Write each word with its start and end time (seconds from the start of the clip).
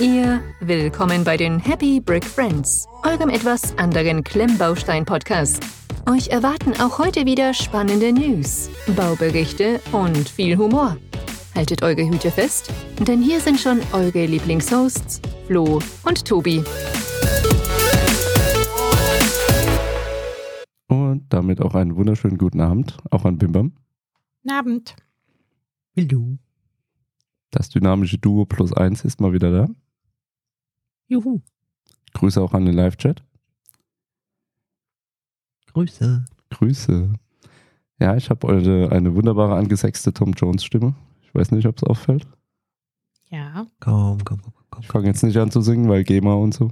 ihr, 0.00 0.40
willkommen 0.60 1.24
bei 1.24 1.36
den 1.36 1.58
Happy 1.58 2.00
Brick 2.00 2.24
Friends, 2.24 2.86
eurem 3.04 3.30
etwas 3.30 3.76
anderen 3.78 4.22
Klemmbaustein-Podcast. 4.22 5.60
Euch 6.08 6.28
erwarten 6.28 6.74
auch 6.80 6.98
heute 6.98 7.26
wieder 7.26 7.52
spannende 7.52 8.12
News, 8.12 8.70
Bauberichte 8.94 9.80
und 9.90 10.28
viel 10.28 10.56
Humor. 10.56 10.96
Haltet 11.56 11.82
eure 11.82 12.08
Hüte 12.08 12.30
fest, 12.30 12.72
denn 13.00 13.20
hier 13.20 13.40
sind 13.40 13.58
schon 13.58 13.80
eure 13.92 14.26
Lieblingshosts, 14.26 15.20
Flo 15.46 15.80
und 16.04 16.24
Tobi. 16.24 16.62
Und 20.86 21.26
damit 21.28 21.60
auch 21.60 21.74
einen 21.74 21.96
wunderschönen 21.96 22.38
guten 22.38 22.60
Abend, 22.60 22.96
auch 23.10 23.24
an 23.24 23.38
Bimbam. 23.38 23.72
Guten 24.42 24.54
Abend. 24.54 24.96
Hallo. 25.96 26.38
Das 27.50 27.68
dynamische 27.68 28.18
Duo 28.18 28.44
plus 28.44 28.72
eins 28.72 29.04
ist 29.04 29.20
mal 29.20 29.32
wieder 29.32 29.50
da. 29.50 29.68
Juhu. 31.08 31.40
Grüße 32.14 32.40
auch 32.40 32.52
an 32.54 32.64
den 32.66 32.74
Live-Chat. 32.74 33.22
Grüße. 35.72 36.24
Grüße. 36.50 37.12
Ja, 38.00 38.16
ich 38.16 38.30
habe 38.30 38.46
heute 38.46 38.90
eine 38.92 39.14
wunderbare 39.14 39.56
angesexte 39.56 40.12
Tom 40.12 40.32
Jones 40.32 40.64
Stimme. 40.64 40.94
Ich 41.22 41.34
weiß 41.34 41.50
nicht, 41.50 41.66
ob 41.66 41.76
es 41.76 41.82
auffällt. 41.84 42.26
Ja, 43.30 43.66
Komm, 43.80 44.24
komm, 44.24 44.40
komm, 44.42 44.52
komm. 44.70 44.82
Ich 44.82 44.88
fange 44.88 45.06
jetzt 45.06 45.22
nicht 45.22 45.36
an 45.36 45.50
zu 45.50 45.60
singen, 45.60 45.88
weil 45.88 46.04
GEMA 46.04 46.34
und 46.34 46.54
so. 46.54 46.70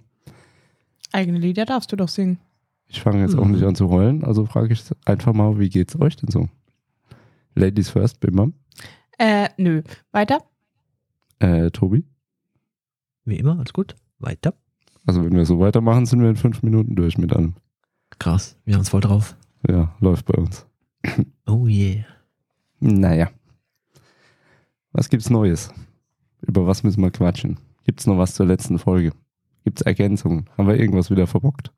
eigene 1.12 1.38
Lieder 1.38 1.64
darfst 1.64 1.92
du 1.92 1.96
doch 1.96 2.08
singen. 2.08 2.38
Ich 2.88 3.00
fange 3.00 3.20
jetzt 3.20 3.34
auch 3.36 3.44
Mhm. 3.44 3.52
nicht 3.52 3.64
an 3.64 3.74
zu 3.74 3.88
heulen, 3.90 4.24
also 4.24 4.46
frage 4.46 4.72
ich 4.72 4.84
einfach 5.06 5.32
mal, 5.32 5.58
wie 5.58 5.68
geht's 5.68 5.98
euch 5.98 6.16
denn 6.16 6.30
so? 6.30 6.48
Ladies 7.54 7.88
first, 7.90 8.20
Bimbam. 8.20 8.54
Äh, 9.18 9.48
nö. 9.56 9.82
Weiter? 10.12 10.44
Äh, 11.38 11.70
Tobi. 11.70 12.04
Wie 13.24 13.36
immer, 13.38 13.58
alles 13.58 13.72
gut. 13.72 13.96
Weiter. 14.18 14.54
Also 15.06 15.24
wenn 15.24 15.34
wir 15.34 15.46
so 15.46 15.60
weitermachen, 15.60 16.06
sind 16.06 16.20
wir 16.20 16.28
in 16.28 16.36
fünf 16.36 16.62
Minuten 16.62 16.96
durch 16.96 17.18
mit 17.18 17.32
allem. 17.32 17.54
Krass, 18.18 18.56
wir 18.64 18.74
haben 18.74 18.82
es 18.82 18.88
voll 18.88 19.00
drauf. 19.00 19.36
Ja, 19.68 19.94
läuft 20.00 20.26
bei 20.26 20.34
uns. 20.34 20.66
Oh 21.46 21.66
yeah. 21.66 22.04
Naja. 22.80 23.30
Was 24.92 25.08
gibt's 25.08 25.30
Neues? 25.30 25.72
Über 26.40 26.66
was 26.66 26.82
müssen 26.82 27.02
wir 27.02 27.10
quatschen? 27.10 27.58
Gibt's 27.84 28.06
noch 28.06 28.18
was 28.18 28.34
zur 28.34 28.46
letzten 28.46 28.78
Folge? 28.78 29.12
Gibt's 29.64 29.82
Ergänzungen? 29.82 30.48
Haben 30.56 30.68
wir 30.68 30.78
irgendwas 30.78 31.10
wieder 31.10 31.26
verbockt? 31.26 31.72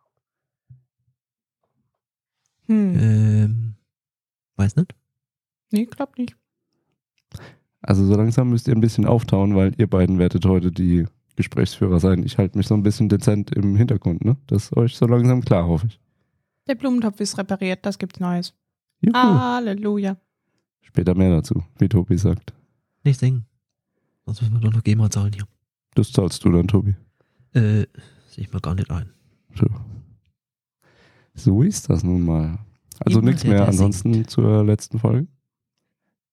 Hm. 2.67 2.99
Ähm, 2.99 3.75
weiß 4.57 4.77
nicht. 4.77 4.95
Nee, 5.71 5.87
glaub 5.87 6.17
nicht. 6.17 6.37
Also 7.83 8.05
so 8.05 8.15
langsam 8.15 8.51
müsst 8.51 8.69
ihr 8.69 8.75
ein 8.75 8.81
bisschen 8.81 9.07
auftauen, 9.07 9.55
weil 9.57 9.75
ihr 9.79 9.87
beiden 9.89 10.19
werdet 10.19 10.45
heute 10.47 10.71
die 10.71 11.07
Gesprächsführer 11.39 12.01
sein. 12.01 12.25
Ich 12.25 12.37
halte 12.37 12.59
mich 12.59 12.67
so 12.67 12.75
ein 12.75 12.83
bisschen 12.83 13.09
dezent 13.09 13.53
im 13.53 13.77
Hintergrund, 13.77 14.25
ne? 14.25 14.37
Das 14.49 14.65
ist 14.65 14.77
euch 14.77 14.97
so 14.97 15.07
langsam 15.07 15.41
klar, 15.41 15.69
hoffe 15.69 15.87
ich. 15.87 16.01
Der 16.67 16.75
Blumentopf 16.75 17.21
ist 17.21 17.39
repariert, 17.39 17.87
das 17.87 17.97
gibt's 17.97 18.19
Neues. 18.19 18.55
Juhu. 19.01 19.15
Halleluja. 19.15 20.17
Später 20.83 21.15
mehr 21.15 21.31
dazu, 21.31 21.63
wie 21.79 21.89
Tobi 21.89 22.19
sagt. 22.19 22.53
Nicht 23.05 23.21
singen. 23.21 23.47
Sonst 24.27 24.43
müssen 24.43 24.55
wir 24.55 24.61
doch 24.61 24.73
noch 24.73 24.83
GEMA 24.83 25.09
zahlen 25.11 25.33
hier. 25.33 25.47
Das 25.95 26.11
zahlst 26.11 26.45
du 26.45 26.51
dann, 26.51 26.67
Tobi. 26.67 26.97
Äh, 27.53 27.87
sehe 28.31 28.45
ich 28.45 28.53
mal 28.53 28.59
gar 28.61 28.75
nicht 28.75 28.91
ein. 28.91 29.13
So. 29.55 29.67
So 31.35 31.63
ist 31.63 31.89
das 31.89 32.03
nun 32.03 32.23
mal. 32.23 32.59
Also 32.99 33.21
nichts 33.21 33.45
mehr 33.45 33.69
ansonsten 33.69 34.13
singt. 34.13 34.31
zur 34.31 34.65
letzten 34.65 34.99
Folge. 34.99 35.29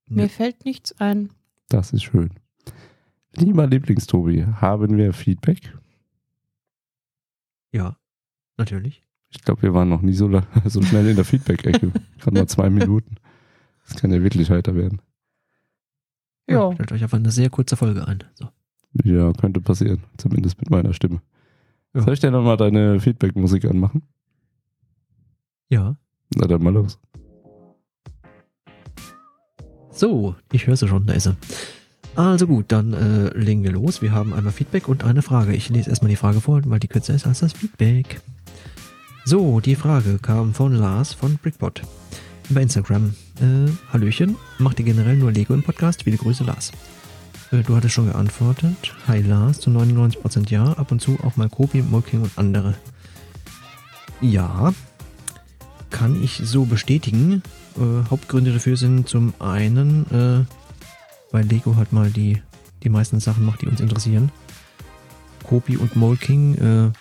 Mir 0.07 0.29
fällt 0.29 0.65
nichts 0.65 0.99
ein. 0.99 1.29
Das 1.69 1.93
ist 1.93 2.03
schön. 2.03 2.31
Lieber 3.37 3.67
Lieblingstobi, 3.67 4.45
haben 4.61 4.97
wir 4.97 5.13
Feedback? 5.13 5.73
Ja, 7.71 7.97
natürlich. 8.57 9.03
Ich 9.29 9.41
glaube, 9.41 9.63
wir 9.63 9.73
waren 9.73 9.89
noch 9.89 10.01
nie 10.01 10.13
so, 10.13 10.29
so 10.65 10.81
schnell 10.81 11.07
in 11.09 11.15
der 11.15 11.25
Feedback-Ecke. 11.25 11.91
Gerade 12.19 12.37
mal 12.37 12.47
zwei 12.47 12.69
Minuten. 12.69 13.17
Das 13.87 13.97
kann 13.97 14.11
ja 14.11 14.23
wirklich 14.23 14.49
heiter 14.49 14.75
werden. 14.75 15.01
Ja. 16.47 16.71
Stellt 16.73 16.91
euch 16.91 17.03
einfach 17.03 17.17
eine 17.17 17.31
sehr 17.31 17.49
kurze 17.49 17.75
Folge 17.75 18.07
ein. 18.07 18.23
So. 18.35 18.47
Ja, 19.03 19.33
könnte 19.33 19.59
passieren. 19.59 20.03
Zumindest 20.17 20.59
mit 20.59 20.69
meiner 20.69 20.93
Stimme. 20.93 21.21
Ja. 21.93 22.01
Soll 22.01 22.13
ich 22.13 22.19
dir 22.19 22.31
nochmal 22.31 22.57
deine 22.57 22.99
Feedback-Musik 22.99 23.65
anmachen? 23.65 24.03
Ja. 25.69 25.97
Na 26.35 26.47
dann 26.47 26.63
mal 26.63 26.73
los. 26.73 26.99
So, 29.91 30.35
ich 30.51 30.67
höre 30.67 30.75
sie 30.75 30.87
schon, 30.87 31.05
da 31.05 31.13
ist 31.13 31.23
sie. 31.23 31.35
Also 32.15 32.47
gut, 32.47 32.65
dann 32.69 32.93
äh, 32.93 33.37
legen 33.37 33.63
wir 33.63 33.71
los. 33.71 34.01
Wir 34.01 34.13
haben 34.13 34.33
einmal 34.33 34.53
Feedback 34.53 34.87
und 34.87 35.03
eine 35.03 35.21
Frage. 35.21 35.53
Ich 35.53 35.69
lese 35.69 35.89
erstmal 35.89 36.09
die 36.09 36.15
Frage 36.15 36.39
vor, 36.39 36.61
weil 36.65 36.79
die 36.79 36.87
kürzer 36.87 37.13
ist 37.13 37.27
als 37.27 37.39
das 37.39 37.53
Feedback. 37.53 38.21
So, 39.25 39.59
die 39.59 39.75
Frage 39.75 40.19
kam 40.19 40.53
von 40.53 40.73
Lars 40.73 41.13
von 41.13 41.37
Brickbot 41.37 41.81
über 42.49 42.61
Instagram. 42.61 43.15
Äh, 43.41 43.69
Hallöchen, 43.91 44.37
macht 44.59 44.79
ihr 44.79 44.85
generell 44.85 45.17
nur 45.17 45.31
Lego 45.31 45.53
im 45.53 45.63
Podcast? 45.63 46.03
Viele 46.03 46.17
Grüße, 46.17 46.43
Lars. 46.43 46.71
Äh, 47.51 47.63
du 47.63 47.75
hattest 47.75 47.93
schon 47.93 48.07
geantwortet. 48.07 48.93
Hi 49.07 49.21
Lars, 49.21 49.59
zu 49.59 49.69
99% 49.69 50.49
ja, 50.51 50.71
ab 50.73 50.91
und 50.91 51.01
zu 51.01 51.17
auch 51.23 51.35
mal 51.35 51.49
Kobi, 51.49 51.81
Molking 51.81 52.21
und 52.21 52.31
andere. 52.37 52.75
Ja, 54.21 54.73
kann 55.89 56.21
ich 56.23 56.41
so 56.43 56.65
bestätigen. 56.65 57.41
Äh, 57.77 58.09
Hauptgründe 58.09 58.53
dafür 58.53 58.77
sind 58.77 59.09
zum 59.09 59.33
einen, 59.39 60.05
äh, 60.11 60.64
weil 61.35 61.43
Lego 61.47 61.75
halt 61.75 61.91
mal 61.91 62.09
die, 62.09 62.41
die 62.81 62.87
meisten 62.87 63.19
Sachen 63.19 63.45
macht, 63.45 63.61
die 63.61 63.67
uns 63.67 63.81
interessieren. 63.81 64.31
Kopi 65.43 65.75
und 65.75 65.97
Molking 65.97 66.55
äh, 66.55 66.91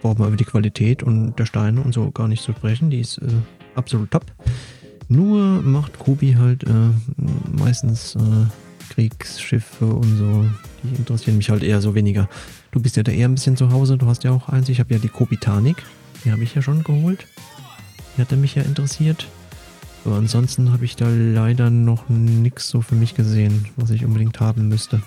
brauchen 0.00 0.20
wir 0.20 0.28
über 0.28 0.36
die 0.36 0.44
Qualität 0.44 1.02
und 1.02 1.34
der 1.34 1.46
Steine 1.46 1.80
und 1.80 1.92
so 1.92 2.12
gar 2.12 2.28
nicht 2.28 2.44
zu 2.44 2.52
sprechen. 2.52 2.88
Die 2.90 3.00
ist 3.00 3.18
äh, 3.18 3.26
absolut 3.74 4.12
top. 4.12 4.26
Nur 5.08 5.60
macht 5.60 5.98
Kobi 5.98 6.36
halt 6.36 6.62
äh, 6.62 6.90
meistens 7.50 8.14
äh, 8.14 8.20
Kriegsschiffe 8.90 9.86
und 9.86 10.16
so. 10.18 10.46
Die 10.84 10.94
interessieren 10.94 11.36
mich 11.36 11.50
halt 11.50 11.64
eher 11.64 11.80
so 11.80 11.96
weniger. 11.96 12.28
Du 12.70 12.80
bist 12.80 12.96
ja 12.96 13.02
da 13.02 13.10
eher 13.10 13.28
ein 13.28 13.34
bisschen 13.34 13.56
zu 13.56 13.72
Hause. 13.72 13.98
Du 13.98 14.06
hast 14.06 14.22
ja 14.22 14.30
auch 14.30 14.50
eins. 14.50 14.68
Ich 14.68 14.78
habe 14.78 14.94
ja 14.94 15.00
die 15.00 15.08
Kopitanik. 15.08 15.82
Die 16.24 16.30
habe 16.30 16.44
ich 16.44 16.54
ja 16.54 16.62
schon 16.62 16.84
geholt. 16.84 17.26
Die 18.16 18.20
hatte 18.20 18.36
mich 18.36 18.54
ja 18.54 18.62
interessiert. 18.62 19.26
Aber 20.04 20.16
ansonsten 20.16 20.72
habe 20.72 20.84
ich 20.84 20.96
da 20.96 21.08
leider 21.08 21.70
noch 21.70 22.08
nichts 22.08 22.68
so 22.68 22.80
für 22.80 22.96
mich 22.96 23.14
gesehen, 23.14 23.66
was 23.76 23.90
ich 23.90 24.04
unbedingt 24.04 24.40
haben 24.40 24.68
müsste. 24.68 25.02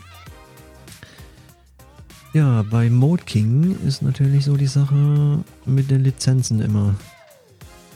Ja, 2.33 2.63
bei 2.69 2.89
Mode 2.89 3.23
King 3.23 3.77
ist 3.87 4.01
natürlich 4.01 4.45
so 4.45 4.57
die 4.57 4.67
Sache 4.67 5.43
mit 5.65 5.89
den 5.89 6.03
Lizenzen 6.03 6.59
immer. 6.59 6.95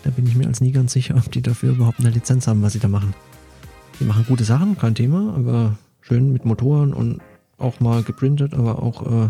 Da 0.04 0.12
bin 0.12 0.26
ich 0.28 0.36
mir 0.36 0.48
als 0.48 0.62
nie 0.62 0.72
ganz 0.72 0.94
sicher, 0.94 1.16
ob 1.18 1.32
die 1.32 1.42
dafür 1.42 1.72
überhaupt 1.72 2.00
eine 2.00 2.10
Lizenz 2.10 2.48
haben, 2.48 2.62
was 2.62 2.74
sie 2.74 2.80
da 2.80 2.88
machen. 2.88 3.14
Die 4.00 4.06
machen 4.06 4.26
gute 4.28 4.46
Sachen, 4.46 4.78
kein 4.78 4.96
Thema, 4.96 5.34
aber 5.36 5.78
schön 6.02 6.32
mit 6.32 6.46
Motoren 6.46 6.94
und 6.94 7.20
auch 7.58 7.82
mal 7.82 8.04
geprintet, 8.04 8.54
aber 8.54 8.82
auch 8.82 9.26
äh, 9.26 9.30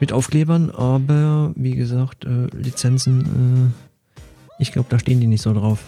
mit 0.00 0.12
Aufklebern. 0.12 0.70
Aber 0.70 1.52
wie 1.56 1.74
gesagt, 1.74 2.26
äh, 2.26 2.46
Lizenzen, 2.54 3.72
äh, 4.18 4.62
ich 4.62 4.72
glaube, 4.72 4.88
da 4.90 4.98
stehen 4.98 5.20
die 5.20 5.26
nicht 5.26 5.42
so 5.42 5.54
drauf. 5.54 5.82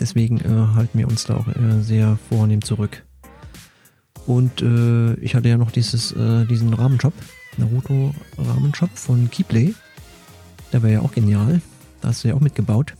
Deswegen 0.00 0.38
äh, 0.40 0.74
halten 0.74 0.98
wir 0.98 1.08
uns 1.08 1.24
da 1.24 1.36
auch 1.36 1.48
äh, 1.48 1.82
sehr 1.82 2.18
vornehm 2.28 2.62
zurück. 2.62 3.04
Und 4.26 4.60
äh, 4.60 5.14
ich 5.14 5.34
hatte 5.34 5.48
ja 5.48 5.56
noch 5.56 5.70
dieses, 5.70 6.12
äh, 6.12 6.44
diesen 6.46 6.74
Rahmenshop, 6.74 7.14
Naruto 7.56 8.14
Rahmenshop 8.36 8.90
von 8.94 9.30
Keyplay. 9.30 9.74
Der 10.72 10.82
wäre 10.82 10.94
ja 10.94 11.00
auch 11.00 11.12
genial. 11.12 11.60
Da 12.00 12.08
hast 12.08 12.24
du 12.24 12.28
ja 12.28 12.34
auch 12.34 12.40
mitgebaut. 12.40 12.94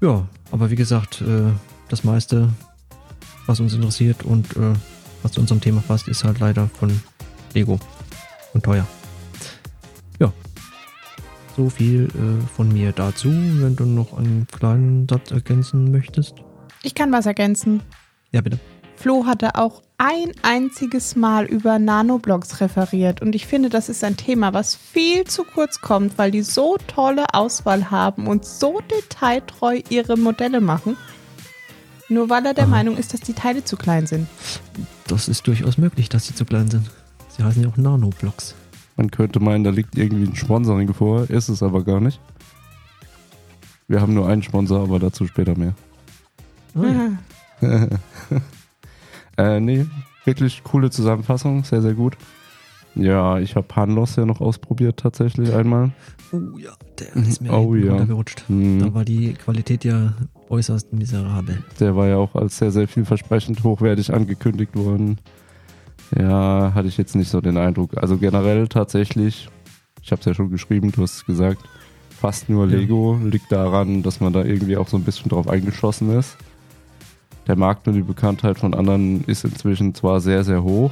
Ja, 0.00 0.28
aber 0.50 0.70
wie 0.70 0.76
gesagt, 0.76 1.22
äh, 1.22 1.50
das 1.88 2.04
meiste, 2.04 2.50
was 3.46 3.60
uns 3.60 3.72
interessiert 3.72 4.22
und 4.22 4.56
äh, 4.56 4.74
was 5.22 5.32
zu 5.32 5.40
unserem 5.40 5.60
Thema 5.60 5.82
passt, 5.86 6.08
ist 6.08 6.24
halt 6.24 6.38
leider 6.38 6.68
von 6.68 7.00
Lego 7.54 7.80
und 8.52 8.64
teuer. 8.64 8.86
Ja, 10.20 10.32
so 11.56 11.68
viel 11.68 12.08
äh, 12.08 12.46
von 12.54 12.72
mir 12.72 12.92
dazu. 12.92 13.28
Wenn 13.28 13.76
du 13.76 13.84
noch 13.84 14.16
einen 14.16 14.46
kleinen 14.46 15.08
Satz 15.08 15.30
ergänzen 15.30 15.90
möchtest. 15.90 16.34
Ich 16.82 16.94
kann 16.94 17.12
was 17.12 17.26
ergänzen. 17.26 17.82
Ja, 18.32 18.40
bitte. 18.40 18.58
Flo 18.96 19.26
hatte 19.26 19.56
auch 19.56 19.82
ein 19.98 20.32
einziges 20.42 21.16
Mal 21.16 21.44
über 21.44 21.78
Nanoblocks 21.78 22.60
referiert 22.60 23.22
und 23.22 23.34
ich 23.34 23.46
finde, 23.46 23.68
das 23.68 23.88
ist 23.88 24.02
ein 24.02 24.16
Thema, 24.16 24.52
was 24.52 24.74
viel 24.74 25.24
zu 25.24 25.44
kurz 25.44 25.80
kommt, 25.80 26.18
weil 26.18 26.30
die 26.30 26.42
so 26.42 26.76
tolle 26.86 27.24
Auswahl 27.32 27.90
haben 27.90 28.26
und 28.26 28.44
so 28.44 28.80
detailtreu 28.90 29.80
ihre 29.88 30.16
Modelle 30.16 30.60
machen. 30.60 30.96
Nur 32.08 32.28
weil 32.28 32.44
er 32.44 32.54
der 32.54 32.64
Aha. 32.64 32.70
Meinung 32.70 32.96
ist, 32.96 33.14
dass 33.14 33.20
die 33.20 33.32
Teile 33.32 33.64
zu 33.64 33.76
klein 33.76 34.06
sind. 34.06 34.28
Das 35.06 35.28
ist 35.28 35.46
durchaus 35.46 35.78
möglich, 35.78 36.08
dass 36.08 36.26
sie 36.26 36.34
zu 36.34 36.44
klein 36.44 36.70
sind. 36.70 36.90
Sie 37.36 37.42
heißen 37.42 37.62
ja 37.62 37.68
auch 37.68 37.76
Nanoblocks. 37.76 38.54
Man 38.96 39.10
könnte 39.10 39.40
meinen, 39.40 39.64
da 39.64 39.70
liegt 39.70 39.98
irgendwie 39.98 40.26
ein 40.26 40.36
Sponsoring 40.36 40.92
vor, 40.94 41.28
ist 41.28 41.48
es 41.48 41.62
aber 41.62 41.82
gar 41.82 42.00
nicht. 42.00 42.20
Wir 43.88 44.00
haben 44.00 44.14
nur 44.14 44.28
einen 44.28 44.42
Sponsor, 44.42 44.82
aber 44.82 44.98
dazu 44.98 45.26
später 45.26 45.56
mehr. 45.58 45.74
Ah, 46.74 47.16
ja. 47.60 47.88
äh, 49.36 49.60
nee, 49.60 49.86
wirklich 50.24 50.62
coole 50.64 50.90
Zusammenfassung, 50.90 51.64
sehr, 51.64 51.82
sehr 51.82 51.94
gut. 51.94 52.16
Ja, 52.94 53.38
ich 53.40 53.56
habe 53.56 53.74
Hanlos 53.74 54.16
ja 54.16 54.24
noch 54.24 54.40
ausprobiert 54.40 55.00
tatsächlich 55.00 55.52
einmal. 55.52 55.90
Oh 56.32 56.58
ja, 56.58 56.72
der 56.98 57.16
ist 57.16 57.40
mir 57.40 57.52
Oh 57.52 57.74
ja. 57.74 57.90
runtergerutscht. 57.90 58.44
Hm. 58.48 58.78
Da 58.78 58.94
war 58.94 59.04
die 59.04 59.34
Qualität 59.34 59.84
ja 59.84 60.14
äußerst 60.48 60.92
miserabel. 60.92 61.62
Der 61.80 61.96
war 61.96 62.06
ja 62.06 62.16
auch 62.16 62.34
als 62.36 62.58
sehr, 62.58 62.70
sehr 62.70 62.86
vielversprechend 62.86 63.64
hochwertig 63.64 64.12
angekündigt 64.12 64.76
worden. 64.76 65.18
Ja, 66.16 66.72
hatte 66.74 66.88
ich 66.88 66.96
jetzt 66.96 67.16
nicht 67.16 67.30
so 67.30 67.40
den 67.40 67.56
Eindruck. 67.56 67.96
Also 67.96 68.16
generell 68.18 68.68
tatsächlich, 68.68 69.48
ich 70.02 70.12
habe 70.12 70.20
es 70.20 70.26
ja 70.26 70.34
schon 70.34 70.50
geschrieben, 70.50 70.92
du 70.92 71.02
hast 71.02 71.16
es 71.16 71.26
gesagt, 71.26 71.62
fast 72.10 72.48
nur 72.48 72.66
Ja. 72.68 72.78
Lego 72.78 73.18
liegt 73.22 73.50
daran, 73.50 74.02
dass 74.02 74.20
man 74.20 74.32
da 74.32 74.44
irgendwie 74.44 74.76
auch 74.76 74.88
so 74.88 74.96
ein 74.96 75.04
bisschen 75.04 75.28
drauf 75.28 75.48
eingeschossen 75.48 76.10
ist. 76.16 76.36
Der 77.46 77.56
Markt 77.56 77.86
und 77.86 77.94
die 77.94 78.02
Bekanntheit 78.02 78.58
von 78.58 78.72
anderen 78.74 79.24
ist 79.24 79.44
inzwischen 79.44 79.94
zwar 79.94 80.20
sehr, 80.20 80.44
sehr 80.44 80.62
hoch, 80.62 80.90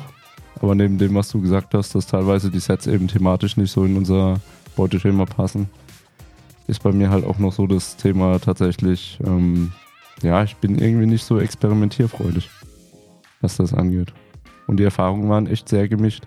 aber 0.61 0.75
neben 0.75 0.99
dem, 0.99 1.15
was 1.15 1.31
du 1.31 1.41
gesagt 1.41 1.73
hast, 1.75 1.95
dass 1.95 2.07
teilweise 2.07 2.51
die 2.51 2.61
Sets 2.61 2.87
eben 2.87 3.09
thematisch 3.09 3.57
nicht 3.57 3.73
so 3.73 3.85
in 3.85 3.97
unser 3.97 4.41
Beuteschema 4.77 5.25
passen, 5.25 5.71
ist 6.67 6.83
bei 6.83 6.93
mir 6.93 7.11
halt 7.11 7.25
auch 7.25 7.39
noch 7.39 7.53
so 7.53 7.67
das 7.67 7.97
Thema 7.97 8.39
tatsächlich, 8.39 9.19
ähm, 9.25 9.73
ja, 10.23 10.43
ich 10.45 10.57
bin 10.57 10.79
irgendwie 10.79 11.07
nicht 11.07 11.25
so 11.25 11.39
experimentierfreudig, 11.39 12.51
was 13.41 13.57
das 13.57 13.73
angeht. 13.73 14.13
Und 14.67 14.79
die 14.79 14.85
Erfahrungen 14.85 15.29
waren 15.29 15.47
echt 15.47 15.69
sehr 15.69 15.89
gemischt. 15.89 16.27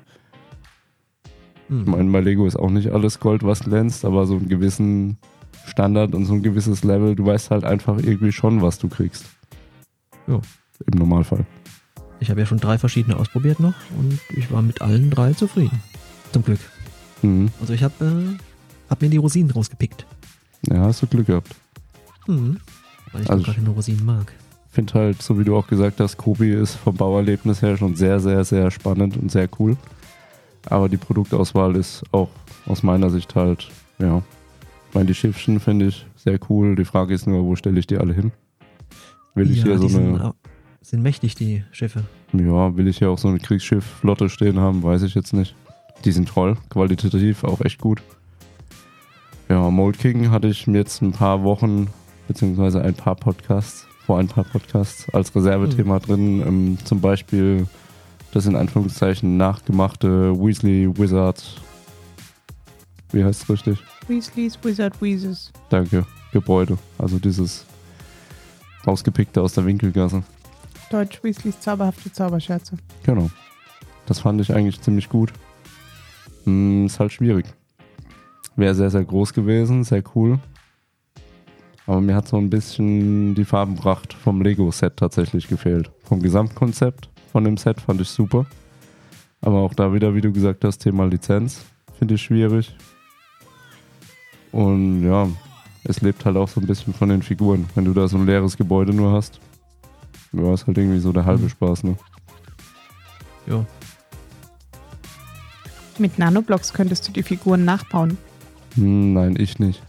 Hm. 1.68 1.82
Ich 1.82 1.88
meine, 1.88 2.12
bei 2.12 2.22
Lego 2.22 2.46
ist 2.46 2.58
auch 2.58 2.70
nicht 2.70 2.92
alles 2.92 3.20
Gold, 3.20 3.44
was 3.44 3.62
glänzt, 3.62 4.06
aber 4.06 4.28
so 4.28 4.36
einen 4.36 4.50
gewissen 4.50 5.18
Standard 5.66 6.14
und 6.14 6.26
so 6.26 6.34
ein 6.34 6.44
gewisses 6.44 6.84
Level, 6.84 7.16
du 7.16 7.26
weißt 7.26 7.52
halt 7.52 7.64
einfach 7.64 7.98
irgendwie 7.98 8.32
schon, 8.32 8.62
was 8.62 8.78
du 8.78 8.88
kriegst. 8.88 9.26
Ja. 10.28 10.40
Im 10.92 11.00
Normalfall. 11.00 11.46
Ich 12.20 12.30
habe 12.30 12.40
ja 12.40 12.46
schon 12.46 12.60
drei 12.60 12.78
verschiedene 12.78 13.18
ausprobiert 13.18 13.60
noch 13.60 13.74
und 13.98 14.20
ich 14.36 14.52
war 14.52 14.62
mit 14.62 14.82
allen 14.82 15.10
drei 15.10 15.34
zufrieden. 15.34 15.82
Zum 16.32 16.44
Glück. 16.44 16.60
Mhm. 17.22 17.50
Also 17.60 17.74
ich 17.74 17.84
habe 17.84 18.06
äh, 18.06 18.90
hab 18.90 19.02
mir 19.02 19.10
die 19.10 19.18
Rosinen 19.18 19.52
rausgepickt. 19.52 20.06
Ja, 20.68 20.82
hast 20.82 21.02
du 21.02 21.08
Glück 21.08 21.28
gehabt. 21.28 21.56
Mhm. 22.28 22.60
Weil 23.12 23.22
ich 23.24 23.30
Also 23.30 23.42
auch 23.42 23.46
gerade 23.46 23.62
nur 23.62 23.76
Rosinen 23.76 24.06
mag. 24.06 24.34
Finde 24.76 24.94
halt, 24.94 25.22
so 25.22 25.40
wie 25.40 25.46
du 25.46 25.56
auch 25.56 25.68
gesagt 25.68 26.02
hast, 26.02 26.18
Kobi 26.18 26.52
ist 26.52 26.76
vom 26.76 26.98
Bauerlebnis 26.98 27.62
her 27.62 27.78
schon 27.78 27.96
sehr, 27.96 28.20
sehr, 28.20 28.44
sehr 28.44 28.70
spannend 28.72 29.16
und 29.16 29.32
sehr 29.32 29.48
cool. 29.58 29.78
Aber 30.66 30.90
die 30.90 30.98
Produktauswahl 30.98 31.78
ist 31.78 32.04
auch 32.12 32.28
aus 32.66 32.84
meiner 32.84 33.10
Sicht 33.10 33.36
halt, 33.36 33.70
ja. 34.00 34.22
Ich 34.90 34.94
meine, 34.94 35.06
die 35.06 35.16
Schiffchen 35.16 35.62
finde 35.62 35.86
ich 35.86 36.06
sehr 36.18 36.38
cool. 36.50 36.76
Die 36.76 36.84
Frage 36.84 37.14
ist 37.14 37.26
nur, 37.26 37.46
wo 37.46 37.56
stelle 37.56 37.80
ich 37.80 37.88
die 37.88 37.98
alle 37.98 38.14
hin? 38.14 38.34
Will 39.34 39.50
ich 39.50 39.60
ja, 39.60 39.64
hier 39.64 39.78
so 39.78 39.88
sind, 39.88 40.20
eine, 40.20 40.34
sind 40.82 41.02
mächtig, 41.02 41.36
die 41.36 41.64
Schiffe. 41.72 42.04
ja, 42.34 42.76
will 42.76 42.90
ich 42.90 42.98
hier 42.98 43.10
auch 43.10 43.18
so 43.18 43.30
eine 43.30 43.40
Kriegsschiff-Flotte 43.40 44.28
stehen 44.28 44.60
haben? 44.60 44.84
Weiß 44.84 45.04
ich 45.04 45.16
jetzt 45.16 45.32
nicht. 45.32 45.56
Die 46.04 46.12
sind 46.12 46.28
toll, 46.28 46.58
qualitativ 46.70 47.46
auch 47.46 47.62
echt 47.62 47.80
gut. 47.80 48.02
Ja, 49.48 49.70
Mold 49.70 50.00
King 50.00 50.32
hatte 50.32 50.50
ich 50.50 50.68
jetzt 50.68 51.02
ein 51.02 51.14
paar 51.14 51.46
Wochen, 51.46 51.88
beziehungsweise 52.28 52.82
ein 52.82 52.94
paar 52.94 53.16
Podcasts, 53.16 53.88
vor 54.06 54.20
ein 54.20 54.28
paar 54.28 54.44
Podcasts 54.44 55.10
als 55.10 55.36
Reservethema 55.36 56.00
drin. 56.00 56.42
Ähm, 56.46 56.78
zum 56.84 57.02
Beispiel 57.02 57.68
das 58.32 58.46
in 58.46 58.56
Anführungszeichen 58.56 59.38
nachgemachte 59.38 60.38
Weasley 60.38 60.90
Wizard. 60.98 61.44
Wie 63.12 63.24
heißt 63.24 63.44
es 63.44 63.50
richtig? 63.50 63.80
Weasleys 64.08 64.60
Wizard 64.64 65.02
Weezes. 65.02 65.52
Danke. 65.70 66.06
Gebäude. 66.32 66.78
Also 66.98 67.18
dieses 67.18 67.66
rausgepickte 68.86 69.42
aus 69.42 69.54
der 69.54 69.66
Winkelgasse. 69.66 70.24
Deutsch 70.92 71.24
Weasleys 71.24 71.60
zauberhafte 71.60 72.12
Zauberscherze. 72.12 72.78
Genau. 73.04 73.30
Das 74.06 74.20
fand 74.20 74.42
ich 74.42 74.54
eigentlich 74.54 74.82
ziemlich 74.82 75.10
gut. 75.10 75.34
Hm, 76.44 76.86
ist 76.86 77.00
halt 77.00 77.12
schwierig. 77.12 77.46
Wäre 78.56 78.76
sehr, 78.76 78.92
sehr 78.92 79.04
groß 79.04 79.34
gewesen, 79.34 79.84
sehr 79.84 80.04
cool. 80.14 80.40
Aber 81.88 82.02
mir 82.02 82.16
hat 82.16 82.28
so 82.28 82.38
ein 82.38 82.50
bisschen 82.50 83.36
die 83.36 83.46
Farbenpracht 83.46 84.14
vom 84.14 84.42
Lego-Set 84.42 84.98
tatsächlich 84.98 85.48
gefehlt. 85.48 85.92
Vom 86.04 86.22
Gesamtkonzept 86.22 87.10
von 87.32 87.44
dem 87.44 87.58
Set 87.58 87.80
fand 87.82 88.02
ich 88.02 88.10
super. 88.10 88.46
Aber 89.42 89.60
auch 89.60 89.74
da 89.76 89.94
wieder, 89.94 90.16
wie 90.16 90.22
du 90.22 90.32
gesagt 90.32 90.64
hast, 90.64 90.80
Thema 90.80 91.06
Lizenz 91.06 91.64
finde 92.00 92.16
ich 92.16 92.24
schwierig. 92.24 92.76
Und 94.52 95.04
ja, 95.04 95.28
es 95.84 96.02
lebt 96.02 96.26
halt 96.26 96.38
auch 96.38 96.48
so 96.48 96.60
ein 96.62 96.66
bisschen 96.68 96.94
von 96.94 97.10
den 97.10 97.22
Figuren. 97.22 97.68
Wenn 97.76 97.86
du 97.86 97.94
da 97.94 98.08
so 98.08 98.18
ein 98.18 98.26
leeres 98.26 98.58
Gebäude 98.58 98.94
nur 98.94 99.12
hast, 99.12 99.40
ja, 100.32 100.54
ist 100.54 100.66
halt 100.66 100.78
irgendwie 100.78 101.00
so 101.00 101.12
der 101.12 101.26
halbe 101.26 101.44
Mhm. 101.44 101.50
Spaß, 101.50 101.84
ne? 101.84 101.96
Ja. 103.48 103.64
Mit 106.00 106.18
Nanoblocks 106.18 106.74
könntest 106.74 107.08
du 107.08 107.12
die 107.12 107.24
Figuren 107.24 107.64
nachbauen. 107.64 108.18
Hm, 108.76 109.14
Nein, 109.14 109.36
ich 109.40 109.60
nicht. 109.60 109.82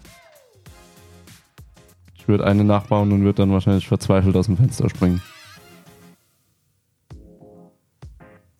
Ich 2.26 2.28
würde 2.28 2.44
eine 2.44 2.64
nachbauen 2.64 3.12
und 3.12 3.23
würde 3.23 3.37
dann 3.37 3.52
wahrscheinlich 3.52 3.87
verzweifelt 3.87 4.34
aus 4.34 4.46
dem 4.46 4.56
Fenster 4.56 4.90
springen. 4.90 5.23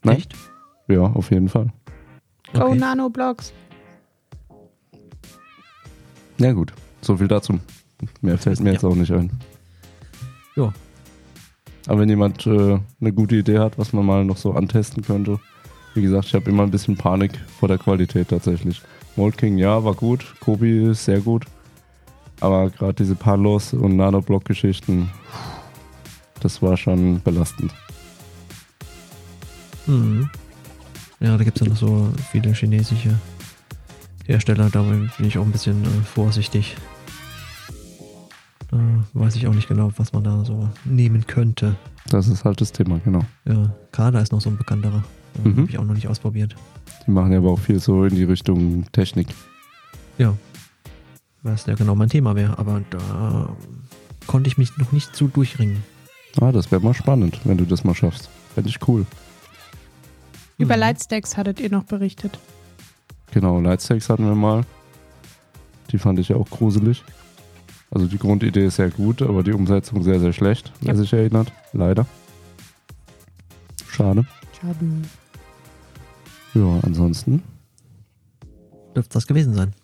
Nein? 0.04 0.18
Echt? 0.18 0.36
Ja, 0.86 1.00
auf 1.00 1.32
jeden 1.32 1.48
Fall. 1.48 1.72
Go 2.54 2.60
Okay. 2.66 2.78
Nanoblocks. 2.78 3.52
Ja 6.38 6.52
gut, 6.52 6.72
so 7.00 7.16
viel 7.16 7.26
dazu. 7.26 7.58
Mehr 8.20 8.38
fällt 8.38 8.60
mir 8.60 8.66
Ja. 8.68 8.72
jetzt 8.74 8.84
auch 8.84 8.94
nicht 8.94 9.10
ein. 9.10 9.32
Ja. 10.54 10.72
Aber 11.88 11.98
wenn 11.98 12.08
jemand 12.08 12.46
äh, 12.46 12.78
eine 13.00 13.12
gute 13.12 13.34
Idee 13.34 13.58
hat, 13.58 13.78
was 13.80 13.92
man 13.92 14.06
mal 14.06 14.24
noch 14.24 14.36
so 14.36 14.52
antesten 14.52 15.02
könnte, 15.02 15.40
wie 15.94 16.02
gesagt, 16.02 16.26
ich 16.26 16.34
habe 16.34 16.48
immer 16.48 16.62
ein 16.62 16.70
bisschen 16.70 16.96
Panik 16.96 17.32
vor 17.58 17.66
der 17.66 17.78
Qualität 17.78 18.28
tatsächlich. 18.28 18.80
Mold 19.16 19.36
King, 19.36 19.58
ja, 19.58 19.82
war 19.82 19.94
gut. 19.94 20.36
Kobi 20.38 20.84
ist 20.90 21.04
sehr 21.06 21.18
gut. 21.18 21.46
Aber 22.41 22.71
gerade 22.71 22.94
diese 22.94 23.15
Palos 23.15 23.73
und 23.73 23.97
Nanoblock-Geschichten, 23.97 25.11
das 26.41 26.61
war 26.62 26.77
schon 26.77 27.21
belastend. 27.23 27.73
Mhm. 29.87 30.29
Ja, 31.21 31.37
da 31.37 31.44
gibt 31.44 31.59
es 31.61 31.67
ja 31.67 31.73
noch 31.73 31.79
so 31.79 32.09
viele 32.31 32.53
chinesische 32.53 33.19
Hersteller, 34.27 34.69
da 34.71 34.83
bin 34.83 35.09
ich 35.21 35.38
auch 35.38 35.44
ein 35.44 35.53
bisschen 35.53 35.83
äh, 35.85 36.03
vorsichtig. 36.05 36.77
Da 38.71 38.79
weiß 39.15 39.37
ich 39.37 39.47
auch 39.47 39.55
nicht 39.55 39.69
genau, 39.69 39.91
was 39.97 40.12
man 40.12 40.25
da 40.25 40.44
so 40.44 40.69
nehmen 40.85 41.27
könnte. 41.27 41.77
Das 42.11 42.29
ist 42.29 42.44
halt 42.44 42.61
das 42.61 42.73
Thema, 42.73 43.00
genau. 43.05 43.21
Ja, 43.47 43.73
Kada 43.93 44.21
ist 44.21 44.33
noch 44.33 44.40
so 44.40 44.50
ein 44.50 44.57
bekannterer. 44.57 44.99
Äh, 44.99 45.49
Mhm. 45.49 45.57
Habe 45.59 45.71
ich 45.71 45.78
auch 45.78 45.85
noch 45.85 45.95
nicht 45.95 46.09
ausprobiert. 46.09 46.57
Die 47.07 47.11
machen 47.11 47.31
ja 47.31 47.38
aber 47.38 47.50
auch 47.50 47.59
viel 47.59 47.78
so 47.78 48.05
in 48.05 48.14
die 48.14 48.25
Richtung 48.25 48.85
Technik. 48.93 49.28
Ja. 50.19 50.35
Was 51.47 51.67
ja 51.67 51.75
genau 51.76 51.95
mein 51.95 52.09
Thema 52.09 52.35
wäre, 52.35 52.59
aber 52.59 52.83
da 52.91 53.55
konnte 54.26 54.49
ich 54.49 54.59
mich 54.59 54.76
noch 54.79 54.91
nicht 54.91 55.15
zu 55.15 55.29
durchringen. 55.29 55.85
Ah, 56.41 56.50
das 56.50 56.73
wäre 56.73 56.83
mal 56.83 56.93
spannend, 56.93 57.41
wenn 57.45 57.57
du 57.57 57.65
das 57.65 57.85
mal 57.85 57.95
schaffst. 57.95 58.29
Fände 58.55 58.69
ich 58.69 58.87
cool. 58.88 59.07
Über 60.59 60.75
Mhm. 60.75 60.81
Lightstacks 60.81 61.37
hattet 61.37 61.61
ihr 61.61 61.71
noch 61.71 61.85
berichtet. 61.85 62.38
Genau, 63.33 63.61
Lightstacks 63.61 64.09
hatten 64.11 64.25
wir 64.26 64.35
mal. 64.35 64.65
Die 65.93 65.99
fand 65.99 66.19
ich 66.19 66.31
ja 66.31 66.37
auch 66.37 66.50
gruselig. 66.50 67.05
Also 67.93 68.07
die 68.07 68.19
Grundidee 68.19 68.67
ist 68.67 68.76
sehr 68.76 68.91
gut, 68.91 69.23
aber 69.23 69.45
die 69.45 69.53
Umsetzung 69.53 70.03
sehr, 70.03 70.19
sehr 70.19 70.33
schlecht, 70.33 70.73
wer 70.81 70.95
Ja. 70.95 71.00
sich 71.00 71.12
erinnert. 71.12 71.53
Leider. 71.73 72.07
Schade. 73.88 74.26
Schade. 74.61 74.87
Ja, 76.55 76.81
ansonsten. 76.83 77.43
Dürfte 78.97 79.15
das 79.15 79.26
gewesen 79.29 79.55
sein. 79.55 79.75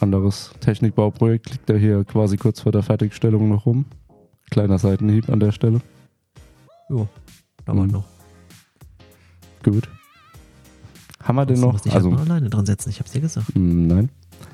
Anderes 0.00 0.50
Technikbauprojekt 0.60 1.50
liegt 1.50 1.70
da 1.70 1.74
hier 1.74 2.04
quasi 2.04 2.36
kurz 2.36 2.60
vor 2.60 2.72
der 2.72 2.82
Fertigstellung 2.82 3.48
noch 3.48 3.66
rum. 3.66 3.86
Kleiner 4.50 4.78
Seitenhieb 4.78 5.28
an 5.30 5.40
der 5.40 5.52
Stelle. 5.52 5.80
Jo, 6.88 7.08
dauert 7.64 7.86
Mhm. 7.86 7.92
noch. 7.92 8.04
Gut. 9.62 9.88
Haben 11.22 11.36
wir 11.36 11.46
denn 11.46 11.56
Du 11.56 11.62
noch? 11.62 11.72
musst 11.72 11.86
dich 11.86 11.94
Also, 11.94 12.10
halt 12.10 12.18
mal 12.18 12.24
alleine 12.30 12.50
dran 12.50 12.66
setzen, 12.66 12.90
ich 12.90 13.00
hab's 13.00 13.12
dir 13.12 13.20
gesagt. 13.22 13.54
mh, 13.56 13.94
nein. 13.94 14.08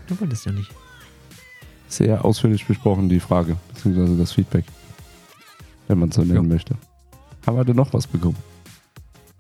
Du 0.07 0.21
wolltest 0.21 0.47
ja 0.47 0.53
nicht. 0.53 0.71
Sehr 1.89 2.25
ausführlich 2.25 2.65
besprochen, 2.67 3.09
die 3.09 3.19
Frage, 3.19 3.57
beziehungsweise 3.75 4.17
das 4.17 4.33
Feedback. 4.33 4.65
Wenn 5.89 5.99
man 5.99 6.11
es 6.11 6.15
so 6.15 6.23
nennen 6.23 6.35
Ja. 6.35 6.43
möchte. 6.43 6.77
Haben 7.45 7.57
wir 7.57 7.65
denn 7.65 7.75
noch 7.77 7.93
was 7.93 8.07
bekommen? 8.07 8.37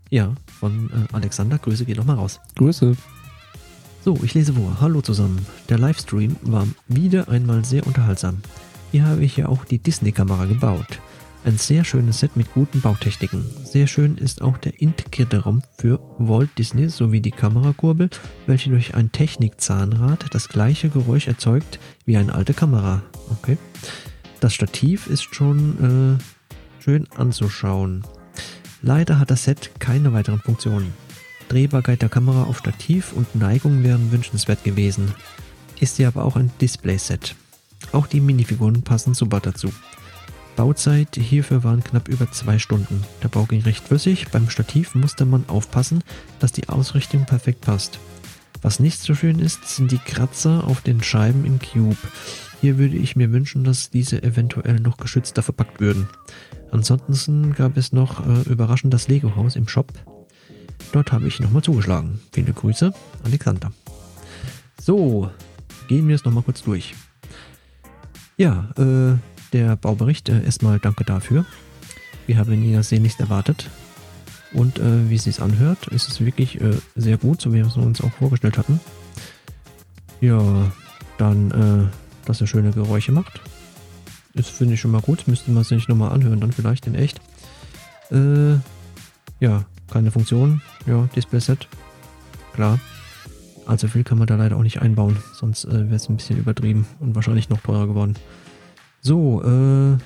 Ja, 0.08 0.34
von 0.58 0.90
äh, 0.90 1.14
Alexander, 1.14 1.58
Grüße 1.58 1.84
geht 1.84 1.96
noch 1.96 2.04
mal 2.04 2.14
raus. 2.14 2.40
Grüße. 2.56 2.96
So, 4.02 4.18
ich 4.22 4.32
lese 4.32 4.54
vor. 4.54 4.78
Hallo 4.80 5.02
zusammen. 5.02 5.44
Der 5.68 5.78
Livestream 5.78 6.36
war 6.40 6.66
wieder 6.88 7.28
einmal 7.28 7.66
sehr 7.66 7.86
unterhaltsam. 7.86 8.38
Hier 8.92 9.04
habe 9.04 9.22
ich 9.22 9.36
ja 9.36 9.46
auch 9.46 9.66
die 9.66 9.78
Disney-Kamera 9.78 10.46
gebaut. 10.46 11.00
Ein 11.44 11.58
sehr 11.58 11.84
schönes 11.84 12.20
Set 12.20 12.34
mit 12.34 12.50
guten 12.54 12.80
Bautechniken. 12.80 13.44
Sehr 13.62 13.86
schön 13.86 14.16
ist 14.16 14.40
auch 14.40 14.56
der 14.56 14.80
integrierte 14.80 15.40
Raum 15.40 15.62
für 15.76 16.00
Walt 16.16 16.48
Disney 16.56 16.88
sowie 16.88 17.20
die 17.20 17.30
Kamerakurbel, 17.30 18.08
welche 18.46 18.70
durch 18.70 18.94
ein 18.94 19.12
Technikzahnrad 19.12 20.34
das 20.34 20.48
gleiche 20.48 20.88
Geräusch 20.88 21.28
erzeugt 21.28 21.78
wie 22.06 22.16
eine 22.16 22.34
alte 22.34 22.54
Kamera. 22.54 23.02
Okay. 23.28 23.58
Das 24.40 24.54
Stativ 24.54 25.08
ist 25.08 25.34
schon 25.34 26.18
äh, 26.18 26.82
schön 26.82 27.06
anzuschauen. 27.16 28.04
Leider 28.80 29.18
hat 29.18 29.30
das 29.30 29.44
Set 29.44 29.72
keine 29.78 30.14
weiteren 30.14 30.40
Funktionen. 30.40 30.94
Drehbarkeit 31.50 32.00
der 32.00 32.08
Kamera 32.08 32.44
auf 32.44 32.58
Stativ 32.58 33.12
und 33.12 33.34
Neigung 33.34 33.82
wären 33.82 34.12
wünschenswert 34.12 34.62
gewesen. 34.62 35.12
Ist 35.80 35.98
ja 35.98 36.06
aber 36.06 36.24
auch 36.24 36.36
ein 36.36 36.52
Displayset. 36.60 37.34
Auch 37.90 38.06
die 38.06 38.20
Minifiguren 38.20 38.82
passen 38.82 39.14
super 39.14 39.40
dazu. 39.40 39.72
Bauzeit 40.54 41.16
hierfür 41.16 41.64
waren 41.64 41.82
knapp 41.82 42.06
über 42.06 42.30
zwei 42.30 42.60
Stunden. 42.60 43.02
Der 43.24 43.28
Bau 43.28 43.46
ging 43.46 43.62
recht 43.62 43.82
flüssig, 43.82 44.28
beim 44.28 44.48
Stativ 44.48 44.94
musste 44.94 45.24
man 45.24 45.48
aufpassen, 45.48 46.04
dass 46.38 46.52
die 46.52 46.68
Ausrichtung 46.68 47.24
perfekt 47.24 47.62
passt. 47.62 47.98
Was 48.62 48.78
nicht 48.78 49.00
so 49.00 49.16
schön 49.16 49.40
ist, 49.40 49.66
sind 49.68 49.90
die 49.90 49.98
Kratzer 49.98 50.64
auf 50.68 50.82
den 50.82 51.02
Scheiben 51.02 51.44
im 51.44 51.58
Cube. 51.58 51.96
Hier 52.60 52.78
würde 52.78 52.96
ich 52.96 53.16
mir 53.16 53.32
wünschen, 53.32 53.64
dass 53.64 53.90
diese 53.90 54.22
eventuell 54.22 54.78
noch 54.78 54.98
geschützter 54.98 55.42
verpackt 55.42 55.80
würden. 55.80 56.08
Ansonsten 56.70 57.54
gab 57.54 57.76
es 57.76 57.92
noch 57.92 58.24
äh, 58.24 58.48
überraschend 58.48 58.94
das 58.94 59.08
Lego-Haus 59.08 59.56
im 59.56 59.66
Shop. 59.66 59.92
Dort 60.92 61.12
habe 61.12 61.28
ich 61.28 61.40
nochmal 61.40 61.62
zugeschlagen. 61.62 62.20
Viele 62.32 62.52
Grüße, 62.52 62.92
Alexander. 63.24 63.72
So, 64.80 65.30
gehen 65.88 66.08
wir 66.08 66.14
es 66.14 66.24
nochmal 66.24 66.42
kurz 66.42 66.62
durch. 66.62 66.94
Ja, 68.36 68.70
äh, 68.78 69.16
der 69.52 69.76
Baubericht, 69.76 70.28
äh, 70.28 70.42
erstmal 70.42 70.78
danke 70.78 71.04
dafür. 71.04 71.44
Wir 72.26 72.38
haben 72.38 72.52
ihn 72.52 72.72
ja 72.72 72.82
sehnlichst 72.82 73.20
erwartet. 73.20 73.68
Und 74.52 74.78
äh, 74.78 75.08
wie 75.08 75.14
es 75.14 75.24
sich 75.24 75.40
anhört, 75.40 75.88
ist 75.88 76.08
es 76.08 76.20
wirklich 76.20 76.60
äh, 76.60 76.76
sehr 76.96 77.18
gut, 77.18 77.40
so 77.40 77.52
wie 77.52 77.58
wir 77.58 77.66
es 77.66 77.76
uns 77.76 78.00
auch 78.00 78.12
vorgestellt 78.12 78.58
hatten. 78.58 78.80
Ja, 80.20 80.72
dann, 81.18 81.50
äh, 81.50 82.26
dass 82.26 82.40
er 82.40 82.46
schöne 82.46 82.72
Geräusche 82.72 83.12
macht. 83.12 83.40
Das 84.34 84.48
finde 84.48 84.74
ich 84.74 84.80
schon 84.80 84.90
mal 84.90 85.00
gut. 85.00 85.26
Müsste 85.28 85.50
man 85.50 85.64
sich 85.64 85.88
nochmal 85.88 86.12
anhören, 86.12 86.40
dann 86.40 86.52
vielleicht 86.52 86.86
in 86.86 86.94
echt. 86.94 87.20
Äh, 88.10 88.54
ja, 89.40 89.64
keine 89.90 90.10
Funktion. 90.10 90.62
Ja, 90.86 91.08
Display-Set. 91.14 91.68
Klar. 92.54 92.78
Also 93.66 93.88
viel 93.88 94.04
kann 94.04 94.18
man 94.18 94.26
da 94.26 94.36
leider 94.36 94.56
auch 94.56 94.62
nicht 94.62 94.82
einbauen. 94.82 95.16
Sonst 95.32 95.64
äh, 95.64 95.86
wäre 95.86 95.96
es 95.96 96.08
ein 96.08 96.16
bisschen 96.16 96.38
übertrieben 96.38 96.86
und 96.98 97.14
wahrscheinlich 97.14 97.48
noch 97.50 97.60
teurer 97.60 97.86
geworden. 97.86 98.14
So, 99.00 99.42
äh, 99.42 99.96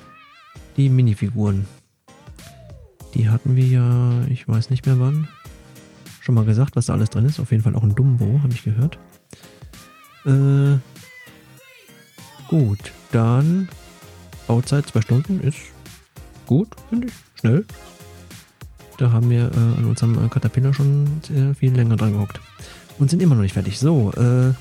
die 0.77 0.89
Minifiguren. 0.89 1.65
Die 3.13 3.29
hatten 3.29 3.55
wir 3.55 3.65
ja, 3.65 4.25
ich 4.29 4.47
weiß 4.47 4.69
nicht 4.69 4.85
mehr 4.85 4.99
wann, 4.99 5.27
schon 6.21 6.35
mal 6.35 6.45
gesagt, 6.45 6.75
was 6.75 6.87
da 6.87 6.93
alles 6.93 7.09
drin 7.09 7.25
ist. 7.25 7.39
Auf 7.39 7.51
jeden 7.51 7.63
Fall 7.63 7.75
auch 7.75 7.83
ein 7.83 7.95
Dumbo, 7.95 8.39
habe 8.43 8.53
ich 8.53 8.63
gehört. 8.63 8.97
Äh, 10.25 10.77
gut, 12.49 12.91
dann 13.11 13.69
Bauzeit 14.47 14.87
zwei 14.87 15.01
Stunden 15.01 15.39
ist 15.39 15.57
gut, 16.45 16.69
finde 16.89 17.07
ich. 17.07 17.13
Schnell. 17.39 17.65
Da 18.97 19.11
haben 19.11 19.29
wir 19.29 19.51
äh, 19.51 19.79
an 19.79 19.85
unserem 19.85 20.23
äh, 20.23 20.29
Caterpillar 20.29 20.73
schon 20.73 21.21
viel 21.57 21.73
länger 21.73 21.97
dran 21.97 22.13
gehockt. 22.13 22.39
Und 22.97 23.09
sind 23.09 23.21
immer 23.21 23.35
noch 23.35 23.41
nicht 23.41 23.53
fertig. 23.53 23.77
So, 23.79 24.11
äh, 24.13 24.53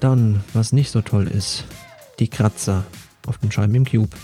dann, 0.00 0.40
was 0.52 0.72
nicht 0.72 0.90
so 0.90 1.00
toll 1.00 1.28
ist, 1.28 1.64
die 2.18 2.28
Kratzer 2.28 2.84
auf 3.26 3.38
den 3.38 3.52
Scheiben 3.52 3.74
im 3.74 3.84
Cube. 3.84 4.16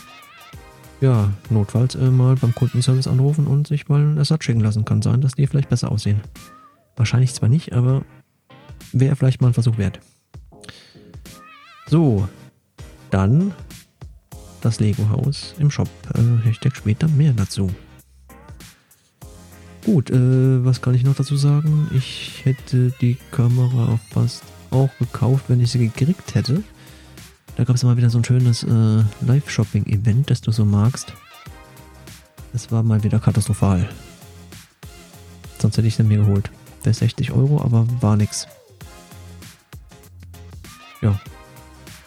Ja, 1.00 1.32
notfalls 1.50 1.94
äh, 1.94 2.10
mal 2.10 2.36
beim 2.36 2.54
Kundenservice 2.54 3.06
anrufen 3.06 3.46
und 3.46 3.66
sich 3.66 3.88
mal 3.88 4.00
einen 4.00 4.16
Ersatz 4.16 4.44
schicken 4.44 4.60
lassen. 4.60 4.84
Kann 4.84 5.02
sein, 5.02 5.20
dass 5.20 5.34
die 5.34 5.46
vielleicht 5.46 5.68
besser 5.68 5.92
aussehen. 5.92 6.20
Wahrscheinlich 6.96 7.34
zwar 7.34 7.48
nicht, 7.48 7.72
aber 7.72 8.02
wäre 8.92 9.16
vielleicht 9.16 9.40
mal 9.40 9.48
ein 9.48 9.54
Versuch 9.54 9.78
wert. 9.78 10.00
So, 11.86 12.28
dann 13.10 13.52
das 14.62 14.80
Lego-Haus 14.80 15.54
im 15.58 15.70
Shop. 15.70 15.88
Äh, 16.14 16.46
Hashtag 16.46 16.74
später 16.74 17.08
mehr 17.08 17.32
dazu. 17.32 17.70
Gut, 19.84 20.10
äh, 20.10 20.64
was 20.64 20.80
kann 20.80 20.94
ich 20.94 21.04
noch 21.04 21.14
dazu 21.14 21.36
sagen? 21.36 21.88
Ich 21.94 22.40
hätte 22.44 22.90
die 23.02 23.18
Kamera 23.30 23.98
fast 24.10 24.42
auch 24.70 24.88
gekauft, 24.98 25.44
wenn 25.48 25.60
ich 25.60 25.70
sie 25.70 25.78
gekriegt 25.78 26.34
hätte. 26.34 26.62
Da 27.56 27.64
gab 27.64 27.76
es 27.76 27.84
mal 27.84 27.96
wieder 27.96 28.08
so 28.08 28.18
ein 28.18 28.24
schönes 28.24 28.62
äh, 28.62 29.04
Live-Shopping-Event, 29.26 30.30
das 30.30 30.40
du 30.40 30.52
so 30.52 30.64
magst. 30.64 31.12
Es 32.54 32.72
war 32.72 32.82
mal 32.82 33.02
wieder 33.04 33.18
katastrophal. 33.18 33.88
Sonst 35.58 35.76
hätte 35.76 35.86
ich 35.86 35.96
sie 35.96 36.02
mir 36.02 36.18
geholt. 36.18 36.50
Wäre 36.82 36.94
60 36.94 37.32
Euro, 37.32 37.60
aber 37.60 37.86
war 38.00 38.16
nix. 38.16 38.48
Ja, 41.02 41.20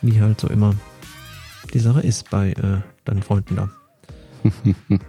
wie 0.01 0.19
halt 0.19 0.41
so 0.41 0.47
immer 0.47 0.73
die 1.73 1.79
Sache 1.79 2.01
ist 2.01 2.29
bei 2.31 2.53
äh, 2.53 2.81
deinen 3.05 3.21
Freunden 3.21 3.55
da. 3.55 3.69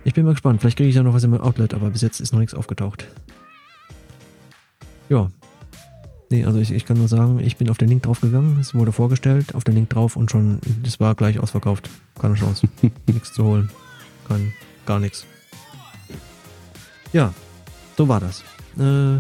Ich 0.05 0.15
bin 0.15 0.25
mal 0.25 0.33
gespannt. 0.33 0.61
Vielleicht 0.61 0.77
kriege 0.77 0.89
ich 0.89 0.97
ja 0.97 1.03
noch 1.03 1.15
was 1.15 1.25
im 1.25 1.35
Outlet, 1.35 1.75
aber 1.75 1.91
bis 1.91 2.03
jetzt 2.03 2.21
ist 2.21 2.33
noch 2.33 2.41
nichts 2.41 2.55
aufgetaucht. 2.55 3.07
Ja. 5.09 5.31
Nee, 6.31 6.45
also 6.45 6.59
ich, 6.59 6.73
ich 6.73 6.85
kann 6.85 6.99
nur 6.99 7.09
sagen, 7.09 7.41
ich 7.41 7.57
bin 7.57 7.71
auf 7.71 7.79
den 7.79 7.89
Link 7.89 8.03
draufgegangen. 8.03 8.61
Es 8.61 8.75
wurde 8.75 8.93
vorgestellt, 8.93 9.55
auf 9.55 9.65
den 9.65 9.75
Link 9.75 9.89
drauf 9.91 10.17
und 10.17 10.31
schon, 10.31 10.61
das 10.83 11.01
war 11.01 11.15
gleich 11.15 11.39
ausverkauft. 11.39 11.89
Keine 12.21 12.35
Chance. 12.35 12.69
nichts 13.07 13.33
zu 13.33 13.45
holen. 13.45 13.71
Kein, 14.27 14.53
gar 14.85 15.01
nichts. 15.01 15.25
Ja, 17.13 17.33
so 17.97 18.09
war 18.09 18.21
das. 18.21 18.45
Äh, 18.79 19.17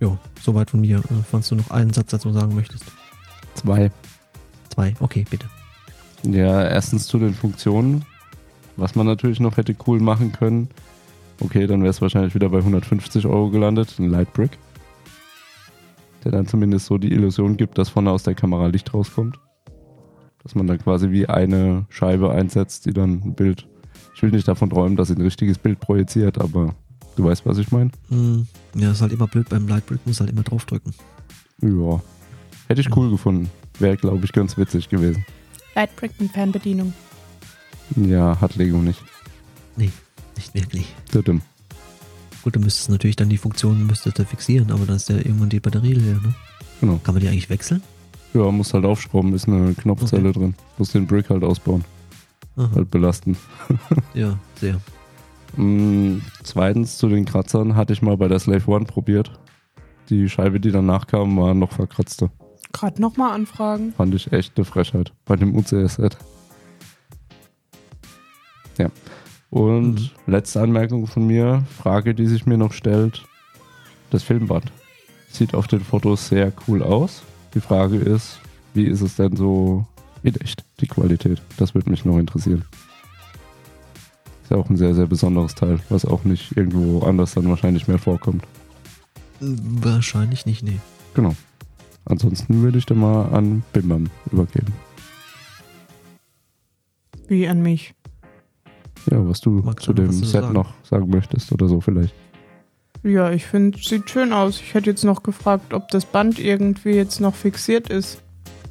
ja, 0.00 0.18
soweit 0.40 0.70
von 0.70 0.80
mir. 0.80 0.98
Äh, 0.98 1.22
falls 1.28 1.48
du 1.48 1.56
noch 1.56 1.70
einen 1.70 1.92
Satz 1.92 2.10
dazu 2.10 2.32
sagen 2.32 2.54
möchtest. 2.54 2.84
Zwei. 3.54 3.90
Zwei, 4.68 4.94
okay, 5.00 5.24
bitte. 5.28 5.46
Ja, 6.22 6.62
erstens 6.64 7.06
zu 7.08 7.18
den 7.18 7.34
Funktionen. 7.34 8.04
Was 8.76 8.94
man 8.94 9.06
natürlich 9.06 9.40
noch 9.40 9.56
hätte 9.56 9.76
cool 9.86 10.00
machen 10.00 10.32
können. 10.32 10.68
Okay, 11.40 11.66
dann 11.66 11.80
wäre 11.82 11.90
es 11.90 12.00
wahrscheinlich 12.00 12.34
wieder 12.34 12.48
bei 12.48 12.58
150 12.58 13.26
Euro 13.26 13.50
gelandet. 13.50 13.94
Ein 13.98 14.10
Lightbrick. 14.10 14.58
Der 16.24 16.32
dann 16.32 16.46
zumindest 16.46 16.86
so 16.86 16.98
die 16.98 17.12
Illusion 17.12 17.56
gibt, 17.56 17.78
dass 17.78 17.88
vorne 17.88 18.10
aus 18.10 18.22
der 18.22 18.34
Kamera 18.34 18.66
Licht 18.66 18.94
rauskommt. 18.94 19.38
Dass 20.42 20.54
man 20.54 20.66
dann 20.66 20.78
quasi 20.78 21.10
wie 21.10 21.26
eine 21.28 21.86
Scheibe 21.88 22.30
einsetzt, 22.30 22.86
die 22.86 22.92
dann 22.92 23.22
ein 23.24 23.34
Bild. 23.34 23.66
Ich 24.14 24.22
will 24.22 24.30
nicht 24.30 24.46
davon 24.46 24.70
träumen, 24.70 24.96
dass 24.96 25.08
sie 25.08 25.14
ein 25.14 25.20
richtiges 25.20 25.58
Bild 25.58 25.80
projiziert, 25.80 26.40
aber 26.40 26.74
du 27.16 27.24
weißt, 27.24 27.44
was 27.46 27.58
ich 27.58 27.72
meine. 27.72 27.90
Hm, 28.08 28.46
ja, 28.74 28.92
ist 28.92 29.00
halt 29.00 29.12
immer 29.12 29.26
blöd 29.26 29.48
beim 29.48 29.66
Lightbrick, 29.66 30.00
muss 30.06 30.20
halt 30.20 30.30
immer 30.30 30.42
draufdrücken. 30.42 30.94
Ja. 31.60 32.00
Hätte 32.68 32.80
ich 32.80 32.96
cool 32.96 33.10
gefunden. 33.10 33.50
Wäre, 33.78 33.96
glaube 33.96 34.24
ich, 34.24 34.32
ganz 34.32 34.56
witzig 34.56 34.88
gewesen. 34.88 35.24
Lightbrick 35.74 36.12
mit 36.20 36.30
Fernbedienung. 36.30 36.92
Ja, 37.96 38.40
hat 38.40 38.56
Lego 38.56 38.78
nicht. 38.78 39.02
Nee, 39.76 39.90
nicht 40.36 40.54
wirklich. 40.54 40.94
Dumm. 41.12 41.42
Gut, 42.42 42.56
du 42.56 42.60
müsstest 42.60 42.90
natürlich 42.90 43.16
dann 43.16 43.28
die 43.28 43.38
Funktion 43.38 43.86
müsstest 43.86 44.18
du 44.18 44.24
fixieren, 44.24 44.70
aber 44.72 44.84
dann 44.84 44.96
ist 44.96 45.08
ja 45.08 45.16
irgendwann 45.16 45.48
die 45.48 45.60
Batterie 45.60 45.94
leer, 45.94 46.14
ne? 46.14 46.34
Genau. 46.80 47.00
Kann 47.04 47.14
man 47.14 47.22
die 47.22 47.28
eigentlich 47.28 47.50
wechseln? 47.50 47.82
Ja, 48.34 48.50
muss 48.50 48.74
halt 48.74 48.84
aufschrauben, 48.84 49.34
ist 49.34 49.46
eine 49.46 49.74
Knopfzelle 49.74 50.32
drin. 50.32 50.54
Muss 50.78 50.90
den 50.90 51.06
Brick 51.06 51.30
halt 51.30 51.44
ausbauen. 51.44 51.84
Aha. 52.56 52.70
Halt 52.74 52.90
belasten. 52.90 53.36
Ja, 54.14 54.38
sehr. 54.56 54.80
Mm, 55.56 56.18
zweitens 56.42 56.98
zu 56.98 57.08
den 57.08 57.24
Kratzern 57.24 57.76
hatte 57.76 57.92
ich 57.92 58.02
mal 58.02 58.16
bei 58.16 58.28
der 58.28 58.38
Slave 58.38 58.70
One 58.70 58.86
probiert. 58.86 59.30
Die 60.08 60.28
Scheibe, 60.28 60.60
die 60.60 60.70
danach 60.70 61.06
kam, 61.06 61.36
war 61.36 61.54
noch 61.54 61.72
verkratzte. 61.72 62.30
Gerade 62.72 63.00
nochmal 63.00 63.32
anfragen. 63.32 63.92
Fand 63.92 64.14
ich 64.14 64.32
echt 64.32 64.56
eine 64.56 64.64
Frechheit 64.64 65.12
bei 65.24 65.36
dem 65.36 65.54
UCS-Set. 65.54 66.16
Ja. 68.78 68.90
Und 69.50 69.94
Mhm. 69.94 70.10
letzte 70.32 70.60
Anmerkung 70.62 71.06
von 71.06 71.26
mir, 71.26 71.64
Frage, 71.82 72.14
die 72.14 72.26
sich 72.26 72.46
mir 72.46 72.56
noch 72.56 72.72
stellt. 72.72 73.22
Das 74.10 74.22
Filmband 74.22 74.72
sieht 75.30 75.54
auf 75.54 75.66
den 75.66 75.80
Fotos 75.80 76.28
sehr 76.28 76.52
cool 76.66 76.82
aus. 76.82 77.22
Die 77.54 77.60
Frage 77.60 77.96
ist, 77.96 78.38
wie 78.74 78.84
ist 78.84 79.00
es 79.02 79.16
denn 79.16 79.36
so 79.36 79.86
in 80.22 80.34
echt, 80.36 80.64
die 80.80 80.86
Qualität? 80.86 81.42
Das 81.58 81.74
würde 81.74 81.90
mich 81.90 82.04
noch 82.04 82.18
interessieren. 82.18 82.64
Ist 84.42 84.50
ja 84.50 84.56
auch 84.56 84.70
ein 84.70 84.76
sehr, 84.76 84.94
sehr 84.94 85.06
besonderes 85.06 85.54
Teil, 85.54 85.80
was 85.90 86.04
auch 86.04 86.24
nicht 86.24 86.56
irgendwo 86.56 87.00
anders 87.06 87.34
dann 87.34 87.48
wahrscheinlich 87.48 87.88
mehr 87.88 87.98
vorkommt. 87.98 88.44
Wahrscheinlich 89.40 90.46
nicht, 90.46 90.62
nee. 90.62 90.78
Genau. 91.14 91.34
Ansonsten 92.04 92.62
würde 92.62 92.78
ich 92.78 92.86
dann 92.86 92.98
mal 92.98 93.26
an 93.32 93.62
Bimbam 93.72 94.08
übergeben. 94.30 94.72
Wie 97.28 97.46
an 97.48 97.62
mich. 97.62 97.94
Ja, 99.10 99.26
was 99.28 99.40
du 99.40 99.50
Magst 99.50 99.84
zu 99.84 99.92
du 99.92 100.02
dem 100.02 100.12
zu 100.12 100.24
Set 100.24 100.42
sagen? 100.42 100.54
noch 100.54 100.72
sagen 100.84 101.10
möchtest 101.10 101.50
oder 101.52 101.68
so 101.68 101.80
vielleicht. 101.80 102.14
Ja, 103.02 103.30
ich 103.32 103.46
finde, 103.46 103.78
sieht 103.78 104.08
schön 104.10 104.32
aus. 104.32 104.60
Ich 104.60 104.74
hätte 104.74 104.90
jetzt 104.90 105.04
noch 105.04 105.22
gefragt, 105.24 105.74
ob 105.74 105.88
das 105.88 106.04
Band 106.04 106.38
irgendwie 106.38 106.90
jetzt 106.92 107.20
noch 107.20 107.34
fixiert 107.34 107.88
ist. 107.88 108.22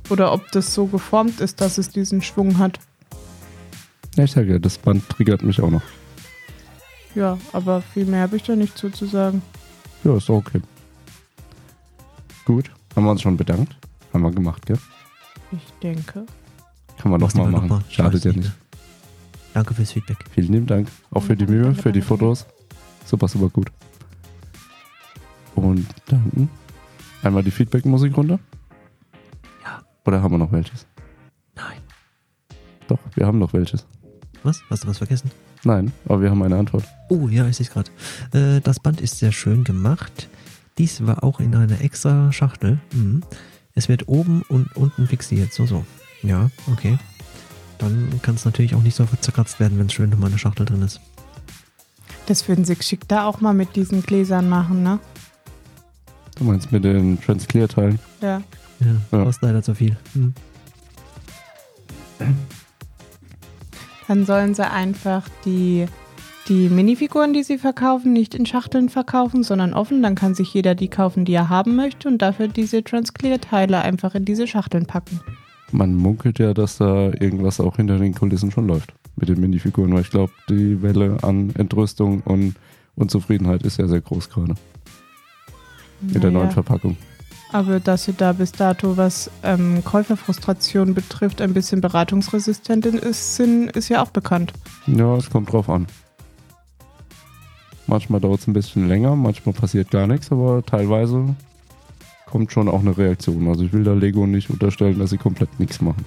Oder 0.10 0.32
ob 0.34 0.50
das 0.52 0.74
so 0.74 0.86
geformt 0.88 1.42
ist, 1.42 1.60
dass 1.62 1.78
es 1.78 1.90
diesen 1.90 2.22
Schwung 2.22 2.58
hat. 2.58 2.80
Ja, 4.16 4.24
ich 4.24 4.32
sage 4.32 4.54
ja, 4.54 4.60
das 4.60 4.78
Band 4.78 5.08
triggert 5.10 5.44
mich 5.44 5.62
auch 5.62 5.70
noch. 5.70 5.82
Ja, 7.16 7.38
aber 7.52 7.82
viel 7.82 8.06
mehr 8.06 8.22
habe 8.22 8.38
ich 8.38 8.44
da 8.44 8.56
nicht 8.56 8.78
zu, 8.78 8.90
zu 8.90 9.06
sagen. 9.06 9.42
Ja, 10.04 10.16
ist 10.16 10.30
doch 10.30 10.36
okay. 10.36 10.62
Gut, 12.46 12.72
haben 12.96 13.04
wir 13.06 13.12
uns 13.12 13.22
schon 13.22 13.38
bedankt. 13.38 13.76
Haben 14.14 14.24
wir 14.24 14.32
gemacht, 14.32 14.66
gell? 14.66 14.78
Ich 15.52 15.74
denke. 15.84 16.26
Kann 16.98 17.12
man 17.12 17.20
nochmal 17.22 17.50
machen. 17.52 17.68
noch 17.68 17.80
mal. 17.80 17.84
Schadet 17.90 18.24
ja 18.24 18.32
nicht. 18.32 18.52
Danke 19.54 19.74
fürs 19.74 19.92
Feedback. 19.92 20.18
Vielen 20.32 20.54
lieben 20.54 20.68
Dank. 20.68 20.88
Auch 21.12 21.24
für 21.24 21.36
die 21.36 21.46
Mühe, 21.46 21.64
danke, 21.64 21.82
für 21.82 21.92
die. 21.92 22.02
Fotos. 22.02 22.46
Super, 23.06 23.28
super 23.28 23.50
gut. 23.50 23.72
Und 25.56 25.88
dann 26.08 26.50
einmal 27.24 27.44
die 27.44 27.52
Feedback-Musik 27.52 28.16
runter. 28.16 28.40
Ja. 29.64 29.82
Oder 30.06 30.22
haben 30.22 30.34
wir 30.34 30.38
noch 30.38 30.52
welches? 30.52 30.88
Nein. 31.56 31.82
Doch, 32.88 33.00
wir 33.16 33.26
haben 33.26 33.40
noch 33.40 33.54
welches. 33.54 33.86
Was? 34.44 34.62
Hast 34.70 34.84
du 34.84 34.88
was 34.88 34.98
vergessen? 34.98 35.30
Nein, 35.64 35.92
aber 36.06 36.22
wir 36.22 36.32
haben 36.32 36.42
eine 36.42 36.58
Antwort. 36.58 36.86
Oh, 37.10 37.28
ja, 37.28 37.48
ich 37.48 37.58
sehe 37.58 37.66
es 37.66 37.72
gerade. 37.72 37.92
Äh, 38.34 38.62
das 38.62 38.80
Band 38.80 39.02
ist 39.02 39.20
sehr 39.20 39.32
schön 39.32 39.64
gemacht. 39.64 40.30
Dies 40.78 41.06
war 41.06 41.24
auch 41.24 41.40
in 41.40 41.54
einer 41.54 41.82
extra 41.82 42.32
Schachtel. 42.32 42.80
Mhm. 42.94 43.22
Es 43.76 43.88
wird 43.88 44.08
oben 44.08 44.42
und 44.50 44.76
unten 44.76 45.08
fixiert. 45.08 45.54
So, 45.54 45.66
so. 45.66 45.86
Ja, 46.24 46.50
okay. 46.72 46.98
Dann 47.82 48.20
kann 48.22 48.36
es 48.36 48.46
natürlich 48.46 48.76
auch 48.76 48.84
nicht 48.84 48.96
so 48.96 49.06
zerkratzt 49.20 49.60
werden, 49.60 49.78
wenn 49.80 49.88
es 49.88 49.94
schön 49.94 50.10
nochmal 50.10 50.30
eine 50.30 50.38
Schachtel 50.40 50.66
drin 50.66 50.84
ist. 50.84 51.02
Das 52.28 52.48
würden 52.48 52.64
sie 52.64 52.76
geschickt 52.76 53.12
da 53.12 53.26
auch 53.26 53.42
mal 53.42 53.54
mit 53.54 53.76
diesen 53.76 54.04
Gläsern 54.04 54.48
machen, 54.48 54.84
ne? 54.84 55.00
Du 56.38 56.44
meinst 56.46 56.72
mit 56.72 56.84
den 56.84 57.20
Transclear-Teilen? 57.20 58.00
Ja. 58.22 58.42
Ja, 58.80 58.88
Ja. 59.12 59.24
kostet 59.24 59.44
leider 59.44 59.64
zu 59.64 59.76
viel. 59.76 59.98
Hm. 60.14 60.34
Dann 64.08 64.26
sollen 64.26 64.54
sie 64.54 64.70
einfach 64.70 65.28
die, 65.46 65.88
die 66.48 66.70
Minifiguren, 66.70 67.34
die 67.34 67.44
sie 67.44 67.58
verkaufen, 67.58 68.14
nicht 68.14 68.36
in 68.36 68.46
Schachteln 68.46 68.90
verkaufen, 68.90 69.44
sondern 69.44 69.74
offen. 69.74 70.04
Dann 70.04 70.16
kann 70.16 70.36
sich 70.36 70.54
jeder 70.54 70.76
die 70.76 70.88
kaufen, 70.90 71.26
die 71.26 71.34
er 71.34 71.50
haben 71.50 71.76
möchte 71.76 72.08
und 72.08 72.22
dafür 72.22 72.48
diese 72.48 72.84
Transclear-Teile 72.84 73.82
einfach 73.82 74.14
in 74.16 74.26
diese 74.26 74.48
Schachteln 74.48 74.86
packen. 74.86 75.20
Man 75.72 75.96
munkelt 75.96 76.40
ja, 76.40 76.54
dass 76.54 76.78
da 76.78 77.12
irgendwas 77.20 77.60
auch 77.60 77.78
hinter 77.78 77.98
den 77.98 78.14
Kulissen 78.14 78.52
schon 78.52 78.68
läuft 78.68 78.94
mit 79.16 79.30
den 79.30 79.40
Minifiguren, 79.40 79.94
weil 79.94 80.02
ich 80.02 80.10
glaube, 80.10 80.32
die 80.50 80.82
Welle 80.82 81.18
an 81.22 81.52
Entrüstung 81.56 82.22
und 82.22 82.56
Unzufriedenheit 82.96 83.64
ist 83.64 83.78
ja 83.78 83.88
sehr 83.88 84.02
groß 84.02 84.30
gerade 84.30 84.56
mit 86.02 86.16
der 86.16 86.32
Naja, 86.32 86.40
neuen 86.44 86.52
Verpackung. 86.52 86.98
aber 87.52 87.80
dass 87.80 88.06
sie 88.06 88.14
da 88.14 88.34
bis 88.34 88.52
dato, 88.52 88.98
was 88.98 89.30
ähm, 89.44 89.84
Käuferfrustration 89.84 90.94
betrifft, 90.94 91.42
ein 91.42 91.54
bisschen 91.54 91.80
beratungsresistent 91.80 92.86
ist, 92.88 93.36
sind, 93.36 93.70
ist 93.72 93.90
ja 93.90 94.02
auch 94.04 94.10
bekannt. 94.12 94.52
Ja, 94.88 95.16
es 95.16 95.30
kommt 95.30 95.52
drauf 95.54 95.70
an. 95.70 95.88
Manchmal 97.88 98.20
dauert 98.22 98.40
es 98.40 98.48
ein 98.48 98.54
bisschen 98.54 98.88
länger, 98.88 99.16
manchmal 99.16 99.54
passiert 99.54 99.92
gar 99.92 100.08
nichts, 100.08 100.32
aber 100.32 100.64
teilweise 100.66 101.36
kommt 102.32 102.52
schon 102.52 102.68
auch 102.68 102.80
eine 102.80 102.98
Reaktion. 102.98 103.48
Also 103.48 103.64
ich 103.64 103.74
will 103.74 103.84
da 103.84 103.94
Lego 103.94 104.26
nicht 104.26 104.50
unterstellen, 104.50 104.98
dass 104.98 105.12
sie 105.12 105.18
komplett 105.18 105.60
nichts 105.60 105.82
machen. 105.82 106.04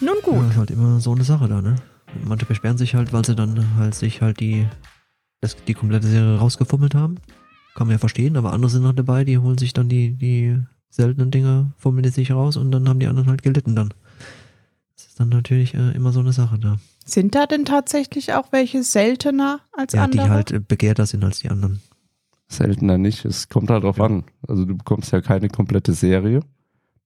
Nun 0.00 0.14
Ja, 0.26 0.30
gut. 0.40 0.50
ist 0.50 0.56
halt 0.56 0.70
immer 0.70 1.00
so 1.00 1.12
eine 1.12 1.24
Sache 1.24 1.48
da, 1.48 1.60
ne? 1.60 1.76
Manche 2.24 2.46
beschweren 2.46 2.78
sich 2.78 2.94
halt, 2.94 3.12
weil 3.12 3.24
sie 3.24 3.34
dann 3.34 3.76
halt 3.76 3.94
sich 3.94 4.22
halt 4.22 4.40
die, 4.40 4.66
das, 5.40 5.56
die 5.66 5.74
komplette 5.74 6.06
Serie 6.06 6.38
rausgefummelt 6.38 6.94
haben. 6.94 7.16
Kann 7.74 7.88
man 7.88 7.94
ja 7.94 7.98
verstehen, 7.98 8.36
aber 8.36 8.52
andere 8.52 8.70
sind 8.70 8.84
halt 8.86 8.98
dabei, 8.98 9.24
die 9.24 9.36
holen 9.38 9.58
sich 9.58 9.72
dann 9.72 9.88
die, 9.88 10.12
die 10.12 10.56
seltenen 10.90 11.32
Dinge, 11.32 11.72
fummeln 11.76 12.04
die 12.04 12.10
sich 12.10 12.30
raus 12.30 12.56
und 12.56 12.70
dann 12.70 12.88
haben 12.88 13.00
die 13.00 13.08
anderen 13.08 13.28
halt 13.28 13.42
gelitten 13.42 13.74
dann. 13.74 13.92
Das 14.96 15.06
ist 15.06 15.18
dann 15.18 15.28
natürlich 15.30 15.74
äh, 15.74 15.90
immer 15.90 16.12
so 16.12 16.20
eine 16.20 16.32
Sache 16.32 16.58
da. 16.60 16.78
Sind 17.04 17.34
da 17.34 17.46
denn 17.46 17.64
tatsächlich 17.64 18.32
auch 18.34 18.52
welche 18.52 18.84
seltener 18.84 19.58
als 19.72 19.92
Ja, 19.94 20.06
die 20.06 20.20
andere? 20.20 20.32
halt 20.34 20.52
äh, 20.52 20.60
begehrter 20.60 21.04
sind 21.06 21.24
als 21.24 21.40
die 21.40 21.50
anderen. 21.50 21.80
Seltener 22.48 22.98
nicht. 22.98 23.24
Es 23.24 23.48
kommt 23.48 23.70
halt 23.70 23.84
drauf 23.84 23.98
Ja. 23.98 24.04
an. 24.04 24.24
Also 24.46 24.64
du 24.64 24.76
bekommst 24.76 25.12
ja 25.12 25.20
keine 25.20 25.48
komplette 25.48 25.92
Serie. 25.92 26.40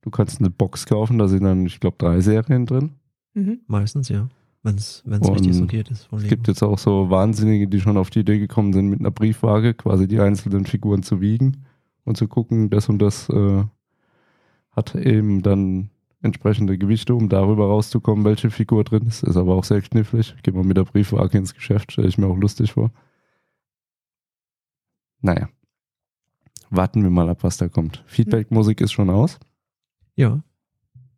Du 0.03 0.11
kannst 0.11 0.41
eine 0.41 0.51
Box 0.51 0.87
kaufen, 0.87 1.19
da 1.19 1.29
sind 1.29 1.45
dann, 1.45 1.67
ich 1.67 1.81
glaube, 1.81 1.97
drei 1.99 2.21
Serien 2.21 2.67
drin. 2.67 2.93
mhm. 3.35 3.61
Meistens, 3.67 4.09
ja. 4.09 4.29
Wenn 4.63 4.75
es 4.75 5.05
richtig 5.07 5.55
sortiert 5.55 5.91
ist. 5.91 6.09
Es 6.13 6.25
gibt 6.25 6.49
jetzt 6.49 6.63
auch 6.63 6.79
so 6.79 7.09
Wahnsinnige, 7.11 7.69
die 7.69 7.81
schon 7.81 7.97
auf 7.97 8.11
die 8.11 8.21
Idee 8.21 8.39
gekommen 8.39 8.73
sind, 8.73 8.89
mit 8.89 9.01
einer 9.01 9.13
Briefwaage 9.13 9.73
quasi 9.73 10.09
die 10.09 10.21
einzelnen 10.21 10.67
Figuren 10.67 11.03
zu 11.03 11.21
wiegen 11.21 11.65
und 12.05 12.17
zu 12.17 12.27
gucken, 12.27 12.69
das 12.69 12.89
und 12.89 12.99
das 12.99 13.29
äh, 13.31 13.65
hat 14.73 14.95
eben 14.97 15.43
dann 15.43 15.91
entsprechende 16.23 16.77
Gewichte, 16.77 17.15
um 17.15 17.29
darüber 17.29 17.67
rauszukommen, 17.67 18.25
welche 18.25 18.51
Figur 18.51 18.83
drin 18.83 19.07
ist. 19.07 19.23
Ist 19.23 19.37
aber 19.37 19.55
auch 19.55 19.65
sehr 19.65 19.81
knifflig. 19.81 20.35
Geht 20.43 20.55
man 20.55 20.67
mit 20.67 20.77
der 20.77 20.85
Briefwaage 20.85 21.39
ins 21.39 21.55
Geschäft, 21.55 21.93
stelle 21.93 22.09
ich 22.09 22.19
mir 22.19 22.27
auch 22.27 22.37
lustig 22.37 22.73
vor. 22.73 22.91
Naja. 25.21 25.49
Warten 26.71 27.03
wir 27.03 27.11
mal 27.11 27.29
ab, 27.29 27.43
was 27.43 27.57
da 27.57 27.69
kommt. 27.69 28.05
Feedback-Musik 28.07 28.81
ist 28.81 28.93
schon 28.93 29.11
aus. 29.11 29.39
Ja. 30.15 30.43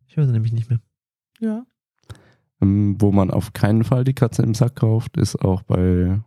Ich 0.07 0.17
höre 0.17 0.25
sie 0.25 0.31
nämlich 0.31 0.53
nicht 0.53 0.69
mehr. 0.69 0.79
Ja. 1.39 1.65
Ähm, 2.61 2.95
wo 2.99 3.11
man 3.11 3.31
auf 3.31 3.53
keinen 3.53 3.83
Fall 3.83 4.03
die 4.03 4.13
Katze 4.13 4.43
im 4.43 4.53
Sack 4.53 4.75
kauft, 4.75 5.17
ist 5.17 5.35
auch 5.35 5.63
bei 5.63 6.21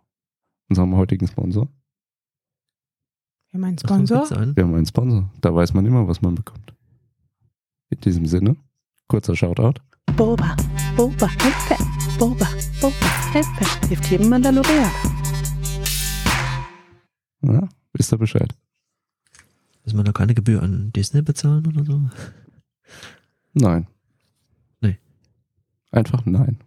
unserem 0.68 0.96
heutigen 0.96 1.26
Sponsor. 1.26 1.68
Ja, 3.52 3.58
mein 3.58 3.76
Ach, 3.76 3.80
so 3.80 3.86
Sponsor. 3.86 4.56
Wir 4.56 4.64
haben 4.64 4.74
einen 4.74 4.86
Sponsor. 4.86 5.30
Da 5.40 5.54
weiß 5.54 5.74
man 5.74 5.86
immer, 5.86 6.08
was 6.08 6.20
man 6.20 6.34
bekommt. 6.34 6.74
In 7.90 8.00
diesem 8.00 8.26
Sinne, 8.26 8.56
kurzer 9.06 9.36
Shoutout. 9.36 9.80
Boba, 10.16 10.56
Boba, 10.96 11.28
Hilfe, 11.28 11.76
Boba, 12.18 12.48
Boba, 12.80 13.32
Hilfe, 13.32 13.88
hilft 13.88 14.10
jedem 14.10 14.28
Mandalorianer. 14.28 14.90
Ja, 17.44 17.68
wisst 17.92 18.12
ihr 18.12 18.18
Bescheid. 18.18 18.54
Muss 19.84 19.94
man 19.94 20.04
da 20.04 20.12
keine 20.12 20.34
Gebühr 20.34 20.62
an 20.62 20.92
Disney 20.92 21.22
bezahlen 21.22 21.66
oder 21.66 21.84
so? 21.84 22.00
Nein. 23.52 23.86
Nee. 24.80 24.98
Einfach 25.90 26.24
nein. 26.24 26.58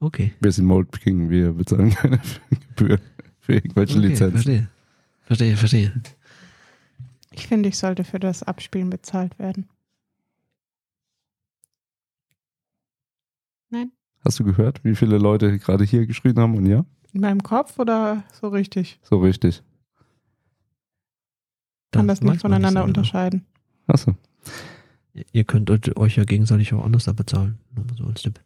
Okay. 0.00 0.32
Wir 0.40 0.52
sind 0.52 0.64
Mold 0.66 0.92
King, 0.92 1.28
wir 1.28 1.52
bezahlen 1.52 1.90
keine 1.90 2.20
Gebühr 2.76 2.98
für 3.40 3.54
irgendwelche 3.54 3.98
okay 3.98 4.06
Lizenzen. 4.08 4.32
verstehe. 4.32 4.68
Verstehe, 5.22 5.56
verstehe. 5.56 6.02
Ich 7.32 7.46
finde, 7.46 7.68
ich 7.68 7.76
sollte 7.76 8.04
für 8.04 8.18
das 8.18 8.42
Abspielen 8.42 8.88
bezahlt 8.90 9.38
werden. 9.38 9.68
Nein? 13.70 13.92
Hast 14.24 14.38
du 14.40 14.44
gehört, 14.44 14.82
wie 14.84 14.94
viele 14.96 15.18
Leute 15.18 15.58
gerade 15.58 15.84
hier 15.84 16.06
geschrien 16.06 16.38
haben 16.38 16.56
und 16.56 16.66
ja? 16.66 16.84
In 17.12 17.20
meinem 17.20 17.42
Kopf 17.42 17.78
oder 17.78 18.24
so 18.32 18.48
richtig? 18.48 18.98
So 19.02 19.18
richtig. 19.18 19.62
Kann 21.90 22.08
das, 22.08 22.20
nicht 22.20 22.40
voneinander 22.40 22.80
so 22.80 22.86
genau. 22.86 22.98
unterscheiden. 22.98 23.46
Achso. 23.86 24.14
Ihr 25.32 25.44
könnt 25.44 25.70
euch 25.96 26.16
ja 26.16 26.24
gegenseitig 26.24 26.72
auch 26.74 26.84
anders 26.84 27.04
da 27.04 27.12
bezahlen. 27.12 27.58
So 27.96 28.04
als 28.04 28.22
Tipp. 28.22 28.40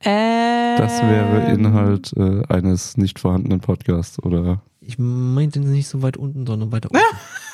Ähm, 0.00 0.76
Das 0.78 1.02
wäre 1.02 1.52
Inhalt 1.52 2.12
äh, 2.16 2.42
eines 2.48 2.96
nicht 2.96 3.18
vorhandenen 3.18 3.60
Podcasts 3.60 4.18
oder 4.22 4.62
Ich 4.80 4.98
meinte 4.98 5.60
nicht 5.60 5.88
so 5.88 6.02
weit 6.02 6.16
unten, 6.16 6.46
sondern 6.46 6.72
weiter 6.72 6.90
oben. 6.90 7.00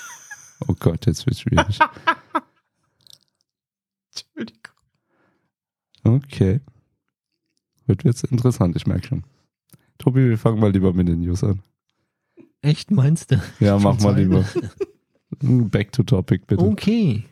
oh 0.68 0.74
Gott, 0.78 1.06
jetzt 1.06 1.26
wird's 1.26 1.40
schwierig. 1.40 1.78
Entschuldigung. 4.14 4.72
Okay. 6.04 6.61
Wird 7.87 8.04
jetzt 8.04 8.24
interessant, 8.24 8.76
ich 8.76 8.87
merke 8.87 9.06
schon. 9.06 9.24
Tobi, 9.98 10.28
wir 10.28 10.38
fangen 10.38 10.61
mal 10.61 10.72
lieber 10.72 10.92
mit 10.92 11.09
den 11.09 11.20
News 11.20 11.44
an. 11.44 11.62
Echt, 12.66 12.90
meinst 12.90 13.31
du? 13.31 13.40
Ja, 13.61 13.79
mach 13.79 14.00
mal 14.00 14.16
lieber. 14.20 14.44
Back 15.40 15.92
to 15.92 16.02
topic, 16.02 16.48
bitte. 16.48 16.64
Okay. 16.64 17.24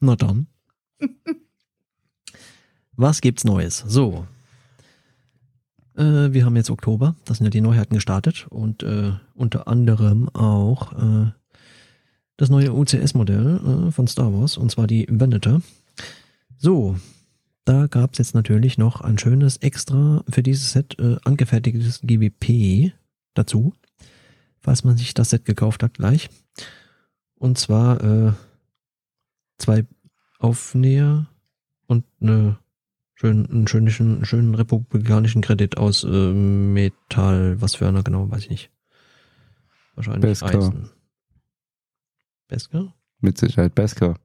Na 0.00 0.16
dann. 0.16 0.48
Was 2.96 3.20
gibt's 3.20 3.44
Neues? 3.44 3.84
So. 3.86 4.26
Äh, 5.94 6.32
wir 6.32 6.44
haben 6.44 6.56
jetzt 6.56 6.70
Oktober, 6.70 7.14
das 7.26 7.38
sind 7.38 7.44
ja 7.44 7.50
die 7.50 7.60
Neuheiten 7.60 7.94
gestartet 7.94 8.48
und 8.50 8.82
äh, 8.82 9.12
unter 9.34 9.68
anderem 9.68 10.28
auch 10.30 10.92
äh, 10.94 11.30
das 12.36 12.50
neue 12.50 12.72
UCS-Modell 12.72 13.60
äh, 13.88 13.90
von 13.92 14.08
Star 14.08 14.32
Wars 14.32 14.56
und 14.56 14.72
zwar 14.72 14.88
die 14.88 15.06
Venator. 15.08 15.62
So, 16.58 16.96
da 17.64 17.86
gab's 17.86 18.18
jetzt 18.18 18.34
natürlich 18.34 18.78
noch 18.78 19.00
ein 19.00 19.16
schönes 19.16 19.58
extra 19.58 20.24
für 20.28 20.42
dieses 20.42 20.72
Set 20.72 20.98
äh, 20.98 21.18
angefertigtes 21.22 22.00
GWP 22.02 22.92
dazu, 23.34 23.74
falls 24.62 24.84
man 24.84 24.96
sich 24.96 25.14
das 25.14 25.30
Set 25.30 25.44
gekauft 25.44 25.82
hat 25.82 25.94
gleich. 25.94 26.30
Und 27.34 27.58
zwar 27.58 28.02
äh, 28.02 28.32
zwei 29.58 29.84
Aufnäher 30.38 31.28
und 31.86 32.04
eine 32.20 32.58
schön, 33.14 33.46
einen 33.50 33.66
schönen, 33.66 33.88
einen 33.88 34.24
schönen 34.24 34.54
republikanischen 34.54 35.42
Kredit 35.42 35.76
aus 35.76 36.04
äh, 36.04 36.32
Metall. 36.32 37.60
Was 37.60 37.74
für 37.74 37.88
einer 37.88 38.02
genau, 38.02 38.30
weiß 38.30 38.44
ich 38.44 38.50
nicht. 38.50 38.70
Wahrscheinlich 39.94 40.22
Beskar. 40.22 40.54
Eisen. 40.54 40.90
Beskar? 42.48 42.94
Mit 43.20 43.38
Sicherheit 43.38 43.74
Beskar. 43.74 44.18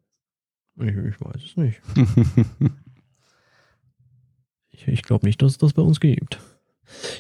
Ich, 0.80 0.96
ich 0.96 1.22
weiß 1.22 1.44
es 1.44 1.58
nicht. 1.58 1.82
Ich, 4.78 4.88
ich 4.88 5.02
glaube 5.02 5.26
nicht, 5.26 5.42
dass 5.42 5.54
es 5.54 5.58
das 5.58 5.74
bei 5.74 5.82
uns 5.82 6.00
gibt. 6.00 6.40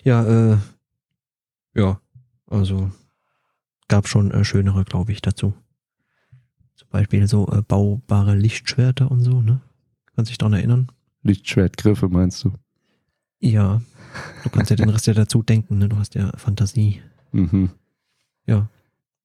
Ja, 0.03 0.53
äh, 0.53 0.57
ja, 1.73 1.99
also 2.45 2.91
gab 3.87 4.07
schon 4.07 4.31
äh, 4.31 4.43
schönere, 4.43 4.83
glaube 4.85 5.11
ich, 5.11 5.21
dazu. 5.21 5.53
Zum 6.75 6.89
Beispiel 6.89 7.27
so 7.27 7.47
äh, 7.51 7.61
baubare 7.61 8.35
Lichtschwerter 8.35 9.09
und 9.09 9.21
so, 9.21 9.41
ne? 9.41 9.61
Kannst 10.15 10.29
dich 10.31 10.37
daran 10.37 10.53
erinnern? 10.53 10.91
Lichtschwertgriffe 11.23 12.07
meinst 12.09 12.43
du? 12.43 12.53
Ja. 13.39 13.81
Du 14.43 14.49
kannst 14.49 14.69
ja 14.69 14.75
den 14.75 14.89
Rest 14.89 15.07
ja 15.07 15.13
dazu 15.13 15.43
denken, 15.43 15.77
ne? 15.77 15.89
Du 15.89 15.97
hast 15.97 16.15
ja 16.15 16.31
Fantasie. 16.37 17.01
Mhm. 17.31 17.69
Ja. 18.45 18.69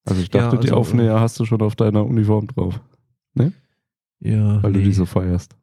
Also 0.05 0.21
ich 0.21 0.31
dachte, 0.31 0.57
Ja, 0.57 0.63
die 0.63 0.69
also, 0.69 0.81
Aufnäher 0.81 1.21
hast 1.21 1.39
du 1.39 1.45
schon 1.45 1.63
auf 1.63 1.77
deiner 1.77 2.05
Uniform 2.05 2.47
drauf, 2.49 2.81
Ja, 4.19 4.63
weil 4.63 4.73
nee, 4.73 4.79
du 4.79 4.85
die 4.85 4.93
so 4.93 5.07
feierst. 5.07 5.57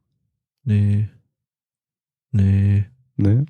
nee. 0.63 1.09
Nee. 2.31 2.85
Ne? 3.15 3.45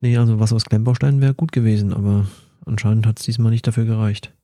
Nee, 0.00 0.16
also 0.18 0.38
was 0.38 0.52
aus 0.52 0.64
Klemmbausteinen 0.66 1.20
wäre 1.20 1.34
gut 1.34 1.52
gewesen, 1.52 1.92
aber 1.92 2.26
anscheinend 2.66 3.06
hat 3.06 3.18
es 3.18 3.24
diesmal 3.24 3.50
nicht 3.50 3.66
dafür 3.66 3.86
gereicht. 3.86 4.34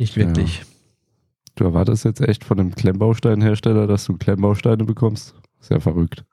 Nicht 0.00 0.16
Ja. 0.16 0.26
wirklich. 0.26 0.62
Du 1.56 1.64
erwartest 1.64 2.04
jetzt 2.04 2.20
echt 2.22 2.42
von 2.44 2.58
einem 2.58 2.74
Klemmbausteinhersteller, 2.74 3.86
dass 3.86 4.06
du 4.06 4.16
Klemmbausteine 4.16 4.84
bekommst? 4.84 5.34
Sehr 5.60 5.80
verrückt. 5.80 6.24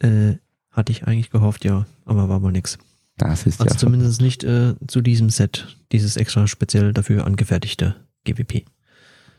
Äh, 0.00 0.34
hatte 0.70 0.92
ich 0.92 1.06
eigentlich 1.06 1.30
gehofft, 1.30 1.64
ja, 1.64 1.86
aber 2.04 2.28
war 2.28 2.42
wohl 2.42 2.52
nix. 2.52 2.78
Das 3.16 3.46
ist 3.46 3.60
Also 3.60 3.72
ja 3.74 3.78
zumindest 3.78 4.20
nicht 4.20 4.44
äh, 4.44 4.74
zu 4.86 5.00
diesem 5.00 5.30
Set, 5.30 5.78
dieses 5.90 6.16
extra 6.16 6.46
speziell 6.46 6.92
dafür 6.92 7.26
angefertigte 7.26 7.96
GWP. 8.24 8.64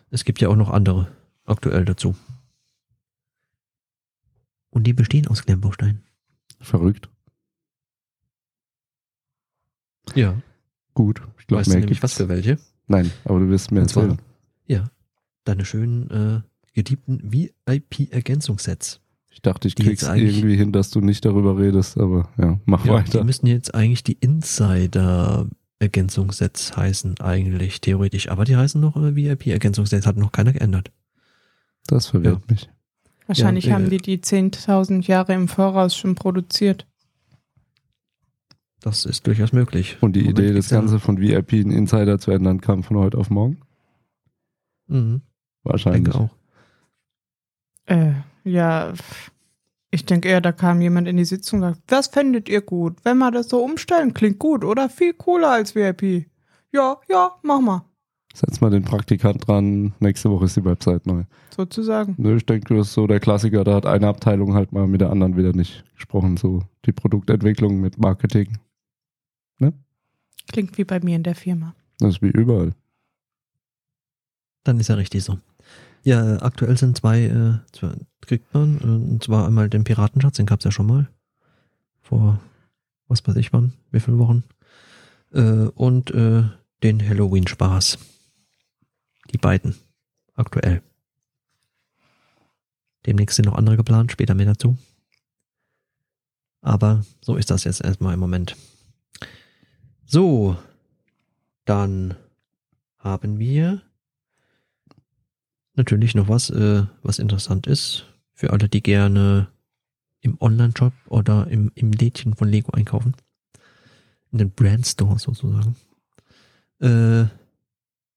Es 0.09 0.25
gibt 0.25 0.41
ja 0.41 0.49
auch 0.49 0.55
noch 0.55 0.69
andere 0.71 1.07
aktuell 1.45 1.85
dazu. 1.85 2.15
Und 4.71 4.85
die 4.85 4.93
bestehen 4.93 5.27
aus 5.27 5.43
Klemmbausteinen. 5.43 6.01
verrückt. 6.59 7.07
Ja. 10.15 10.35
Gut. 10.95 11.21
Ich 11.39 11.47
glaube, 11.47 11.61
Weißt 11.61 11.67
du 11.67 11.71
mehr 11.73 11.79
nämlich 11.81 12.01
was 12.03 12.15
für 12.15 12.27
welche? 12.29 12.57
Nein, 12.89 13.09
aber 13.23 13.39
du 13.39 13.47
wirst 13.49 13.71
mir 13.71 13.81
Und 13.81 13.89
zwar- 13.89 14.03
erzählen. 14.03 14.19
Ja. 14.67 14.83
Deine 15.45 15.63
schönen, 15.63 16.09
äh, 16.11 16.41
geliebten 16.73 17.21
VIP-Ergänzungssets. 17.31 18.99
Ich 19.31 19.41
dachte, 19.41 19.67
ich 19.69 19.75
krieg's 19.75 20.03
irgendwie 20.03 20.57
hin, 20.57 20.71
dass 20.73 20.89
du 20.89 20.99
nicht 21.01 21.23
darüber 21.23 21.57
redest, 21.57 21.97
aber 21.97 22.27
ja, 22.37 22.59
mach 22.65 22.83
Ja, 22.85 22.93
weiter. 22.95 23.19
die 23.19 23.23
müssten 23.25 23.47
jetzt 23.47 23.73
eigentlich 23.73 24.03
die 24.03 24.17
Insider-Ergänzungssets 24.19 26.75
heißen, 26.75 27.19
eigentlich, 27.21 27.79
theoretisch. 27.81 28.29
Aber 28.29 28.43
die 28.45 28.55
heißen 28.57 28.79
noch 28.81 28.95
äh, 28.97 29.15
VIP-Ergänzungssets, 29.15 30.05
hat 30.05 30.17
noch 30.17 30.31
keiner 30.31 30.53
geändert. 30.53 30.91
Das 31.87 32.07
verwirrt 32.07 32.49
mich. 32.49 32.69
Wahrscheinlich 33.27 33.65
Ja, 33.65 33.71
äh, 33.71 33.73
haben 33.75 33.89
die 33.89 33.97
die 33.97 34.19
10.000 34.21 35.07
Jahre 35.07 35.33
im 35.33 35.47
Voraus 35.47 35.95
schon 35.95 36.15
produziert. 36.15 36.85
Das 38.81 39.05
ist 39.05 39.27
durchaus 39.27 39.51
möglich. 39.51 39.97
Und 40.01 40.15
die 40.15 40.21
Moment 40.21 40.39
Idee, 40.39 40.53
das 40.53 40.69
Ganze 40.69 40.99
von 40.99 41.19
VIP 41.19 41.53
in 41.53 41.71
Insider 41.71 42.17
zu 42.19 42.31
ändern, 42.31 42.61
kam 42.61 42.83
von 42.83 42.97
heute 42.97 43.17
auf 43.17 43.29
morgen? 43.29 43.57
Mhm, 44.87 45.21
Wahrscheinlich. 45.63 46.03
denke 46.03 46.19
auch. 46.19 46.29
Äh, 47.85 48.13
ja, 48.43 48.93
ich 49.91 50.05
denke 50.05 50.29
eher, 50.29 50.41
da 50.41 50.51
kam 50.51 50.81
jemand 50.81 51.07
in 51.07 51.17
die 51.17 51.25
Sitzung 51.25 51.61
und 51.61 51.73
sagt, 51.73 51.81
was 51.89 52.07
fändet 52.07 52.47
ihr 52.47 52.61
gut? 52.61 52.97
Wenn 53.03 53.17
wir 53.17 53.31
das 53.31 53.49
so 53.49 53.63
umstellen, 53.63 54.13
klingt 54.13 54.39
gut, 54.39 54.63
oder? 54.63 54.89
Viel 54.89 55.13
cooler 55.13 55.51
als 55.51 55.75
VIP. 55.75 56.27
Ja, 56.71 56.97
ja, 57.09 57.31
mach 57.41 57.59
mal. 57.59 57.85
Setz 58.33 58.61
mal 58.61 58.69
den 58.69 58.83
Praktikant 58.83 59.47
dran, 59.47 59.93
nächste 59.99 60.29
Woche 60.29 60.45
ist 60.45 60.55
die 60.55 60.63
Website 60.63 61.07
neu. 61.07 61.23
Sozusagen. 61.55 62.13
Nö, 62.17 62.37
ich 62.37 62.45
denke, 62.45 62.75
das 62.75 62.89
ist 62.89 62.93
so 62.93 63.07
der 63.07 63.19
Klassiker, 63.19 63.63
da 63.63 63.73
hat 63.73 63.87
eine 63.87 64.07
Abteilung 64.07 64.53
halt 64.53 64.71
mal 64.71 64.87
mit 64.87 65.01
der 65.01 65.09
anderen 65.09 65.35
wieder 65.35 65.51
nicht 65.53 65.83
gesprochen, 65.95 66.37
so 66.37 66.61
die 66.85 66.91
Produktentwicklung 66.91 67.81
mit 67.81 67.97
Marketing. 67.97 68.59
Klingt 70.51 70.77
wie 70.77 70.83
bei 70.83 70.99
mir 70.99 71.15
in 71.15 71.23
der 71.23 71.35
Firma. 71.35 71.75
Das 71.99 72.15
ist 72.15 72.21
wie 72.21 72.29
überall. 72.29 72.73
Dann 74.63 74.79
ist 74.79 74.89
ja 74.89 74.95
richtig 74.95 75.23
so. 75.23 75.39
Ja, 76.03 76.35
äh, 76.35 76.39
aktuell 76.39 76.77
sind 76.77 76.97
zwei, 76.97 77.25
äh, 77.25 77.59
zwei 77.71 77.93
kriegt 78.21 78.53
man, 78.53 78.79
äh, 78.79 79.11
und 79.11 79.23
zwar 79.23 79.47
einmal 79.47 79.69
den 79.69 79.83
Piratenschatz, 79.83 80.37
den 80.37 80.45
gab's 80.45 80.63
ja 80.63 80.71
schon 80.71 80.87
mal. 80.87 81.09
Vor, 82.01 82.39
was 83.07 83.25
weiß 83.27 83.35
ich 83.35 83.53
wann, 83.53 83.73
wie 83.91 83.99
viele 83.99 84.17
Wochen. 84.17 84.43
Äh, 85.31 85.67
und 85.75 86.11
äh, 86.11 86.43
den 86.83 87.07
Halloween-Spaß. 87.07 87.99
Die 89.31 89.37
beiden. 89.37 89.75
Aktuell. 90.35 90.81
Demnächst 93.05 93.35
sind 93.35 93.45
noch 93.45 93.55
andere 93.55 93.77
geplant, 93.77 94.11
später 94.11 94.33
mehr 94.33 94.47
dazu. 94.47 94.77
Aber 96.61 97.05
so 97.21 97.35
ist 97.35 97.51
das 97.51 97.65
jetzt 97.65 97.81
erstmal 97.81 98.13
im 98.13 98.19
Moment. 98.19 98.55
So, 100.11 100.57
dann 101.65 102.15
haben 102.97 103.37
wir 103.37 103.83
natürlich 105.75 106.15
noch 106.15 106.27
was, 106.27 106.49
äh, 106.49 106.87
was 107.03 107.19
interessant 107.19 107.67
ist 107.67 108.05
für 108.33 108.51
alle, 108.51 108.69
die 108.69 108.81
gerne 108.81 109.49
im 110.21 110.35
Online-Shop 110.41 110.93
oder 111.09 111.45
im, 111.51 111.71
im 111.75 111.91
Lädchen 111.91 112.33
von 112.33 112.49
Lego 112.49 112.71
einkaufen. 112.71 113.15
In 114.31 114.39
den 114.39 114.49
Brand 114.49 114.87
Store 114.87 115.19
sozusagen. 115.19 115.75
Äh, 116.79 117.25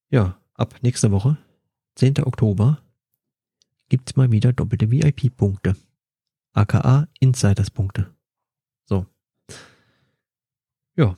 ja, 0.09 0.39
ab 0.55 0.73
nächster 0.81 1.11
Woche, 1.11 1.37
10. 1.93 2.23
Oktober, 2.23 2.81
gibt's 3.89 4.15
mal 4.15 4.31
wieder 4.31 4.51
doppelte 4.51 4.89
VIP-Punkte. 4.89 5.75
aka 6.53 7.07
Insiders-Punkte. 7.19 8.11
So. 8.85 9.05
Ja. 10.95 11.15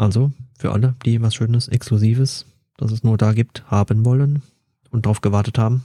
Also, 0.00 0.32
für 0.58 0.72
alle, 0.72 0.94
die 1.04 1.20
was 1.20 1.34
Schönes, 1.34 1.68
Exklusives, 1.68 2.46
das 2.78 2.90
es 2.90 3.04
nur 3.04 3.18
da 3.18 3.34
gibt, 3.34 3.70
haben 3.70 4.06
wollen 4.06 4.40
und 4.88 5.04
darauf 5.04 5.20
gewartet 5.20 5.58
haben, 5.58 5.84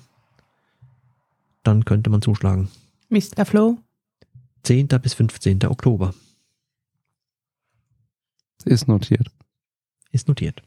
dann 1.64 1.84
könnte 1.84 2.10
man 2.10 2.22
zuschlagen. 2.22 2.70
Mr. 3.10 3.44
Flo? 3.46 3.78
10. 4.64 4.88
bis 5.02 5.16
15. 5.16 5.66
Oktober 5.66 6.14
Ist 8.64 8.88
notiert. 8.88 9.28
ist 10.14 10.30
notiert. 10.30 10.64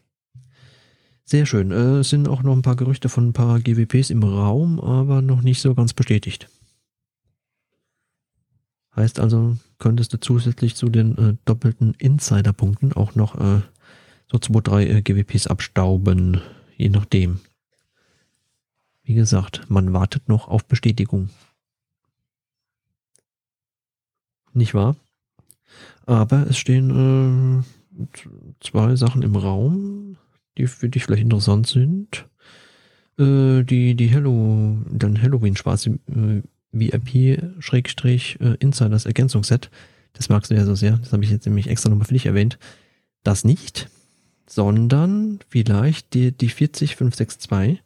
Sehr 1.25 1.47
schön. 1.47 1.71
Äh, 1.71 2.01
Es 2.01 2.11
sind 2.11 2.29
auch 2.29 2.43
noch 2.43 2.53
ein 2.55 2.61
paar 2.61 2.77
Gerüchte 2.77 3.09
von 3.09 3.29
ein 3.29 3.33
paar 3.33 3.61
GWPs 3.61 4.11
im 4.11 4.23
Raum, 4.25 4.79
aber 4.79 5.23
noch 5.23 5.41
nicht 5.41 5.63
so 5.63 5.75
ganz 5.75 5.95
bestätigt. 5.95 6.51
Heißt 8.95 9.19
also, 9.19 9.57
könntest 9.79 10.13
du 10.13 10.21
zusätzlich 10.21 10.75
zu 10.75 10.89
den 10.89 11.17
äh, 11.19 11.37
doppelten 11.45 11.95
Insider-Punkten 11.95 12.93
auch 12.93 13.15
noch 13.15 13.37
äh, 13.41 13.63
so 14.31 14.39
zwei, 14.39 14.61
drei 14.61 14.87
äh, 14.87 15.03
GWPs 15.03 15.47
abstauben, 15.47 16.41
je 16.77 16.89
nachdem. 16.89 17.41
Wie 19.03 19.15
gesagt, 19.15 19.63
man 19.69 19.93
wartet 19.93 20.29
noch 20.29 20.49
auf 20.49 20.67
Bestätigung. 20.67 21.31
Nicht 24.53 24.75
wahr? 24.75 24.97
Aber 26.07 26.47
es 26.49 26.59
stehen 26.59 27.65
äh, 28.03 28.07
zwei 28.61 28.97
Sachen 28.97 29.23
im 29.23 29.37
Raum, 29.37 30.17
die 30.57 30.67
für 30.67 30.89
dich 30.89 31.05
vielleicht 31.05 31.23
interessant 31.23 31.67
sind. 31.67 32.29
Äh, 33.19 33.63
die, 33.63 33.95
die 33.95 34.09
Hello, 34.09 34.79
dann 34.91 35.21
Halloween-Spaß, 35.21 35.91
äh, 36.73 37.01
VIP-Insiders 37.01 39.07
Ergänzungsset. 39.07 39.71
Das 40.13 40.29
magst 40.29 40.51
du 40.51 40.55
ja 40.55 40.65
so 40.65 40.75
sehr. 40.75 40.99
Das 40.99 41.13
habe 41.13 41.25
ich 41.25 41.31
jetzt 41.31 41.47
nämlich 41.47 41.69
extra 41.69 41.91
nochmal 41.91 42.07
für 42.07 42.15
dich 42.15 42.27
erwähnt. 42.27 42.59
Das 43.23 43.45
nicht, 43.45 43.89
sondern 44.47 45.41
vielleicht 45.49 46.15
die, 46.15 46.33
die 46.33 46.49
40562, 46.49 47.83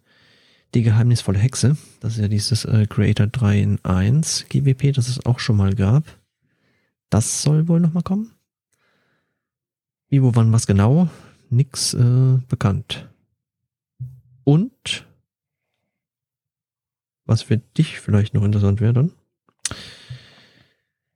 die 0.75 0.83
geheimnisvolle 0.83 1.39
Hexe. 1.39 1.77
Das 2.01 2.15
ist 2.15 2.21
ja 2.21 2.29
dieses 2.29 2.65
äh, 2.65 2.87
Creator 2.89 3.27
3 3.27 3.61
in 3.61 3.85
1 3.85 4.47
GWP, 4.49 4.93
das 4.93 5.09
es 5.09 5.25
auch 5.27 5.39
schon 5.39 5.57
mal 5.57 5.75
gab. 5.75 6.05
Das 7.11 7.43
soll 7.43 7.69
wohl 7.69 7.81
nochmal 7.81 8.03
kommen. 8.03 8.33
Wie, 10.09 10.23
wo, 10.23 10.35
wann, 10.35 10.53
was 10.53 10.67
genau? 10.67 11.09
Nix 11.51 11.95
äh, 11.95 12.39
bekannt. 12.49 13.09
Und 14.45 15.07
was 17.25 17.43
für 17.43 17.59
dich 17.59 18.01
vielleicht 18.01 18.35
noch 18.35 18.45
interessant 18.45 18.81
wäre 18.81 18.93
dann, 18.93 19.13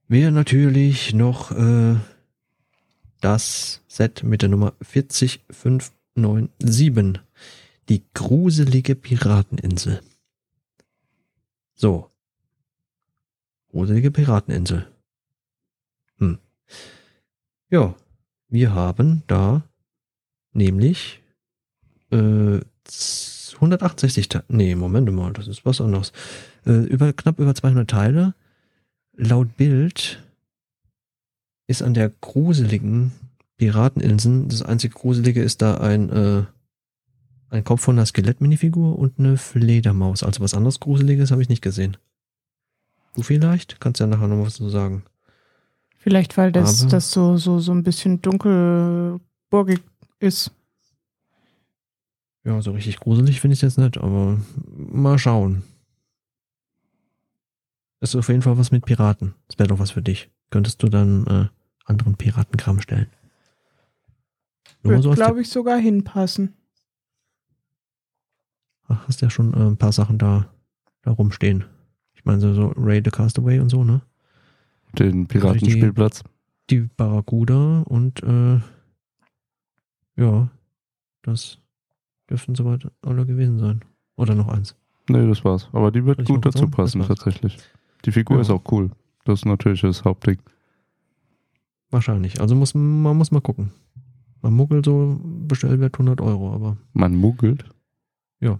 wäre 0.08 0.32
natürlich 0.32 1.14
noch 1.14 1.52
äh, 1.52 1.96
das 3.20 3.82
Set 3.88 4.22
mit 4.22 4.42
der 4.42 4.50
Nummer 4.50 4.74
40597. 4.82 7.22
Die 7.88 8.04
gruselige 8.14 8.94
Pirateninsel. 8.94 10.00
So. 11.74 12.10
Gruselige 13.70 14.10
Pirateninsel. 14.10 14.86
Hm. 16.18 16.38
Ja, 17.70 17.94
wir 18.48 18.74
haben 18.74 19.22
da 19.26 19.62
nämlich 20.52 21.22
äh, 22.10 22.60
168 23.56 24.28
Teile. 24.28 24.44
Nee, 24.48 24.74
Moment 24.74 25.10
mal, 25.12 25.32
das 25.32 25.48
ist 25.48 25.64
was 25.64 25.80
anderes. 25.80 26.12
Äh, 26.64 26.84
über, 26.84 27.12
knapp 27.12 27.38
über 27.38 27.54
200 27.54 27.88
Teile. 27.88 28.34
Laut 29.16 29.56
Bild 29.56 30.22
ist 31.66 31.82
an 31.82 31.94
der 31.94 32.10
gruseligen 32.20 33.12
Pirateninsel, 33.56 34.44
das 34.48 34.62
einzige 34.62 34.94
Gruselige 34.94 35.42
ist 35.42 35.62
da 35.62 35.78
ein, 35.78 36.10
äh, 36.10 36.44
ein 37.50 37.64
Kopf 37.64 37.80
von 37.82 37.96
einer 37.96 38.06
Skelett-Minifigur 38.06 38.98
und 38.98 39.18
eine 39.18 39.36
Fledermaus. 39.38 40.22
Also 40.22 40.42
was 40.42 40.54
anderes 40.54 40.78
Gruseliges 40.80 41.30
habe 41.30 41.42
ich 41.42 41.48
nicht 41.48 41.62
gesehen. 41.62 41.96
Du 43.14 43.22
vielleicht? 43.22 43.80
Kannst 43.80 44.00
ja 44.00 44.06
nachher 44.06 44.28
noch 44.28 44.44
was 44.44 44.54
zu 44.56 44.68
sagen. 44.68 45.04
Vielleicht, 45.96 46.36
weil 46.36 46.52
das, 46.52 46.82
Aber- 46.82 46.90
das 46.90 47.10
so, 47.10 47.36
so, 47.38 47.58
so 47.58 47.72
ein 47.72 47.82
bisschen 47.82 48.20
dunkel, 48.20 49.18
burgig 49.50 49.80
ist. 50.20 50.52
Ja, 52.46 52.62
so 52.62 52.70
richtig 52.70 53.00
gruselig 53.00 53.40
finde 53.40 53.54
ich 53.54 53.58
es 53.58 53.74
jetzt 53.74 53.78
nicht, 53.78 53.98
aber 53.98 54.38
mal 54.76 55.18
schauen. 55.18 55.64
Das 57.98 58.10
ist 58.10 58.16
auf 58.16 58.28
jeden 58.28 58.42
Fall 58.42 58.56
was 58.56 58.70
mit 58.70 58.84
Piraten. 58.84 59.34
Das 59.48 59.58
wäre 59.58 59.68
doch 59.68 59.80
was 59.80 59.90
für 59.90 60.02
dich. 60.02 60.30
Könntest 60.50 60.80
du 60.80 60.88
dann 60.88 61.26
äh, 61.26 61.48
anderen 61.86 62.14
Piratenkram 62.14 62.80
stellen? 62.80 63.08
Wird, 64.82 65.02
so 65.02 65.10
glaube 65.10 65.40
ich, 65.40 65.48
sogar 65.50 65.78
hinpassen. 65.78 66.54
Ach, 68.86 69.08
hast 69.08 69.22
ja 69.22 69.30
schon 69.30 69.52
äh, 69.52 69.66
ein 69.66 69.76
paar 69.76 69.90
Sachen 69.90 70.16
da, 70.16 70.48
da 71.02 71.10
rumstehen. 71.10 71.64
Ich 72.14 72.24
meine, 72.24 72.38
so, 72.38 72.54
so 72.54 72.68
Ray 72.76 73.02
the 73.04 73.10
Castaway 73.10 73.58
und 73.58 73.70
so, 73.70 73.82
ne? 73.82 74.02
Den 74.92 75.26
Piratenspielplatz. 75.26 76.22
Die 76.70 76.82
Barracuda 76.96 77.80
und 77.82 78.22
äh, 78.22 78.60
ja, 80.14 80.48
das 81.22 81.58
dürften 82.30 82.54
soweit 82.54 82.86
alle 83.02 83.26
gewesen 83.26 83.58
sein. 83.58 83.84
Oder 84.16 84.34
noch 84.34 84.48
eins. 84.48 84.74
Nee, 85.08 85.26
das 85.26 85.44
war's. 85.44 85.68
Aber 85.72 85.90
die 85.92 86.04
wird 86.04 86.24
gut 86.24 86.44
dazu 86.44 86.58
sagen? 86.60 86.70
passen, 86.72 87.02
tatsächlich. 87.02 87.58
Die 88.04 88.12
Figur 88.12 88.36
Ja. 88.36 88.42
ist 88.42 88.50
auch 88.50 88.62
cool. 88.72 88.90
Das 89.24 89.40
ist 89.40 89.44
natürlich 89.44 89.80
das 89.82 90.04
Hauptding. 90.04 90.38
Wahrscheinlich. 91.90 92.40
Also 92.40 92.54
muss 92.54 92.74
man 92.74 93.16
muss 93.16 93.30
mal 93.30 93.40
gucken. 93.40 93.72
Beim 94.40 94.54
Muggel 94.54 94.84
so 94.84 95.18
Bestellwert 95.22 95.94
100 95.94 96.20
Euro, 96.20 96.52
aber 96.52 96.76
Man 96.92 97.14
muggelt. 97.14 97.64
Ja. 98.40 98.58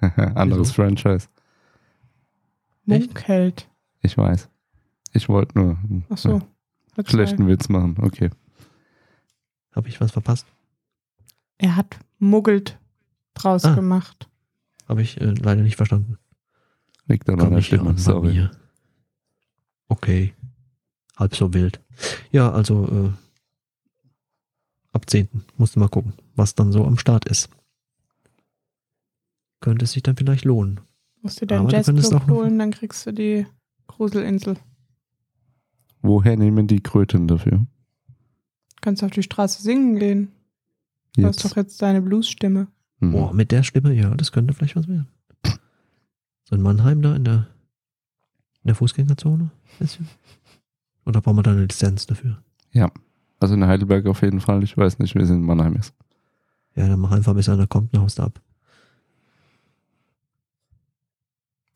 Anderes 0.34 0.68
Wieso? 0.70 0.82
Franchise. 0.82 1.28
Echt? 2.88 3.06
Munkheld. 3.14 3.68
Ich 4.02 4.18
weiß. 4.18 4.48
Ich 5.12 5.28
wollte 5.28 5.58
nur 5.58 5.70
einen 5.78 6.04
Ach 6.10 6.18
so. 6.18 6.40
ja, 6.96 7.04
schlechten 7.06 7.46
Witz 7.46 7.68
machen. 7.68 7.96
Okay. 8.00 8.30
habe 9.74 9.88
ich 9.88 10.00
was 10.00 10.10
verpasst? 10.10 10.46
Er 11.58 11.76
hat 11.76 11.98
muggelt 12.22 12.78
draus 13.34 13.64
Ah. 13.64 13.74
gemacht. 13.74 14.28
Habe 14.88 15.02
ich 15.02 15.20
äh, 15.20 15.24
leider 15.34 15.62
nicht 15.62 15.76
verstanden. 15.76 16.18
Liegt 17.06 17.28
an 17.28 17.36
meiner 17.36 17.58
ich 17.58 17.68
hier 17.68 17.78
Stimme. 17.78 17.98
Sorry. 17.98 18.32
mir. 18.32 18.50
Okay. 19.88 20.32
Halb 21.16 21.34
so 21.34 21.52
wild. 21.52 21.80
Ja, 22.30 22.50
also 22.52 22.86
äh, 22.86 23.10
ab 24.92 25.08
10. 25.10 25.28
musst 25.56 25.76
du 25.76 25.80
mal 25.80 25.88
gucken, 25.88 26.14
was 26.36 26.54
dann 26.54 26.72
so 26.72 26.84
am 26.86 26.96
Start 26.98 27.26
ist. 27.26 27.50
Könnte 29.60 29.84
es 29.84 29.92
sich 29.92 30.02
dann 30.02 30.16
vielleicht 30.16 30.44
lohnen. 30.44 30.80
Musst 31.20 31.40
du 31.40 31.46
deinen 31.46 31.68
Jazzclub 31.68 32.28
holen, 32.28 32.58
dann 32.58 32.70
kriegst 32.72 33.06
du 33.06 33.12
die 33.12 33.46
Gruselinsel. 33.86 34.56
Woher 36.00 36.36
nehmen 36.36 36.66
die 36.66 36.80
Kröten 36.80 37.28
dafür? 37.28 37.64
Kannst 38.80 39.04
auf 39.04 39.12
die 39.12 39.22
Straße 39.22 39.62
singen 39.62 39.98
gehen. 39.98 40.32
Du 41.14 41.26
hast 41.26 41.44
doch 41.44 41.56
jetzt 41.56 41.80
deine 41.82 42.00
Bluesstimme. 42.00 42.68
Hm. 43.00 43.12
Boah, 43.12 43.32
mit 43.34 43.52
der 43.52 43.62
Stimme, 43.62 43.92
ja, 43.92 44.14
das 44.14 44.32
könnte 44.32 44.54
vielleicht 44.54 44.76
was 44.76 44.88
werden. 44.88 45.08
So 46.44 46.56
in 46.56 46.62
Mannheim 46.62 47.02
da 47.02 47.14
in 47.14 47.24
der, 47.24 47.48
in 48.62 48.68
der 48.68 48.74
Fußgängerzone? 48.74 49.50
Oder 51.04 51.20
brauchen 51.20 51.36
wir 51.36 51.42
da 51.42 51.50
eine 51.52 51.62
Lizenz 51.62 52.06
dafür? 52.06 52.42
Also 53.40 53.54
in 53.54 53.66
Heidelberg 53.66 54.06
auf 54.06 54.22
jeden 54.22 54.40
Fall. 54.40 54.62
Ich 54.62 54.76
weiß 54.76 54.98
nicht, 54.98 55.14
wie 55.14 55.22
es 55.22 55.30
in 55.30 55.42
Mannheim 55.42 55.74
ist. 55.76 55.94
Ja, 56.74 56.88
dann 56.88 57.00
mach 57.00 57.10
einfach, 57.10 57.34
bis 57.34 57.48
einer 57.48 57.66
kommt, 57.66 57.92
dann 57.92 58.02
haust 58.02 58.18
du 58.18 58.22
ab. 58.22 58.40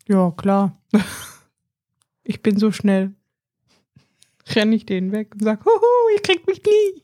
Ja, 0.09 0.31
klar. 0.31 0.81
ich 2.23 2.43
bin 2.43 2.57
so 2.59 2.71
schnell. 2.71 3.15
Renn 4.49 4.73
ich 4.73 4.87
den 4.87 5.11
weg 5.11 5.35
und 5.35 5.43
sag, 5.43 5.65
huhu, 5.65 6.15
ihr 6.15 6.23
kriegt 6.23 6.47
mich 6.47 6.63
nie. 6.65 7.03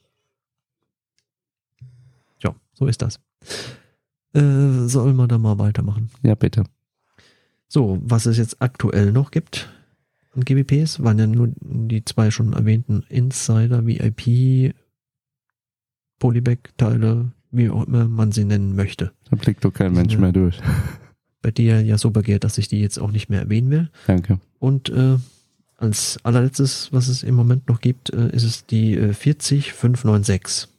So 2.83 2.89
ist 2.89 3.01
das. 3.01 3.21
Äh, 4.35 4.89
sollen 4.89 5.15
wir 5.15 5.29
da 5.29 5.39
mal 5.39 5.57
weitermachen? 5.61 6.11
Ja, 6.25 6.35
bitte. 6.35 6.65
So, 7.69 8.01
was 8.03 8.27
es 8.27 8.39
jetzt 8.39 8.61
aktuell 8.61 9.13
noch 9.13 9.31
gibt 9.31 9.71
an 10.35 10.43
GBPs, 10.43 11.01
waren 11.01 11.17
ja 11.17 11.29
nur 11.29 11.53
die 11.61 12.05
zwei 12.05 12.33
schon 12.33 12.55
erwähnten 12.55 13.05
Insider, 13.09 13.87
VIP, 13.87 14.75
Polybag-Teile, 16.19 17.31
wie 17.53 17.71
auch 17.71 17.87
immer 17.87 18.09
man 18.09 18.33
sie 18.33 18.45
nennen 18.45 18.75
möchte. 18.75 19.13
Da 19.31 19.37
blickt 19.37 19.65
doch 19.65 19.73
kein 19.73 19.93
Mensch 19.93 20.19
mehr 20.19 20.33
durch. 20.33 20.59
Bei 21.41 21.53
dir 21.53 21.83
ja 21.83 21.99
so 21.99 22.11
begehrt, 22.11 22.43
dass 22.43 22.59
ich 22.59 22.67
die 22.67 22.81
jetzt 22.81 22.99
auch 22.99 23.13
nicht 23.13 23.31
mehr 23.31 23.43
erwähnen 23.43 23.71
will. 23.71 23.91
Danke. 24.09 24.41
Und 24.59 24.89
äh, 24.89 25.19
als 25.77 26.19
allerletztes, 26.25 26.93
was 26.93 27.07
es 27.07 27.23
im 27.23 27.37
Moment 27.37 27.69
noch 27.69 27.81
gibt, 27.81 28.13
äh, 28.13 28.31
ist 28.31 28.43
es 28.43 28.67
die 28.67 28.95
äh, 28.95 29.13
40596. 29.13 30.72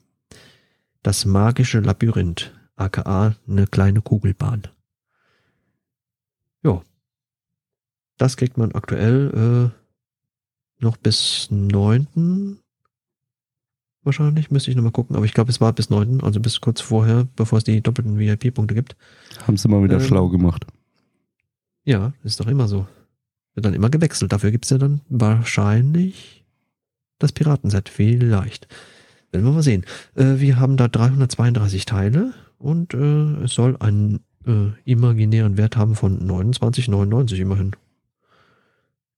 Das 1.03 1.25
magische 1.25 1.81
Labyrinth, 1.81 2.53
aka 2.77 3.35
eine 3.47 3.67
kleine 3.67 4.01
Kugelbahn. 4.01 4.63
Ja. 6.63 6.81
Das 8.17 8.37
kriegt 8.37 8.57
man 8.57 8.71
aktuell 8.71 9.71
äh, 9.73 10.81
noch 10.81 10.95
bis 10.97 11.49
9. 11.51 12.59
Wahrscheinlich, 14.03 14.51
müsste 14.51 14.69
ich 14.69 14.75
nochmal 14.75 14.91
gucken, 14.91 15.15
aber 15.15 15.25
ich 15.25 15.33
glaube, 15.33 15.49
es 15.49 15.61
war 15.61 15.73
bis 15.73 15.89
9., 15.89 16.21
also 16.21 16.39
bis 16.39 16.61
kurz 16.61 16.81
vorher, 16.81 17.27
bevor 17.35 17.57
es 17.57 17.63
die 17.63 17.81
doppelten 17.81 18.17
VIP-Punkte 18.17 18.73
gibt. 18.73 18.95
Haben 19.45 19.57
sie 19.57 19.67
mal 19.67 19.83
wieder 19.83 19.97
Ähm, 19.97 20.03
schlau 20.03 20.29
gemacht. 20.29 20.65
Ja, 21.85 22.13
ist 22.23 22.39
doch 22.39 22.47
immer 22.47 22.67
so. 22.67 22.87
Wird 23.55 23.65
dann 23.65 23.73
immer 23.73 23.89
gewechselt. 23.89 24.31
Dafür 24.31 24.51
gibt's 24.51 24.69
ja 24.69 24.77
dann 24.77 25.01
wahrscheinlich 25.09 26.45
das 27.19 27.33
Piratenset. 27.33 27.89
Vielleicht. 27.89 28.67
Werden 29.33 29.45
wir 29.45 29.51
mal 29.51 29.63
sehen. 29.63 29.83
Äh, 30.15 30.35
wir 30.39 30.59
haben 30.59 30.77
da 30.77 30.87
332 30.87 31.85
Teile 31.85 32.33
und 32.59 32.93
äh, 32.93 33.43
es 33.43 33.53
soll 33.53 33.75
einen 33.77 34.21
äh, 34.45 34.69
imaginären 34.85 35.57
Wert 35.57 35.75
haben 35.75 35.95
von 35.95 36.21
29,99 36.21 37.37
immerhin. 37.37 37.75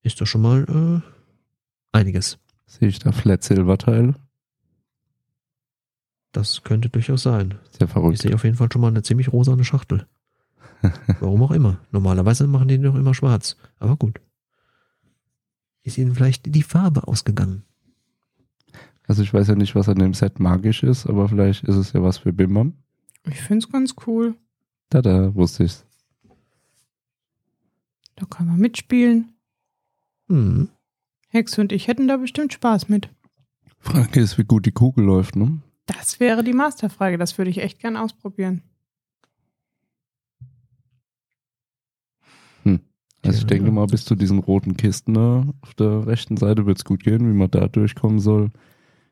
Ist 0.04 0.22
doch 0.22 0.26
schon 0.26 0.42
mal 0.42 1.04
äh, 1.04 1.98
einiges. 1.98 2.38
Sehe 2.66 2.88
ich 2.88 3.00
da 3.00 3.12
Flat 3.12 3.44
Silver 3.44 3.78
Teile? 3.78 4.16
Das 6.32 6.64
könnte 6.64 6.90
durchaus 6.90 7.24
sein. 7.24 7.56
Sehr 7.72 7.88
Ich 7.88 7.94
verrückt. 7.94 8.18
sehe 8.20 8.36
auf 8.36 8.44
jeden 8.44 8.56
Fall 8.58 8.70
schon 8.72 8.82
mal 8.82 8.88
eine 8.90 9.04
ziemlich 9.04 9.32
rosane 9.32 9.64
Schachtel. 9.64 10.06
Warum 11.20 11.44
auch 11.44 11.52
immer. 11.52 11.80
Normalerweise 11.92 12.48
machen 12.48 12.68
die 12.68 12.80
doch 12.80 12.96
immer 12.96 13.14
schwarz. 13.14 13.58
Aber 13.80 13.96
gut. 13.96 14.22
Ist 15.84 15.98
ihnen 15.98 16.16
vielleicht 16.16 16.54
die 16.54 16.64
Farbe 16.64 17.08
ausgegangen? 17.08 17.64
Also 19.08 19.24
ich 19.24 19.34
weiß 19.34 19.48
ja 19.48 19.56
nicht, 19.56 19.76
was 19.76 19.90
an 19.90 20.00
dem 20.00 20.14
Set 20.14 20.40
magisch 20.40 20.84
ist, 20.84 21.06
aber 21.08 21.30
vielleicht 21.30 21.64
ist 21.64 21.76
es 21.76 21.94
ja 21.94 22.02
was 22.02 22.18
für 22.18 22.34
Bimbam. 22.34 22.74
Ich 23.30 23.42
find's 23.42 23.72
ganz 23.72 23.96
cool. 24.08 24.36
Da, 24.90 25.02
da, 25.02 25.34
wusste 25.36 25.64
ich's. 25.64 25.86
Da 28.16 28.26
kann 28.26 28.48
man 28.48 28.60
mitspielen. 28.60 29.34
Hm. 30.28 30.70
Hexe 31.30 31.62
und 31.62 31.72
ich 31.72 31.88
hätten 31.88 32.08
da 32.08 32.18
bestimmt 32.18 32.54
Spaß 32.54 32.90
mit. 32.90 33.10
Frage 33.80 34.20
ist, 34.20 34.38
wie 34.38 34.44
gut 34.44 34.66
die 34.66 34.72
Kugel 34.72 35.06
läuft, 35.06 35.36
ne? 35.36 35.62
Das 35.86 36.20
wäre 36.20 36.44
die 36.44 36.54
Masterfrage. 36.54 37.18
Das 37.18 37.38
würde 37.38 37.52
ich 37.52 37.60
echt 37.60 37.80
gern 37.80 37.98
ausprobieren. 37.98 38.64
Also 43.28 43.40
ich 43.40 43.46
denke 43.46 43.72
mal, 43.72 43.88
bis 43.88 44.06
zu 44.06 44.16
diesen 44.16 44.40
roten 44.40 44.78
Kisten 44.78 45.16
da 45.16 45.46
auf 45.62 45.74
der 45.74 46.06
rechten 46.06 46.38
Seite 46.38 46.66
wird's 46.66 46.86
gut 46.86 47.04
gehen. 47.04 47.28
Wie 47.28 47.38
man 47.38 47.50
da 47.50 47.68
durchkommen 47.68 48.20
soll, 48.20 48.52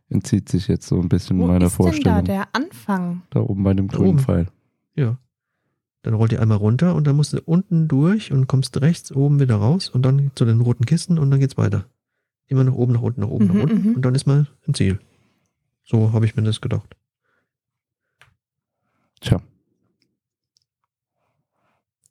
entzieht 0.09 0.49
sich 0.49 0.67
jetzt 0.67 0.87
so 0.87 0.99
ein 0.99 1.09
bisschen 1.09 1.39
Wo 1.39 1.47
meiner 1.47 1.65
ist 1.67 1.77
denn 1.77 1.85
da 1.85 1.91
Vorstellung. 1.91 2.25
der 2.25 2.47
Anfang? 2.55 3.21
da 3.29 3.39
oben 3.41 3.63
bei 3.63 3.73
dem 3.73 3.87
grünen. 3.87 4.19
Pfeil. 4.19 4.47
Ja. 4.95 5.17
Dann 6.03 6.13
rollt 6.15 6.31
ihr 6.33 6.41
einmal 6.41 6.57
runter 6.57 6.95
und 6.95 7.07
dann 7.07 7.15
musst 7.15 7.33
du 7.33 7.41
unten 7.41 7.87
durch 7.87 8.31
und 8.31 8.47
kommst 8.47 8.79
rechts 8.81 9.11
oben 9.13 9.39
wieder 9.39 9.55
raus 9.55 9.89
und 9.89 10.01
dann 10.03 10.31
zu 10.35 10.43
den 10.45 10.59
roten 10.61 10.85
Kisten 10.85 11.17
und 11.17 11.31
dann 11.31 11.39
geht's 11.39 11.57
weiter. 11.57 11.85
Immer 12.47 12.65
nach 12.65 12.73
oben, 12.73 12.93
nach 12.93 13.01
unten, 13.01 13.21
nach 13.21 13.29
oben, 13.29 13.47
Mhm, 13.47 13.53
nach 13.53 13.63
unten 13.63 13.89
mhm. 13.89 13.95
und 13.95 14.01
dann 14.01 14.13
ist 14.15 14.27
man 14.27 14.47
im 14.67 14.73
Ziel. 14.73 14.99
So 15.85 16.11
habe 16.11 16.25
ich 16.25 16.35
mir 16.35 16.43
das 16.43 16.59
gedacht. 16.61 16.95
Tja, 19.21 19.41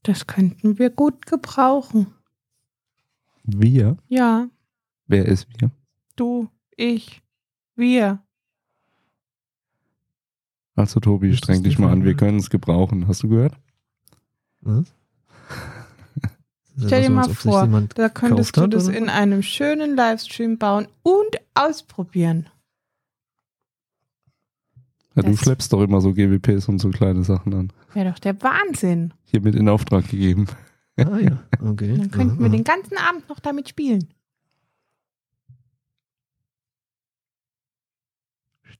Das 0.02 0.26
könnten 0.26 0.78
wir 0.78 0.90
gut 0.90 1.26
gebrauchen. 1.26 2.06
wir? 3.44 3.96
Ja, 4.08 4.48
Wer 5.06 5.26
ist 5.26 5.46
wir? 5.60 5.70
du, 6.16 6.48
ich, 6.76 7.22
wir. 7.76 8.22
Also 10.74 11.00
Tobi, 11.00 11.36
streng 11.36 11.62
dich 11.62 11.78
mal 11.78 11.92
an, 11.92 12.04
wir 12.04 12.14
können 12.14 12.38
es 12.38 12.48
gebrauchen. 12.50 13.06
Hast 13.06 13.22
du 13.22 13.28
gehört? 13.28 13.54
Was? 14.62 14.94
Stell 16.86 17.02
dir 17.02 17.10
mal 17.10 17.28
vor, 17.28 17.68
Da 17.94 18.08
könntest 18.08 18.56
du 18.56 18.66
das 18.66 18.88
in 18.88 19.08
einem 19.10 19.42
schönen 19.42 19.94
Livestream 19.96 20.56
bauen 20.56 20.88
und 21.02 21.36
ausprobieren. 21.54 22.48
Ja, 25.14 25.22
du 25.22 25.36
schleppst 25.36 25.72
doch 25.74 25.82
immer 25.82 26.00
so 26.00 26.14
GWPs 26.14 26.68
und 26.68 26.78
so 26.78 26.88
kleine 26.88 27.22
Sachen 27.22 27.52
an. 27.52 27.72
Wäre 27.92 28.10
doch 28.10 28.18
der 28.18 28.40
Wahnsinn. 28.42 29.12
Hiermit 29.24 29.54
in 29.54 29.68
Auftrag 29.68 30.08
gegeben. 30.08 30.46
Ah 30.96 31.18
ja, 31.18 31.42
okay. 31.60 31.96
Dann 31.98 32.10
könnten 32.10 32.40
wir 32.40 32.48
den 32.48 32.64
ganzen 32.64 32.96
Abend 32.96 33.28
noch 33.28 33.40
damit 33.40 33.68
spielen. 33.68 34.08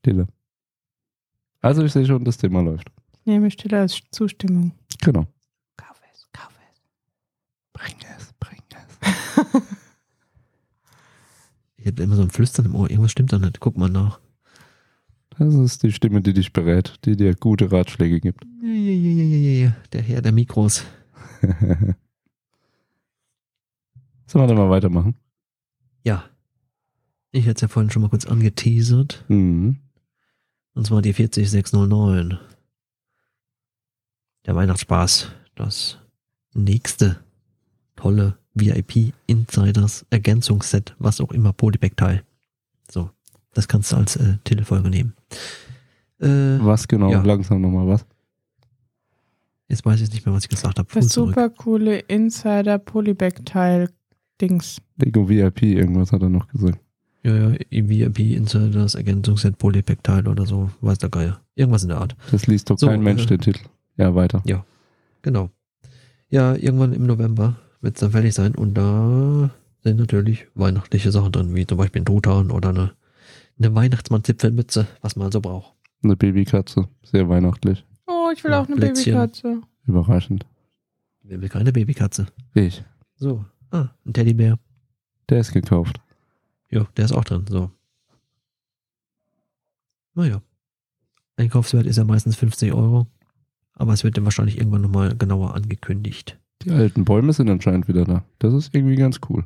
Stille. 0.03 0.27
Also 1.61 1.81
ich 1.85 1.93
sehe 1.93 2.05
schon, 2.05 2.25
das 2.25 2.35
Thema 2.37 2.61
läuft. 2.61 2.91
Ich 3.21 3.25
nehme 3.25 3.49
Stille 3.49 3.79
als 3.79 4.01
Zustimmung. 4.11 4.73
Genau. 5.01 5.27
Kauf 5.77 6.01
es, 6.11 6.27
kauf 6.33 6.51
es. 6.69 6.81
Bring 7.71 7.95
es, 8.17 8.33
bring 8.39 8.61
es. 8.69 9.61
Ich 11.77 11.87
hätte 11.87 12.03
immer 12.03 12.15
so 12.15 12.21
ein 12.21 12.29
Flüstern 12.29 12.65
im 12.65 12.75
Ohr. 12.75 12.89
Irgendwas 12.89 13.11
stimmt 13.11 13.33
da 13.33 13.39
nicht. 13.39 13.59
Guck 13.59 13.77
mal 13.77 13.89
nach. 13.89 14.21
Das 15.37 15.53
ist 15.53 15.83
die 15.83 15.91
Stimme, 15.91 16.21
die 16.21 16.31
dich 16.31 16.53
berät, 16.53 16.93
die 17.03 17.17
dir 17.17 17.35
gute 17.35 17.73
Ratschläge 17.73 18.21
gibt. 18.21 18.45
Ja, 18.61 18.69
ja, 18.69 18.93
ja, 18.93 19.11
ja, 19.11 19.35
ja, 19.35 19.65
ja. 19.65 19.75
Der 19.91 20.01
Herr 20.01 20.21
der 20.21 20.31
Mikros. 20.31 20.85
Sollen 21.41 21.95
wir 24.43 24.47
dann 24.47 24.55
mal 24.55 24.69
weitermachen? 24.69 25.15
Ja. 26.05 26.23
Ich 27.31 27.45
hätte 27.45 27.55
es 27.55 27.61
ja 27.63 27.67
vorhin 27.67 27.89
schon 27.89 28.01
mal 28.01 28.07
kurz 28.07 28.25
angeteasert. 28.25 29.25
Mhm. 29.27 29.79
Und 30.73 30.87
zwar 30.87 31.01
die 31.01 31.13
40609. 31.13 32.39
Der 34.45 34.55
Weihnachtsspaß. 34.55 35.31
Das 35.55 35.99
nächste 36.53 37.19
tolle 37.95 38.37
VIP 38.55 39.13
Insiders 39.27 40.05
Ergänzungsset, 40.09 40.95
was 40.97 41.21
auch 41.21 41.31
immer, 41.31 41.53
Polybag-Teil. 41.53 42.23
So. 42.89 43.09
Das 43.53 43.67
kannst 43.67 43.91
du 43.91 43.97
als 43.97 44.15
äh, 44.15 44.37
Telefolge 44.43 44.89
nehmen. 44.89 45.13
Äh, 46.19 46.27
Was 46.59 46.87
genau? 46.87 47.11
Ja. 47.11 47.21
Langsam 47.21 47.61
nochmal 47.61 47.87
was? 47.87 48.05
jetzt 49.73 49.85
weiß 49.85 50.01
ich 50.01 50.11
nicht 50.11 50.25
mehr, 50.25 50.33
was 50.33 50.43
ich 50.43 50.49
gesagt 50.49 50.79
habe. 50.79 50.87
Das 50.93 51.09
super 51.09 51.49
coole 51.49 51.99
Insider 51.99 52.77
Polybag 52.77 53.45
Teil 53.45 53.89
Dings. 54.39 54.81
Lego 54.97 55.27
VIP, 55.27 55.63
irgendwas 55.63 56.11
hat 56.11 56.21
er 56.21 56.29
noch 56.29 56.47
gesagt. 56.47 56.79
Ja, 57.23 57.35
ja, 57.51 57.57
VIP 57.69 58.19
Insiders 58.19 58.95
Ergänzungsset 58.95 59.57
Polybag-Teil 59.57 60.27
oder 60.27 60.45
so. 60.45 60.69
Weiß 60.81 60.97
der 60.97 61.09
Geier. 61.09 61.39
Irgendwas 61.55 61.83
in 61.83 61.89
der 61.89 61.99
Art. 61.99 62.15
Das 62.31 62.47
liest 62.47 62.69
doch 62.69 62.77
So, 62.77 62.87
kein 62.87 63.01
Mensch, 63.01 63.23
äh, 63.23 63.27
den 63.27 63.39
Titel. 63.41 63.61
Ja, 63.97 64.13
weiter. 64.15 64.43
Genau. 65.21 65.49
Ja, 66.29 66.55
irgendwann 66.55 66.91
im 66.93 67.05
November 67.05 67.55
wird 67.79 67.95
es 67.95 68.01
dann 68.01 68.11
fertig 68.11 68.33
sein 68.33 68.55
und 68.55 68.73
da 68.73 69.51
sind 69.83 69.97
natürlich 69.99 70.47
weihnachtliche 70.55 71.11
Sachen 71.11 71.31
drin, 71.31 71.55
wie 71.55 71.65
zum 71.65 71.77
Beispiel 71.77 72.01
ein 72.01 72.05
Truthahn 72.05 72.51
oder 72.51 72.69
eine, 72.69 72.91
eine 73.57 73.73
Weihnachtsmann-Zipfelmütze, 73.73 74.87
was 75.01 75.15
man 75.15 75.31
so 75.31 75.39
braucht. 75.41 75.73
Eine 76.03 76.17
Babykatze. 76.17 76.87
Sehr 77.03 77.29
weihnachtlich. 77.29 77.85
Oh, 78.07 78.29
ich 78.33 78.43
will 78.43 78.51
Ja, 78.51 78.61
auch 78.61 78.67
eine 78.67 78.75
Plätzchen. 78.75 79.13
Babykatze. 79.13 79.61
Überraschend. 79.85 80.45
Wer 81.21 81.41
will 81.41 81.49
keine 81.49 81.71
Babykatze? 81.71 82.25
Ich. 82.53 82.83
So. 83.15 83.45
Ah, 83.71 83.89
ein 84.05 84.13
Teddybär. 84.13 84.59
Der 85.29 85.39
ist 85.39 85.53
gekauft. 85.53 86.01
Ja, 86.73 86.87
der 86.97 87.05
ist 87.05 87.11
auch 87.11 87.23
drin. 87.23 87.45
So. 87.47 87.69
Naja. 90.15 90.41
Einkaufswert 91.35 91.85
ist 91.85 91.97
ja 91.97 92.03
meistens 92.03 92.35
50 92.35 92.73
Euro. 92.73 93.05
Aber 93.73 93.93
es 93.93 94.03
wird 94.03 94.17
dann 94.17 94.25
wahrscheinlich 94.25 94.57
irgendwann 94.57 94.81
nochmal 94.81 95.15
genauer 95.15 95.53
angekündigt. 95.53 96.39
Die 96.63 96.71
alten 96.71 97.05
Bäume 97.05 97.31
sind 97.33 97.49
anscheinend 97.49 97.87
wieder 97.87 98.05
da. 98.05 98.23
Das 98.39 98.53
ist 98.53 98.73
irgendwie 98.73 98.95
ganz 98.95 99.19
cool. 99.29 99.45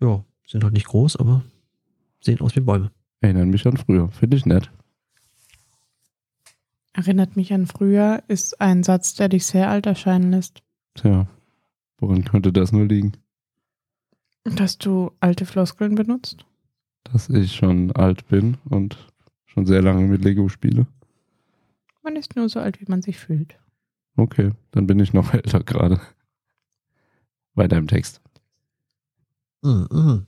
Ja, 0.00 0.24
sind 0.46 0.62
halt 0.62 0.74
nicht 0.74 0.86
groß, 0.86 1.16
aber 1.16 1.42
sehen 2.20 2.40
aus 2.40 2.54
wie 2.54 2.60
Bäume. 2.60 2.92
Erinnern 3.20 3.50
mich 3.50 3.66
an 3.66 3.76
früher. 3.76 4.10
Finde 4.10 4.36
ich 4.36 4.46
nett. 4.46 4.70
Erinnert 6.92 7.36
mich 7.36 7.52
an 7.52 7.66
früher, 7.66 8.22
ist 8.28 8.60
ein 8.60 8.84
Satz, 8.84 9.14
der 9.14 9.28
dich 9.28 9.44
sehr 9.44 9.70
alt 9.70 9.86
erscheinen 9.86 10.30
lässt. 10.30 10.62
Tja. 10.94 11.26
Woran 11.98 12.24
könnte 12.24 12.52
das 12.52 12.72
nur 12.72 12.84
liegen? 12.84 13.12
Dass 14.54 14.78
du 14.78 15.10
alte 15.20 15.44
Floskeln 15.44 15.96
benutzt. 15.96 16.46
Dass 17.04 17.28
ich 17.28 17.54
schon 17.54 17.92
alt 17.92 18.26
bin 18.28 18.56
und 18.64 18.96
schon 19.46 19.66
sehr 19.66 19.82
lange 19.82 20.06
mit 20.06 20.22
Lego 20.22 20.48
spiele. 20.48 20.86
Man 22.02 22.16
ist 22.16 22.36
nur 22.36 22.48
so 22.48 22.60
alt, 22.60 22.80
wie 22.80 22.86
man 22.88 23.02
sich 23.02 23.18
fühlt. 23.18 23.58
Okay, 24.16 24.52
dann 24.70 24.86
bin 24.86 25.00
ich 25.00 25.12
noch 25.12 25.34
älter 25.34 25.64
gerade. 25.64 26.00
Weiter 27.54 27.76
im 27.76 27.88
Text. 27.88 28.20
Mhm, 29.62 29.88
mhm. 29.90 30.26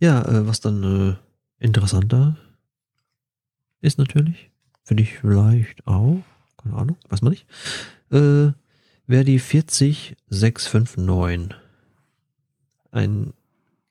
Ja, 0.00 0.22
äh, 0.22 0.46
was 0.46 0.60
dann 0.60 0.82
äh, 0.82 1.16
interessanter 1.64 2.36
ist 3.80 3.98
natürlich, 3.98 4.50
für 4.82 4.94
dich 4.94 5.18
vielleicht 5.18 5.86
auch, 5.86 6.22
keine 6.56 6.76
Ahnung, 6.76 6.96
weiß 7.08 7.22
man 7.22 7.32
nicht, 7.32 7.46
äh, 8.10 8.52
wäre 9.06 9.24
die 9.24 9.38
40659. 9.38 11.63
Ein 12.94 13.32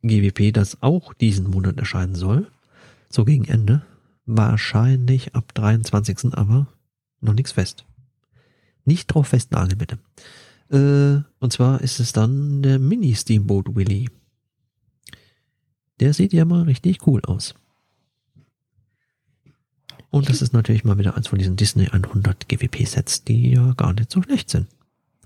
GWP, 0.02 0.54
das 0.54 0.82
auch 0.82 1.13
diesen 1.13 1.50
Monat 1.50 1.78
erscheinen 1.78 2.16
soll. 2.16 2.48
So 3.10 3.26
gegen 3.26 3.46
Ende. 3.46 3.82
Wahrscheinlich 4.26 5.36
ab 5.36 5.54
23. 5.54 6.34
aber 6.34 6.68
noch 7.20 7.34
nichts 7.34 7.52
fest. 7.52 7.86
Nicht 8.86 9.08
drauf 9.08 9.28
festnageln, 9.28 9.78
bitte. 9.78 10.00
Äh, 10.70 11.24
und 11.39 11.52
zwar 11.54 11.82
ist 11.82 12.00
es 12.00 12.13
dann 12.13 12.62
der 12.62 12.80
Mini 12.80 13.13
Steamboat 13.13 13.76
Willy. 13.76 14.10
Der 16.00 16.13
sieht 16.13 16.32
ja 16.34 16.46
mal 16.46 16.63
richtig 16.63 17.06
cool 17.06 17.22
aus. 17.26 17.56
Und 20.10 20.30
das 20.30 20.42
ist 20.42 20.54
natürlich 20.54 20.86
mal 20.86 20.98
wieder 20.98 21.18
eins 21.18 21.28
von 21.28 21.39
diesen 21.39 21.58
Disney 21.58 21.88
100 21.88 22.48
GWP-Sets, 22.48 23.26
die 23.26 23.52
ja 23.52 23.74
gar 23.74 23.94
nicht 23.94 24.12
so 24.12 24.22
schlecht 24.22 24.50
sind. 24.50 24.68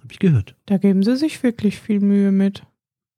Hab 0.02 0.12
ich 0.12 0.20
gehört. 0.20 0.56
Da 0.66 0.78
geben 0.78 1.04
sie 1.04 1.16
sich 1.16 1.44
wirklich 1.44 1.80
viel 1.80 2.00
Mühe 2.00 2.32
mit. 2.32 2.63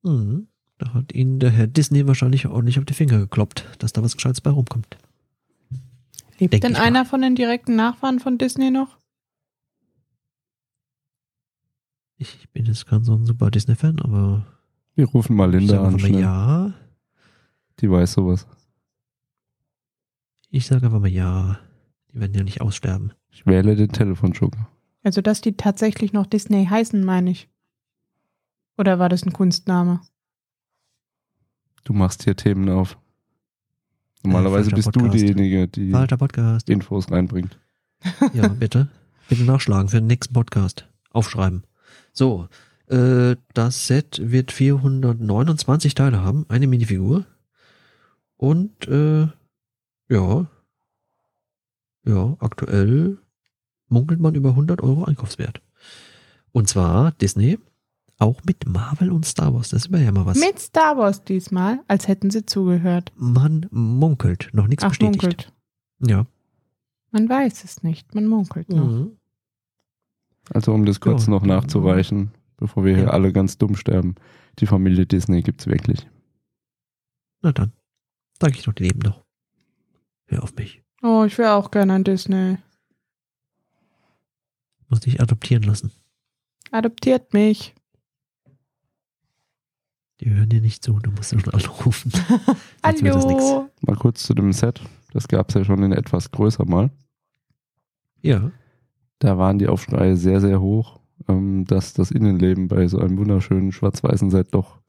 Mhm. 0.04 0.49
Da 0.80 0.94
hat 0.94 1.12
ihnen 1.14 1.40
der 1.40 1.52
Herr 1.52 1.68
Disney 1.68 2.08
wahrscheinlich 2.08 2.48
ordentlich 2.48 2.80
auf 2.80 2.86
die 2.86 2.94
Finger 2.94 3.20
gekloppt, 3.20 3.66
dass 3.80 3.94
da 3.94 4.02
was 4.02 4.16
Gescheites 4.16 4.42
bei 4.42 4.50
rumkommt. 4.50 4.98
Lebt 6.40 6.54
Denk 6.54 6.62
denn 6.64 6.72
ich 6.72 6.78
mal. 6.78 6.86
einer 6.86 7.06
von 7.06 7.22
den 7.22 7.36
direkten 7.36 7.76
Nachfahren 7.76 8.20
von 8.20 8.38
Disney 8.38 8.72
noch? 8.72 8.98
Ich 12.18 12.50
bin 12.52 12.66
jetzt 12.66 12.86
kein 12.86 13.04
so 13.04 13.14
ein 13.14 13.26
super 13.26 13.50
Disney-Fan, 13.52 14.00
aber 14.02 14.46
Wir 14.96 15.06
rufen 15.08 15.36
mal 15.36 15.54
ich 15.54 15.60
Linda 15.62 15.76
sage 15.76 15.88
an. 15.88 15.94
einfach 15.94 16.10
mal 16.10 16.20
ja. 16.20 16.74
Die 17.80 17.90
weiß 17.90 18.14
sowas. 18.14 18.48
Ich 20.50 20.66
sage 20.66 20.86
einfach 20.88 21.00
mal 21.00 21.08
ja. 21.10 21.60
Die 22.12 22.20
werden 22.20 22.34
ja 22.34 22.44
nicht 22.44 22.62
aussterben. 22.62 23.14
Ich 23.32 23.46
wähle 23.46 23.76
den 23.76 23.90
Telefonjoker. 23.92 24.68
Also, 25.04 25.22
dass 25.22 25.40
die 25.42 25.56
tatsächlich 25.56 26.12
noch 26.12 26.26
Disney 26.26 26.66
heißen, 26.66 27.04
meine 27.06 27.32
ich. 27.32 27.48
Oder 28.78 29.00
war 29.00 29.08
das 29.10 29.26
ein 29.26 29.32
Kunstname? 29.34 30.02
Du 31.84 31.94
machst 31.94 32.24
hier 32.24 32.36
Themen 32.36 32.70
auf. 32.70 32.98
Normalerweise 34.24 34.70
falscher 34.72 34.76
bist 34.76 34.96
du 34.96 35.00
Podcast. 35.00 35.16
diejenige, 35.16 35.68
die. 35.68 35.92
Infos 36.68 37.12
reinbringt. 37.12 37.58
Ja, 38.34 38.48
bitte. 38.48 38.88
Bitte 39.28 39.44
nachschlagen 39.44 39.90
für 39.90 39.98
den 39.98 40.08
nächsten 40.08 40.34
Podcast. 40.34 40.88
Aufschreiben. 41.12 41.64
So, 42.14 42.48
äh, 42.88 43.36
das 43.54 43.88
Set 43.88 44.22
wird 44.24 44.52
429 44.52 45.94
Teile 45.96 46.24
haben, 46.24 46.46
eine 46.50 46.68
Minifigur. 46.68 47.26
Und, 48.38 48.88
äh, 48.88 49.28
ja. 50.08 50.48
Ja, 52.06 52.38
aktuell 52.40 53.18
munkelt 53.90 54.20
man 54.20 54.36
über 54.36 54.50
100 54.50 54.82
Euro 54.82 55.04
Einkaufswert. 55.04 55.62
Und 56.52 56.68
zwar 56.68 57.12
Disney, 57.12 57.60
auch 58.20 58.44
mit 58.44 58.68
Marvel 58.68 59.12
und 59.12 59.26
Star 59.26 59.54
Wars. 59.54 59.70
Das 59.70 59.92
wäre 59.92 60.04
ja 60.04 60.12
mal 60.12 60.26
was. 60.26 60.38
Mit 60.38 60.60
Star 60.60 60.98
Wars 60.98 61.24
diesmal, 61.24 61.80
als 61.88 62.08
hätten 62.08 62.30
sie 62.30 62.46
zugehört. 62.46 63.12
Man 63.16 63.66
munkelt, 63.72 64.50
noch 64.54 64.68
nichts 64.68 64.84
Ach, 64.84 64.90
bestätigt. 64.90 65.22
munkelt. 65.24 65.54
Ja. 66.06 66.26
Man 67.12 67.28
weiß 67.28 67.64
es 67.64 67.82
nicht, 67.82 68.14
man 68.14 68.28
munkelt 68.28 68.70
noch. 68.70 68.86
Mhm. 68.88 69.18
Also 70.54 70.74
um 70.74 70.86
das 70.86 71.00
kurz 71.00 71.26
Ja. 71.26 71.32
noch 71.32 71.44
nachzureichen, 71.44 72.32
bevor 72.58 72.86
wir 72.86 72.96
hier 72.96 73.06
Ja. 73.06 73.10
alle 73.12 73.32
ganz 73.34 73.58
dumm 73.58 73.76
sterben. 73.76 74.16
Die 74.60 74.68
Familie 74.68 75.06
Disney 75.06 75.42
gibt's 75.42 75.68
wirklich. 75.68 76.08
Na 77.42 77.52
dann. 77.52 77.72
Sag 78.42 78.52
ich 78.56 78.64
doch, 78.64 78.74
die 78.74 78.84
leben 78.84 79.00
noch. 79.00 79.24
Hör 80.28 80.44
auf 80.44 80.56
mich. 80.56 80.84
Oh, 81.02 81.24
ich 81.26 81.38
wäre 81.38 81.54
auch 81.54 81.72
gerne 81.72 81.94
an 81.94 82.04
Disney. 82.04 82.58
Muss 84.90 85.02
dich 85.02 85.22
adoptieren 85.22 85.64
lassen. 85.64 85.92
Adoptiert 86.72 87.34
mich. 87.34 87.76
Die 90.20 90.30
hören 90.30 90.50
dir 90.50 90.60
nicht 90.60 90.84
zu, 90.84 91.00
du 91.00 91.12
musst 91.12 91.30
schon 91.30 91.54
anrufen. 91.54 92.12
Hallo. 92.84 93.70
Mal 93.82 93.96
kurz 93.96 94.24
zu 94.24 94.34
dem 94.34 94.52
Set. 94.52 94.82
Das 95.14 95.28
gab's 95.30 95.54
ja 95.54 95.64
schon 95.64 95.82
in 95.82 95.94
etwas 95.94 96.32
größer 96.32 96.66
mal. 96.66 96.92
Ja. 98.22 98.52
Da 99.20 99.38
waren 99.38 99.60
die 99.60 99.68
Aufschreie 99.68 100.18
sehr, 100.18 100.42
sehr 100.42 100.60
hoch, 100.60 101.00
ähm, 101.30 101.66
dass 101.66 101.94
das 101.94 102.12
Innenleben 102.12 102.68
bei 102.68 102.88
so 102.88 103.00
einem 103.00 103.18
wunderschönen 103.18 103.72
schwarz-weißen 103.72 104.30
Set 104.30 104.54
doch 104.54 104.80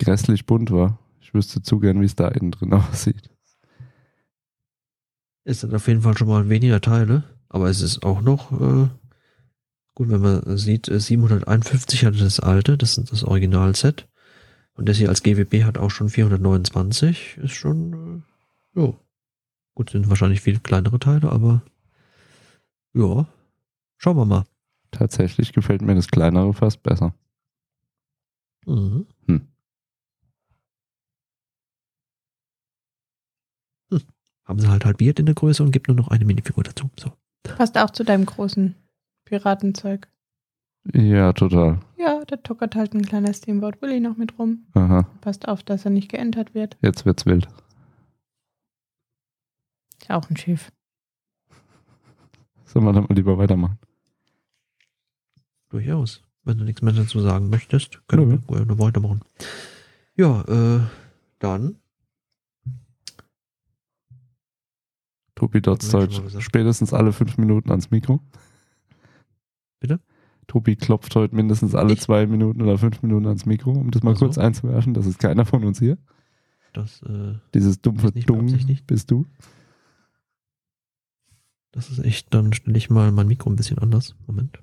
grässlich 0.00 0.46
bunt 0.46 0.72
war. 0.72 0.98
Ich 1.20 1.32
wüsste 1.32 1.62
zu 1.62 1.78
gern, 1.78 2.00
wie 2.00 2.06
es 2.06 2.16
da 2.16 2.28
innen 2.28 2.50
drin 2.50 2.72
aussieht. 2.72 3.30
Es 5.44 5.60
sind 5.60 5.72
auf 5.74 5.86
jeden 5.86 6.02
Fall 6.02 6.18
schon 6.18 6.28
mal 6.28 6.48
weniger 6.48 6.80
Teile, 6.80 7.22
aber 7.48 7.70
es 7.70 7.80
ist 7.80 8.04
auch 8.04 8.20
noch 8.20 8.50
äh, 8.50 8.88
gut, 9.94 10.10
wenn 10.10 10.20
man 10.20 10.58
sieht, 10.58 10.88
äh, 10.88 10.98
751 10.98 12.04
hatte 12.04 12.18
das 12.18 12.40
alte, 12.40 12.76
das 12.76 12.98
ist 12.98 13.12
das 13.12 13.22
Originalset. 13.22 14.08
Und 14.76 14.88
das 14.88 14.98
hier 14.98 15.08
als 15.08 15.22
GWP 15.22 15.64
hat 15.64 15.78
auch 15.78 15.90
schon 15.90 16.08
429. 16.08 17.38
Ist 17.38 17.52
schon, 17.52 18.22
äh, 18.74 18.78
jo, 18.78 18.98
Gut, 19.76 19.90
sind 19.90 20.08
wahrscheinlich 20.08 20.40
viel 20.40 20.58
kleinere 20.58 20.98
Teile, 20.98 21.30
aber 21.30 21.60
ja, 22.94 23.28
schauen 23.98 24.16
wir 24.16 24.24
mal. 24.24 24.46
Tatsächlich 24.90 25.52
gefällt 25.52 25.82
mir 25.82 25.94
das 25.94 26.08
kleinere 26.08 26.54
fast 26.54 26.82
besser. 26.82 27.14
Mhm. 28.64 29.06
Hm. 29.26 29.48
Hm. 33.90 34.00
Haben 34.44 34.60
sie 34.60 34.68
halt 34.68 34.86
halbiert 34.86 35.18
in 35.18 35.26
der 35.26 35.34
Größe 35.34 35.62
und 35.62 35.72
gibt 35.72 35.88
nur 35.88 35.96
noch 35.96 36.08
eine 36.08 36.24
Minifigur 36.24 36.64
dazu. 36.64 36.88
So. 36.98 37.12
Passt 37.42 37.76
auch 37.76 37.90
zu 37.90 38.02
deinem 38.02 38.24
großen 38.24 38.74
Piratenzeug. 39.26 40.08
Ja, 40.94 41.32
total. 41.32 41.80
Ja, 41.96 42.22
da 42.26 42.36
tuckert 42.36 42.74
halt 42.76 42.94
ein 42.94 43.02
kleiner 43.02 43.32
Steamboat 43.32 43.80
Willy 43.82 44.00
noch 44.00 44.16
mit 44.16 44.38
rum. 44.38 44.66
Aha, 44.74 45.06
Passt 45.20 45.48
auf, 45.48 45.62
dass 45.62 45.84
er 45.84 45.90
nicht 45.90 46.10
geentert 46.10 46.54
wird. 46.54 46.76
jetzt 46.82 47.04
wird's 47.04 47.26
wild. 47.26 47.48
Ist 50.00 50.08
ja 50.08 50.16
auch 50.16 50.30
ein 50.30 50.36
Schiff. 50.36 50.70
Sollen 52.64 52.84
wir 52.84 52.92
dann 52.92 53.04
mal 53.04 53.14
lieber 53.14 53.38
weitermachen? 53.38 53.78
Durchaus. 55.70 56.22
Wenn 56.44 56.58
du 56.58 56.64
nichts 56.64 56.82
mehr 56.82 56.92
dazu 56.92 57.20
sagen 57.20 57.50
möchtest, 57.50 58.06
können 58.06 58.28
Nö. 58.28 58.38
wir 58.46 58.58
gerne 58.58 58.78
weitermachen. 58.78 59.20
Ja, 60.14 60.42
äh, 60.42 60.80
dann. 61.40 61.76
Tobi 65.34 65.60
mal 65.60 65.76
gesagt. 65.76 66.42
spätestens 66.42 66.94
alle 66.94 67.12
fünf 67.12 67.36
Minuten 67.36 67.70
ans 67.70 67.90
Mikro. 67.90 68.20
Bitte? 69.80 70.00
Tobi 70.46 70.76
klopft 70.76 71.14
heute 71.16 71.34
mindestens 71.34 71.74
alle 71.74 71.94
Ich? 71.94 72.00
zwei 72.00 72.26
Minuten 72.26 72.62
oder 72.62 72.78
fünf 72.78 73.02
Minuten 73.02 73.26
ans 73.26 73.46
Mikro, 73.46 73.72
um 73.72 73.90
das 73.90 74.02
mal 74.02 74.12
Ach 74.12 74.16
so. 74.18 74.26
kurz 74.26 74.38
einzuwerfen. 74.38 74.94
Das 74.94 75.06
ist 75.06 75.18
keiner 75.18 75.44
von 75.44 75.64
uns 75.64 75.78
hier. 75.78 75.98
Das, 76.72 77.02
äh, 77.02 77.34
Dieses 77.54 77.80
dumpfe 77.80 78.12
Dung 78.12 78.46
bist 78.86 79.10
du. 79.10 79.26
das 81.72 81.90
ist 81.90 81.98
echt, 82.00 82.32
dann 82.34 82.52
stelle 82.52 82.76
ich 82.78 82.90
mal 82.90 83.10
mein 83.12 83.26
Mikro 83.28 83.50
ein 83.50 83.56
bisschen 83.56 83.78
anders. 83.78 84.14
Moment. 84.26 84.58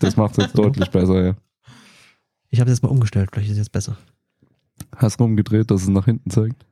Das 0.00 0.16
macht 0.16 0.38
jetzt 0.38 0.56
deutlich 0.58 0.90
besser, 0.90 1.24
ja. 1.24 1.36
Ich 2.50 2.60
habe 2.60 2.70
jetzt 2.70 2.82
mal 2.82 2.88
umgestellt, 2.88 3.30
vielleicht 3.32 3.48
ist 3.48 3.52
es 3.52 3.58
jetzt 3.58 3.72
besser. 3.72 3.96
Hast 4.96 5.20
rumgedreht, 5.20 5.70
dass 5.70 5.82
es 5.82 5.88
nach 5.88 6.06
hinten 6.06 6.30
zeigt. 6.30 6.66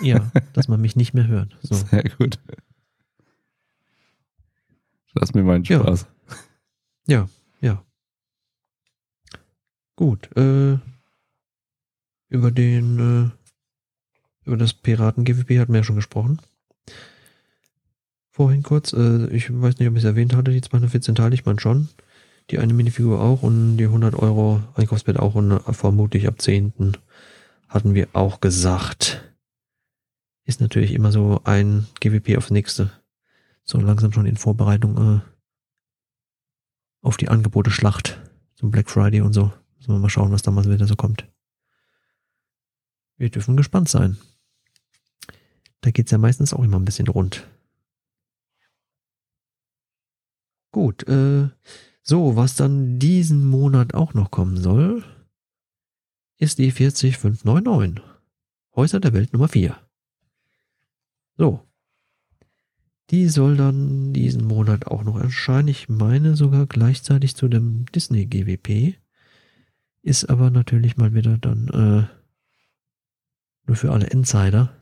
Ja, 0.00 0.30
dass 0.54 0.66
man 0.68 0.80
mich 0.80 0.96
nicht 0.96 1.12
mehr 1.14 1.26
hört. 1.26 1.56
So. 1.62 1.74
Sehr 1.74 2.04
gut. 2.18 2.38
Lass 5.14 5.34
mir 5.34 5.42
meinen 5.42 5.64
Ja. 5.64 5.80
Spaß. 5.80 6.06
Ja, 7.06 7.28
ja. 7.60 7.84
Gut, 9.96 10.34
äh, 10.36 10.78
über 12.28 12.50
den, 12.50 13.32
äh, 13.32 14.46
über 14.46 14.56
das 14.56 14.72
Piraten-GWP 14.74 15.58
hatten 15.58 15.72
wir 15.72 15.80
ja 15.80 15.84
schon 15.84 15.96
gesprochen. 15.96 16.40
Vorhin 18.30 18.62
kurz, 18.64 18.92
äh, 18.92 19.26
ich 19.28 19.48
weiß 19.52 19.78
nicht, 19.78 19.88
ob 19.88 19.94
ich 19.94 20.02
es 20.02 20.08
erwähnt 20.08 20.34
hatte, 20.34 20.50
die 20.50 20.60
214 20.60 21.14
Teile, 21.14 21.34
ich 21.34 21.44
meine 21.44 21.60
schon. 21.60 21.88
Die 22.50 22.58
eine 22.58 22.74
Minifigur 22.74 23.20
auch 23.20 23.42
und 23.42 23.76
die 23.76 23.84
100 23.84 24.14
Euro 24.16 24.62
Einkaufswert 24.74 25.18
auch 25.18 25.34
und 25.36 25.52
äh, 25.52 25.72
vermutlich 25.72 26.26
ab 26.26 26.42
10. 26.42 26.96
hatten 27.68 27.94
wir 27.94 28.08
auch 28.12 28.40
gesagt. 28.40 29.22
Ist 30.44 30.60
natürlich 30.60 30.92
immer 30.92 31.12
so 31.12 31.40
ein 31.44 31.86
GWP 32.00 32.36
aufs 32.36 32.50
nächste. 32.50 32.90
So 33.64 33.80
langsam 33.80 34.12
schon 34.12 34.26
in 34.26 34.36
Vorbereitung, 34.36 34.96
äh, 34.96 35.20
auf 37.02 37.16
die 37.16 37.28
Angebote 37.28 37.70
Schlacht 37.70 38.20
zum 38.54 38.70
Black 38.70 38.90
Friday 38.90 39.20
und 39.20 39.32
so. 39.32 39.52
Müssen 39.76 39.92
wir 39.92 39.98
mal 39.98 40.08
schauen, 40.08 40.32
was 40.32 40.42
damals 40.42 40.68
wieder 40.68 40.86
so 40.86 40.96
kommt. 40.96 41.26
Wir 43.16 43.30
dürfen 43.30 43.56
gespannt 43.56 43.88
sein. 43.88 44.16
Da 45.82 45.90
geht's 45.90 46.10
ja 46.10 46.18
meistens 46.18 46.54
auch 46.54 46.62
immer 46.62 46.78
ein 46.78 46.84
bisschen 46.84 47.08
rund. 47.08 47.46
Gut, 50.72 51.06
äh, 51.06 51.50
so, 52.02 52.36
was 52.36 52.56
dann 52.56 52.98
diesen 52.98 53.46
Monat 53.46 53.94
auch 53.94 54.14
noch 54.14 54.30
kommen 54.30 54.56
soll, 54.56 55.04
ist 56.38 56.58
die 56.58 56.70
40599. 56.70 58.02
Häuser 58.74 58.98
der 58.98 59.12
Welt 59.12 59.32
Nummer 59.32 59.48
4. 59.48 59.78
So. 61.36 61.66
Die 63.10 63.28
soll 63.28 63.56
dann 63.56 64.12
diesen 64.12 64.46
Monat 64.46 64.86
auch 64.86 65.04
noch 65.04 65.18
erscheinen. 65.20 65.68
Ich 65.68 65.88
meine 65.88 66.36
sogar 66.36 66.66
gleichzeitig 66.66 67.36
zu 67.36 67.48
dem 67.48 67.86
Disney 67.94 68.26
GWP. 68.26 68.94
Ist 70.02 70.30
aber 70.30 70.50
natürlich 70.50 70.96
mal 70.96 71.14
wieder 71.14 71.38
dann 71.38 71.68
äh, 71.68 72.06
nur 73.66 73.76
für 73.76 73.92
alle 73.92 74.06
Insider 74.06 74.74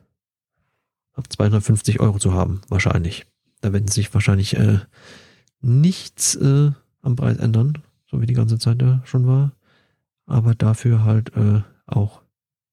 ab 1.13 1.33
250 1.33 2.01
Euro 2.01 2.19
zu 2.19 2.33
haben, 2.33 2.63
wahrscheinlich. 2.69 3.27
Da 3.61 3.73
werden 3.73 3.89
sich 3.89 4.13
wahrscheinlich 4.15 4.57
äh, 4.57 4.81
nichts 5.61 6.35
äh, 6.37 6.73
am 7.01 7.17
Preis 7.17 7.39
ändern, 7.39 7.79
so 8.07 8.21
wie 8.21 8.27
die 8.27 8.35
ganze 8.35 8.59
Zeit 8.59 8.83
ja 8.83 9.03
schon 9.05 9.27
war. 9.27 9.53
Aber 10.27 10.55
dafür 10.55 11.05
halt 11.05 11.35
äh, 11.37 11.63
auch 11.87 12.23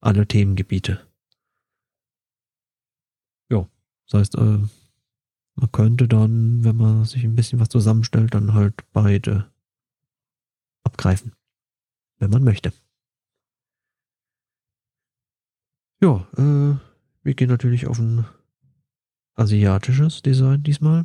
alle 0.00 0.26
Themengebiete. 0.26 1.00
Ja, 3.50 3.68
das 4.08 4.20
heißt, 4.20 4.34
äh, 4.36 4.58
man 5.60 5.72
könnte 5.72 6.08
dann, 6.08 6.64
wenn 6.64 6.76
man 6.76 7.04
sich 7.04 7.22
ein 7.22 7.36
bisschen 7.36 7.60
was 7.60 7.68
zusammenstellt, 7.68 8.34
dann 8.34 8.54
halt 8.54 8.74
beide 8.92 9.50
abgreifen. 10.82 11.32
Wenn 12.18 12.30
man 12.30 12.44
möchte. 12.44 12.72
Ja, 16.00 16.26
äh, 16.36 16.76
wir 17.22 17.34
gehen 17.34 17.50
natürlich 17.50 17.86
auf 17.86 17.98
ein 17.98 18.24
asiatisches 19.34 20.22
Design 20.22 20.62
diesmal. 20.62 21.04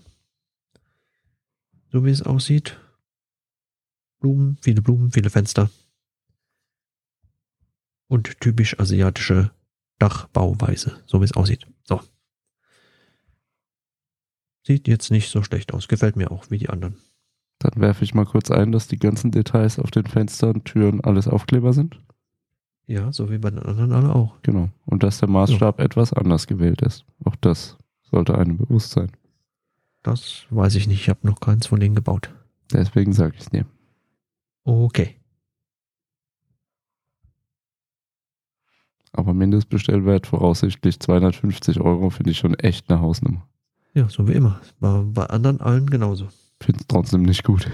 So 1.91 2.05
wie 2.05 2.11
es 2.11 2.21
aussieht. 2.21 2.79
Blumen, 4.19 4.57
viele 4.61 4.81
Blumen, 4.81 5.11
viele 5.11 5.29
Fenster. 5.29 5.69
Und 8.07 8.39
typisch 8.39 8.79
asiatische 8.79 9.51
Dachbauweise, 9.99 11.03
so 11.05 11.19
wie 11.19 11.25
es 11.25 11.33
aussieht. 11.33 11.67
Sieht 14.65 14.87
jetzt 14.87 15.11
nicht 15.11 15.29
so 15.29 15.43
schlecht 15.43 15.73
aus. 15.73 15.87
Gefällt 15.87 16.15
mir 16.15 16.31
auch, 16.31 16.49
wie 16.49 16.57
die 16.57 16.69
anderen. 16.69 16.97
Dann 17.59 17.79
werfe 17.81 18.03
ich 18.03 18.15
mal 18.15 18.25
kurz 18.25 18.49
ein, 18.49 18.71
dass 18.71 18.87
die 18.87 18.97
ganzen 18.97 19.29
Details 19.29 19.77
auf 19.77 19.91
den 19.91 20.07
Fenstern, 20.07 20.63
Türen, 20.63 21.01
alles 21.01 21.27
Aufkleber 21.27 21.71
sind. 21.71 22.01
Ja, 22.87 23.11
so 23.11 23.29
wie 23.29 23.37
bei 23.37 23.51
den 23.51 23.59
anderen 23.59 23.91
alle 23.91 24.13
auch. 24.13 24.41
Genau. 24.41 24.69
Und 24.85 25.03
dass 25.03 25.19
der 25.19 25.29
Maßstab 25.29 25.79
etwas 25.79 26.13
anders 26.13 26.47
gewählt 26.47 26.81
ist. 26.81 27.05
Auch 27.23 27.35
das 27.35 27.77
sollte 28.01 28.37
einem 28.37 28.57
bewusst 28.57 28.91
sein. 28.91 29.11
Das 30.01 30.45
weiß 30.49 30.75
ich 30.75 30.87
nicht. 30.87 31.01
Ich 31.01 31.09
habe 31.09 31.27
noch 31.27 31.39
keins 31.39 31.67
von 31.67 31.79
denen 31.79 31.95
gebaut. 31.95 32.33
Deswegen 32.71 33.13
sage 33.13 33.35
ich 33.35 33.41
es 33.41 33.49
dir. 33.49 33.65
Okay. 34.63 35.15
Aber 39.13 39.33
Mindestbestellwert 39.33 40.27
voraussichtlich 40.27 40.99
250 40.99 41.79
Euro 41.79 42.09
finde 42.09 42.31
ich 42.31 42.39
schon 42.39 42.55
echt 42.55 42.89
eine 42.89 43.01
Hausnummer. 43.01 43.47
Ja, 43.95 44.09
so 44.09 44.27
wie 44.27 44.33
immer. 44.33 44.61
Bei, 44.79 45.01
bei 45.01 45.25
anderen 45.27 45.61
allen 45.61 45.89
genauso. 45.89 46.27
Finde 46.61 46.81
es 46.81 46.87
trotzdem 46.87 47.23
nicht 47.23 47.43
gut. 47.43 47.71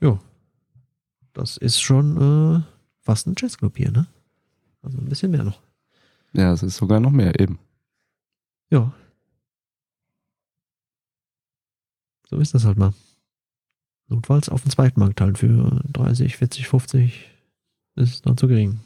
Ja. 0.00 0.18
Das 1.32 1.56
ist 1.56 1.80
schon 1.80 2.16
äh, 2.16 2.62
fast 3.00 3.26
ein 3.26 3.34
Jazzclub 3.38 3.76
hier, 3.76 3.92
ne? 3.92 4.08
Also 4.82 4.98
ein 4.98 5.08
bisschen 5.08 5.30
mehr 5.30 5.44
noch. 5.44 5.60
Ja, 6.32 6.52
es 6.52 6.64
ist 6.64 6.76
sogar 6.76 6.98
noch 6.98 7.12
mehr 7.12 7.38
eben. 7.38 7.60
Ja. 8.70 8.92
So 12.28 12.38
ist 12.38 12.52
das 12.54 12.64
halt 12.64 12.76
mal. 12.76 12.92
Notfalls 14.08 14.48
auf 14.48 14.62
den 14.62 14.72
Zweitmarkt 14.72 15.20
halt 15.20 15.38
für 15.38 15.82
30, 15.92 16.36
40, 16.36 16.66
50 16.66 17.30
ist 17.94 18.26
dann 18.26 18.36
zu 18.36 18.48
gering. 18.48 18.80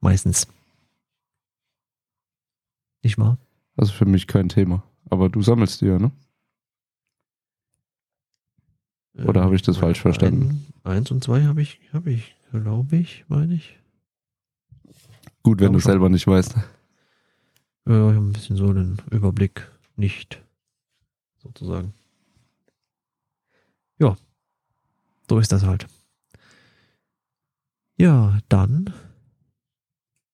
Meistens. 0.00 0.46
Nicht 3.02 3.18
wahr? 3.18 3.38
Also 3.76 3.92
für 3.92 4.04
mich 4.04 4.26
kein 4.26 4.48
Thema. 4.48 4.82
Aber 5.10 5.28
du 5.28 5.42
sammelst 5.42 5.80
die 5.80 5.86
ja, 5.86 5.98
ne? 5.98 6.12
Oder 9.26 9.42
habe 9.42 9.54
ich 9.54 9.62
das 9.62 9.76
falsch 9.76 10.00
verstanden? 10.00 10.72
Ein, 10.84 10.92
eins 10.92 11.10
und 11.10 11.22
zwei 11.22 11.44
habe 11.44 11.60
ich, 11.60 11.80
habe 11.92 12.10
ich, 12.10 12.34
glaube 12.50 12.96
ich, 12.96 13.24
meine 13.28 13.54
ich. 13.54 13.78
Gut, 15.42 15.60
wenn 15.60 15.72
du 15.72 15.80
schon. 15.80 15.90
selber 15.92 16.08
nicht 16.08 16.26
weißt. 16.26 16.54
Ja, 16.54 18.10
ich 18.10 18.16
habe 18.16 18.26
ein 18.26 18.32
bisschen 18.32 18.56
so 18.56 18.72
den 18.72 18.98
Überblick 19.10 19.70
nicht. 19.96 20.40
Sozusagen. 21.42 21.92
Ja. 23.98 24.16
So 25.28 25.38
ist 25.38 25.52
das 25.52 25.64
halt. 25.64 25.86
Ja, 27.96 28.38
dann 28.48 28.94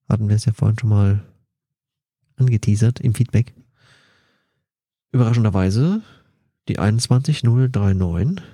hatten 0.08 0.28
wir 0.28 0.36
es 0.36 0.44
ja 0.44 0.52
vorhin 0.52 0.78
schon 0.78 0.90
mal 0.90 1.24
angeteasert 2.38 3.00
im 3.00 3.14
Feedback. 3.14 3.54
Überraschenderweise 5.12 6.02
die 6.68 6.78
21039. 6.78 8.44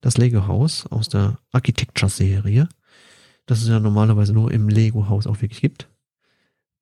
Das 0.00 0.18
Lego-Haus 0.18 0.86
aus 0.86 1.08
der 1.08 1.38
Architecture-Serie. 1.52 2.68
Das 3.46 3.62
es 3.62 3.68
ja 3.68 3.78
normalerweise 3.78 4.32
nur 4.32 4.50
im 4.50 4.68
Lego-Haus 4.68 5.26
auch 5.26 5.40
wirklich 5.40 5.60
gibt. 5.60 5.88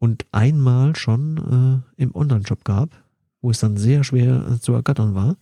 und 0.01 0.27
einmal 0.33 0.97
schon 0.97 1.85
äh, 1.97 2.03
im 2.03 2.14
Online-Shop 2.14 2.64
gab, 2.64 2.91
wo 3.41 3.51
es 3.51 3.61
dann 3.61 3.77
sehr 3.77 4.03
schwer 4.03 4.47
äh, 4.49 4.59
zu 4.59 4.73
ergattern 4.73 5.14
war. 5.14 5.37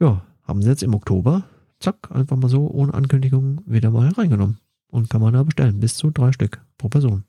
Ja, 0.00 0.24
haben 0.44 0.62
sie 0.62 0.68
jetzt 0.68 0.82
im 0.82 0.94
Oktober, 0.94 1.44
zack, 1.80 2.10
einfach 2.12 2.36
mal 2.36 2.48
so 2.48 2.68
ohne 2.68 2.94
Ankündigung 2.94 3.62
wieder 3.66 3.90
mal 3.90 4.08
reingenommen. 4.10 4.58
Und 4.88 5.10
kann 5.10 5.20
man 5.20 5.34
da 5.34 5.42
bestellen, 5.42 5.80
bis 5.80 5.96
zu 5.96 6.10
drei 6.10 6.32
Stück 6.32 6.64
pro 6.78 6.88
Person. 6.88 7.24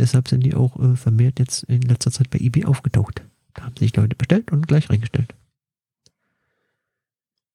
Deshalb 0.00 0.28
sind 0.28 0.40
die 0.40 0.54
auch 0.54 0.80
äh, 0.80 0.96
vermehrt 0.96 1.38
jetzt 1.38 1.64
in 1.64 1.82
letzter 1.82 2.10
Zeit 2.10 2.30
bei 2.30 2.38
eBay 2.38 2.64
aufgetaucht. 2.64 3.22
Da 3.52 3.64
haben 3.64 3.76
sich 3.76 3.94
Leute 3.94 4.16
bestellt 4.16 4.50
und 4.50 4.66
gleich 4.66 4.88
reingestellt. 4.88 5.34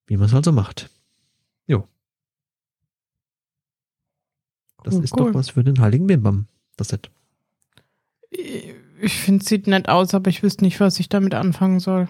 Wie 0.06 0.16
man 0.16 0.28
es 0.28 0.34
also 0.36 0.52
macht. 0.52 0.92
Jo. 1.66 1.88
Das 4.84 4.94
Cool, 4.94 5.04
ist 5.04 5.14
cool. 5.14 5.28
doch 5.32 5.34
was 5.34 5.50
für 5.50 5.64
den 5.64 5.80
heiligen 5.80 6.06
Bimbam, 6.06 6.46
das 6.78 6.90
Set. 6.90 7.10
Ich 8.30 9.14
finde, 9.20 9.42
es 9.42 9.50
sieht 9.50 9.66
nett 9.66 9.90
aus, 9.90 10.14
aber 10.14 10.30
ich 10.30 10.44
wüsste 10.44 10.64
nicht, 10.64 10.80
was 10.80 11.00
ich 11.00 11.10
damit 11.10 11.34
anfangen 11.34 11.80
soll. 11.80 12.08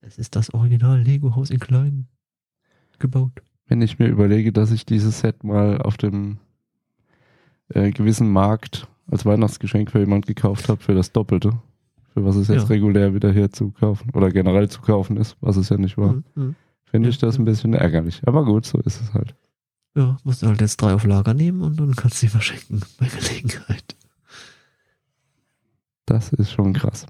Es 0.00 0.16
ist 0.16 0.34
das 0.34 0.54
Original 0.54 0.98
Lego-Haus 1.02 1.50
in 1.50 1.58
klein 1.60 2.08
gebaut. 2.98 3.42
Wenn 3.66 3.82
ich 3.82 3.98
mir 3.98 4.06
überlege, 4.08 4.50
dass 4.50 4.70
ich 4.70 4.86
dieses 4.86 5.20
Set 5.20 5.44
mal 5.44 5.82
auf 5.82 5.98
dem 5.98 6.38
äh, 7.70 7.90
gewissen 7.90 8.30
Markt 8.30 8.86
als 9.10 9.24
Weihnachtsgeschenk 9.26 9.90
für 9.90 10.00
jemand 10.00 10.26
gekauft 10.26 10.68
habe, 10.68 10.82
für 10.82 10.94
das 10.94 11.12
Doppelte. 11.12 11.52
Für 12.14 12.24
was 12.24 12.36
es 12.36 12.48
jetzt 12.48 12.62
Ja. 12.62 12.68
regulär 12.68 13.14
wieder 13.14 13.32
hier 13.32 13.50
zu 13.50 13.70
kaufen 13.70 14.10
oder 14.14 14.30
generell 14.30 14.68
zu 14.68 14.80
kaufen 14.80 15.16
ist, 15.16 15.36
was 15.40 15.56
es 15.56 15.68
ja 15.68 15.76
nicht 15.76 15.96
war. 15.98 16.14
Mhm, 16.14 16.24
mhm. 16.34 16.54
Finde 16.84 17.08
Ja, 17.08 17.10
ich 17.10 17.18
das 17.18 17.36
ja. 17.36 17.42
ein 17.42 17.44
bisschen 17.44 17.74
ärgerlich. 17.74 18.22
Aber 18.26 18.44
gut, 18.44 18.64
so 18.66 18.78
ist 18.78 19.00
es 19.00 19.12
halt. 19.14 19.34
Ja, 19.94 20.16
musst 20.24 20.42
du 20.42 20.46
halt 20.46 20.60
jetzt 20.60 20.76
drei 20.80 20.94
auf 20.94 21.04
Lager 21.04 21.34
nehmen 21.34 21.60
und 21.62 21.78
dann 21.78 21.94
kannst 21.96 22.16
du 22.16 22.20
sie 22.26 22.28
verschenken 22.28 22.82
bei 22.98 23.06
Gelegenheit. 23.06 23.96
Das 26.06 26.32
ist 26.32 26.50
schon 26.50 26.72
krass. 26.72 27.06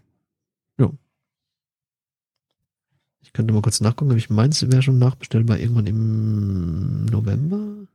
Ich 3.20 3.34
könnte 3.34 3.52
mal 3.52 3.60
kurz 3.62 3.80
nachgucken, 3.82 4.10
aber 4.10 4.18
ich 4.18 4.30
meins 4.30 4.62
wäre 4.70 4.80
schon 4.82 4.98
nachbestellbar 4.98 5.58
irgendwann 5.58 5.86
im 5.86 7.04
November. 7.06 7.86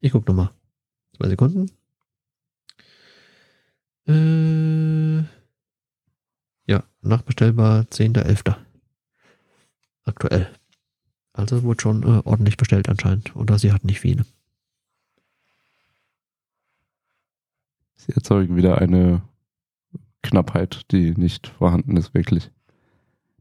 Ich 0.00 0.10
guck 0.12 0.26
nochmal. 0.26 0.50
Zwei 1.18 1.28
Sekunden. 1.30 1.70
Äh, 4.06 5.24
ja, 6.70 6.84
nachbestellbar 7.02 7.82
10.11. 7.90 8.54
Aktuell. 10.04 10.48
Also 11.32 11.64
wurde 11.64 11.82
schon 11.82 12.02
äh, 12.04 12.22
ordentlich 12.24 12.56
bestellt 12.56 12.88
anscheinend. 12.88 13.34
Oder 13.34 13.58
sie 13.58 13.72
hat 13.72 13.84
nicht 13.84 14.00
viele. 14.00 14.24
Sie 17.96 18.12
erzeugen 18.12 18.56
wieder 18.56 18.78
eine 18.78 19.22
Knappheit, 20.22 20.82
die 20.92 21.12
nicht 21.12 21.48
vorhanden 21.48 21.96
ist, 21.96 22.14
wirklich. 22.14 22.52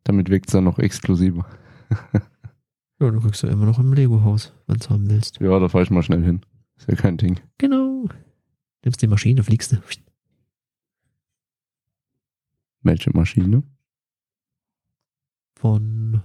Damit 0.03 0.29
wirkt 0.29 0.47
es 0.47 0.53
dann 0.53 0.63
noch 0.63 0.79
exklusiver. 0.79 1.45
Ja, 2.99 3.11
du 3.11 3.21
kriegst 3.21 3.43
ja 3.43 3.49
immer 3.49 3.67
noch 3.67 3.77
im 3.77 3.93
Lego-Haus, 3.93 4.53
wenn 4.65 4.77
du 4.79 4.89
haben 4.89 5.07
willst. 5.07 5.39
Ja, 5.39 5.59
da 5.59 5.69
fahre 5.69 5.83
ich 5.83 5.91
mal 5.91 6.01
schnell 6.01 6.23
hin. 6.23 6.41
Ist 6.77 6.87
ja 6.87 6.95
kein 6.95 7.17
Ding. 7.17 7.39
Genau. 7.57 8.07
Nimmst 8.83 9.01
die 9.01 9.07
Maschine, 9.07 9.43
fliegst 9.43 9.71
du. 9.71 9.77
Welche 12.81 13.11
Maschine? 13.11 13.63
Von 15.55 16.21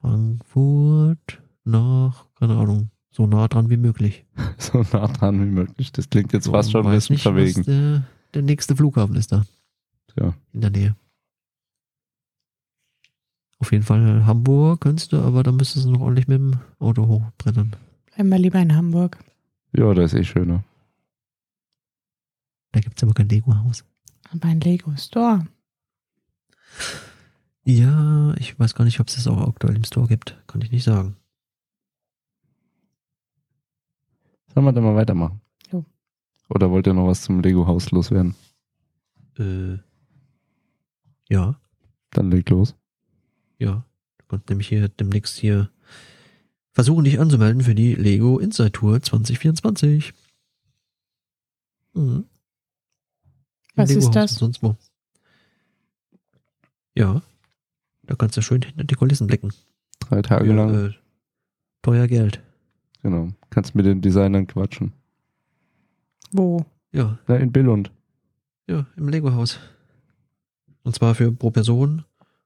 Frankfurt 0.00 1.42
nach, 1.64 2.26
keine 2.36 2.56
Ahnung, 2.56 2.90
so 3.10 3.26
nah 3.26 3.48
dran 3.48 3.70
wie 3.70 3.76
möglich. 3.76 4.24
So 4.58 4.84
nah 4.92 5.08
dran 5.08 5.40
wie 5.40 5.50
möglich. 5.50 5.90
Das 5.90 6.10
klingt 6.10 6.34
jetzt 6.34 6.48
fast 6.48 6.70
schon 6.70 6.86
ein 6.86 6.92
bisschen 6.92 7.14
nicht, 7.14 7.22
verwegen. 7.22 7.62
Der, 7.64 8.04
der 8.34 8.42
nächste 8.42 8.76
Flughafen 8.76 9.16
ist 9.16 9.32
da. 9.32 9.44
Ja. 10.16 10.34
In 10.52 10.60
der 10.60 10.70
Nähe. 10.70 10.96
Auf 13.58 13.72
jeden 13.72 13.84
Fall 13.84 14.24
Hamburg 14.26 14.82
könntest 14.82 15.12
du, 15.12 15.18
aber 15.18 15.42
da 15.42 15.52
müsstest 15.52 15.86
du 15.86 15.90
noch 15.90 16.00
ordentlich 16.00 16.28
mit 16.28 16.38
dem 16.38 16.58
Auto 16.78 17.06
hochbrennen. 17.06 17.74
Bleiben 18.14 18.28
wir 18.28 18.38
lieber 18.38 18.58
in 18.60 18.76
Hamburg. 18.76 19.18
Ja, 19.72 19.92
da 19.94 20.02
ist 20.02 20.14
eh 20.14 20.24
schöner. 20.24 20.64
Da 22.72 22.80
gibt's 22.80 23.02
aber 23.02 23.14
kein 23.14 23.28
Lego-Haus. 23.28 23.84
Aber 24.32 24.48
ein 24.48 24.60
Lego 24.60 24.94
Store. 24.96 25.46
Ja, 27.64 28.34
ich 28.38 28.58
weiß 28.58 28.74
gar 28.74 28.84
nicht, 28.84 29.00
ob 29.00 29.08
es 29.08 29.14
das 29.16 29.26
auch 29.26 29.46
aktuell 29.48 29.76
im 29.76 29.84
Store 29.84 30.06
gibt. 30.06 30.36
Kann 30.46 30.60
ich 30.62 30.70
nicht 30.70 30.84
sagen. 30.84 31.16
Sollen 34.54 34.66
wir 34.66 34.72
dann 34.72 34.84
mal 34.84 34.94
weitermachen? 34.96 35.40
Jo. 35.70 35.84
Oder 36.48 36.70
wollt 36.70 36.86
ihr 36.86 36.94
noch 36.94 37.06
was 37.06 37.22
zum 37.22 37.40
Lego-Haus 37.40 37.90
loswerden? 37.92 38.34
Äh, 39.38 39.78
ja, 41.28 41.60
Dann 42.10 42.30
legt 42.30 42.50
los. 42.50 42.74
ja. 43.58 43.84
Du 44.18 44.36
kannst 44.36 44.48
nämlich 44.48 44.68
hier 44.68 44.88
demnächst 44.88 45.38
hier 45.38 45.70
versuchen, 46.72 47.04
dich 47.04 47.18
anzumelden 47.20 47.62
für 47.62 47.74
die 47.74 47.94
Lego 47.94 48.38
Inside 48.38 48.72
Tour 48.72 49.02
2024. 49.02 50.12
Mhm. 51.94 52.24
Was 53.74 53.90
ist 53.90 54.10
das? 54.14 54.34
Sonst 54.36 54.62
wo. 54.62 54.76
Ja. 56.94 57.22
Da 58.02 58.14
kannst 58.16 58.36
du 58.36 58.42
schön 58.42 58.62
hinter 58.62 58.84
die 58.84 58.94
Kulissen 58.94 59.26
blicken. 59.26 59.52
Drei 60.00 60.22
Tage 60.22 60.46
Für, 60.46 60.54
lang. 60.54 60.86
Äh, 60.88 60.92
teuer 61.82 62.06
Geld. 62.08 62.42
Genau. 63.02 63.28
Kannst 63.50 63.74
mit 63.74 63.86
den 63.86 64.00
Designern 64.00 64.46
quatschen. 64.46 64.92
Wo? 66.32 66.64
Ja, 66.92 67.18
Da 67.26 67.36
in 67.36 67.52
Billund. 67.52 67.90
ja, 68.68 68.86
im 68.96 69.08
Lego-Haus. 69.08 69.58
Und 70.82 70.94
zwar 70.94 71.14
für 71.14 71.30
pro 71.32 71.50
Person 71.50 72.04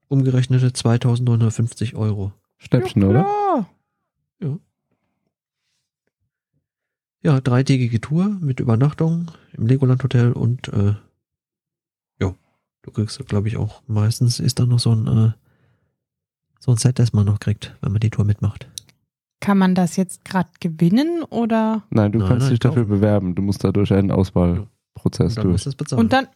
umgerechnete 0.08 0.72
2950 0.72 1.94
Euro. 1.96 2.32
Schnäppchen, 2.58 3.02
ja, 3.02 3.08
oder? 3.08 3.66
Klar. 4.40 4.58
Ja, 7.22 7.40
dreitägige 7.40 8.00
Tour 8.00 8.28
mit 8.40 8.60
Übernachtung 8.60 9.30
im 9.54 9.66
Legoland 9.66 10.02
Hotel 10.02 10.32
und 10.32 10.68
äh, 10.68 10.94
ja, 12.20 12.34
du 12.82 12.90
kriegst, 12.90 13.18
glaube 13.26 13.48
ich, 13.48 13.56
auch 13.56 13.82
meistens 13.86 14.40
ist 14.40 14.58
da 14.58 14.66
noch 14.66 14.78
so 14.78 14.92
ein 14.94 15.06
äh, 15.06 15.32
so 16.60 16.70
ein 16.72 16.76
Set, 16.76 16.98
das 16.98 17.12
man 17.12 17.24
noch 17.26 17.40
kriegt, 17.40 17.74
wenn 17.80 17.92
man 17.92 18.00
die 18.00 18.10
Tour 18.10 18.24
mitmacht. 18.24 18.68
Kann 19.40 19.58
man 19.58 19.74
das 19.74 19.96
jetzt 19.96 20.24
gerade 20.24 20.48
gewinnen 20.60 21.22
oder? 21.24 21.82
Nein, 21.90 22.12
du 22.12 22.18
Nein, 22.20 22.28
kannst 22.28 22.44
nein, 22.44 22.50
dich 22.52 22.60
dafür 22.60 22.84
kaufen. 22.84 22.94
bewerben. 22.96 23.34
Du 23.34 23.42
musst 23.42 23.62
da 23.64 23.72
durch 23.72 23.92
einen 23.92 24.10
Und 24.10 24.16
Auswahlprozess 24.18 25.34
dann 25.34 25.44
durch. 25.44 25.52
musst 25.52 25.66
du 25.66 25.70
es 25.70 25.76
bezahlen. 25.76 26.00
Und 26.00 26.12
dann, 26.12 26.26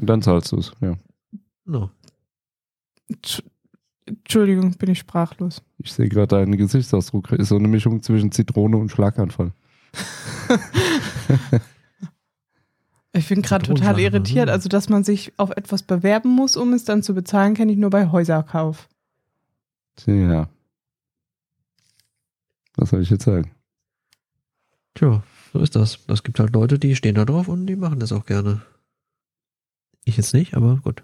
Und 0.00 0.06
dann 0.08 0.22
zahlst 0.22 0.52
du 0.52 0.56
es, 0.58 0.72
ja. 0.80 0.96
No. 1.66 1.90
Tsch- 4.08 4.16
Entschuldigung, 4.24 4.72
bin 4.78 4.90
ich 4.90 4.98
sprachlos. 4.98 5.62
Ich 5.78 5.92
sehe 5.92 6.08
gerade 6.08 6.28
deinen 6.36 6.56
Gesichtsausdruck. 6.56 7.32
Ist 7.32 7.48
so 7.48 7.56
eine 7.56 7.68
Mischung 7.68 8.02
zwischen 8.02 8.32
Zitrone 8.32 8.76
und 8.76 8.90
Schlaganfall. 8.90 9.52
Ich 13.12 13.28
bin 13.28 13.42
gerade 13.42 13.64
total 13.66 13.98
irritiert. 13.98 14.48
Also, 14.48 14.68
dass 14.68 14.88
man 14.88 15.02
sich 15.02 15.32
auf 15.38 15.50
etwas 15.50 15.82
bewerben 15.82 16.28
muss, 16.28 16.56
um 16.56 16.72
es 16.72 16.84
dann 16.84 17.02
zu 17.02 17.14
bezahlen, 17.14 17.54
kenne 17.54 17.72
ich 17.72 17.78
nur 17.78 17.90
bei 17.90 18.10
Häuserkauf. 18.10 18.88
Tja. 19.96 20.48
Was 22.76 22.90
soll 22.90 23.02
ich 23.02 23.10
jetzt 23.10 23.24
sagen? 23.24 23.50
Tja, 24.94 25.22
so 25.52 25.58
ist 25.60 25.74
das. 25.74 25.98
Es 26.06 26.22
gibt 26.22 26.38
halt 26.38 26.52
Leute, 26.52 26.78
die 26.78 26.94
stehen 26.94 27.14
da 27.16 27.24
drauf 27.24 27.48
und 27.48 27.66
die 27.66 27.76
machen 27.76 27.98
das 27.98 28.12
auch 28.12 28.26
gerne. 28.26 28.60
Ich 30.04 30.16
jetzt 30.16 30.34
nicht, 30.34 30.54
aber 30.54 30.76
gut. 30.76 31.02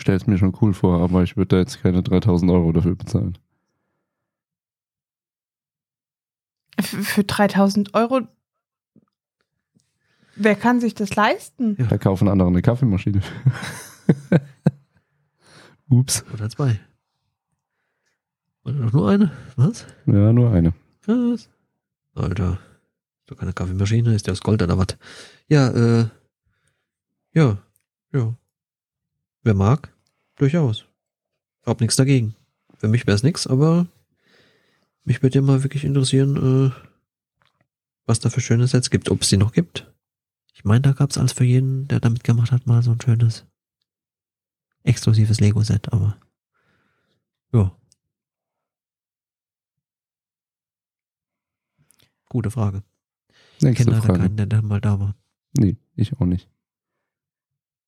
Stelle 0.00 0.16
es 0.16 0.26
mir 0.26 0.38
schon 0.38 0.56
cool 0.60 0.74
vor, 0.74 1.00
aber 1.00 1.22
ich 1.22 1.36
würde 1.36 1.56
da 1.56 1.58
jetzt 1.58 1.82
keine 1.82 2.02
3000 2.02 2.50
Euro 2.50 2.72
dafür 2.72 2.94
bezahlen. 2.94 3.38
Für 6.80 7.24
3000 7.24 7.94
Euro. 7.94 8.20
Wer 10.36 10.54
kann 10.54 10.80
sich 10.80 10.94
das 10.94 11.16
leisten? 11.16 11.76
Ja. 11.78 11.86
Da 11.86 11.98
kaufen 11.98 12.28
andere 12.28 12.48
eine 12.48 12.62
Kaffeemaschine. 12.62 13.20
Ups. 15.88 16.24
Oder 16.32 16.48
zwei. 16.48 16.78
Oder 18.64 18.84
doch 18.84 18.92
nur 18.92 19.08
eine? 19.08 19.32
Was? 19.56 19.86
Ja, 20.06 20.32
nur 20.32 20.52
eine. 20.52 20.74
Was? 21.06 21.48
Alter. 22.14 22.58
So 23.28 23.34
keine 23.34 23.52
Kaffeemaschine, 23.52 24.14
ist 24.14 24.26
ja 24.26 24.32
aus 24.32 24.42
Gold 24.42 24.62
oder 24.62 24.78
was? 24.78 24.96
Ja, 25.48 25.68
äh. 25.70 26.08
Ja. 27.32 27.58
Ja. 28.12 28.34
Wer 29.48 29.54
mag? 29.54 29.90
Durchaus. 30.36 30.84
Hab 31.64 31.80
nichts 31.80 31.96
dagegen. 31.96 32.34
Für 32.76 32.86
mich 32.86 33.06
wäre 33.06 33.14
es 33.14 33.22
nix, 33.22 33.46
aber 33.46 33.86
mich 35.04 35.22
würde 35.22 35.36
ja 35.36 35.40
mal 35.40 35.62
wirklich 35.62 35.84
interessieren, 35.84 36.36
äh, 36.36 36.70
was 38.04 38.20
da 38.20 38.28
für 38.28 38.42
schöne 38.42 38.66
Sets 38.66 38.90
gibt, 38.90 39.10
ob 39.10 39.22
es 39.22 39.30
die 39.30 39.38
noch 39.38 39.52
gibt. 39.52 39.90
Ich 40.52 40.66
meine, 40.66 40.82
da 40.82 40.92
gab 40.92 41.08
es 41.08 41.16
als 41.16 41.32
für 41.32 41.44
jeden, 41.44 41.88
der 41.88 41.98
damit 41.98 42.24
gemacht 42.24 42.52
hat, 42.52 42.66
mal 42.66 42.82
so 42.82 42.90
ein 42.90 43.00
schönes 43.00 43.46
exklusives 44.82 45.40
Lego-Set, 45.40 45.94
aber 45.94 46.20
ja. 47.54 47.74
Gute 52.28 52.50
Frage. 52.50 52.82
Ich 53.56 53.62
Nächste 53.62 53.84
kenne 53.84 53.96
leider 53.96 54.06
Frage. 54.08 54.18
keinen, 54.18 54.36
der 54.36 54.44
da 54.44 54.60
mal 54.60 54.82
da 54.82 55.00
war. 55.00 55.16
Nee, 55.56 55.78
ich 55.96 56.12
auch 56.20 56.26
nicht. 56.26 56.50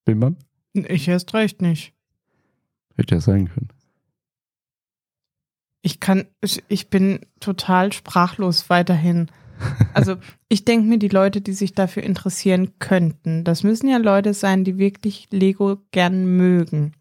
Bimbam? 0.07 0.39
Ich 0.73 1.09
erst 1.09 1.35
recht 1.35 1.63
nicht. 1.63 1.93
Hätte 2.97 3.17
ja 3.17 3.21
sein 3.21 3.49
können. 3.49 3.69
Ich 5.83 6.01
kann, 6.01 6.27
ich, 6.43 6.63
ich 6.69 6.89
bin 6.91 7.21
total 7.41 7.93
sprachlos 7.93 8.69
weiterhin. 8.69 9.31
Also 9.95 10.17
ich 10.49 10.65
denke 10.65 10.87
mir, 10.87 10.99
die 10.99 11.09
Leute, 11.09 11.41
die 11.41 11.55
sich 11.55 11.75
dafür 11.75 12.03
interessieren 12.03 12.79
könnten, 12.79 13.45
das 13.45 13.63
müssen 13.63 13.89
ja 13.89 13.97
Leute 13.97 14.35
sein, 14.35 14.65
die 14.65 14.79
wirklich 14.79 15.29
Lego 15.31 15.79
gern 15.91 16.37
mögen. 16.37 16.93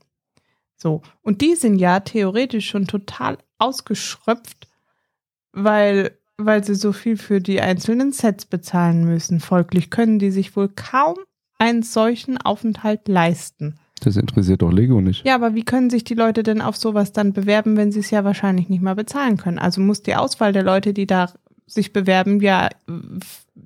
So, 0.77 1.01
und 1.21 1.41
die 1.41 1.55
sind 1.55 1.77
ja 1.77 1.99
theoretisch 1.99 2.69
schon 2.69 2.87
total 2.87 3.37
ausgeschröpft, 3.57 4.69
weil, 5.51 6.17
weil 6.37 6.63
sie 6.63 6.75
so 6.75 6.93
viel 6.93 7.17
für 7.17 7.41
die 7.41 7.59
einzelnen 7.59 8.13
Sets 8.13 8.45
bezahlen 8.45 9.03
müssen. 9.03 9.41
Folglich 9.41 9.89
können 9.89 10.19
die 10.19 10.31
sich 10.31 10.55
wohl 10.55 10.69
kaum 10.69 11.17
einen 11.59 11.83
solchen 11.83 12.37
Aufenthalt 12.37 13.07
leisten. 13.07 13.75
Das 14.01 14.15
interessiert 14.15 14.61
doch 14.61 14.71
Lego 14.71 15.01
nicht. 15.01 15.25
Ja, 15.25 15.35
aber 15.35 15.55
wie 15.55 15.63
können 15.63 15.89
sich 15.89 16.03
die 16.05 16.13
Leute 16.13 16.41
denn 16.41 16.61
auf 16.61 16.77
sowas 16.77 17.11
dann 17.11 17.33
bewerben, 17.33 17.75
wenn 17.77 17.91
sie 17.91 17.99
es 17.99 18.09
ja 18.11 18.23
wahrscheinlich 18.23 18.69
nicht 18.69 18.81
mal 18.81 18.95
bezahlen 18.95 19.37
können? 19.37 19.59
Also 19.59 19.81
muss 19.81 20.01
die 20.01 20.15
Auswahl 20.15 20.53
der 20.53 20.63
Leute, 20.63 20.93
die 20.93 21.05
da 21.05 21.33
sich 21.67 21.91
bewerben, 21.93 22.39
ja 22.39 22.69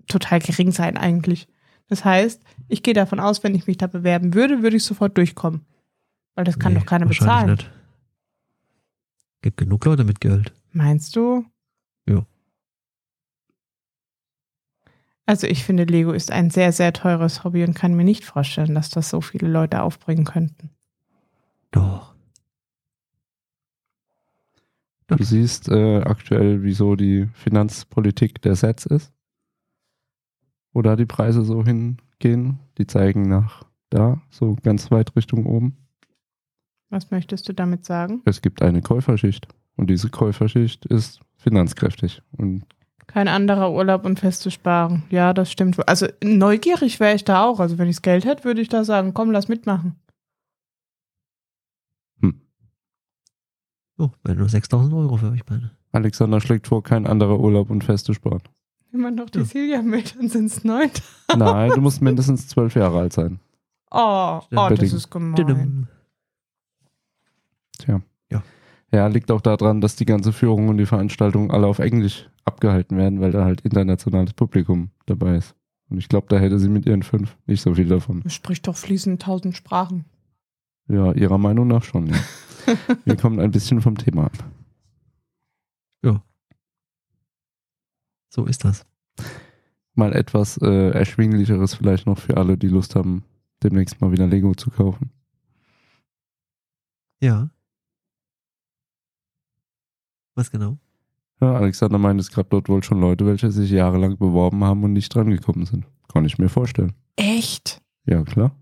total 0.08 0.40
gering 0.40 0.72
sein 0.72 0.98
eigentlich. 0.98 1.48
Das 1.88 2.04
heißt, 2.04 2.42
ich 2.68 2.82
gehe 2.82 2.96
davon 2.96 3.20
aus, 3.20 3.44
wenn 3.44 3.54
ich 3.54 3.68
mich 3.68 3.78
da 3.78 3.88
bewerben 3.88 4.34
würde, 4.34 4.64
würde 4.64 4.78
ich 4.78 4.84
sofort 4.84 5.16
durchkommen. 5.18 5.62
Weil 6.36 6.46
das 6.46 6.58
kann 6.58 6.74
Nee, 6.74 6.80
doch 6.80 6.86
keiner 6.88 7.06
bezahlen. 7.06 7.52
Nicht. 7.52 7.70
Gibt 9.44 9.58
genug 9.58 9.86
Leute 9.86 10.04
mit 10.04 10.20
Geld. 10.20 10.52
Meinst 10.72 11.16
du? 11.16 11.46
Ja. 12.10 12.26
Also 15.26 15.48
ich 15.48 15.64
finde, 15.64 15.86
Lego 15.86 16.12
ist 16.12 16.32
ein 16.32 16.50
sehr, 16.50 16.72
sehr 16.72 16.92
teures 16.92 17.44
Hobby 17.44 17.64
und 17.64 17.76
kann 17.76 17.96
mir 17.96 18.04
nicht 18.04 18.26
vorstellen, 18.26 18.76
dass 18.76 18.90
das 18.90 19.10
so 19.10 19.22
viele 19.22 19.48
Leute 19.48 19.82
aufbringen 19.82 20.26
könnten. 20.26 20.70
Doch. 21.72 22.14
Du 25.08 25.24
siehst 25.24 25.70
äh, 25.70 26.02
aktuell, 26.02 26.64
wieso 26.64 26.96
die 26.96 27.28
Finanzpolitik 27.34 28.42
der 28.42 28.56
Sets 28.56 28.86
ist. 28.86 29.14
Wo 30.74 30.82
da 30.82 30.96
die 30.96 31.06
Preise 31.06 31.44
so 31.44 31.64
hingehen. 31.64 32.60
Die 32.78 32.88
zeigen 32.88 33.30
nach 33.30 33.64
da, 33.90 34.22
so 34.30 34.58
ganz 34.64 34.90
weit 34.92 35.16
Richtung 35.16 35.46
oben. 35.46 35.78
Was 36.90 37.12
möchtest 37.12 37.48
du 37.48 37.54
damit 37.54 37.86
sagen? 37.86 38.22
Es 38.26 38.42
gibt 38.42 38.62
eine 38.62 38.82
Käuferschicht. 38.82 39.48
Und 39.76 39.90
diese 39.90 40.10
Käuferschicht 40.10 40.86
ist 40.86 41.22
finanzkräftig. 41.38 42.22
Und 42.32 42.66
Kein 43.14 43.28
anderer 43.28 43.72
Urlaub 43.72 44.06
und 44.06 44.20
feste 44.20 44.50
Sparen. 44.50 45.04
Ja, 45.12 45.34
das 45.34 45.52
stimmt. 45.52 45.78
wohl. 45.78 45.84
Also 45.86 46.08
neugierig 46.24 47.00
wäre 47.00 47.14
ich 47.16 47.24
da 47.24 47.46
auch. 47.46 47.60
Also 47.60 47.78
wenn 47.78 47.88
ich 47.88 47.98
das 47.98 48.02
Geld 48.02 48.26
hätte, 48.26 48.44
würde 48.44 48.60
ich 48.62 48.70
da 48.70 48.84
sagen, 48.84 49.14
komm, 49.14 49.30
lass 49.32 49.48
mitmachen. 49.48 49.96
Oh, 54.00 54.10
wenn 54.24 54.38
nur 54.38 54.50
6000 54.50 54.92
Euro 54.96 55.18
für 55.18 55.30
euch 55.30 55.46
beide. 55.46 55.70
Alexander 55.92 56.42
schlägt 56.42 56.66
vor, 56.66 56.82
kein 56.82 57.06
anderer 57.06 57.40
Urlaub 57.40 57.70
und 57.70 57.84
feste 57.84 58.16
Sparen. 58.16 58.42
Wenn 58.92 59.02
man 59.02 59.16
doch 59.16 59.30
die 59.30 59.40
Ja. 59.40 59.46
Silja 59.46 59.82
mit, 59.84 60.16
dann 60.18 60.30
sind 60.30 60.46
es 60.48 60.64
neun. 60.64 60.90
Nein, 61.38 61.72
du 61.72 61.82
musst 61.82 62.02
mindestens 62.02 62.48
zwölf 62.48 62.76
Jahre 62.76 63.00
alt 63.02 63.14
sein. 63.14 63.40
Oh, 63.92 64.42
oh 64.52 64.70
das 64.70 64.92
ist 64.92 65.12
gemein. 65.12 65.88
Tja. 67.78 68.02
Ja. 68.94 69.00
Ja, 69.00 69.08
liegt 69.08 69.32
auch 69.32 69.42
daran, 69.42 69.82
dass 69.82 69.96
die 69.96 70.06
ganze 70.06 70.32
Führung 70.32 70.70
und 70.70 70.78
die 70.78 70.86
Veranstaltungen 70.86 71.52
alle 71.52 71.68
auf 71.68 71.80
Englisch 71.80 72.30
abgehalten 72.46 72.98
werden, 72.98 73.20
weil 73.20 73.32
da 73.32 73.44
halt 73.44 73.62
internationales 73.62 74.34
Publikum 74.34 74.92
dabei 75.06 75.38
ist. 75.38 75.56
Und 75.90 75.98
ich 75.98 76.08
glaube, 76.08 76.28
da 76.30 76.38
hätte 76.38 76.60
sie 76.60 76.70
mit 76.70 76.86
ihren 76.86 77.04
fünf 77.04 77.36
nicht 77.46 77.62
so 77.62 77.74
viel 77.74 77.88
davon. 77.88 78.22
Du 78.22 78.30
sprichst 78.30 78.68
doch 78.68 78.76
fließend 78.76 79.22
tausend 79.22 79.58
Sprachen. 79.58 80.06
Ja, 80.88 81.12
ihrer 81.14 81.38
Meinung 81.38 81.68
nach 81.68 81.84
schon, 81.84 82.08
ja. 82.08 82.18
Wir 83.06 83.18
kommen 83.18 83.40
ein 83.40 83.52
bisschen 83.52 83.82
vom 83.82 83.98
Thema 83.98 84.26
ab. 84.26 84.38
So 88.34 88.48
ist 88.48 88.66
das. 88.66 88.84
Mal 89.94 90.14
etwas 90.14 90.58
äh, 90.58 90.90
erschwinglicheres 90.90 91.76
vielleicht 91.76 92.08
noch 92.08 92.18
für 92.18 92.36
alle, 92.36 92.58
die 92.58 92.68
Lust 92.68 92.96
haben, 92.96 93.24
demnächst 93.62 94.02
mal 94.02 94.12
wieder 94.12 94.26
Lego 94.26 94.56
zu 94.56 94.72
kaufen. 94.72 95.12
Ja. 97.22 97.52
Was 100.36 100.52
genau? 100.52 100.78
Ja, 101.42 101.54
Alexander 101.56 101.98
meint, 101.98 102.20
es 102.20 102.32
gab 102.32 102.50
dort 102.50 102.70
wohl 102.70 102.84
schon 102.84 103.02
Leute, 103.02 103.26
welche 103.26 103.52
sich 103.52 103.70
jahrelang 103.72 104.18
beworben 104.18 104.64
haben 104.64 104.84
und 104.84 104.94
nicht 104.94 105.14
drangekommen 105.14 105.66
sind. 105.66 105.86
Kann 106.12 106.26
ich 106.26 106.38
mir 106.38 106.50
vorstellen. 106.50 106.94
Echt? 107.16 107.82
Ja, 108.06 108.24
klar. 108.24 108.56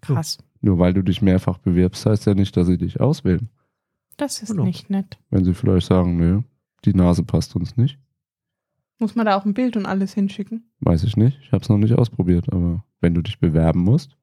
Krass. 0.00 0.38
Nur 0.60 0.78
weil 0.78 0.94
du 0.94 1.02
dich 1.02 1.22
mehrfach 1.22 1.58
bewirbst, 1.58 2.06
heißt 2.06 2.26
ja 2.26 2.34
nicht, 2.34 2.56
dass 2.56 2.66
sie 2.66 2.78
dich 2.78 3.00
auswählen. 3.00 3.48
Das 4.16 4.42
ist 4.42 4.50
Genau. 4.50 4.64
nicht 4.64 4.90
nett. 4.90 5.18
Wenn 5.30 5.44
sie 5.44 5.54
vielleicht 5.54 5.86
sagen, 5.88 6.16
nö, 6.16 6.42
die 6.84 6.94
Nase 6.94 7.22
passt 7.24 7.56
uns 7.56 7.76
nicht. 7.76 7.98
Muss 8.98 9.14
man 9.14 9.26
da 9.26 9.36
auch 9.36 9.44
ein 9.44 9.54
Bild 9.54 9.76
und 9.76 9.86
alles 9.86 10.14
hinschicken? 10.14 10.70
Weiß 10.80 11.02
ich 11.04 11.16
nicht. 11.16 11.38
Ich 11.42 11.52
habe 11.52 11.62
es 11.62 11.68
noch 11.68 11.78
nicht 11.78 11.94
ausprobiert, 11.94 12.52
aber 12.52 12.84
wenn 13.00 13.14
du 13.14 13.22
dich 13.22 13.38
bewerben 13.40 13.80
musst, 13.80 14.16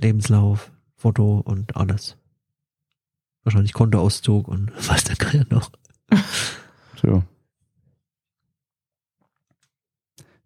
Lebenslauf, 0.00 0.72
Foto 0.96 1.40
und 1.40 1.76
alles. 1.76 2.16
Wahrscheinlich 3.44 3.72
Kontoauszug 3.72 4.48
und 4.48 4.72
was 4.88 5.04
der 5.04 5.16
Geier 5.16 5.46
noch. 5.50 5.70
tja. 7.00 7.22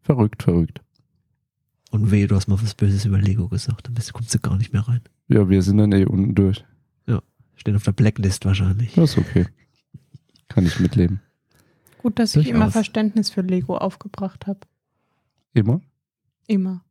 Verrückt, 0.02 0.42
verrückt. 0.42 0.80
Und 1.90 2.10
wehe, 2.10 2.26
du 2.26 2.36
hast 2.36 2.48
mal 2.48 2.60
was 2.60 2.74
Böses 2.74 3.04
über 3.04 3.18
Lego 3.18 3.48
gesagt, 3.48 3.86
dann 3.86 3.94
bist, 3.94 4.12
kommst 4.12 4.34
du 4.34 4.38
gar 4.38 4.56
nicht 4.56 4.72
mehr 4.72 4.86
rein. 4.86 5.00
Ja, 5.28 5.48
wir 5.48 5.62
sind 5.62 5.78
dann 5.78 5.92
eh 5.92 6.04
unten 6.04 6.34
durch. 6.34 6.64
Stehen 7.58 7.74
auf 7.74 7.82
der 7.82 7.92
Blacklist 7.92 8.44
wahrscheinlich. 8.44 8.94
Das 8.94 9.10
ist 9.10 9.18
okay. 9.18 9.46
Kann 10.46 10.64
ich 10.64 10.78
mitleben. 10.78 11.20
Gut, 11.98 12.18
dass 12.20 12.36
ich 12.36 12.46
immer 12.48 12.60
Durchaus. 12.60 12.72
Verständnis 12.72 13.30
für 13.30 13.40
Lego 13.40 13.76
aufgebracht 13.76 14.46
habe. 14.46 14.60
Immer? 15.54 15.80
Immer. 16.46 16.84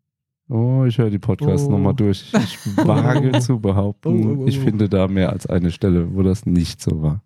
Oh, 0.49 0.85
ich 0.87 0.97
höre 0.97 1.09
die 1.09 1.19
Podcasts 1.19 1.67
Oh. 1.67 1.71
nochmal 1.71 1.93
durch. 1.93 2.33
Ich 2.33 2.77
wage 2.77 3.31
zu 3.39 3.59
behaupten, 3.59 4.25
Oh, 4.25 4.29
oh, 4.39 4.43
oh, 4.43 4.47
ich 4.47 4.59
oh. 4.59 4.63
finde 4.63 4.87
da 4.89 5.07
mehr 5.07 5.31
als 5.31 5.45
eine 5.45 5.71
Stelle, 5.71 6.13
wo 6.15 6.23
das 6.23 6.45
nicht 6.45 6.81
so 6.81 7.01
war. 7.01 7.21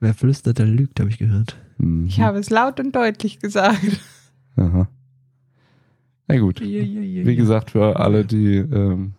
Wer 0.00 0.14
flüstert, 0.14 0.58
der 0.58 0.66
lügt, 0.66 1.00
habe 1.00 1.10
ich 1.10 1.18
gehört. 1.18 1.56
Mhm. 1.78 2.06
Ich 2.06 2.20
habe 2.20 2.38
es 2.38 2.50
laut 2.50 2.80
und 2.80 2.94
deutlich 2.94 3.38
gesagt. 3.38 4.00
Aha. 4.56 4.88
Na 6.28 6.38
gut. 6.38 6.60
Wie 6.60 7.36
gesagt, 7.36 7.70
für 7.72 7.98
alle, 7.98 8.24
die 8.24 8.56
ähm, 8.56 9.14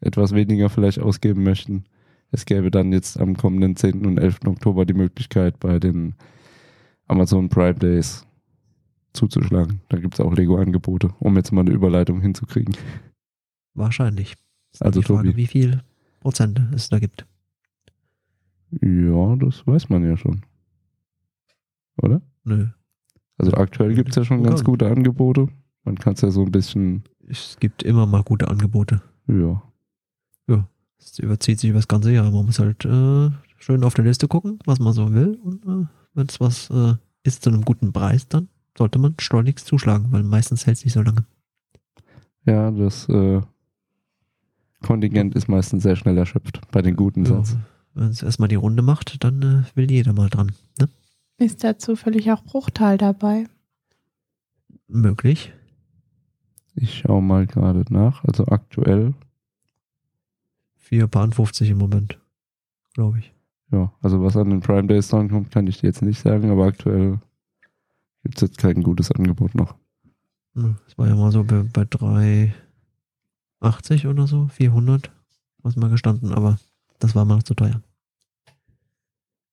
etwas 0.00 0.32
weniger 0.34 0.68
vielleicht 0.70 0.98
ausgeben 1.00 1.42
möchten, 1.42 1.84
es 2.30 2.46
gäbe 2.46 2.70
dann 2.70 2.92
jetzt 2.92 3.18
am 3.18 3.36
kommenden 3.36 3.76
10. 3.76 4.06
und 4.06 4.18
11. 4.18 4.40
Oktober 4.46 4.84
die 4.86 4.94
Möglichkeit, 4.94 5.58
bei 5.60 5.78
den 5.78 6.14
Amazon 7.06 7.48
Prime 7.48 7.74
Days 7.74 8.26
zuzuschlagen. 9.14 9.80
Da 9.88 9.98
gibt 9.98 10.14
es 10.14 10.20
auch 10.20 10.32
Lego-Angebote, 10.34 11.10
um 11.20 11.36
jetzt 11.36 11.52
mal 11.52 11.62
eine 11.62 11.70
Überleitung 11.70 12.20
hinzukriegen. 12.20 12.76
Wahrscheinlich. 13.74 14.34
Also, 14.80 15.00
die 15.00 15.06
Frage, 15.06 15.28
Tobi. 15.30 15.36
wie 15.36 15.46
viel 15.46 15.82
Prozente 16.20 16.68
es 16.74 16.88
da 16.88 16.98
gibt. 16.98 17.26
Ja, 18.80 19.36
das 19.36 19.66
weiß 19.66 19.88
man 19.88 20.04
ja 20.04 20.16
schon. 20.16 20.42
Oder? 22.02 22.20
Nö. 22.44 22.66
Also 23.38 23.52
aktuell 23.54 23.94
gibt 23.94 24.10
es 24.10 24.16
ja 24.16 24.24
schon 24.24 24.42
ganz 24.42 24.62
gute 24.64 24.88
Angebote. 24.88 25.48
Man 25.84 25.96
kann 25.96 26.14
es 26.14 26.20
ja 26.20 26.30
so 26.30 26.42
ein 26.44 26.52
bisschen, 26.52 27.04
Es 27.28 27.56
gibt 27.60 27.82
immer 27.82 28.06
mal 28.06 28.22
gute 28.22 28.48
Angebote. 28.48 29.02
ja, 29.28 29.62
Es 30.98 31.18
überzieht 31.18 31.60
sich 31.60 31.70
über 31.70 31.78
das 31.78 31.88
ganze 31.88 32.12
Jahr. 32.12 32.30
Man 32.30 32.46
muss 32.46 32.58
halt 32.58 32.84
äh, 32.84 33.30
schön 33.58 33.84
auf 33.84 33.94
der 33.94 34.04
Liste 34.04 34.26
gucken, 34.28 34.58
was 34.64 34.78
man 34.78 34.92
so 34.92 35.12
will. 35.12 35.38
Und 35.42 35.64
äh, 35.66 35.86
wenn 36.14 36.26
es 36.28 36.40
was 36.40 36.70
äh, 36.70 36.94
ist 37.22 37.42
zu 37.42 37.50
einem 37.50 37.62
guten 37.64 37.92
Preis, 37.92 38.26
dann 38.28 38.48
sollte 38.76 38.98
man 38.98 39.14
schleunigst 39.18 39.66
zuschlagen, 39.66 40.10
weil 40.10 40.22
meistens 40.22 40.66
hält 40.66 40.78
es 40.78 40.84
nicht 40.84 40.94
so 40.94 41.02
lange. 41.02 41.24
ja, 42.44 42.70
das 42.70 43.08
äh, 43.08 43.40
Kontingent 44.82 45.34
ist 45.34 45.48
meistens 45.48 45.82
sehr 45.82 45.96
schnell 45.96 46.18
erschöpft 46.18 46.60
bei 46.70 46.82
den 46.82 46.96
guten 46.96 47.24
Ja, 47.24 47.42
wenn 47.94 48.08
es 48.08 48.22
erstmal 48.22 48.48
die 48.48 48.54
Runde 48.56 48.82
macht, 48.82 49.22
dann 49.24 49.42
äh, 49.42 49.76
will 49.76 49.90
jeder 49.90 50.12
mal 50.12 50.28
dran. 50.28 50.52
Ne? 50.78 50.88
Ist 51.38 51.64
da 51.64 51.78
zufällig 51.78 52.30
auch 52.30 52.42
Bruchteil 52.44 52.98
dabei? 52.98 53.46
Möglich. 54.88 55.52
Ich 56.74 56.98
schaue 56.98 57.22
mal 57.22 57.46
gerade 57.46 57.84
nach. 57.88 58.24
Also 58.24 58.46
aktuell, 58.46 59.14
4 60.76 61.06
Paar 61.06 61.30
50 61.30 61.70
im 61.70 61.78
Moment. 61.78 62.18
Glaube 62.92 63.18
ich. 63.18 63.32
ja, 63.72 63.92
also 64.02 64.22
was 64.22 64.36
an 64.36 64.50
den 64.50 64.60
Prime 64.60 64.86
Days 64.86 65.08
drankommt, 65.08 65.50
kann 65.50 65.66
ich 65.66 65.80
dir 65.80 65.86
jetzt 65.86 66.02
nicht 66.02 66.20
sagen, 66.20 66.50
aber 66.50 66.66
aktuell 66.66 67.18
gibt 68.24 68.36
es 68.36 68.42
jetzt 68.42 68.58
kein 68.58 68.82
gutes 68.82 69.12
Angebot 69.12 69.54
noch. 69.54 69.76
Ja, 70.56 70.74
Das 70.86 70.98
war 70.98 71.06
ja 71.06 71.14
mal 71.14 71.30
so 71.30 71.44
bei, 71.44 71.62
bei 71.62 71.84
380 71.84 74.06
oder 74.06 74.26
so, 74.26 74.48
400, 74.48 75.10
was 75.62 75.76
mal 75.76 75.90
gestanden, 75.90 76.32
aber 76.32 76.58
das 76.98 77.14
war 77.14 77.24
mal 77.24 77.36
noch 77.36 77.42
zu 77.44 77.54
teuer. 77.54 77.80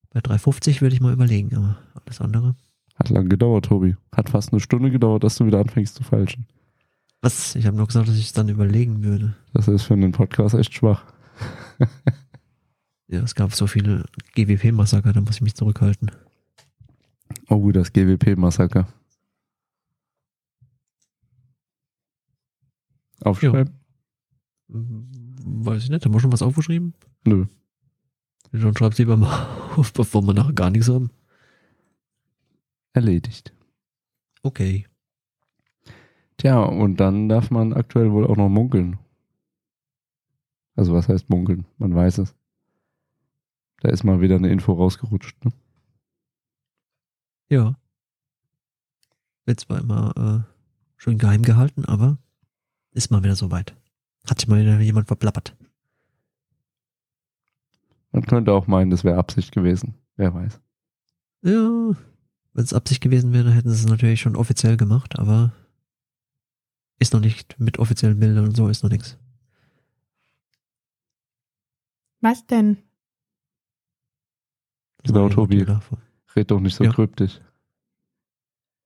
Bei 0.09 0.19
3,50 0.19 0.81
würde 0.81 0.95
ich 0.95 1.01
mal 1.01 1.13
überlegen, 1.13 1.55
aber 1.55 1.77
alles 1.93 2.19
andere. 2.19 2.55
Hat 2.95 3.09
lang 3.09 3.29
gedauert, 3.29 3.65
Tobi. 3.65 3.95
Hat 4.11 4.29
fast 4.29 4.51
eine 4.51 4.59
Stunde 4.59 4.91
gedauert, 4.91 5.23
dass 5.23 5.35
du 5.35 5.45
wieder 5.45 5.59
anfängst 5.59 5.95
zu 5.95 6.03
falschen. 6.03 6.45
Was? 7.21 7.55
Ich 7.55 7.67
habe 7.67 7.77
nur 7.77 7.87
gesagt, 7.87 8.07
dass 8.07 8.15
ich 8.15 8.25
es 8.25 8.33
dann 8.33 8.49
überlegen 8.49 9.03
würde. 9.03 9.35
Das 9.53 9.67
ist 9.67 9.83
für 9.83 9.93
einen 9.93 10.11
Podcast 10.11 10.55
echt 10.55 10.73
schwach. 10.73 11.03
Ja, 13.11 13.21
es 13.23 13.35
gab 13.35 13.53
so 13.53 13.67
viele 13.67 14.05
GWP-Massaker, 14.35 15.11
da 15.11 15.19
muss 15.19 15.35
ich 15.35 15.41
mich 15.41 15.53
zurückhalten. 15.53 16.11
Oh, 17.49 17.71
das 17.71 17.91
GWP-Massaker. 17.93 18.87
Aufschreiben? 23.23 23.79
Weiß 24.67 25.83
ich 25.83 25.89
nicht, 25.89 26.05
haben 26.05 26.13
wir 26.13 26.19
schon 26.19 26.31
was 26.31 26.41
aufgeschrieben? 26.41 26.93
Nö. 27.25 27.45
Dann 28.51 28.75
schreib's 28.75 28.97
lieber 28.97 29.17
mal 29.17 29.47
auf, 29.75 29.93
bevor 29.93 30.23
wir 30.23 30.33
nachher 30.33 30.53
gar 30.53 30.69
nichts 30.69 30.89
haben. 30.89 31.11
Erledigt. 32.93 33.53
Okay. 34.43 34.87
Tja, 36.37 36.63
und 36.63 36.99
dann 36.99 37.29
darf 37.29 37.51
man 37.51 37.73
aktuell 37.73 38.11
wohl 38.11 38.25
auch 38.25 38.35
noch 38.35 38.49
munkeln. 38.49 38.97
Also 40.75 40.93
was 40.93 41.07
heißt 41.07 41.29
munkeln? 41.29 41.65
Man 41.77 41.93
weiß 41.93 42.17
es. 42.19 42.35
Da 43.81 43.89
ist 43.89 44.03
mal 44.03 44.21
wieder 44.21 44.35
eine 44.35 44.49
Info 44.49 44.73
rausgerutscht. 44.73 45.45
Ne? 45.45 45.51
Ja. 47.51 47.75
Wird 49.43 49.59
zwar 49.59 49.81
immer 49.81 50.45
äh, 50.47 50.53
schön 50.95 51.17
geheim 51.17 51.43
gehalten, 51.43 51.83
aber 51.83 52.17
ist 52.91 53.11
mal 53.11 53.23
wieder 53.23 53.35
soweit. 53.35 53.75
Hat 54.25 54.39
sich 54.39 54.47
mal 54.47 54.61
wieder 54.61 54.79
jemand 54.79 55.07
verplappert. 55.07 55.53
Man 58.13 58.25
könnte 58.25 58.53
auch 58.53 58.67
meinen, 58.67 58.89
das 58.89 59.03
wäre 59.03 59.17
Absicht 59.17 59.51
gewesen. 59.51 59.95
Wer 60.15 60.33
weiß. 60.33 60.61
Ja, 61.41 61.91
wenn 62.53 62.63
es 62.63 62.73
Absicht 62.73 63.01
gewesen 63.01 63.33
wäre, 63.33 63.51
hätten 63.51 63.69
sie 63.69 63.83
es 63.83 63.85
natürlich 63.85 64.21
schon 64.21 64.37
offiziell 64.37 64.77
gemacht, 64.77 65.19
aber 65.19 65.51
ist 66.99 67.11
noch 67.11 67.19
nicht 67.19 67.59
mit 67.59 67.79
offiziellen 67.79 68.19
Bildern 68.19 68.45
und 68.45 68.55
so, 68.55 68.69
ist 68.69 68.81
noch 68.81 68.91
nichts. 68.91 69.17
Was 72.21 72.47
denn? 72.47 72.77
Genau, 75.03 75.27
Tobi. 75.27 75.65
Red 76.35 76.51
doch 76.51 76.59
nicht 76.59 76.75
so 76.75 76.83
Ja. 76.83 76.91
kryptisch. 76.91 77.39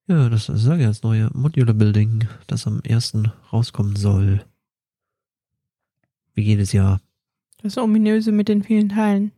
Ja, 0.07 0.29
das 0.29 0.45
sage 0.45 0.81
ich 0.81 0.87
als 0.87 1.01
neue 1.03 1.29
Modular 1.33 1.73
Building, 1.73 2.27
das 2.47 2.67
am 2.67 2.81
1. 2.87 3.23
rauskommen 3.51 3.95
soll. 3.95 4.45
Wie 6.33 6.43
jedes 6.43 6.73
Jahr. 6.73 7.01
Das 7.63 7.77
ominöse 7.77 8.31
mit 8.31 8.47
den 8.47 8.61
vielen 8.63 8.89
Teilen. 8.89 9.31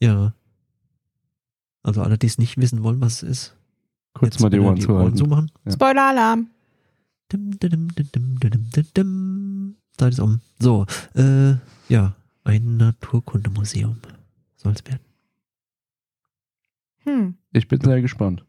Ja. 0.00 0.34
Also 1.82 2.02
alle, 2.02 2.18
die 2.18 2.26
es 2.26 2.36
nicht 2.36 2.58
wissen 2.58 2.82
wollen, 2.82 3.00
was 3.00 3.22
es 3.22 3.28
ist. 3.30 3.56
Kurz 4.12 4.34
jetzt 4.34 4.42
mal 4.42 4.50
die 4.50 4.58
Ohren 4.58 4.78
zuhalten. 4.80 5.16
zumachen. 5.16 5.50
Ja. 5.64 5.72
Spoiler-Alarm. 5.72 6.48
Dim, 7.32 7.58
dim, 7.58 7.70
dim, 7.70 7.88
dim, 7.94 8.10
dim, 8.12 8.40
dim, 8.40 8.70
dim, 8.70 8.86
dim. 8.96 9.76
Zeit 9.96 10.12
ist 10.12 10.20
um. 10.20 10.40
So, 10.58 10.84
äh, 11.14 11.54
ja, 11.88 12.14
ein 12.44 12.76
Naturkundemuseum 12.76 13.96
soll 14.56 14.72
es 14.72 14.84
werden. 14.84 15.00
Hm. 17.04 17.34
Ich 17.52 17.68
bin 17.68 17.80
sehr 17.80 18.00
gespannt. 18.00 18.44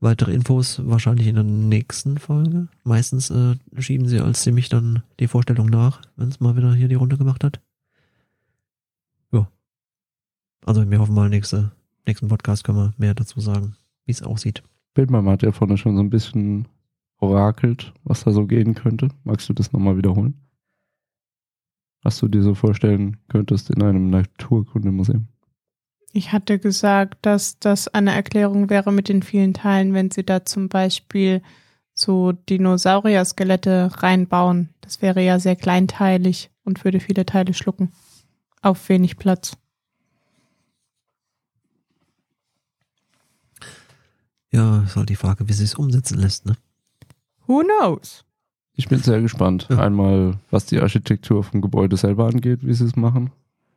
Weitere 0.00 0.32
Infos 0.32 0.80
wahrscheinlich 0.84 1.26
in 1.26 1.34
der 1.34 1.44
nächsten 1.44 2.16
Folge. 2.16 2.68
Meistens 2.84 3.30
äh, 3.30 3.56
schieben 3.78 4.08
sie 4.08 4.18
als 4.18 4.42
ziemlich 4.42 4.70
dann 4.70 5.02
die 5.20 5.28
Vorstellung 5.28 5.66
nach, 5.66 6.00
wenn 6.16 6.28
es 6.28 6.40
mal 6.40 6.56
wieder 6.56 6.74
hier 6.74 6.88
die 6.88 6.94
Runde 6.94 7.18
gemacht 7.18 7.44
hat. 7.44 7.60
Ja. 9.30 9.50
Also 10.64 10.90
wir 10.90 10.98
hoffen 10.98 11.14
mal, 11.14 11.28
nächste, 11.28 11.72
nächsten 12.06 12.28
Podcast 12.28 12.64
können 12.64 12.78
wir 12.78 12.94
mehr 12.96 13.14
dazu 13.14 13.40
sagen, 13.40 13.76
wie 14.06 14.12
es 14.12 14.22
aussieht. 14.22 14.62
Bildmama 14.94 15.32
hat 15.32 15.42
ja 15.42 15.52
vorne 15.52 15.76
schon 15.76 15.96
so 15.96 16.02
ein 16.02 16.10
bisschen 16.10 16.66
orakelt, 17.18 17.92
was 18.04 18.24
da 18.24 18.32
so 18.32 18.46
gehen 18.46 18.74
könnte. 18.74 19.08
Magst 19.24 19.50
du 19.50 19.52
das 19.52 19.72
nochmal 19.72 19.98
wiederholen? 19.98 20.34
Was 22.02 22.18
du 22.18 22.28
dir 22.28 22.42
so 22.42 22.54
vorstellen 22.54 23.18
könntest 23.28 23.68
in 23.68 23.82
einem 23.82 24.08
Naturkundemuseum? 24.08 25.28
Ich 26.12 26.32
hatte 26.32 26.58
gesagt, 26.58 27.18
dass 27.22 27.58
das 27.60 27.86
eine 27.88 28.12
Erklärung 28.12 28.68
wäre 28.68 28.92
mit 28.92 29.08
den 29.08 29.22
vielen 29.22 29.54
Teilen, 29.54 29.94
wenn 29.94 30.10
sie 30.10 30.24
da 30.24 30.44
zum 30.44 30.68
Beispiel 30.68 31.40
so 31.94 32.32
Dinosaurier-Skelette 32.32 33.90
reinbauen. 33.98 34.70
Das 34.80 35.02
wäre 35.02 35.22
ja 35.22 35.38
sehr 35.38 35.54
kleinteilig 35.54 36.50
und 36.64 36.84
würde 36.84 36.98
viele 36.98 37.26
Teile 37.26 37.54
schlucken. 37.54 37.92
Auf 38.62 38.88
wenig 38.88 39.18
Platz. 39.18 39.56
Ja, 44.50 44.82
ist 44.82 44.96
halt 44.96 45.10
die 45.10 45.16
Frage, 45.16 45.48
wie 45.48 45.52
sie 45.52 45.64
es 45.64 45.74
umsetzen 45.74 46.18
lässt, 46.18 46.44
ne? 46.44 46.56
Who 47.46 47.62
knows? 47.62 48.24
Ich 48.74 48.88
bin 48.88 49.00
sehr 49.00 49.20
gespannt. 49.20 49.68
Ja. 49.70 49.78
Einmal, 49.78 50.38
was 50.50 50.66
die 50.66 50.80
Architektur 50.80 51.44
vom 51.44 51.60
Gebäude 51.60 51.96
selber 51.96 52.26
angeht, 52.26 52.66
wie 52.66 52.74
sie 52.74 52.84
es 52.84 52.96
machen. 52.96 53.30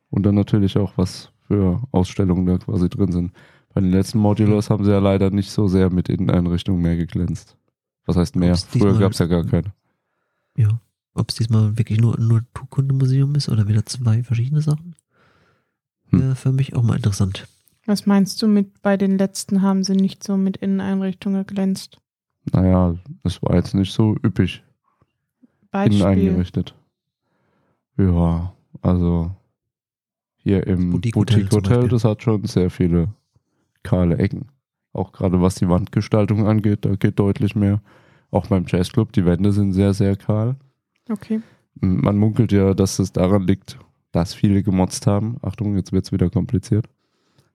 Und 0.09 0.23
dann 0.23 0.35
natürlich 0.35 0.77
auch, 0.77 0.93
was 0.95 1.32
für 1.53 1.81
Ausstellungen 1.91 2.47
da 2.47 2.57
quasi 2.57 2.89
drin 2.89 3.11
sind. 3.11 3.31
Bei 3.73 3.81
den 3.81 3.91
letzten 3.91 4.17
Modulars 4.17 4.69
haben 4.69 4.83
sie 4.83 4.91
ja 4.91 4.99
leider 4.99 5.29
nicht 5.29 5.51
so 5.51 5.67
sehr 5.67 5.91
mit 5.91 6.09
Inneneinrichtungen 6.09 6.81
mehr 6.81 6.97
geglänzt. 6.97 7.57
Was 8.05 8.17
heißt 8.17 8.35
mehr? 8.35 8.53
Ob's 8.53 8.63
Früher 8.63 8.97
gab 8.97 9.11
es 9.11 9.19
ja 9.19 9.27
gar 9.27 9.45
keine. 9.45 9.71
Ja. 10.57 10.79
Ob 11.13 11.29
es 11.29 11.35
diesmal 11.35 11.77
wirklich 11.77 12.01
nur 12.01 12.17
ein 12.17 12.27
Naturkundemuseum 12.27 13.35
ist 13.35 13.49
oder 13.49 13.67
wieder 13.67 13.85
zwei 13.85 14.23
verschiedene 14.23 14.61
Sachen? 14.61 14.95
Hm. 16.09 16.21
Wäre 16.21 16.35
für 16.35 16.51
mich 16.51 16.75
auch 16.75 16.81
mal 16.81 16.95
interessant. 16.95 17.47
Was 17.85 18.07
meinst 18.07 18.41
du 18.41 18.47
mit, 18.47 18.81
bei 18.81 18.97
den 18.97 19.19
letzten 19.19 19.61
haben 19.61 19.83
sie 19.83 19.95
nicht 19.95 20.23
so 20.23 20.37
mit 20.37 20.57
Inneneinrichtungen 20.57 21.45
geglänzt? 21.45 21.99
Naja, 22.51 22.95
es 23.23 23.43
war 23.43 23.55
jetzt 23.55 23.75
nicht 23.75 23.93
so 23.93 24.15
üppig 24.25 24.63
innen 25.71 25.99
Beispiel. 25.99 26.05
eingerichtet. 26.05 26.73
Ja, 27.97 28.53
also 28.81 29.35
hier 30.43 30.67
im 30.67 30.91
Boutique 30.91 31.15
Hotel 31.15 31.37
Boutique 31.39 31.55
Hotel, 31.55 31.77
Beispiel. 31.77 31.89
das 31.89 32.03
hat 32.03 32.23
schon 32.23 32.43
sehr 32.45 32.69
viele 32.69 33.09
kahle 33.83 34.17
Ecken. 34.17 34.47
Auch 34.91 35.11
gerade 35.11 35.41
was 35.41 35.55
die 35.55 35.69
Wandgestaltung 35.69 36.47
angeht, 36.47 36.85
da 36.85 36.95
geht 36.95 37.17
deutlich 37.19 37.55
mehr. 37.55 37.81
Auch 38.31 38.47
beim 38.47 38.65
Jazzclub, 38.67 39.11
die 39.11 39.25
Wände 39.25 39.51
sind 39.51 39.73
sehr, 39.73 39.93
sehr 39.93 40.15
kahl. 40.15 40.55
Okay. 41.09 41.41
Man 41.79 42.17
munkelt 42.17 42.51
ja, 42.51 42.73
dass 42.73 42.99
es 42.99 43.11
daran 43.11 43.47
liegt, 43.47 43.79
dass 44.11 44.33
viele 44.33 44.63
gemotzt 44.63 45.07
haben. 45.07 45.37
Achtung, 45.41 45.75
jetzt 45.75 45.91
wird's 45.91 46.11
wieder 46.11 46.29
kompliziert. 46.29 46.87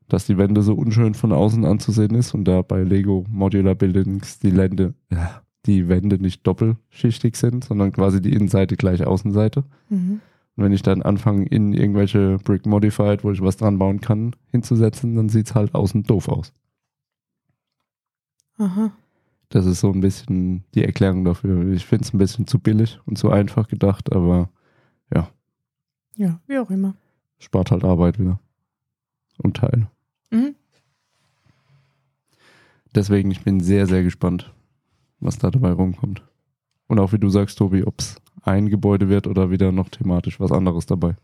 Dass 0.09 0.27
die 0.27 0.39
Wände 0.39 0.63
so 0.63 0.75
unschön 0.75 1.15
von 1.15 1.33
außen 1.33 1.65
anzusehen 1.65 2.15
ist 2.15 2.35
und 2.35 2.45
da 2.45 2.63
bei 2.63 2.83
Lego 2.83 3.25
Modular 3.29 3.75
Buildings 3.75 4.39
die 4.39 4.51
Lände, 4.51 4.95
ja, 5.11 5.43
die 5.67 5.89
Wände 5.89 6.21
nicht 6.21 6.47
doppelschichtig 6.47 7.37
sind, 7.37 7.65
sondern 7.65 7.93
quasi 7.93 8.21
die 8.21 8.33
Innenseite 8.33 8.77
gleich 8.77 9.07
Außenseite. 9.07 9.65
Mhm. 9.89 10.21
Und 10.59 10.65
wenn 10.65 10.73
ich 10.73 10.83
dann 10.83 11.03
anfange, 11.03 11.47
in 11.47 11.73
irgendwelche 11.73 12.39
Brick 12.39 12.67
Modified, 12.67 13.23
wo 13.23 13.31
ich 13.31 13.41
was 13.41 13.57
dran 13.57 13.79
bauen 13.79 14.01
kann, 14.01 14.35
hinzusetzen, 14.51 15.15
dann 15.15 15.29
sieht's 15.29 15.55
halt 15.55 15.73
außen 15.73 16.03
doof 16.03 16.29
aus. 16.29 16.53
Aha. 18.59 18.91
Das 19.51 19.65
ist 19.67 19.79
so 19.81 19.91
ein 19.93 20.01
bisschen 20.01 20.65
die 20.75 20.85
Erklärung 20.85 21.25
dafür. 21.25 21.73
Ich 21.73 21.87
finde 21.87 22.05
es 22.05 22.13
ein 22.13 22.19
bisschen 22.19 22.47
zu 22.49 22.59
billig 22.59 22.99
und 23.07 23.17
zu 23.17 23.31
einfach 23.31 23.69
gedacht, 23.69 24.13
aber 24.13 24.51
Ja, 26.21 26.41
wie 26.49 26.59
auch 26.59 26.69
immer. 26.69 26.97
spart 27.39 27.71
halt 27.71 27.85
Arbeit 27.85 28.19
wieder. 28.19 28.41
Und 29.41 29.57
Teil. 29.57 29.87
Mhm. 30.33 30.57
Deswegen, 32.93 33.31
ich 33.31 33.45
bin 33.45 33.61
sehr, 33.61 33.87
sehr 33.87 34.03
gespannt, 34.03 34.53
was 35.21 35.39
da 35.39 35.53
dabei 35.53 35.71
rumkommt. 35.71 36.25
Und 36.89 36.99
auch 36.99 37.13
wie 37.13 37.21
du 37.21 37.29
sagst, 37.31 37.57
Tobi, 37.59 37.85
ob 37.85 38.01
es 38.01 38.17
ein 38.43 38.69
Gebäude 38.69 39.09
wird 39.09 39.27
oder 39.27 39.51
wieder 39.51 39.73
noch 39.73 39.89
thematisch 39.89 40.41
was 40.41 40.53
anderes 40.53 40.87
dabei. 40.87 41.17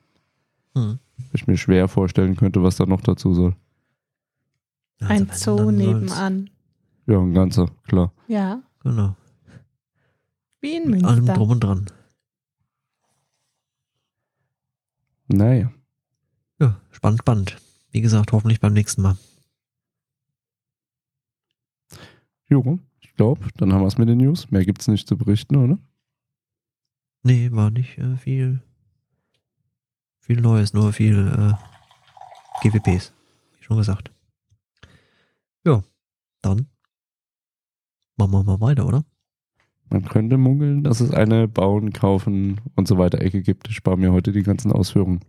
Hm. 0.75 0.99
Ich 1.33 1.47
mir 1.47 1.57
schwer 1.57 1.89
vorstellen 1.89 2.37
könnte, 2.37 2.63
was 2.63 2.77
da 2.77 2.87
noch 2.87 3.01
dazu 3.01 3.35
soll. 3.35 3.55
Ein 5.01 5.29
also 5.31 5.57
Zoo 5.57 5.71
nebenan. 5.71 6.51
Ja, 7.07 7.21
ein 7.21 7.35
ganzer, 7.35 7.71
klar. 7.87 8.13
Ja. 8.29 8.63
Genau. 8.83 9.17
Wie 10.61 10.77
in 10.77 10.91
Mit 10.91 11.05
allem 11.05 11.27
drum 11.27 11.51
und 11.51 11.65
dran. 11.65 11.87
Naja. 15.29 15.73
Ja, 16.61 16.81
spannend, 16.91 17.21
spannend. 17.21 17.57
Wie 17.91 18.01
gesagt, 18.01 18.33
hoffentlich 18.33 18.61
beim 18.61 18.73
nächsten 18.73 19.03
Mal. 19.03 19.17
Jo, 22.49 22.79
ich 23.01 23.15
glaube, 23.15 23.47
dann 23.57 23.73
haben 23.73 23.81
wir 23.81 23.87
es 23.87 23.99
mit 23.99 24.09
den 24.09 24.19
News. 24.19 24.51
Mehr 24.51 24.65
gibt's 24.65 24.89
nicht 24.89 25.09
zu 25.09 25.17
berichten, 25.17 25.57
oder? 25.57 25.79
Nee, 27.27 27.51
war 27.53 27.71
nicht 27.71 27.97
äh, 27.97 28.17
viel, 28.19 28.61
viel 30.21 30.43
Neues, 30.43 30.75
nur 30.75 30.93
viel 30.93 31.27
äh, 31.27 31.55
GWPs. 32.63 33.15
Wie 33.57 33.65
schon 33.65 33.79
gesagt. 33.79 34.13
Ja, 35.65 35.83
dann 36.43 36.67
machen 38.17 38.33
wir 38.33 38.45
mal 38.45 38.61
weiter, 38.61 38.87
oder? 38.87 39.07
Man 39.89 40.05
könnte 40.05 40.37
munkeln, 40.37 40.85
dass 40.85 41.01
es 41.01 41.13
eine 41.13 41.49
Bauen, 41.49 41.95
Kaufen 41.95 42.61
und 42.77 42.87
so 42.87 42.99
weiter 42.99 43.23
Ecke 43.23 43.41
gibt. 43.41 43.69
Ich 43.69 43.77
spare 43.77 43.97
mir 43.97 44.13
heute 44.13 44.33
die 44.33 44.43
ganzen 44.43 44.71
Ausführungen. 44.71 45.21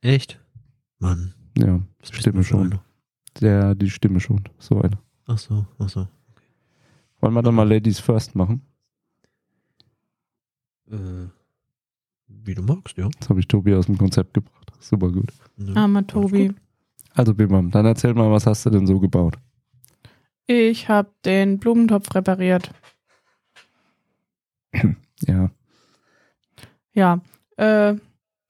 Echt? 0.00 0.40
Mann. 0.98 1.34
Ja, 1.56 1.80
bist 2.00 2.16
Stimme 2.16 2.42
schon. 2.42 2.80
Der, 3.40 3.76
die 3.76 3.90
Stimme 3.90 4.18
schon. 4.18 4.42
So 4.58 4.80
eine. 4.80 4.98
Ach 5.26 5.38
so, 5.38 5.66
ach 5.78 5.88
so. 5.88 6.08
Wollen 7.20 7.34
wir 7.34 7.42
dann 7.42 7.54
mal 7.54 7.68
Ladies 7.68 8.00
First 8.00 8.34
machen? 8.34 8.62
Äh, 10.90 11.28
wie 12.28 12.54
du 12.54 12.62
magst, 12.62 12.96
ja. 12.96 13.08
Das 13.18 13.28
habe 13.28 13.40
ich 13.40 13.48
Tobi 13.48 13.74
aus 13.74 13.86
dem 13.86 13.98
Konzept 13.98 14.34
gebracht. 14.34 14.72
Super 14.80 15.10
gut. 15.10 15.32
ja. 15.56 15.74
Armer 15.74 16.06
Tobi. 16.06 16.52
Also 17.14 17.34
Bimam, 17.34 17.70
dann 17.70 17.86
erzähl 17.86 18.12
mal, 18.14 18.30
was 18.30 18.46
hast 18.46 18.66
du 18.66 18.70
denn 18.70 18.86
so 18.86 19.00
gebaut? 19.00 19.38
Ich 20.46 20.88
habe 20.88 21.10
den 21.24 21.58
Blumentopf 21.58 22.14
repariert. 22.14 22.70
Ja, 25.26 25.50
Ja, 26.92 27.20
äh, 27.56 27.94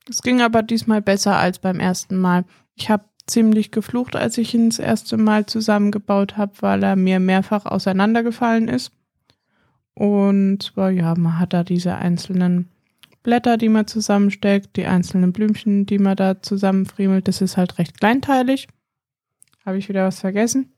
es 0.09 0.21
ging 0.21 0.41
aber 0.41 0.65
diesmal 0.65 1.01
besser 1.01 1.37
als 1.37 1.61
beim 1.61 1.79
ersten 1.79 2.19
Mal. 2.19 2.45
Ich 2.75 2.91
habe 2.91 3.05
ziemlich 3.29 3.71
geflucht, 3.71 4.17
als 4.17 4.37
ich 4.37 4.53
ihn 4.53 4.71
das 4.71 4.81
erste 4.81 5.17
Mal 5.17 5.47
zusammengebaut 5.47 6.37
habe, 6.37 6.53
weil 6.61 6.83
er 6.83 6.97
mir 6.97 7.21
mehrfach 7.21 7.67
auseinandergefallen 7.67 8.67
ist. 8.67 8.91
Und 9.99 10.63
zwar, 10.63 10.91
ja, 10.91 11.15
man 11.17 11.39
hat 11.39 11.55
da 11.55 11.65
diese 11.65 11.97
einzelnen 11.97 12.69
Blätter, 13.23 13.57
die 13.57 13.71
man 13.71 13.87
zusammensteckt, 13.87 14.77
die 14.77 14.87
einzelnen 14.87 15.33
Blümchen, 15.33 15.87
die 15.87 15.99
man 15.99 16.17
da 16.17 16.43
zusammenfriemelt. 16.43 17.27
Das 17.27 17.41
ist 17.41 17.57
halt 17.57 17.79
recht 17.79 17.99
kleinteilig. 17.99 18.69
Habe 19.65 19.79
ich 19.79 19.89
wieder 19.89 20.07
was 20.07 20.21
vergessen? 20.21 20.73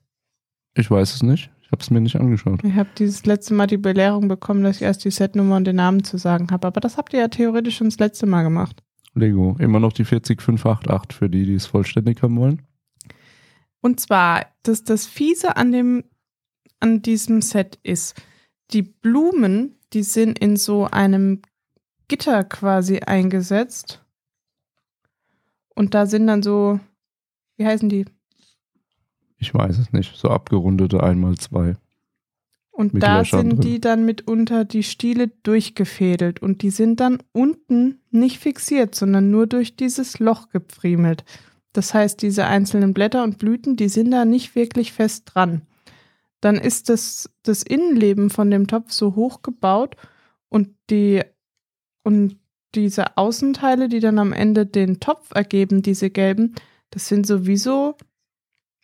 ich 0.75 0.89
weiß 0.89 1.15
es 1.15 1.23
nicht. 1.23 1.51
Ich 1.61 1.71
habe 1.71 1.81
es 1.81 1.91
mir 1.91 2.01
nicht 2.01 2.15
angeschaut. 2.15 2.63
Ich 2.63 2.73
habe 2.73 2.89
dieses 2.97 3.25
letzte 3.25 3.53
Mal 3.53 3.67
die 3.67 3.77
Belehrung 3.77 4.27
bekommen, 4.27 4.63
dass 4.63 4.77
ich 4.77 4.81
erst 4.81 5.05
die 5.05 5.11
Setnummer 5.11 5.57
und 5.57 5.65
den 5.65 5.75
Namen 5.75 6.03
zu 6.03 6.17
sagen 6.17 6.49
habe. 6.49 6.65
Aber 6.65 6.79
das 6.79 6.97
habt 6.97 7.13
ihr 7.13 7.19
ja 7.19 7.27
theoretisch 7.27 7.77
schon 7.77 7.89
das 7.89 7.99
letzte 7.99 8.25
Mal 8.25 8.43
gemacht. 8.43 8.81
Lego, 9.13 9.55
immer 9.59 9.79
noch 9.79 9.93
die 9.93 10.05
40588 10.05 11.15
für 11.15 11.29
die, 11.29 11.45
die 11.45 11.55
es 11.55 11.67
vollständig 11.67 12.23
haben 12.23 12.37
wollen. 12.37 12.63
Und 13.81 13.99
zwar, 13.99 14.47
dass 14.63 14.83
das 14.83 15.05
Fiese 15.05 15.57
an 15.57 15.71
dem, 15.71 16.05
an 16.79 17.01
diesem 17.01 17.41
Set 17.41 17.77
ist, 17.83 18.19
die 18.71 18.83
Blumen, 18.83 19.75
die 19.93 20.03
sind 20.03 20.39
in 20.39 20.57
so 20.57 20.85
einem 20.85 21.41
Gitter 22.07 22.43
quasi 22.43 22.99
eingesetzt. 22.99 24.03
Und 25.75 25.93
da 25.93 26.05
sind 26.05 26.27
dann 26.27 26.43
so, 26.43 26.79
wie 27.55 27.65
heißen 27.65 27.89
die? 27.89 28.05
Ich 29.37 29.53
weiß 29.53 29.77
es 29.77 29.93
nicht. 29.93 30.15
So 30.15 30.29
abgerundete 30.29 31.01
einmal 31.01 31.37
zwei. 31.37 31.77
Und 32.71 32.93
Mit 32.93 33.03
da 33.03 33.19
Löchern 33.19 33.41
sind 33.41 33.49
drin. 33.51 33.61
die 33.61 33.81
dann 33.81 34.05
mitunter 34.05 34.65
die 34.65 34.83
Stiele 34.83 35.27
durchgefädelt 35.43 36.41
und 36.41 36.61
die 36.61 36.69
sind 36.69 36.99
dann 36.99 37.19
unten 37.33 38.01
nicht 38.09 38.39
fixiert, 38.39 38.95
sondern 38.95 39.31
nur 39.31 39.47
durch 39.47 39.75
dieses 39.75 40.19
Loch 40.19 40.49
gepfriemelt. 40.49 41.25
Das 41.73 41.93
heißt, 41.93 42.21
diese 42.21 42.45
einzelnen 42.45 42.93
Blätter 42.93 43.23
und 43.23 43.37
Blüten, 43.37 43.75
die 43.75 43.89
sind 43.89 44.11
da 44.11 44.25
nicht 44.25 44.55
wirklich 44.55 44.93
fest 44.93 45.31
dran. 45.33 45.61
Dann 46.41 46.55
ist 46.55 46.89
das, 46.89 47.29
das 47.43 47.63
Innenleben 47.63 48.29
von 48.29 48.49
dem 48.49 48.67
Topf 48.67 48.91
so 48.91 49.15
hoch 49.15 49.41
gebaut 49.41 49.95
und 50.49 50.69
die 50.89 51.21
und 52.03 52.37
diese 52.75 53.17
Außenteile, 53.17 53.89
die 53.89 53.99
dann 53.99 54.19
am 54.19 54.31
Ende 54.31 54.65
den 54.65 54.99
Topf 54.99 55.31
ergeben, 55.33 55.81
diese 55.81 56.09
gelben, 56.09 56.55
das 56.91 57.07
sind 57.07 57.25
sowieso 57.25 57.95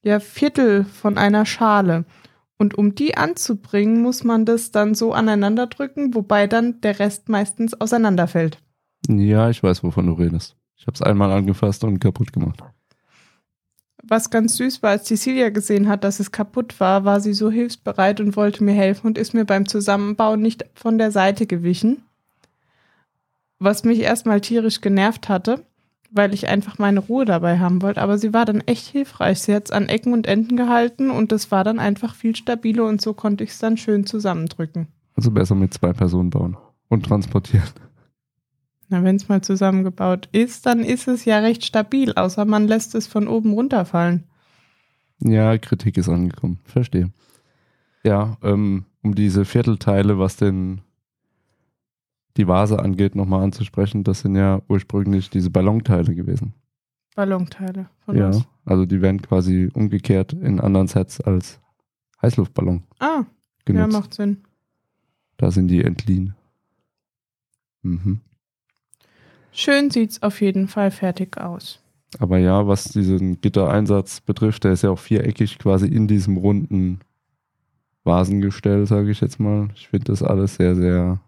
ja 0.03 0.19
Viertel 0.19 0.85
von 0.85 1.17
einer 1.17 1.45
Schale. 1.45 2.05
Und 2.57 2.77
um 2.77 2.95
die 2.95 3.17
anzubringen, 3.17 4.01
muss 4.01 4.23
man 4.23 4.45
das 4.45 4.71
dann 4.71 4.95
so 4.95 5.11
aneinander 5.11 5.67
drücken, 5.67 6.13
wobei 6.13 6.47
dann 6.47 6.79
der 6.81 6.99
Rest 6.99 7.27
meistens 7.27 7.73
auseinanderfällt. 7.73 8.59
Ja, 9.09 9.49
ich 9.49 9.61
weiß, 9.61 9.83
wovon 9.83 10.07
du 10.07 10.13
redest. 10.13 10.55
Ich 10.77 10.87
habe 10.87 10.95
es 10.95 11.01
einmal 11.01 11.31
angefasst 11.31 11.83
und 11.83 11.99
kaputt 11.99 12.31
gemacht. 12.31 12.63
Was 14.07 14.29
ganz 14.29 14.57
süß 14.57 14.83
war, 14.83 14.91
als 14.91 15.05
Cecilia 15.05 15.49
gesehen 15.49 15.87
hat, 15.87 16.03
dass 16.03 16.19
es 16.19 16.31
kaputt 16.31 16.79
war, 16.79 17.05
war 17.05 17.19
sie 17.21 17.33
so 17.33 17.49
hilfsbereit 17.49 18.19
und 18.21 18.35
wollte 18.35 18.63
mir 18.63 18.73
helfen 18.73 19.07
und 19.07 19.17
ist 19.17 19.33
mir 19.33 19.45
beim 19.45 19.67
Zusammenbauen 19.67 20.41
nicht 20.41 20.65
von 20.75 20.99
der 20.99 21.09
Seite 21.11 21.47
gewichen. 21.47 22.03
Was 23.57 23.83
mich 23.83 23.99
erstmal 23.99 24.41
tierisch 24.41 24.81
genervt 24.81 25.27
hatte, 25.27 25.65
weil 26.11 26.33
ich 26.33 26.47
einfach 26.47 26.77
meine 26.77 26.99
Ruhe 26.99 27.25
dabei 27.25 27.57
haben 27.59 27.81
wollte. 27.81 28.01
Aber 28.01 28.17
sie 28.17 28.33
war 28.33 28.45
dann 28.45 28.61
echt 28.61 28.87
hilfreich. 28.87 29.39
Sie 29.39 29.55
hat 29.55 29.65
es 29.65 29.71
an 29.71 29.89
Ecken 29.89 30.13
und 30.13 30.27
Enden 30.27 30.55
gehalten 30.55 31.09
und 31.09 31.31
es 31.31 31.51
war 31.51 31.63
dann 31.63 31.79
einfach 31.79 32.13
viel 32.13 32.35
stabiler 32.35 32.85
und 32.85 33.01
so 33.01 33.13
konnte 33.13 33.43
ich 33.43 33.51
es 33.51 33.59
dann 33.59 33.75
schön 33.75 34.05
zusammendrücken. 34.05 34.87
Also 35.15 35.31
besser 35.31 35.55
mit 35.55 35.73
zwei 35.73 35.93
Personen 35.93 36.29
bauen 36.29 36.57
und 36.89 37.05
transportieren. 37.05 37.69
Na, 38.89 39.03
wenn 39.03 39.15
es 39.15 39.27
mal 39.29 39.41
zusammengebaut 39.41 40.29
ist, 40.31 40.65
dann 40.65 40.79
ist 40.81 41.07
es 41.07 41.25
ja 41.25 41.39
recht 41.39 41.65
stabil, 41.65 42.13
außer 42.13 42.45
man 42.45 42.67
lässt 42.67 42.93
es 42.95 43.07
von 43.07 43.27
oben 43.27 43.53
runterfallen. 43.53 44.23
Ja, 45.19 45.57
Kritik 45.57 45.97
ist 45.97 46.09
angekommen. 46.09 46.59
Verstehe. 46.65 47.11
Ja, 48.03 48.37
ähm, 48.43 48.85
um 49.01 49.15
diese 49.15 49.45
Viertelteile, 49.45 50.19
was 50.19 50.37
denn 50.37 50.81
die 52.37 52.47
Vase 52.47 52.77
angeht, 52.79 53.15
nochmal 53.15 53.43
anzusprechen, 53.43 54.03
das 54.03 54.19
sind 54.19 54.35
ja 54.35 54.61
ursprünglich 54.67 55.29
diese 55.29 55.49
Ballonteile 55.49 56.13
gewesen. 56.13 56.53
Ballonteile 57.15 57.89
von 58.03 58.17
ja, 58.17 58.27
was? 58.29 58.45
also 58.65 58.85
die 58.85 59.01
werden 59.01 59.21
quasi 59.21 59.69
umgekehrt 59.73 60.33
in 60.33 60.59
anderen 60.59 60.87
Sets 60.87 61.21
als 61.21 61.59
Heißluftballon 62.21 62.83
Ah, 62.99 63.21
ja, 63.21 63.25
genutzt. 63.63 63.93
macht 63.93 64.13
Sinn. 64.13 64.43
da 65.37 65.49
sind 65.49 65.69
die 65.69 65.81
entliehen. 65.83 66.35
Mhm. 67.83 68.19
Schön 69.57 69.89
sieht's 69.89 70.21
auf 70.21 70.41
jeden 70.41 70.67
Fall 70.67 70.91
fertig 70.91 71.37
aus. 71.37 71.79
Aber 72.19 72.37
ja, 72.37 72.67
was 72.67 72.83
diesen 72.83 73.39
Gittereinsatz 73.39 74.19
betrifft, 74.19 74.65
der 74.65 74.73
ist 74.73 74.81
ja 74.81 74.89
auch 74.89 74.99
viereckig 74.99 75.59
quasi 75.59 75.87
in 75.87 76.09
diesem 76.09 76.35
runden 76.35 76.99
Vasengestell, 78.03 78.85
sage 78.85 79.11
ich 79.11 79.21
jetzt 79.21 79.39
mal. 79.39 79.69
Ich 79.73 79.87
finde 79.87 80.11
das 80.11 80.21
alles 80.21 80.55
sehr, 80.55 80.75
sehr 80.75 81.21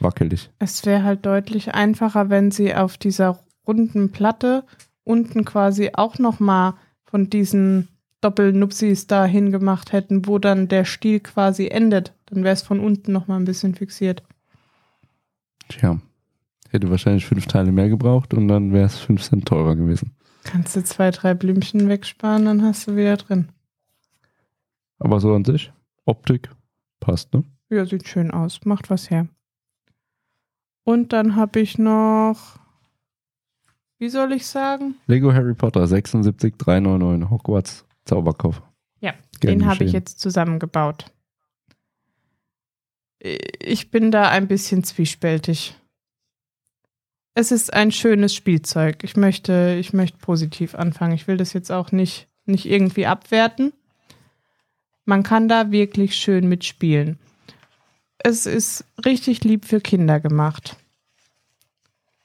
wackelig. 0.00 0.50
Es 0.58 0.84
wäre 0.86 1.04
halt 1.04 1.24
deutlich 1.24 1.72
einfacher, 1.72 2.30
wenn 2.30 2.50
sie 2.50 2.74
auf 2.74 2.98
dieser 2.98 3.38
runden 3.64 4.10
Platte 4.10 4.64
unten 5.04 5.44
quasi 5.44 5.90
auch 5.92 6.18
nochmal 6.18 6.74
von 7.04 7.30
diesen 7.30 7.86
Doppelnupsis 8.20 9.06
da 9.06 9.24
hingemacht 9.24 9.92
hätten, 9.92 10.26
wo 10.26 10.40
dann 10.40 10.66
der 10.66 10.84
Stiel 10.84 11.20
quasi 11.20 11.68
endet. 11.68 12.12
Dann 12.26 12.42
wäre 12.42 12.54
es 12.54 12.62
von 12.62 12.80
unten 12.80 13.12
nochmal 13.12 13.38
ein 13.38 13.44
bisschen 13.44 13.76
fixiert. 13.76 14.24
Tja, 15.68 16.00
hätte 16.68 16.90
wahrscheinlich 16.90 17.26
fünf 17.26 17.46
Teile 17.46 17.72
mehr 17.72 17.88
gebraucht 17.88 18.34
und 18.34 18.48
dann 18.48 18.72
wäre 18.72 18.86
es 18.86 18.98
fünf 18.98 19.22
Cent 19.22 19.46
teurer 19.46 19.76
gewesen. 19.76 20.14
Kannst 20.44 20.76
du 20.76 20.84
zwei, 20.84 21.10
drei 21.10 21.34
Blümchen 21.34 21.88
wegsparen, 21.88 22.44
dann 22.44 22.62
hast 22.62 22.86
du 22.86 22.96
wieder 22.96 23.16
drin. 23.16 23.48
Aber 24.98 25.20
so 25.20 25.34
an 25.34 25.44
sich, 25.44 25.72
Optik, 26.04 26.50
passt, 27.00 27.34
ne? 27.34 27.44
Ja, 27.70 27.84
sieht 27.84 28.08
schön 28.08 28.30
aus. 28.30 28.64
Macht 28.64 28.88
was 28.90 29.10
her. 29.10 29.28
Und 30.84 31.12
dann 31.12 31.36
habe 31.36 31.60
ich 31.60 31.76
noch, 31.76 32.58
wie 33.98 34.08
soll 34.08 34.32
ich 34.32 34.46
sagen? 34.46 34.94
Lego 35.06 35.32
Harry 35.32 35.54
Potter 35.54 35.86
76399 35.86 37.30
Hogwarts 37.30 37.84
Zauberkopf. 38.06 38.62
Ja, 39.00 39.12
Gern 39.40 39.58
Den 39.58 39.66
habe 39.68 39.84
ich 39.84 39.92
jetzt 39.92 40.18
zusammengebaut. 40.18 41.12
Ich 43.20 43.90
bin 43.90 44.10
da 44.10 44.30
ein 44.30 44.48
bisschen 44.48 44.82
zwiespältig. 44.82 45.76
Es 47.38 47.52
ist 47.52 47.72
ein 47.72 47.92
schönes 47.92 48.34
Spielzeug. 48.34 49.04
Ich 49.04 49.16
möchte, 49.16 49.76
ich 49.78 49.92
möchte 49.92 50.18
positiv 50.18 50.74
anfangen. 50.74 51.12
Ich 51.12 51.28
will 51.28 51.36
das 51.36 51.52
jetzt 51.52 51.70
auch 51.70 51.92
nicht, 51.92 52.26
nicht 52.46 52.66
irgendwie 52.66 53.06
abwerten. 53.06 53.72
Man 55.04 55.22
kann 55.22 55.46
da 55.46 55.70
wirklich 55.70 56.16
schön 56.16 56.48
mitspielen. 56.48 57.16
Es 58.18 58.46
ist 58.46 58.84
richtig 59.04 59.44
lieb 59.44 59.66
für 59.66 59.80
Kinder 59.80 60.18
gemacht. 60.18 60.74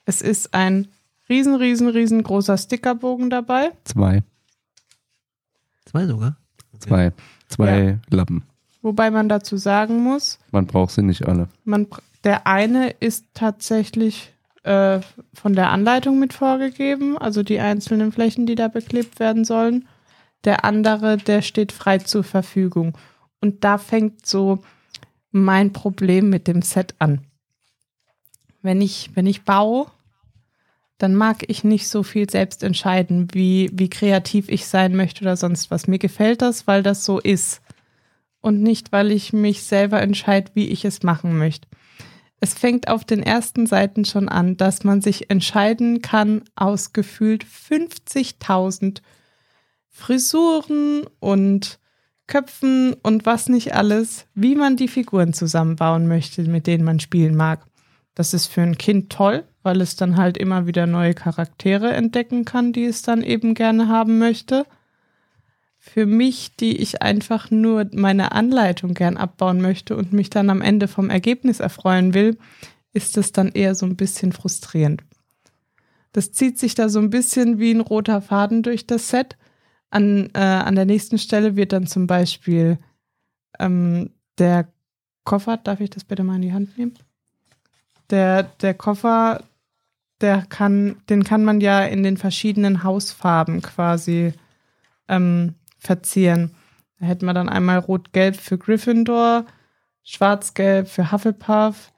Es 0.05 0.23
ist 0.23 0.55
ein 0.55 0.87
riesen, 1.29 1.53
riesen, 1.57 1.89
riesengroßer 1.89 2.57
Stickerbogen 2.57 3.29
dabei. 3.29 3.69
Zwei. 3.83 4.23
Zwei 5.85 6.07
sogar? 6.07 6.37
Okay. 6.73 6.79
Zwei. 6.79 7.13
Zwei 7.49 7.99
Lappen. 8.09 8.41
Wobei 8.81 9.11
man 9.11 9.29
dazu 9.29 9.57
sagen 9.57 10.01
muss, 10.01 10.39
Man 10.49 10.65
braucht 10.65 10.89
sie 10.89 11.03
nicht 11.03 11.27
alle. 11.27 11.49
Man, 11.65 11.85
der 12.23 12.47
eine 12.47 12.89
ist 12.99 13.25
tatsächlich 13.35 14.33
äh, 14.63 15.01
von 15.33 15.53
der 15.53 15.69
Anleitung 15.69 16.19
mit 16.19 16.33
vorgegeben, 16.33 17.17
also 17.17 17.43
die 17.43 17.59
einzelnen 17.59 18.11
Flächen, 18.11 18.45
die 18.45 18.55
da 18.55 18.67
beklebt 18.67 19.19
werden 19.19 19.45
sollen. 19.45 19.87
Der 20.43 20.65
andere, 20.65 21.17
der 21.17 21.41
steht 21.41 21.71
frei 21.71 21.99
zur 21.99 22.23
Verfügung. 22.23 22.97
Und 23.41 23.63
da 23.63 23.77
fängt 23.77 24.25
so 24.25 24.59
mein 25.31 25.73
Problem 25.73 26.29
mit 26.29 26.47
dem 26.47 26.61
Set 26.61 26.95
an. 26.99 27.21
Wenn 28.61 28.81
ich, 28.81 29.11
wenn 29.15 29.25
ich 29.25 29.43
baue, 29.43 29.87
dann 30.97 31.15
mag 31.15 31.43
ich 31.49 31.65
nicht 31.65 31.89
so 31.89 32.03
viel 32.03 32.29
selbst 32.29 32.63
entscheiden, 32.63 33.27
wie, 33.33 33.69
wie 33.73 33.89
kreativ 33.89 34.47
ich 34.47 34.65
sein 34.65 34.95
möchte 34.95 35.23
oder 35.23 35.35
sonst 35.35 35.71
was. 35.71 35.87
Mir 35.87 35.99
gefällt 35.99 36.41
das, 36.41 36.67
weil 36.67 36.83
das 36.83 37.03
so 37.03 37.19
ist 37.19 37.61
und 38.39 38.61
nicht, 38.61 38.91
weil 38.91 39.11
ich 39.11 39.33
mich 39.33 39.63
selber 39.63 40.01
entscheide, 40.01 40.51
wie 40.53 40.69
ich 40.69 40.85
es 40.85 41.03
machen 41.03 41.37
möchte. 41.37 41.67
Es 42.43 42.55
fängt 42.55 42.89
auf 42.89 43.05
den 43.05 43.23
ersten 43.23 43.67
Seiten 43.67 44.03
schon 44.03 44.27
an, 44.27 44.57
dass 44.57 44.83
man 44.83 44.99
sich 44.99 45.29
entscheiden 45.29 46.01
kann 46.01 46.41
aus 46.57 46.91
gefühlt 46.91 47.45
50.000 47.45 49.01
Frisuren 49.87 51.05
und 51.21 51.79
Köpfen 52.27 52.95
und 53.01 53.25
was 53.25 53.47
nicht 53.47 53.73
alles, 53.73 54.25
wie 54.33 54.55
man 54.55 54.75
die 54.75 54.89
Figuren 54.89 55.31
zusammenbauen 55.31 56.09
möchte, 56.09 56.43
mit 56.43 56.67
denen 56.67 56.83
man 56.83 56.99
spielen 56.99 57.37
mag. 57.37 57.65
Das 58.13 58.33
ist 58.33 58.47
für 58.47 58.59
ein 58.61 58.77
Kind 58.77 59.09
toll, 59.09 59.45
weil 59.61 59.79
es 59.79 59.95
dann 59.95 60.17
halt 60.17 60.37
immer 60.37 60.67
wieder 60.67 60.85
neue 60.85 61.13
Charaktere 61.13 61.93
entdecken 61.93 62.43
kann, 62.43 62.73
die 62.73 62.83
es 62.83 63.03
dann 63.03 63.23
eben 63.23 63.53
gerne 63.53 63.87
haben 63.87 64.17
möchte. 64.17 64.65
Für 65.85 66.05
mich, 66.05 66.55
die 66.55 66.77
ich 66.77 67.01
einfach 67.01 67.51
nur 67.51 67.89
meine 67.91 68.31
Anleitung 68.31 68.93
gern 68.93 69.17
abbauen 69.17 69.61
möchte 69.61 69.97
und 69.97 70.13
mich 70.13 70.29
dann 70.29 70.49
am 70.49 70.61
Ende 70.61 70.87
vom 70.87 71.09
Ergebnis 71.09 71.59
erfreuen 71.59 72.13
will, 72.13 72.37
ist 72.93 73.17
es 73.17 73.33
dann 73.33 73.49
eher 73.49 73.75
so 73.75 73.85
ein 73.85 73.97
bisschen 73.97 74.31
frustrierend. 74.31 75.03
Das 76.13 76.31
zieht 76.31 76.57
sich 76.57 76.73
da 76.73 76.87
so 76.87 76.99
ein 76.99 77.09
bisschen 77.09 77.59
wie 77.59 77.71
ein 77.71 77.81
roter 77.81 78.21
Faden 78.21 78.63
durch 78.63 78.87
das 78.87 79.09
Set. 79.09 79.35
An, 79.89 80.29
äh, 80.33 80.39
an 80.39 80.75
der 80.75 80.85
nächsten 80.85 81.17
Stelle 81.17 81.57
wird 81.57 81.73
dann 81.73 81.85
zum 81.85 82.07
Beispiel 82.07 82.77
ähm, 83.59 84.11
der 84.37 84.69
Koffer, 85.25 85.57
darf 85.57 85.81
ich 85.81 85.89
das 85.89 86.05
bitte 86.05 86.23
mal 86.23 86.37
in 86.37 86.43
die 86.43 86.53
Hand 86.53 86.77
nehmen? 86.77 86.93
Der, 88.09 88.43
der 88.43 88.73
Koffer, 88.73 89.43
der 90.21 90.43
kann, 90.43 90.95
den 91.09 91.25
kann 91.25 91.43
man 91.43 91.59
ja 91.59 91.83
in 91.83 92.03
den 92.03 92.15
verschiedenen 92.15 92.83
Hausfarben 92.83 93.61
quasi 93.61 94.31
ähm, 95.09 95.55
verzieren. 95.83 96.55
Da 96.99 97.05
hätten 97.05 97.25
wir 97.25 97.33
dann 97.33 97.49
einmal 97.49 97.79
rot-gelb 97.79 98.35
für 98.35 98.57
Gryffindor, 98.57 99.45
schwarz-gelb 100.03 100.87
für 100.87 101.11
Hufflepuff, 101.11 101.91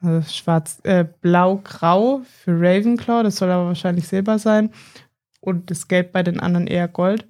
also 0.00 0.52
äh, 0.84 1.04
blau-grau 1.20 2.22
für 2.24 2.52
Ravenclaw, 2.52 3.24
das 3.24 3.36
soll 3.36 3.50
aber 3.50 3.66
wahrscheinlich 3.66 4.06
Silber 4.06 4.38
sein. 4.38 4.70
Und 5.40 5.70
das 5.70 5.88
Gelb 5.88 6.12
bei 6.12 6.22
den 6.22 6.40
anderen 6.40 6.66
eher 6.66 6.88
Gold. 6.88 7.26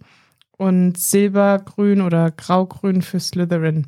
Und 0.57 0.99
Silbergrün 0.99 2.01
oder 2.01 2.31
Graugrün 2.31 3.03
für 3.03 3.21
Slytherin. 3.21 3.87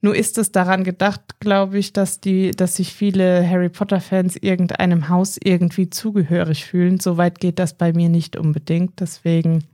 Nur 0.00 0.14
ist 0.14 0.36
es 0.36 0.52
daran 0.52 0.84
gedacht, 0.84 1.40
glaube 1.40 1.78
ich, 1.78 1.94
dass 1.94 2.20
die, 2.20 2.50
dass 2.50 2.76
sich 2.76 2.92
viele 2.92 3.48
Harry 3.48 3.70
Potter-Fans 3.70 4.36
irgendeinem 4.36 5.08
Haus 5.08 5.38
irgendwie 5.42 5.88
zugehörig 5.88 6.66
fühlen. 6.66 7.00
Soweit 7.00 7.40
geht 7.40 7.58
das 7.58 7.72
bei 7.72 7.94
mir 7.94 8.10
nicht 8.10 8.36
unbedingt. 8.36 9.00
Deswegen 9.00 9.64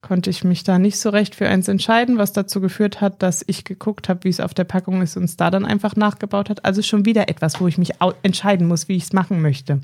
konnte 0.00 0.30
ich 0.30 0.44
mich 0.44 0.62
da 0.62 0.78
nicht 0.78 0.98
so 0.98 1.10
recht 1.10 1.34
für 1.34 1.48
eins 1.48 1.66
entscheiden, 1.68 2.18
was 2.18 2.32
dazu 2.32 2.60
geführt 2.60 3.00
hat, 3.00 3.22
dass 3.22 3.44
ich 3.46 3.64
geguckt 3.64 4.08
habe, 4.08 4.24
wie 4.24 4.28
es 4.28 4.40
auf 4.40 4.54
der 4.54 4.64
Packung 4.64 5.02
ist 5.02 5.16
und 5.16 5.24
es 5.24 5.36
da 5.36 5.50
dann 5.50 5.64
einfach 5.64 5.96
nachgebaut 5.96 6.50
hat. 6.50 6.64
Also 6.64 6.82
schon 6.82 7.04
wieder 7.04 7.28
etwas, 7.28 7.60
wo 7.60 7.66
ich 7.66 7.78
mich 7.78 7.92
entscheiden 8.22 8.68
muss, 8.68 8.88
wie 8.88 8.96
ich 8.96 9.04
es 9.04 9.12
machen 9.12 9.42
möchte. 9.42 9.80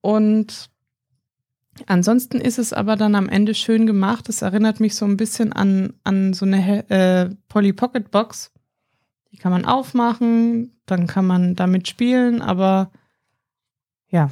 Und 0.00 0.70
ansonsten 1.86 2.40
ist 2.40 2.58
es 2.58 2.72
aber 2.72 2.94
dann 2.94 3.16
am 3.16 3.28
Ende 3.28 3.54
schön 3.54 3.86
gemacht. 3.86 4.28
Es 4.28 4.42
erinnert 4.42 4.78
mich 4.78 4.94
so 4.94 5.04
ein 5.04 5.16
bisschen 5.16 5.52
an, 5.52 5.94
an 6.04 6.32
so 6.32 6.46
eine 6.46 6.88
äh, 6.88 7.34
Polly 7.48 7.72
Pocket 7.72 8.10
Box. 8.12 8.52
Die 9.32 9.36
kann 9.36 9.50
man 9.50 9.64
aufmachen, 9.64 10.80
dann 10.86 11.08
kann 11.08 11.26
man 11.26 11.56
damit 11.56 11.88
spielen, 11.88 12.40
aber 12.40 12.92
ja, 14.08 14.30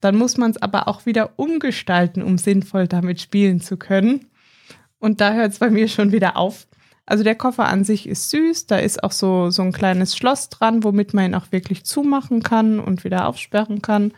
dann 0.00 0.16
muss 0.16 0.36
man 0.36 0.50
es 0.50 0.60
aber 0.60 0.88
auch 0.88 1.06
wieder 1.06 1.38
umgestalten, 1.38 2.22
um 2.22 2.38
sinnvoll 2.38 2.88
damit 2.88 3.20
spielen 3.20 3.60
zu 3.60 3.76
können. 3.76 4.26
Und 4.98 5.20
da 5.20 5.32
hört 5.32 5.52
es 5.52 5.58
bei 5.58 5.70
mir 5.70 5.88
schon 5.88 6.12
wieder 6.12 6.36
auf. 6.36 6.66
Also 7.06 7.24
der 7.24 7.34
Koffer 7.34 7.66
an 7.66 7.84
sich 7.84 8.08
ist 8.08 8.30
süß, 8.30 8.66
da 8.66 8.78
ist 8.78 9.02
auch 9.02 9.12
so, 9.12 9.50
so 9.50 9.62
ein 9.62 9.72
kleines 9.72 10.16
Schloss 10.16 10.48
dran, 10.48 10.84
womit 10.84 11.12
man 11.12 11.26
ihn 11.26 11.34
auch 11.34 11.50
wirklich 11.50 11.84
zumachen 11.84 12.42
kann 12.42 12.78
und 12.78 13.04
wieder 13.04 13.26
aufsperren 13.26 13.82
kann. 13.82 14.12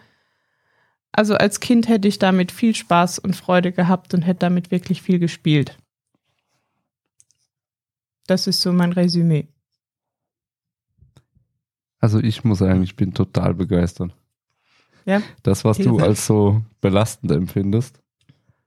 Also 1.11 1.35
als 1.35 1.61
Kind 1.61 1.89
hätte 1.89 2.09
ich 2.09 2.19
damit 2.19 2.53
viel 2.53 2.75
Spaß 2.75 3.19
und 3.19 3.37
Freude 3.37 3.73
gehabt 3.73 4.15
und 4.15 4.23
hätte 4.23 4.41
damit 4.41 4.71
wirklich 4.71 5.03
viel 5.03 5.19
gespielt. 5.19 5.79
Das 8.27 8.47
ist 8.47 8.61
so 8.61 8.73
mein 8.73 8.93
Resümee. 8.93 9.49
Also 11.99 12.19
ich 12.19 12.45
muss 12.45 12.59
sagen, 12.59 12.83
ich 12.83 12.97
bin 12.97 13.15
total 13.15 13.55
begeistert. 13.55 14.15
Ja. 15.05 15.23
Das, 15.43 15.65
was 15.65 15.79
du 15.79 15.99
als 15.99 16.27
so 16.27 16.63
belastend 16.81 17.33
empfindest, 17.33 18.01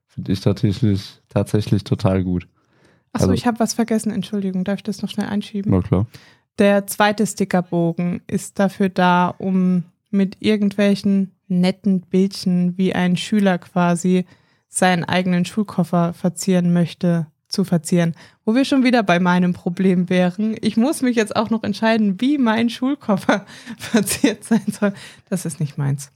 finde 0.06 0.32
ich 0.32 0.40
tatsächlich, 0.40 1.20
tatsächlich 1.28 1.84
total 1.84 2.24
gut. 2.24 2.46
Achso, 3.12 3.24
Also- 3.26 3.34
ich 3.34 3.46
habe 3.46 3.58
was 3.60 3.74
vergessen, 3.74 4.10
Entschuldigung, 4.10 4.64
darf 4.64 4.76
ich 4.76 4.82
das 4.82 5.02
noch 5.02 5.10
schnell 5.10 5.28
einschieben? 5.28 5.70
Na 5.72 5.80
klar. 5.80 6.06
Der 6.58 6.86
zweite 6.86 7.26
Stickerbogen 7.26 8.22
ist 8.26 8.58
dafür 8.58 8.88
da, 8.88 9.28
um 9.28 9.84
mit 10.10 10.38
irgendwelchen 10.40 11.32
netten 11.48 12.00
Bildchen, 12.00 12.76
wie 12.78 12.94
ein 12.94 13.16
Schüler 13.16 13.58
quasi 13.58 14.24
seinen 14.68 15.04
eigenen 15.04 15.44
Schulkoffer 15.44 16.12
verzieren 16.14 16.72
möchte, 16.72 17.26
zu 17.48 17.64
verzieren. 17.64 18.14
Wo 18.44 18.54
wir 18.54 18.64
schon 18.64 18.84
wieder 18.84 19.02
bei 19.02 19.20
meinem 19.20 19.52
Problem 19.52 20.08
wären. 20.08 20.56
Ich 20.62 20.76
muss 20.76 21.02
mich 21.02 21.14
jetzt 21.16 21.36
auch 21.36 21.50
noch 21.50 21.62
entscheiden, 21.62 22.20
wie 22.20 22.38
mein 22.38 22.68
Schulkoffer 22.70 23.46
verziert 23.78 24.44
sein 24.44 24.64
soll. 24.68 24.92
Das 25.28 25.44
ist 25.46 25.60
nicht 25.60 25.78
meins. 25.78 26.10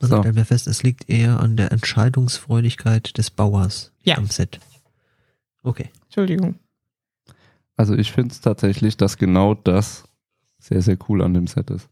Also 0.00 0.16
So. 0.16 0.22
stellen 0.22 0.36
wir 0.36 0.44
fest, 0.44 0.66
es 0.68 0.82
liegt 0.82 1.08
eher 1.10 1.40
an 1.40 1.56
der 1.56 1.72
Entscheidungsfreudigkeit 1.72 3.16
des 3.18 3.30
Bauers 3.30 3.92
Ja. 4.02 4.16
am 4.16 4.26
Set. 4.26 4.60
Okay. 5.62 5.90
Entschuldigung. 6.04 6.54
Also 7.76 7.94
ich 7.94 8.12
finde 8.12 8.32
es 8.32 8.40
tatsächlich, 8.40 8.96
dass 8.96 9.18
genau 9.18 9.54
das 9.54 10.04
sehr, 10.58 10.82
sehr 10.82 10.96
cool 11.08 11.22
an 11.22 11.34
dem 11.34 11.46
Set 11.46 11.70
ist. 11.70 11.88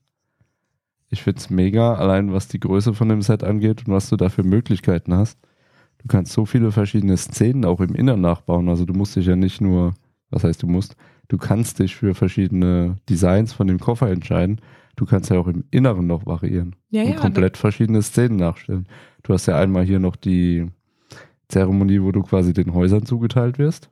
Ich 1.08 1.22
finde 1.22 1.38
es 1.40 1.50
mega, 1.50 1.94
allein 1.94 2.32
was 2.32 2.48
die 2.48 2.58
Größe 2.58 2.92
von 2.94 3.08
dem 3.08 3.22
Set 3.22 3.44
angeht 3.44 3.86
und 3.86 3.92
was 3.92 4.08
du 4.08 4.16
da 4.16 4.28
für 4.28 4.42
Möglichkeiten 4.42 5.14
hast. 5.14 5.38
Du 5.98 6.08
kannst 6.08 6.32
so 6.32 6.46
viele 6.46 6.72
verschiedene 6.72 7.16
Szenen 7.16 7.64
auch 7.64 7.80
im 7.80 7.94
Innern 7.94 8.20
nachbauen. 8.20 8.68
Also 8.68 8.84
du 8.84 8.92
musst 8.92 9.14
dich 9.16 9.26
ja 9.26 9.36
nicht 9.36 9.60
nur, 9.60 9.94
was 10.30 10.42
heißt 10.44 10.62
du 10.62 10.66
musst, 10.66 10.96
du 11.28 11.38
kannst 11.38 11.78
dich 11.78 11.94
für 11.94 12.14
verschiedene 12.14 12.96
Designs 13.08 13.52
von 13.52 13.66
dem 13.68 13.78
Koffer 13.78 14.10
entscheiden. 14.10 14.60
Du 14.96 15.04
kannst 15.04 15.30
ja 15.30 15.38
auch 15.38 15.46
im 15.46 15.64
Inneren 15.70 16.06
noch 16.06 16.24
variieren 16.26 16.74
Ja, 16.90 17.02
und 17.02 17.10
ja. 17.10 17.16
komplett 17.16 17.56
verschiedene 17.56 18.02
Szenen 18.02 18.36
nachstellen. 18.36 18.88
Du 19.22 19.32
hast 19.34 19.46
ja 19.46 19.58
einmal 19.58 19.84
hier 19.84 19.98
noch 20.00 20.16
die 20.16 20.66
Zeremonie, 21.48 22.00
wo 22.02 22.12
du 22.12 22.22
quasi 22.22 22.52
den 22.52 22.72
Häusern 22.74 23.04
zugeteilt 23.04 23.58
wirst. 23.58 23.90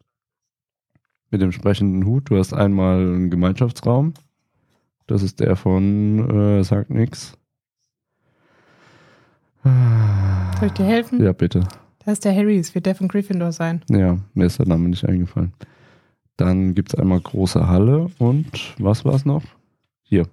Mit 1.30 1.40
dem 1.42 1.52
sprechenden 1.52 2.06
Hut. 2.06 2.30
Du 2.30 2.36
hast 2.38 2.52
einmal 2.54 3.00
einen 3.00 3.30
Gemeinschaftsraum. 3.30 4.14
Das 5.06 5.22
ist 5.22 5.40
der 5.40 5.56
von, 5.56 6.30
äh, 6.30 6.64
sagt 6.64 6.90
nix. 6.90 7.36
Soll 9.62 10.68
ich 10.68 10.72
dir 10.72 10.84
helfen? 10.86 11.22
Ja, 11.22 11.32
bitte. 11.32 11.60
Da 12.04 12.12
ist 12.12 12.24
der 12.24 12.34
Harry, 12.34 12.58
es 12.58 12.74
wird 12.74 12.86
der 12.86 12.94
von 12.94 13.08
Gryffindor 13.08 13.52
sein. 13.52 13.82
Ja, 13.88 14.18
mir 14.34 14.46
ist 14.46 14.58
der 14.58 14.66
Name 14.66 14.88
nicht 14.88 15.04
eingefallen. 15.06 15.52
Dann 16.36 16.74
gibt 16.74 16.92
es 16.92 16.98
einmal 16.98 17.20
große 17.20 17.66
Halle 17.66 18.08
und 18.18 18.74
was 18.78 19.04
war 19.04 19.14
es 19.14 19.24
noch? 19.24 19.42
Hier. 20.02 20.26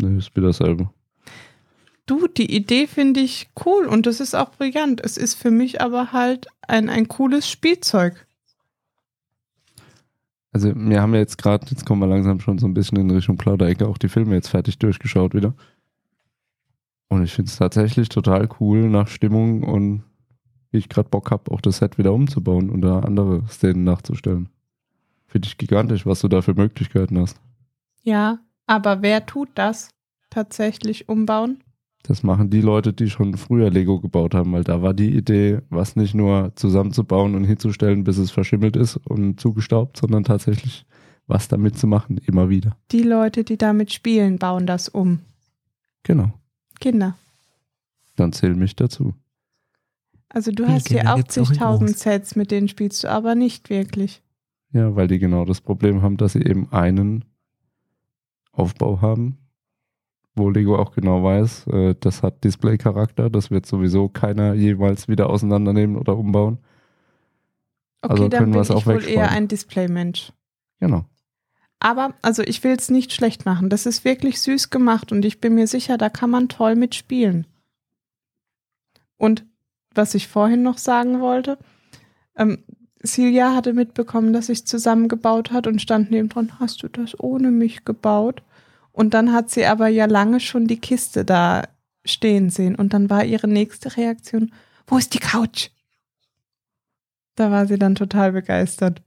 Ne, 0.00 0.18
ist 0.18 0.34
wieder 0.36 0.48
dasselbe. 0.48 0.90
Du, 2.06 2.26
die 2.26 2.54
Idee 2.54 2.86
finde 2.86 3.20
ich 3.20 3.50
cool 3.66 3.84
und 3.86 4.06
das 4.06 4.20
ist 4.20 4.34
auch 4.34 4.50
brillant. 4.50 5.00
Es 5.04 5.16
ist 5.16 5.34
für 5.34 5.50
mich 5.50 5.82
aber 5.82 6.12
halt 6.12 6.46
ein, 6.66 6.88
ein 6.88 7.06
cooles 7.08 7.50
Spielzeug. 7.50 8.26
Also 10.52 10.74
wir 10.74 11.02
haben 11.02 11.12
ja 11.12 11.20
jetzt 11.20 11.36
gerade, 11.36 11.66
jetzt 11.70 11.84
kommen 11.84 12.00
wir 12.00 12.06
langsam 12.06 12.40
schon 12.40 12.58
so 12.58 12.66
ein 12.66 12.74
bisschen 12.74 12.96
in 12.98 13.10
Richtung 13.10 13.36
Plauderecke, 13.36 13.86
auch 13.86 13.98
die 13.98 14.08
Filme 14.08 14.34
jetzt 14.34 14.48
fertig 14.48 14.78
durchgeschaut 14.78 15.34
wieder. 15.34 15.54
Und 17.08 17.22
ich 17.22 17.32
finde 17.32 17.50
es 17.50 17.56
tatsächlich 17.56 18.08
total 18.08 18.48
cool 18.60 18.88
nach 18.88 19.08
Stimmung 19.08 19.62
und 19.62 20.02
wie 20.70 20.78
ich 20.78 20.88
gerade 20.88 21.08
Bock 21.08 21.30
habe, 21.30 21.50
auch 21.50 21.60
das 21.60 21.78
Set 21.78 21.98
wieder 21.98 22.12
umzubauen 22.12 22.70
und 22.70 22.82
da 22.82 23.00
andere 23.00 23.46
Szenen 23.48 23.84
nachzustellen. 23.84 24.48
Finde 25.26 25.46
ich 25.46 25.58
gigantisch, 25.58 26.06
was 26.06 26.20
du 26.20 26.28
da 26.28 26.42
für 26.42 26.54
Möglichkeiten 26.54 27.18
hast. 27.18 27.38
Ja, 28.02 28.38
aber 28.68 29.02
wer 29.02 29.26
tut 29.26 29.48
das 29.56 29.90
tatsächlich 30.30 31.08
umbauen? 31.08 31.64
Das 32.04 32.22
machen 32.22 32.48
die 32.48 32.60
Leute, 32.60 32.92
die 32.92 33.10
schon 33.10 33.36
früher 33.36 33.70
Lego 33.70 33.98
gebaut 33.98 34.34
haben, 34.34 34.52
weil 34.52 34.62
da 34.62 34.82
war 34.82 34.94
die 34.94 35.14
Idee, 35.14 35.62
was 35.68 35.96
nicht 35.96 36.14
nur 36.14 36.52
zusammenzubauen 36.54 37.34
und 37.34 37.44
hinzustellen, 37.44 38.04
bis 38.04 38.18
es 38.18 38.30
verschimmelt 38.30 38.76
ist 38.76 38.96
und 38.96 39.40
zugestaubt, 39.40 39.96
sondern 39.96 40.22
tatsächlich 40.22 40.86
was 41.26 41.48
damit 41.48 41.76
zu 41.76 41.86
machen, 41.86 42.18
immer 42.18 42.48
wieder. 42.48 42.76
Die 42.92 43.02
Leute, 43.02 43.44
die 43.44 43.58
damit 43.58 43.92
spielen, 43.92 44.38
bauen 44.38 44.66
das 44.66 44.88
um. 44.88 45.20
Genau. 46.04 46.32
Kinder. 46.80 47.18
Dann 48.16 48.32
zähl 48.32 48.54
mich 48.54 48.76
dazu. 48.76 49.14
Also 50.28 50.52
du 50.52 50.66
hast 50.66 50.88
hier 50.88 51.12
auch 51.12 51.22
zigtausend. 51.24 51.98
Sets, 51.98 52.36
mit 52.36 52.50
denen 52.50 52.68
spielst 52.68 53.04
du 53.04 53.10
aber 53.10 53.34
nicht 53.34 53.70
wirklich. 53.70 54.22
Ja, 54.72 54.94
weil 54.94 55.08
die 55.08 55.18
genau 55.18 55.44
das 55.44 55.60
Problem 55.60 56.02
haben, 56.02 56.16
dass 56.16 56.34
sie 56.34 56.42
eben 56.42 56.70
einen 56.72 57.24
Aufbau 58.58 59.00
haben, 59.00 59.38
wo 60.34 60.50
Lego 60.50 60.76
auch 60.78 60.92
genau 60.92 61.22
weiß, 61.22 61.66
äh, 61.68 61.94
das 61.98 62.22
hat 62.22 62.44
Display-Charakter, 62.44 63.30
das 63.30 63.50
wird 63.50 63.66
sowieso 63.66 64.08
keiner 64.08 64.54
jeweils 64.54 65.08
wieder 65.08 65.28
auseinandernehmen 65.30 65.96
oder 65.96 66.16
umbauen. 66.16 66.58
Okay, 68.02 68.12
Also 68.12 68.28
dann 68.28 68.38
können 68.38 68.52
bin 68.52 68.54
wir 68.58 68.60
es 68.62 68.70
ich 68.70 68.76
auch 68.76 68.86
wohl 68.86 68.94
wegsparen. 68.96 69.18
eher 69.18 69.30
ein 69.30 69.48
Display-Mensch. 69.48 70.32
Genau. 70.80 71.04
Aber, 71.80 72.14
also 72.22 72.42
ich 72.42 72.62
will 72.64 72.74
es 72.78 72.90
nicht 72.90 73.12
schlecht 73.12 73.44
machen. 73.46 73.68
Das 73.70 73.86
ist 73.86 74.04
wirklich 74.04 74.40
süß 74.40 74.70
gemacht 74.70 75.12
und 75.12 75.24
ich 75.24 75.40
bin 75.40 75.54
mir 75.54 75.66
sicher, 75.66 75.96
da 75.98 76.08
kann 76.08 76.30
man 76.30 76.48
toll 76.48 76.74
mitspielen. 76.76 77.46
Und 79.16 79.44
was 79.94 80.14
ich 80.14 80.28
vorhin 80.28 80.62
noch 80.62 80.78
sagen 80.78 81.20
wollte, 81.20 81.58
ähm, 82.36 82.64
Silja 83.02 83.54
hatte 83.54 83.72
mitbekommen, 83.74 84.32
dass 84.32 84.48
ich 84.48 84.66
zusammengebaut 84.66 85.50
hat 85.52 85.66
und 85.66 85.80
stand 85.80 86.10
neben 86.10 86.28
dran, 86.28 86.58
hast 86.58 86.82
du 86.82 86.88
das 86.88 87.18
ohne 87.18 87.50
mich 87.50 87.84
gebaut? 87.84 88.42
Und 88.98 89.14
dann 89.14 89.32
hat 89.32 89.48
sie 89.48 89.64
aber 89.64 89.86
ja 89.86 90.06
lange 90.06 90.40
schon 90.40 90.66
die 90.66 90.80
Kiste 90.80 91.24
da 91.24 91.68
stehen 92.04 92.50
sehen. 92.50 92.74
Und 92.74 92.92
dann 92.92 93.08
war 93.08 93.24
ihre 93.24 93.46
nächste 93.46 93.96
Reaktion, 93.96 94.52
wo 94.88 94.98
ist 94.98 95.14
die 95.14 95.20
Couch? 95.20 95.68
Da 97.36 97.52
war 97.52 97.68
sie 97.68 97.78
dann 97.78 97.94
total 97.94 98.32
begeistert. 98.32 99.00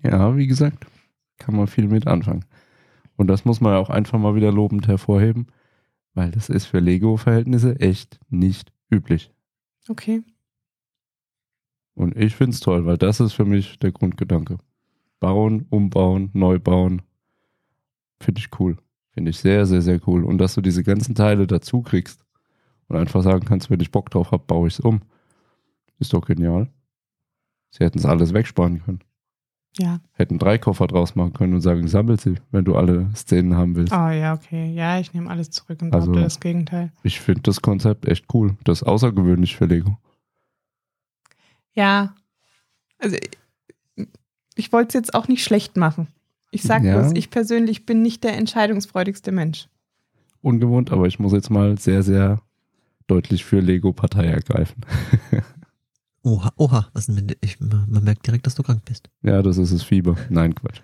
Ja, 0.00 0.36
wie 0.36 0.46
gesagt, 0.46 0.86
kann 1.38 1.56
man 1.56 1.66
viel 1.66 1.88
mit 1.88 2.06
anfangen. 2.06 2.44
Und 3.16 3.26
das 3.26 3.44
muss 3.44 3.60
man 3.60 3.74
auch 3.74 3.90
einfach 3.90 4.20
mal 4.20 4.36
wieder 4.36 4.52
lobend 4.52 4.86
hervorheben, 4.86 5.48
weil 6.14 6.30
das 6.30 6.50
ist 6.50 6.66
für 6.66 6.78
Lego-Verhältnisse 6.78 7.80
echt 7.80 8.20
nicht 8.28 8.72
üblich. 8.92 9.32
Okay. 9.88 10.22
Und 11.94 12.16
ich 12.16 12.36
finde 12.36 12.52
es 12.52 12.60
toll, 12.60 12.86
weil 12.86 12.96
das 12.96 13.18
ist 13.18 13.32
für 13.32 13.44
mich 13.44 13.80
der 13.80 13.90
Grundgedanke. 13.90 14.58
Bauen, 15.18 15.66
umbauen, 15.68 16.30
neu 16.32 16.60
bauen. 16.60 17.02
Finde 18.20 18.40
ich 18.40 18.48
cool. 18.60 18.76
Finde 19.12 19.30
ich 19.30 19.38
sehr, 19.38 19.66
sehr, 19.66 19.82
sehr 19.82 20.00
cool. 20.06 20.24
Und 20.24 20.38
dass 20.38 20.54
du 20.54 20.60
diese 20.60 20.82
ganzen 20.84 21.14
Teile 21.14 21.46
dazu 21.46 21.82
kriegst 21.82 22.24
und 22.88 22.96
einfach 22.96 23.22
sagen 23.22 23.44
kannst, 23.44 23.70
wenn 23.70 23.80
ich 23.80 23.90
Bock 23.90 24.10
drauf 24.10 24.30
habe, 24.32 24.44
baue 24.46 24.68
ich 24.68 24.74
es 24.74 24.80
um. 24.80 25.02
Ist 25.98 26.12
doch 26.12 26.24
genial. 26.26 26.68
Sie 27.70 27.84
hätten 27.84 27.98
es 27.98 28.06
alles 28.06 28.32
wegsparen 28.32 28.82
können. 28.84 29.00
Ja. 29.78 30.00
Hätten 30.12 30.38
drei 30.38 30.58
Koffer 30.58 30.86
draus 30.86 31.14
machen 31.14 31.32
können 31.34 31.54
und 31.54 31.60
sagen, 31.60 31.86
sammel 31.88 32.18
sie, 32.18 32.36
wenn 32.50 32.64
du 32.64 32.74
alle 32.76 33.10
Szenen 33.14 33.54
haben 33.56 33.76
willst. 33.76 33.92
Oh 33.92 34.08
ja, 34.08 34.34
okay. 34.34 34.72
Ja, 34.72 34.98
ich 34.98 35.12
nehme 35.12 35.28
alles 35.30 35.50
zurück 35.50 35.82
und 35.82 35.92
Also- 35.92 36.12
das 36.12 36.40
Gegenteil. 36.40 36.92
Ich 37.02 37.20
finde 37.20 37.42
das 37.42 37.60
Konzept 37.62 38.06
echt 38.06 38.26
cool. 38.34 38.56
Das 38.64 38.82
ist 38.82 38.88
außergewöhnlich 38.88 39.56
für 39.56 39.66
Lego. 39.66 39.98
Ja. 41.74 42.14
Also 42.98 43.16
ich, 43.16 44.08
ich 44.56 44.72
wollte 44.72 44.88
es 44.88 44.94
jetzt 44.94 45.14
auch 45.14 45.28
nicht 45.28 45.44
schlecht 45.44 45.76
machen. 45.76 46.08
Ich 46.50 46.62
sage 46.62 46.88
Ja. 46.88 47.00
bloß, 47.00 47.12
ich 47.14 47.30
persönlich 47.30 47.86
bin 47.86 48.02
nicht 48.02 48.24
der 48.24 48.36
entscheidungsfreudigste 48.36 49.32
Mensch. 49.32 49.68
Ungewohnt, 50.40 50.92
aber 50.92 51.06
ich 51.06 51.18
muss 51.18 51.32
jetzt 51.32 51.50
mal 51.50 51.78
sehr, 51.78 52.02
sehr 52.02 52.40
deutlich 53.06 53.44
für 53.44 53.60
Lego 53.60 53.92
Partei 53.92 54.26
ergreifen. 54.26 54.84
Oha, 56.22 56.52
oha, 56.56 56.88
was 56.92 57.06
denn 57.06 57.34
ich, 57.40 57.58
man 57.60 58.04
merkt 58.04 58.26
direkt, 58.26 58.46
dass 58.46 58.54
du 58.54 58.62
krank 58.62 58.84
bist. 58.84 59.08
Ja, 59.22 59.40
das 59.40 59.56
ist 59.56 59.72
das 59.72 59.82
Fieber. 59.82 60.16
Nein, 60.28 60.54
Quatsch. 60.54 60.82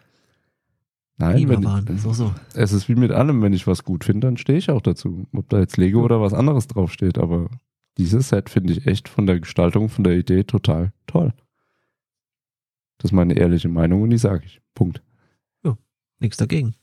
Nein, 1.16 1.48
wenn, 1.48 1.98
so, 1.98 2.12
so. 2.12 2.34
es 2.54 2.72
ist 2.72 2.88
wie 2.88 2.94
mit 2.94 3.12
allem, 3.12 3.42
wenn 3.42 3.52
ich 3.52 3.66
was 3.66 3.84
gut 3.84 4.04
finde, 4.04 4.26
dann 4.26 4.36
stehe 4.36 4.58
ich 4.58 4.70
auch 4.70 4.80
dazu. 4.80 5.26
Ob 5.32 5.48
da 5.48 5.60
jetzt 5.60 5.76
Lego 5.76 6.02
oder 6.02 6.20
was 6.20 6.32
anderes 6.32 6.66
draufsteht, 6.66 7.18
aber 7.18 7.50
dieses 7.98 8.30
Set 8.30 8.50
finde 8.50 8.72
ich 8.72 8.86
echt 8.86 9.08
von 9.08 9.26
der 9.26 9.38
Gestaltung, 9.38 9.88
von 9.88 10.02
der 10.02 10.16
Idee 10.16 10.44
total 10.44 10.92
toll. 11.06 11.32
Das 12.98 13.10
ist 13.10 13.14
meine 13.14 13.34
ehrliche 13.34 13.68
Meinung 13.68 14.02
und 14.02 14.10
die 14.10 14.18
sage 14.18 14.44
ich. 14.46 14.60
Punkt. 14.74 15.02
Nichts 16.24 16.38
dagegen. 16.38 16.74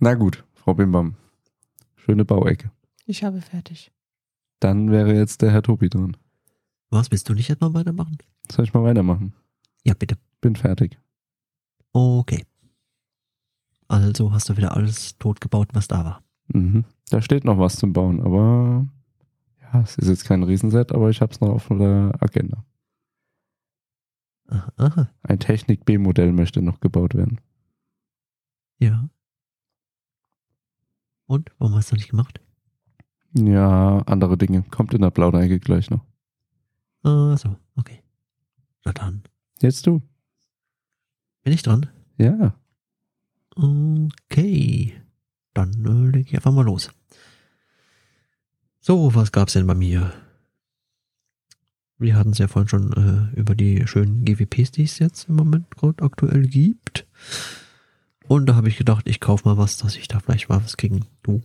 Na 0.00 0.14
gut, 0.14 0.44
Frau 0.52 0.74
Bimbam. 0.74 1.14
Schöne 1.94 2.24
Bauecke. 2.24 2.72
Ich 3.06 3.22
habe 3.22 3.40
fertig. 3.40 3.92
Dann 4.58 4.90
wäre 4.90 5.14
jetzt 5.14 5.42
der 5.42 5.52
Herr 5.52 5.62
Tobi 5.62 5.88
dran. 5.88 6.16
Was, 6.90 7.12
willst 7.12 7.28
du 7.28 7.34
nicht 7.34 7.50
etwa 7.50 7.72
weitermachen? 7.72 8.18
Soll 8.50 8.64
ich 8.64 8.74
mal 8.74 8.82
weitermachen? 8.82 9.32
Ja, 9.84 9.94
bitte. 9.94 10.18
Bin 10.40 10.56
fertig. 10.56 10.98
Okay. 11.92 12.44
Also 13.86 14.32
hast 14.32 14.48
du 14.48 14.56
wieder 14.56 14.76
alles 14.76 15.16
totgebaut, 15.18 15.68
was 15.72 15.86
da 15.86 16.04
war. 16.04 16.24
Mhm. 16.48 16.84
Da 17.10 17.22
steht 17.22 17.44
noch 17.44 17.58
was 17.58 17.76
zum 17.76 17.92
Bauen, 17.92 18.20
aber 18.20 18.88
ja, 19.60 19.82
es 19.82 19.96
ist 19.98 20.08
jetzt 20.08 20.24
kein 20.24 20.42
Riesenset, 20.42 20.90
aber 20.90 21.10
ich 21.10 21.20
habe 21.20 21.32
es 21.32 21.40
noch 21.40 21.50
auf 21.50 21.68
der 21.68 22.10
Agenda. 22.18 22.64
Aha, 24.50 24.72
aha. 24.76 25.10
Ein 25.22 25.38
Technik 25.38 25.84
B-Modell 25.84 26.32
möchte 26.32 26.60
noch 26.60 26.80
gebaut 26.80 27.14
werden. 27.14 27.40
Ja. 28.78 29.08
Und? 31.26 31.52
Warum 31.58 31.76
hast 31.76 31.92
du 31.92 31.96
nicht 31.96 32.10
gemacht? 32.10 32.40
Ja, 33.32 33.98
andere 34.06 34.36
Dinge. 34.36 34.64
Kommt 34.64 34.92
in 34.92 35.02
der 35.02 35.12
blauen 35.12 35.40
Ecke 35.40 35.60
gleich 35.60 35.90
noch. 35.90 36.04
Ah, 37.02 37.36
so, 37.36 37.56
okay. 37.76 38.02
Na 38.84 38.92
dann. 38.92 39.22
Jetzt 39.60 39.86
du. 39.86 40.02
Bin 41.42 41.52
ich 41.52 41.62
dran? 41.62 41.88
Ja. 42.18 42.54
Okay. 43.54 45.00
Dann 45.54 45.84
äh, 45.84 46.10
leg 46.10 46.26
ich 46.26 46.34
einfach 46.34 46.52
mal 46.52 46.64
los. 46.64 46.90
So, 48.80 49.14
was 49.14 49.30
gab's 49.30 49.52
denn 49.52 49.66
bei 49.66 49.74
mir? 49.74 50.12
Wir 52.00 52.16
hatten 52.16 52.30
es 52.30 52.38
ja 52.38 52.48
vorhin 52.48 52.68
schon 52.68 52.92
äh, 52.94 53.28
über 53.38 53.54
die 53.54 53.86
schönen 53.86 54.24
GWPs, 54.24 54.72
die 54.72 54.84
es 54.84 54.98
jetzt 54.98 55.28
im 55.28 55.36
Moment 55.36 55.76
gerade 55.76 56.02
aktuell 56.02 56.46
gibt. 56.46 57.06
Und 58.26 58.46
da 58.46 58.54
habe 58.54 58.68
ich 58.68 58.78
gedacht, 58.78 59.06
ich 59.06 59.20
kaufe 59.20 59.46
mal 59.46 59.58
was, 59.58 59.76
dass 59.76 59.96
ich 59.96 60.08
da 60.08 60.18
vielleicht 60.18 60.48
mal 60.48 60.64
was 60.64 60.78
kriegen 60.78 61.04
du 61.22 61.42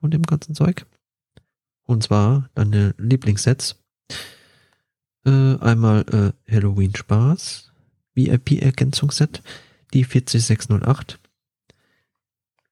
von 0.00 0.10
dem 0.10 0.22
ganzen 0.22 0.54
Zeug. 0.54 0.86
Und 1.84 2.02
zwar 2.02 2.48
deine 2.54 2.94
Lieblingssets. 2.96 3.76
Äh, 5.26 5.58
einmal 5.58 6.06
äh, 6.10 6.32
Halloween 6.50 6.96
Spaß, 6.96 7.70
VIP-Ergänzungsset, 8.14 9.42
die 9.92 10.04
40608 10.04 11.18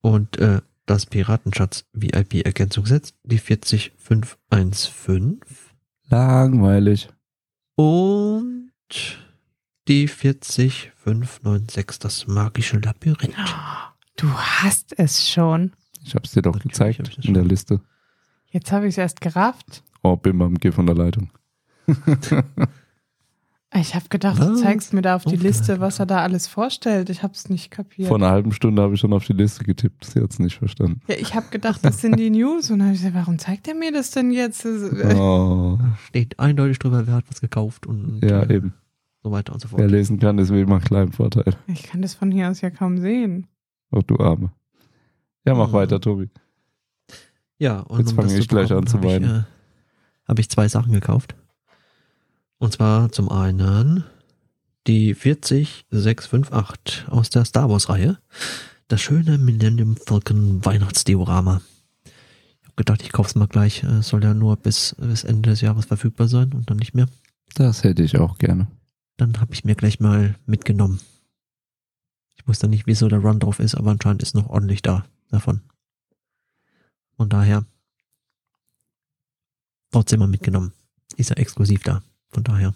und 0.01 0.39
äh, 0.39 0.63
das 0.87 1.05
Piratenschatz 1.05 1.85
VIP-Ergänzungsset, 1.93 3.13
die 3.25 3.39
40515 3.39 5.41
Langweilig. 6.11 7.09
und 7.77 8.71
die 9.89 10.07
40596, 10.09 11.99
das 11.99 12.27
magische 12.27 12.79
Labyrinth. 12.79 13.35
Du 14.17 14.29
hast 14.33 14.99
es 14.99 15.29
schon. 15.29 15.73
Ich 16.05 16.15
hab's 16.15 16.33
dir 16.33 16.43
doch 16.43 16.53
Natürlich 16.53 16.73
gezeigt 16.73 17.01
ich 17.01 17.17
das 17.17 17.25
in 17.25 17.35
der 17.35 17.43
schon. 17.43 17.49
Liste. 17.49 17.81
Jetzt 18.51 18.73
habe 18.73 18.87
ich 18.87 18.95
es 18.95 18.99
erst 18.99 19.21
gerafft. 19.21 19.83
Oh, 20.03 20.17
Bimbam, 20.17 20.55
geh 20.59 20.73
von 20.73 20.87
der 20.87 20.95
Leitung. 20.97 21.31
Ich 23.73 23.95
habe 23.95 24.09
gedacht, 24.09 24.41
du 24.41 24.51
Was? 24.53 24.61
zeigst 24.63 24.93
mir 24.93 25.03
da 25.03 25.15
auf 25.15 25.25
die 25.25 25.39
Oh, 25.39 25.43
Liste, 25.43 25.79
was 25.79 26.01
er 26.01 26.07
da 26.07 26.23
alles 26.23 26.49
vorstellt. 26.49 27.09
Ich 27.09 27.23
habe 27.23 27.35
es 27.35 27.49
nicht 27.49 27.71
kapiert. 27.71 28.09
Vor 28.09 28.17
einer 28.17 28.31
halben 28.31 28.51
Stunde 28.51 28.83
habe 28.83 28.95
ich 28.95 29.01
schon 29.01 29.13
auf 29.13 29.25
die 29.25 29.33
Liste 29.33 29.63
getippt. 29.63 30.05
Sie 30.07 30.21
hat's 30.21 30.41
nicht 30.41 30.59
verstanden. 30.59 31.01
ja, 31.07 31.15
ich 31.17 31.37
habe 31.37 31.47
gedacht, 31.51 31.85
das 31.85 32.01
sind 32.01 32.19
die 32.19 32.31
News. 32.31 32.69
Und 32.71 32.81
dann 32.81 32.89
habe 32.89 32.95
ich 32.97 33.01
gesagt, 33.01 33.15
warum 33.15 33.39
zeigt 33.39 33.69
er 33.69 33.75
mir 33.77 33.93
das 33.93 34.11
denn 34.11 34.33
jetzt? 34.33 34.65
Das- 34.65 35.15
Oh, 35.15 35.79
Steht 36.09 36.39
eindeutig 36.41 36.81
drüber, 36.81 37.07
wer 37.07 37.15
hat 37.15 37.25
was 37.29 37.41
gekauft 37.41 37.87
und 37.87 38.21
ja, 38.25 38.43
äh, 38.43 38.57
eben. 38.57 38.75
so 39.23 39.31
weiter 39.31 39.53
und 39.53 39.61
so 39.61 39.69
Wer 39.71 39.79
fort. 39.79 39.91
lesen 39.93 40.19
kann, 40.19 40.39
ist 40.39 40.53
wie 40.53 40.61
immer 40.63 40.77
ein 40.77 40.83
kleiner 40.83 41.13
Vorteil. 41.13 41.55
Ich 41.69 41.85
kann 41.85 42.03
das 42.03 42.15
von 42.15 42.33
hier 42.33 42.51
aus 42.51 42.61
ja 42.63 42.71
kaum 42.71 42.99
sehen. 42.99 43.47
Oh, 43.93 44.01
du 44.05 44.17
Arme. 44.17 44.51
Ja, 45.47 45.55
mach 45.55 45.69
Mhm. 45.69 45.73
weiter, 45.75 46.01
Tobi. 46.01 46.29
Ja, 47.59 47.81
und 47.81 48.01
Jetzt 48.01 48.13
fange 48.15 48.37
ich 48.37 48.49
gleich 48.49 48.73
an 48.73 48.87
zu 48.89 48.97
habe 48.97 49.07
ich, 49.07 49.13
weinen. 49.15 49.31
äh, 49.31 49.43
Habe 50.29 50.41
ich 50.41 50.51
zwei 50.51 50.67
Sachen 50.67 50.93
gekauft. 50.93 51.37
Und 52.61 52.75
zwar 52.75 53.11
zum 53.11 53.31
einen 53.31 54.05
die 54.87 55.15
40658 55.15 57.09
aus 57.09 57.31
der 57.31 57.47
Star 57.47 57.71
Wars 57.71 57.89
Reihe. 57.89 58.19
Das 58.87 59.01
schöne 59.01 59.39
Millennium 59.39 59.97
Falcon 59.97 60.63
Weihnachtsdiorama. 60.65 61.63
Ich 62.05 62.67
habe 62.67 62.77
gedacht, 62.77 63.03
ich 63.03 63.13
kauf's 63.13 63.35
mal 63.35 63.49
gleich. 63.49 63.83
Es 63.83 64.09
soll 64.09 64.23
ja 64.23 64.35
nur 64.35 64.57
bis, 64.57 64.95
bis 64.99 65.25
Ende 65.25 65.49
des 65.49 65.63
Jahres 65.63 65.87
verfügbar 65.87 66.29
sein 66.29 66.53
und 66.53 66.69
dann 66.69 66.77
nicht 66.77 66.95
mehr. 66.95 67.09
Das 67.55 67.83
hätte 67.83 68.03
ich 68.03 68.19
auch 68.19 68.37
gerne. 68.37 68.69
Dann 69.17 69.41
habe 69.41 69.55
ich 69.55 69.65
mir 69.65 69.75
gleich 69.75 69.99
mal 69.99 70.37
mitgenommen. 70.45 71.01
Ich 72.37 72.47
wusste 72.47 72.69
nicht, 72.69 72.87
wieso 72.87 73.09
der 73.09 73.21
Run 73.21 73.41
drauf 73.41 73.59
ist, 73.59 73.75
aber 73.75 73.91
anscheinend 73.91 74.23
ist 74.23 74.35
noch 74.35 74.51
ordentlich 74.51 74.83
da 74.83 75.07
davon. 75.31 75.63
Von 77.17 77.31
daher 77.31 77.65
trotzdem 79.93 80.21
mal 80.21 80.29
mitgenommen. 80.29 80.75
Ist 81.17 81.31
ja 81.31 81.37
exklusiv 81.37 81.83
da. 81.85 82.03
Von 82.31 82.45
daher 82.45 82.75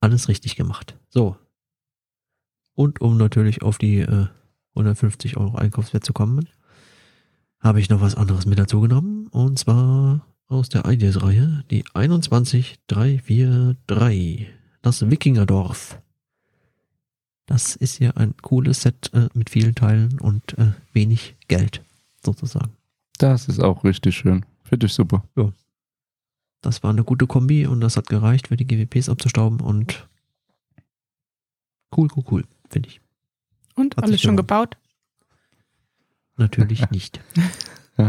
alles 0.00 0.28
richtig 0.28 0.56
gemacht. 0.56 0.96
So. 1.08 1.36
Und 2.74 3.00
um 3.00 3.16
natürlich 3.16 3.62
auf 3.62 3.78
die 3.78 4.00
äh, 4.00 4.26
150 4.74 5.36
Euro 5.36 5.56
Einkaufswert 5.56 6.04
zu 6.04 6.12
kommen, 6.12 6.48
habe 7.60 7.80
ich 7.80 7.88
noch 7.88 8.00
was 8.00 8.14
anderes 8.14 8.46
mit 8.46 8.56
dazu 8.58 8.80
genommen. 8.80 9.26
Und 9.28 9.58
zwar 9.58 10.26
aus 10.46 10.68
der 10.68 10.84
Ideas-Reihe, 10.84 11.64
die 11.70 11.84
21343. 11.94 14.46
Das 14.82 15.10
Wikingerdorf. 15.10 16.00
Das 17.46 17.76
ist 17.76 17.98
ja 17.98 18.10
ein 18.12 18.36
cooles 18.42 18.82
Set 18.82 19.10
äh, 19.14 19.28
mit 19.34 19.50
vielen 19.50 19.74
Teilen 19.74 20.20
und 20.20 20.56
äh, 20.58 20.72
wenig 20.92 21.34
Geld, 21.48 21.82
sozusagen. 22.24 22.72
Das 23.18 23.48
ist 23.48 23.60
auch 23.60 23.82
richtig 23.84 24.16
schön. 24.16 24.46
Finde 24.62 24.86
ich 24.86 24.92
super. 24.92 25.24
Das 26.68 26.82
war 26.82 26.90
eine 26.90 27.02
gute 27.02 27.26
Kombi 27.26 27.66
und 27.66 27.80
das 27.80 27.96
hat 27.96 28.08
gereicht, 28.08 28.48
für 28.48 28.58
die 28.58 28.66
GWPs 28.66 29.08
abzustauben 29.08 29.60
und 29.60 30.06
cool, 31.96 32.08
cool, 32.14 32.24
cool, 32.30 32.44
finde 32.68 32.90
ich. 32.90 33.00
Und 33.74 33.96
Hat 33.96 34.04
alles 34.04 34.20
schon 34.20 34.36
gebaut? 34.36 34.76
Natürlich 36.36 36.90
nicht. 36.90 37.20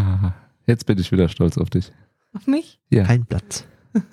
Jetzt 0.68 0.86
bin 0.86 1.00
ich 1.00 1.10
wieder 1.10 1.30
stolz 1.30 1.58
auf 1.58 1.70
dich. 1.70 1.94
Auf 2.34 2.48
mich? 2.48 2.82
Ja, 2.90 3.06
Kein 3.06 3.26
Platz. 3.26 3.66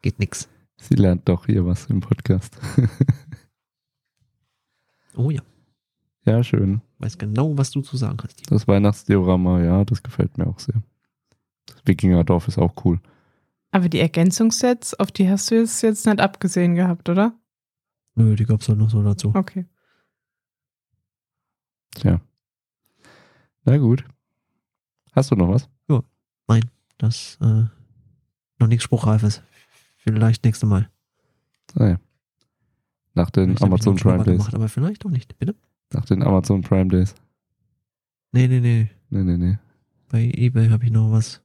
Geht 0.00 0.18
nix. 0.18 0.48
sie 0.78 0.94
lernt 0.94 1.28
doch 1.28 1.44
hier 1.44 1.66
was 1.66 1.84
im 1.86 2.00
Podcast. 2.00 2.58
Oh 5.16 5.30
ja, 5.30 5.42
ja, 6.24 6.42
schön. 6.44 6.80
weiß 6.98 7.18
genau, 7.18 7.58
was 7.58 7.72
du 7.72 7.82
zu 7.82 7.96
sagen 7.96 8.16
hast. 8.22 8.50
Das 8.50 8.68
Weihnachtsdiorama, 8.68 9.60
ja, 9.60 9.84
das 9.84 10.04
gefällt 10.04 10.38
mir 10.38 10.46
auch 10.46 10.60
sehr. 10.60 10.80
Das 11.66 11.82
Wikingerdorf 11.84 12.46
ist 12.46 12.58
auch 12.58 12.72
cool. 12.84 13.00
Aber 13.70 13.88
die 13.88 14.00
Ergänzungssets, 14.00 14.94
auf 14.94 15.12
die 15.12 15.28
hast 15.28 15.50
du 15.50 15.56
jetzt, 15.56 15.82
jetzt 15.82 16.06
nicht 16.06 16.20
abgesehen 16.20 16.74
gehabt, 16.74 17.08
oder? 17.08 17.38
Nö, 18.14 18.34
die 18.34 18.44
gab's 18.44 18.68
halt 18.68 18.78
noch 18.78 18.90
so 18.90 19.02
dazu. 19.02 19.32
Okay. 19.34 19.66
Tja. 21.94 22.20
Na 23.64 23.78
gut. 23.78 24.04
Hast 25.12 25.30
du 25.30 25.36
noch 25.36 25.48
was? 25.48 25.68
Das, 27.00 27.38
äh, 27.40 27.64
noch 28.58 28.66
nichts 28.66 28.84
Spruchreifes. 28.84 29.42
Vielleicht 29.96 30.44
nächste 30.44 30.66
Mal. 30.66 30.90
Ah, 31.76 31.86
ja. 31.88 32.00
Nach 33.14 33.30
den 33.30 33.56
Vielleicht 33.56 33.62
Amazon 33.62 33.96
Prime 33.96 34.22
Days. 34.22 34.36
Gemacht, 34.36 34.54
aber 34.54 34.68
vielleicht 34.68 35.06
auch 35.06 35.10
nicht. 35.10 35.38
Bitte? 35.38 35.54
Nach 35.94 36.04
den 36.04 36.22
Amazon 36.22 36.60
Prime 36.60 36.88
Days. 36.88 37.14
Nee, 38.32 38.48
nee, 38.48 38.60
nee. 38.60 38.90
Nee, 39.08 39.24
nee, 39.24 39.38
nee. 39.38 39.58
Bei 40.10 40.30
Ebay 40.34 40.68
habe 40.68 40.84
ich 40.84 40.90
noch 40.90 41.10
was. 41.10 41.42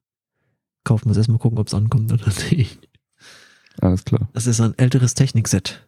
Kaufen 0.85 1.09
wir 1.09 1.17
erstmal 1.17 1.39
gucken, 1.39 1.57
ob 1.59 1.67
es 1.67 1.73
ankommt 1.73 2.13
oder 2.13 2.25
nicht. 2.51 2.87
Alles 3.81 4.05
klar. 4.05 4.29
Das 4.31 4.47
ist 4.47 4.61
ein 4.61 4.77
älteres 4.77 5.13
Technikset. 5.15 5.85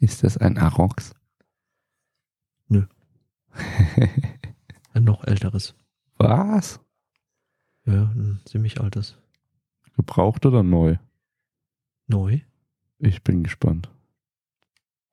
Ist 0.00 0.22
das 0.22 0.36
ein 0.36 0.58
Arox? 0.58 1.14
Nö. 2.68 2.84
Ein 4.92 5.04
noch 5.04 5.24
älteres. 5.24 5.74
was? 6.18 6.80
Ja, 7.86 8.02
ein 8.14 8.40
ziemlich 8.44 8.80
altes. 8.80 9.16
Gebraucht 9.96 10.44
oder 10.46 10.62
neu? 10.62 10.96
Neu? 12.06 12.40
Ich 12.98 13.22
bin 13.22 13.42
gespannt. 13.44 13.88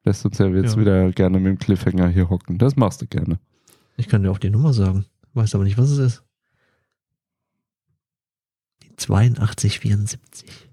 Lässt 0.03 0.25
uns 0.25 0.37
ja 0.39 0.47
jetzt 0.47 0.73
Ja. 0.75 0.81
wieder 0.81 1.11
gerne 1.11 1.39
mit 1.39 1.47
dem 1.51 1.59
Cliffhanger 1.59 2.09
hier 2.09 2.29
hocken. 2.29 2.57
Das 2.57 2.75
machst 2.75 3.01
du 3.01 3.07
gerne. 3.07 3.39
Ich 3.97 4.07
kann 4.07 4.23
dir 4.23 4.31
auch 4.31 4.39
die 4.39 4.49
Nummer 4.49 4.73
sagen. 4.73 5.05
Weiß 5.33 5.55
aber 5.55 5.63
nicht, 5.63 5.77
was 5.77 5.89
es 5.89 5.99
ist. 5.99 6.23
Die 8.99 9.11
8274. 9.11 10.69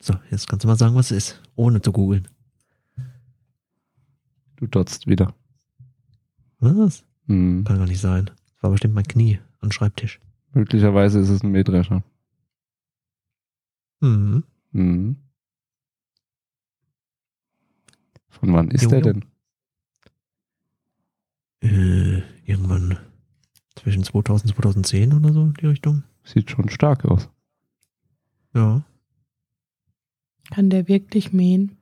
So, 0.00 0.14
jetzt 0.30 0.48
kannst 0.48 0.64
du 0.64 0.68
mal 0.68 0.76
sagen, 0.76 0.94
was 0.94 1.10
es 1.10 1.30
ist, 1.30 1.42
ohne 1.56 1.80
zu 1.80 1.90
googeln. 1.90 2.28
Du 4.56 4.66
dotzt 4.66 5.06
wieder. 5.06 5.34
Was? 6.58 7.04
Hm. 7.26 7.64
Kann 7.64 7.78
gar 7.78 7.86
nicht 7.86 8.00
sein. 8.00 8.26
Das 8.26 8.62
war 8.62 8.70
bestimmt 8.70 8.94
mein 8.94 9.04
Knie 9.08 9.40
am 9.60 9.72
Schreibtisch. 9.72 10.20
Möglicherweise 10.52 11.20
ist 11.20 11.30
es 11.30 11.42
ein 11.42 11.50
Mähdrescher. 11.50 12.04
Mhm. 14.00 14.44
Hm. 14.72 15.16
Von 18.28 18.52
wann 18.52 18.70
ist 18.70 18.82
Jo, 18.82 18.90
der 18.90 19.00
denn? 19.00 19.24
Äh, 21.62 22.18
irgendwann 22.44 22.98
zwischen 23.76 24.04
2000 24.04 24.50
und 24.50 24.56
2010 24.56 25.12
oder 25.12 25.32
so, 25.32 25.48
die 25.48 25.66
Richtung. 25.66 26.04
Sieht 26.24 26.50
schon 26.50 26.70
stark 26.70 27.04
aus. 27.04 27.28
Ja. 28.54 28.84
Kann 30.50 30.70
der 30.70 30.88
wirklich 30.88 31.32
mähen? 31.32 31.76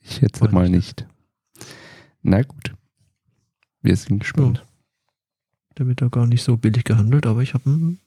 Ich 0.00 0.16
schätze 0.16 0.42
Weiß 0.42 0.52
mal 0.52 0.66
ich 0.66 0.72
nicht. 0.72 1.06
Na 2.22 2.42
gut. 2.42 2.74
Wir 3.82 3.96
sind 3.96 4.18
gespannt. 4.18 4.64
Der 5.76 5.86
wird 5.86 6.02
da 6.02 6.08
gar 6.08 6.26
nicht 6.26 6.42
so 6.42 6.56
billig 6.56 6.84
gehandelt, 6.84 7.26
aber 7.26 7.42
ich 7.42 7.54
habe 7.54 7.70
ihn 7.70 8.00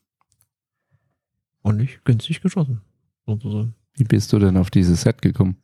ordentlich 1.64 2.04
günstig 2.04 2.42
geschossen. 2.42 2.82
Sozusagen. 3.26 3.76
Wie 3.94 4.04
bist 4.04 4.34
du 4.34 4.40
denn 4.40 4.58
auf 4.58 4.70
dieses 4.70 5.02
Set 5.02 5.22
gekommen? 5.22 5.58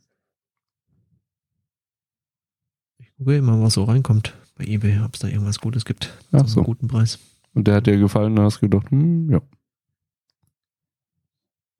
Ich 2.99 3.13
gucke 3.15 3.35
immer, 3.35 3.61
was 3.61 3.73
so 3.73 3.83
reinkommt 3.83 4.33
bei 4.57 4.65
eBay, 4.65 4.99
ob 5.01 5.13
es 5.13 5.19
da 5.19 5.27
irgendwas 5.27 5.59
Gutes 5.59 5.85
gibt. 5.85 6.17
Ach 6.31 6.47
so. 6.47 6.59
einem 6.59 6.65
guten 6.65 6.87
Preis. 6.87 7.19
Und 7.53 7.67
der 7.67 7.75
hat 7.75 7.87
dir 7.87 7.97
gefallen, 7.97 8.35
da 8.35 8.43
hast 8.43 8.57
du 8.57 8.69
gedacht, 8.69 8.91
hm, 8.91 9.31
ja. 9.31 9.41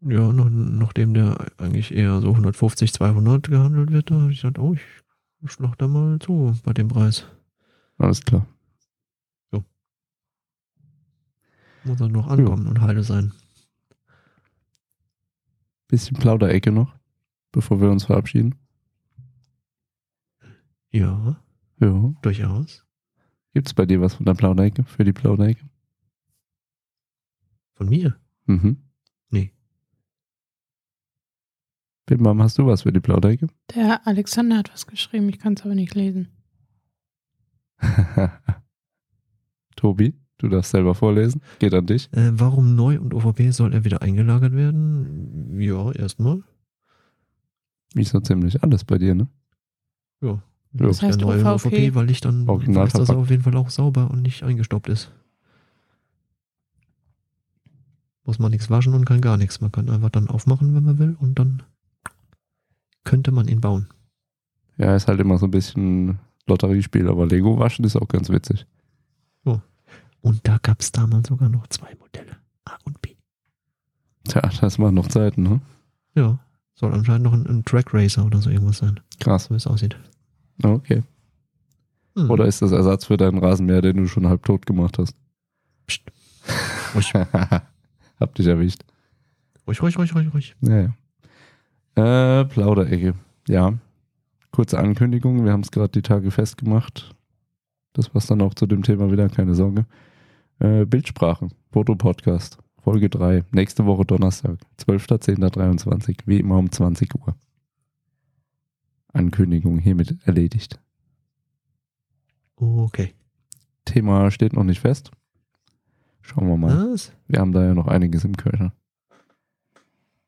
Ja, 0.01 0.31
noch, 0.31 0.49
nachdem 0.49 1.13
der 1.13 1.37
eigentlich 1.57 1.93
eher 1.93 2.21
so 2.21 2.29
150, 2.29 2.93
200 2.93 3.49
gehandelt 3.49 3.91
wird, 3.91 4.11
da 4.11 4.21
habe 4.21 4.31
ich 4.31 4.41
gesagt, 4.41 4.59
oh, 4.59 4.73
ich 4.73 5.51
schlag 5.51 5.75
da 5.77 5.87
mal 5.87 6.19
zu 6.19 6.55
bei 6.63 6.73
dem 6.73 6.87
Preis. 6.87 7.25
Alles 7.97 8.21
klar. 8.21 8.45
Muss 11.87 11.99
dann 11.99 12.11
noch 12.11 12.27
ankommen 12.27 12.67
und 12.67 12.81
heile 12.81 13.01
sein. 13.01 13.31
Bisschen 15.87 16.17
Plauderecke 16.17 16.69
noch, 16.71 16.93
bevor 17.53 17.79
wir 17.79 17.89
uns 17.89 18.03
verabschieden. 18.03 18.55
Ja, 20.91 21.41
Ja. 21.79 22.13
durchaus. 22.21 22.85
Gibt's 23.53 23.73
bei 23.73 23.85
dir 23.85 24.01
was 24.01 24.15
von 24.15 24.25
der 24.25 24.33
Plauderecke? 24.33 24.83
Für 24.83 25.03
die 25.03 25.13
Plauderecke? 25.13 25.67
Von 27.75 27.89
mir? 27.89 28.19
Mhm. 28.45 28.77
Nee. 29.29 29.53
Bimbam, 32.05 32.41
hast 32.41 32.57
du 32.57 32.65
was 32.65 32.83
für 32.83 32.91
die 32.91 32.99
Plauderecke? 32.99 33.47
Der 33.75 34.05
Alexander 34.07 34.57
hat 34.57 34.71
was 34.71 34.87
geschrieben, 34.87 35.29
ich 35.29 35.39
kann 35.39 35.53
es 35.53 35.63
aber 35.63 35.75
nicht 35.75 35.93
lesen. 35.95 36.29
Tobi, 39.75 40.15
du 40.39 40.47
darfst 40.47 40.71
selber 40.71 40.95
vorlesen. 40.95 41.41
Geht 41.59 41.73
an 41.73 41.85
dich. 41.85 42.11
Äh, 42.13 42.31
warum 42.39 42.75
neu 42.75 42.99
und 42.99 43.13
OVP 43.13 43.51
soll 43.51 43.73
er 43.73 43.83
wieder 43.85 44.01
eingelagert 44.01 44.53
werden? 44.53 45.59
Ja, 45.59 45.91
erstmal. 45.91 46.43
Wie 47.93 48.03
so 48.03 48.19
ziemlich 48.19 48.63
alles 48.63 48.83
bei 48.83 48.97
dir, 48.97 49.13
ne? 49.15 49.27
Ja. 50.21 50.41
Ja. 50.73 50.87
Was 50.87 51.01
heißt 51.01 51.19
der 51.19 51.27
neue 51.27 51.45
OVP? 51.45 51.67
OVP, 51.67 51.95
weil 51.95 52.09
ich 52.09 52.21
dann 52.21 52.47
weiß, 52.47 52.93
dass 52.93 53.09
er 53.09 53.17
auf 53.17 53.29
jeden 53.29 53.43
Fall 53.43 53.55
auch 53.55 53.69
sauber 53.69 54.09
und 54.11 54.21
nicht 54.21 54.43
eingestoppt 54.43 54.89
ist. 54.89 55.11
Muss 58.23 58.39
man 58.39 58.51
nichts 58.51 58.69
waschen 58.69 58.93
und 58.93 59.05
kann 59.05 59.21
gar 59.21 59.37
nichts. 59.37 59.61
Man 59.61 59.71
kann 59.71 59.89
einfach 59.89 60.09
dann 60.09 60.27
aufmachen, 60.27 60.75
wenn 60.75 60.83
man 60.83 60.99
will, 60.99 61.15
und 61.19 61.39
dann 61.39 61.63
könnte 63.03 63.31
man 63.31 63.47
ihn 63.47 63.61
bauen. 63.61 63.87
Ja, 64.77 64.95
ist 64.95 65.07
halt 65.07 65.19
immer 65.19 65.37
so 65.37 65.47
ein 65.47 65.51
bisschen 65.51 66.19
Lotteriespiel, 66.45 67.07
aber 67.07 67.25
Lego 67.25 67.57
waschen 67.57 67.85
ist 67.85 67.95
auch 67.95 68.07
ganz 68.07 68.29
witzig. 68.29 68.65
Und 70.27 70.45
da 70.47 70.57
gab 70.61 70.81
es 70.81 70.91
damals 70.91 71.29
sogar 71.29 71.47
noch 71.47 71.67
zwei 71.67 71.95
Modelle. 71.95 72.37
A 72.65 72.77
und 72.83 73.01
B. 73.01 73.15
Tja, 74.27 74.41
das 74.59 74.77
waren 74.77 74.93
noch 74.93 75.07
Zeiten, 75.07 75.43
ne? 75.43 75.61
Ja. 76.15 76.39
Soll 76.73 76.93
anscheinend 76.93 77.23
noch 77.23 77.33
ein, 77.33 77.47
ein 77.47 77.63
Track 77.63 77.93
Racer 77.93 78.25
oder 78.25 78.41
so 78.41 78.49
irgendwas 78.49 78.79
sein. 78.79 78.99
Krass. 79.21 79.45
So 79.45 79.51
wie 79.51 79.55
es 79.55 79.67
aussieht. 79.67 79.97
Okay. 80.63 81.03
Hm. 82.15 82.29
Oder 82.31 82.45
ist 82.45 82.61
das 82.61 82.71
Ersatz 82.71 83.05
für 83.05 83.17
deinen 83.17 83.37
Rasenmäher, 83.37 83.81
den 83.81 83.97
du 83.97 84.07
schon 84.07 84.27
halb 84.27 84.43
tot 84.43 84.65
gemacht 84.65 84.97
hast? 84.97 85.15
Psst. 85.85 86.03
Ruhig, 86.95 87.13
Hab 87.13 88.35
dich 88.35 88.47
erwischt. 88.47 88.83
ruhig, 89.67 89.81
ruhig, 89.81 89.99
ruhig, 89.99 90.15
ruhig. 90.15 90.33
ruhig. 90.33 90.55
Naja. 90.61 90.93
Äh, 91.95 92.45
Plauderecke. 92.45 93.13
Ja. 93.47 93.73
Kurze 94.51 94.79
Ankündigung. 94.79 95.43
Wir 95.45 95.51
haben 95.51 95.61
es 95.61 95.71
gerade 95.71 95.91
die 95.91 96.01
Tage 96.01 96.31
festgemacht. 96.31 97.13
Das 97.93 98.13
war's 98.13 98.27
dann 98.27 98.41
auch 98.41 98.53
zu 98.53 98.65
dem 98.65 98.83
Thema 98.83 99.11
wieder, 99.11 99.29
keine 99.29 99.55
Sorge. 99.55 99.85
Äh, 100.59 100.85
Bildsprache. 100.85 101.49
Fotopodcast. 101.71 102.57
Folge 102.79 103.09
3. 103.09 103.43
Nächste 103.51 103.85
Woche 103.85 104.05
Donnerstag. 104.05 104.57
12.10.23. 104.79 106.19
Wie 106.25 106.39
immer 106.39 106.57
um 106.57 106.71
20 106.71 107.13
Uhr. 107.15 107.35
Ankündigung 109.17 109.79
hiermit 109.79 110.17
erledigt. 110.25 110.79
Okay. 112.55 113.13
Thema 113.85 114.31
steht 114.31 114.53
noch 114.53 114.63
nicht 114.63 114.81
fest. 114.81 115.11
Schauen 116.21 116.47
wir 116.47 116.57
mal. 116.57 116.93
Was? 116.93 117.13
Wir 117.27 117.39
haben 117.39 117.51
da 117.51 117.63
ja 117.63 117.73
noch 117.73 117.87
einiges 117.87 118.23
im 118.25 118.35
Köcher. 118.35 118.73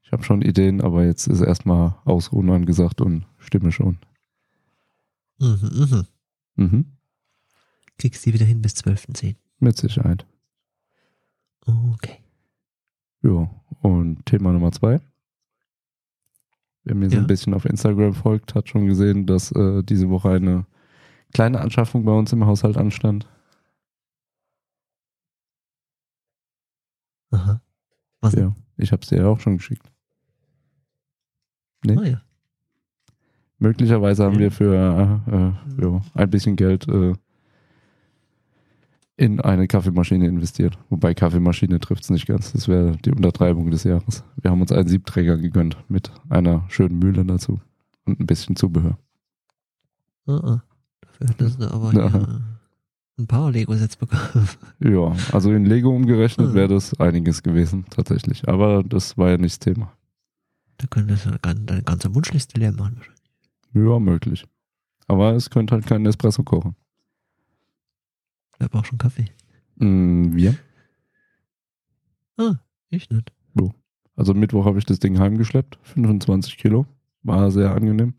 Ich 0.01 0.11
habe 0.11 0.23
schon 0.23 0.41
Ideen, 0.41 0.81
aber 0.81 1.05
jetzt 1.05 1.27
ist 1.27 1.41
erstmal 1.41 1.95
Ausruhen 2.05 2.49
angesagt 2.49 3.01
und 3.01 3.25
Stimme 3.37 3.71
schon. 3.71 3.97
Mhm, 5.39 5.69
mhm. 5.71 6.05
Mhm. 6.55 6.85
Kriegst 7.97 8.25
die 8.25 8.33
wieder 8.33 8.45
hin 8.45 8.61
bis 8.61 8.73
12.10. 8.73 9.35
Mit 9.59 9.77
Sicherheit. 9.77 10.25
Okay. 11.65 12.17
Ja, 13.21 13.49
und 13.81 14.25
Thema 14.25 14.53
Nummer 14.53 14.71
zwei. 14.71 15.01
Wer 16.89 16.95
mir 16.95 17.07
so 17.11 17.17
Ja. 17.17 17.21
ein 17.21 17.27
bisschen 17.27 17.53
auf 17.53 17.65
Instagram 17.65 18.15
folgt, 18.15 18.55
hat 18.55 18.67
schon 18.67 18.87
gesehen, 18.87 19.27
dass 19.27 19.51
äh, 19.51 19.83
diese 19.83 20.09
Woche 20.09 20.31
eine 20.31 20.65
kleine 21.31 21.61
Anschaffung 21.61 22.03
bei 22.03 22.11
uns 22.11 22.33
im 22.33 22.43
Haushalt 22.47 22.77
anstand. 22.77 23.27
Aha. 27.31 27.61
Was? 28.21 28.33
Ja, 28.33 28.55
ich 28.77 28.91
habe 28.91 29.03
es 29.03 29.09
dir 29.09 29.17
ja 29.19 29.27
auch 29.27 29.39
schon 29.39 29.57
geschickt. 29.57 29.91
Nee. 31.85 31.95
Ah, 31.95 32.03
ja. 32.05 32.21
Möglicherweise 33.59 34.23
haben 34.23 34.39
wir 34.39 34.51
für 34.51 34.73
äh, 34.73 35.31
äh, 35.35 35.83
ja, 35.85 36.01
ein 36.15 36.29
bisschen 36.31 36.55
Geld 36.55 36.87
äh, 36.87 37.13
in 39.19 39.41
eine 39.41 39.67
Kaffeemaschine 39.67 40.27
investiert. 40.27 40.77
Wobei 40.89 41.13
Kaffeemaschine 41.13 41.79
trifft 41.79 42.03
es 42.03 42.09
nicht 42.09 42.25
ganz. 42.25 42.53
Das 42.53 42.67
wäre 42.69 42.95
die 43.03 43.11
Untertreibung 43.11 43.69
des 43.69 43.83
Jahres. 43.83 44.23
Wir 44.41 44.49
haben 44.51 44.61
uns 44.61 44.71
einen 44.71 44.87
Siebträger 44.87 45.37
gegönnt 45.37 45.77
mit 45.89 46.09
einer 46.29 46.63
schönen 46.69 46.99
Mühle 46.99 47.25
dazu 47.25 47.59
und 48.05 48.19
ein 48.19 48.25
bisschen 48.25 48.55
Zubehör. 48.55 48.97
Ah, 50.25 50.31
ah. 50.37 50.63
Dafür 51.01 51.27
hättest 51.27 51.61
du 51.61 51.69
aber 51.73 51.93
Ja. 51.93 52.39
ein 53.17 53.27
paar 53.27 53.51
Lego-Sets 53.51 53.97
bekommen. 53.97 54.47
Ja, 54.79 55.13
also 55.33 55.51
in 55.51 55.65
Lego 55.65 55.89
umgerechnet 55.93 56.47
Hm. 56.47 56.53
wäre 56.53 56.67
das 56.69 56.97
einiges 56.99 57.43
gewesen, 57.43 57.85
tatsächlich. 57.89 58.47
Aber 58.47 58.83
das 58.83 59.17
war 59.17 59.29
ja 59.31 59.37
nicht 59.37 59.53
das 59.55 59.59
Thema. 59.59 59.91
Da 60.77 60.87
könntest 60.87 61.25
du 61.25 61.31
deine 61.41 61.83
ganze 61.83 62.15
Wunschliste 62.15 62.57
leer 62.57 62.71
machen. 62.71 62.95
wahrscheinlich. 62.95 63.19
Ja, 63.73 63.99
möglich. 63.99 64.45
Aber 65.07 65.33
es 65.33 65.49
könnte 65.49 65.73
halt 65.75 65.85
keinen 65.87 66.05
Espresso 66.05 66.43
kochen. 66.43 66.75
Wer 68.59 68.69
braucht 68.69 68.87
schon 68.87 68.97
Kaffee? 68.97 69.25
Mm, 69.77 70.35
wir? 70.35 70.55
Ah, 72.37 72.55
ich 72.89 73.09
nicht. 73.09 73.31
Also 74.15 74.33
Mittwoch 74.33 74.65
habe 74.65 74.77
ich 74.77 74.85
das 74.85 74.99
Ding 74.99 75.17
heimgeschleppt, 75.17 75.79
25 75.83 76.57
Kilo. 76.57 76.85
War 77.23 77.51
sehr 77.51 77.73
angenehm. 77.73 78.15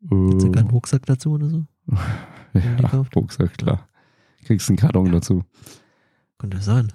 Hast 0.00 0.42
du 0.42 0.46
Äh, 0.46 0.52
keinen 0.52 0.70
Rucksack 0.70 1.04
dazu 1.04 1.32
oder 1.32 1.50
so? 1.50 1.66
ja? 2.54 3.06
Rucksack, 3.14 3.58
klar. 3.58 3.86
Kriegst 4.44 4.70
einen 4.70 4.78
Karton 4.78 5.12
dazu. 5.12 5.44
Könnte 6.38 6.62
sein. 6.62 6.94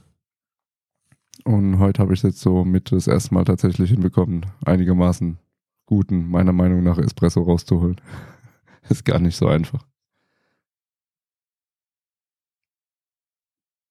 Und 1.44 1.78
heute 1.78 2.02
habe 2.02 2.16
ich 2.16 2.24
jetzt 2.24 2.40
so 2.40 2.66
mit 2.66 2.92
das 2.92 3.06
erste 3.06 3.36
Mal 3.36 3.44
tatsächlich 3.46 3.92
hinbekommen, 3.92 4.48
einigermaßen 4.66 5.38
guten, 5.86 6.28
meiner 6.28 6.54
Meinung 6.54 6.82
nach, 6.82 6.98
Espresso 6.98 7.44
rauszuholen. 7.44 8.02
Ist 8.90 9.06
gar 9.06 9.20
nicht 9.20 9.36
so 9.36 9.46
einfach. 9.48 9.86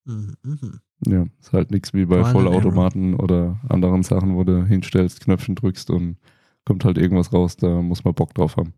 Mhm, 0.04 0.34
mhm. 0.42 0.80
Ja, 1.06 1.26
ist 1.40 1.52
halt 1.52 1.70
nichts 1.70 1.92
wie 1.92 2.06
bei 2.06 2.24
Vollautomaten 2.24 3.14
oder 3.14 3.60
anderen 3.68 4.02
Sachen, 4.02 4.36
wo 4.36 4.44
du 4.44 4.64
hinstellst, 4.64 5.20
Knöpfchen 5.20 5.54
drückst 5.54 5.90
und 5.90 6.16
kommt 6.64 6.84
halt 6.84 6.98
irgendwas 6.98 7.32
raus, 7.32 7.56
da 7.56 7.82
muss 7.82 8.04
man 8.04 8.14
Bock 8.14 8.34
drauf 8.34 8.56
haben. 8.56 8.74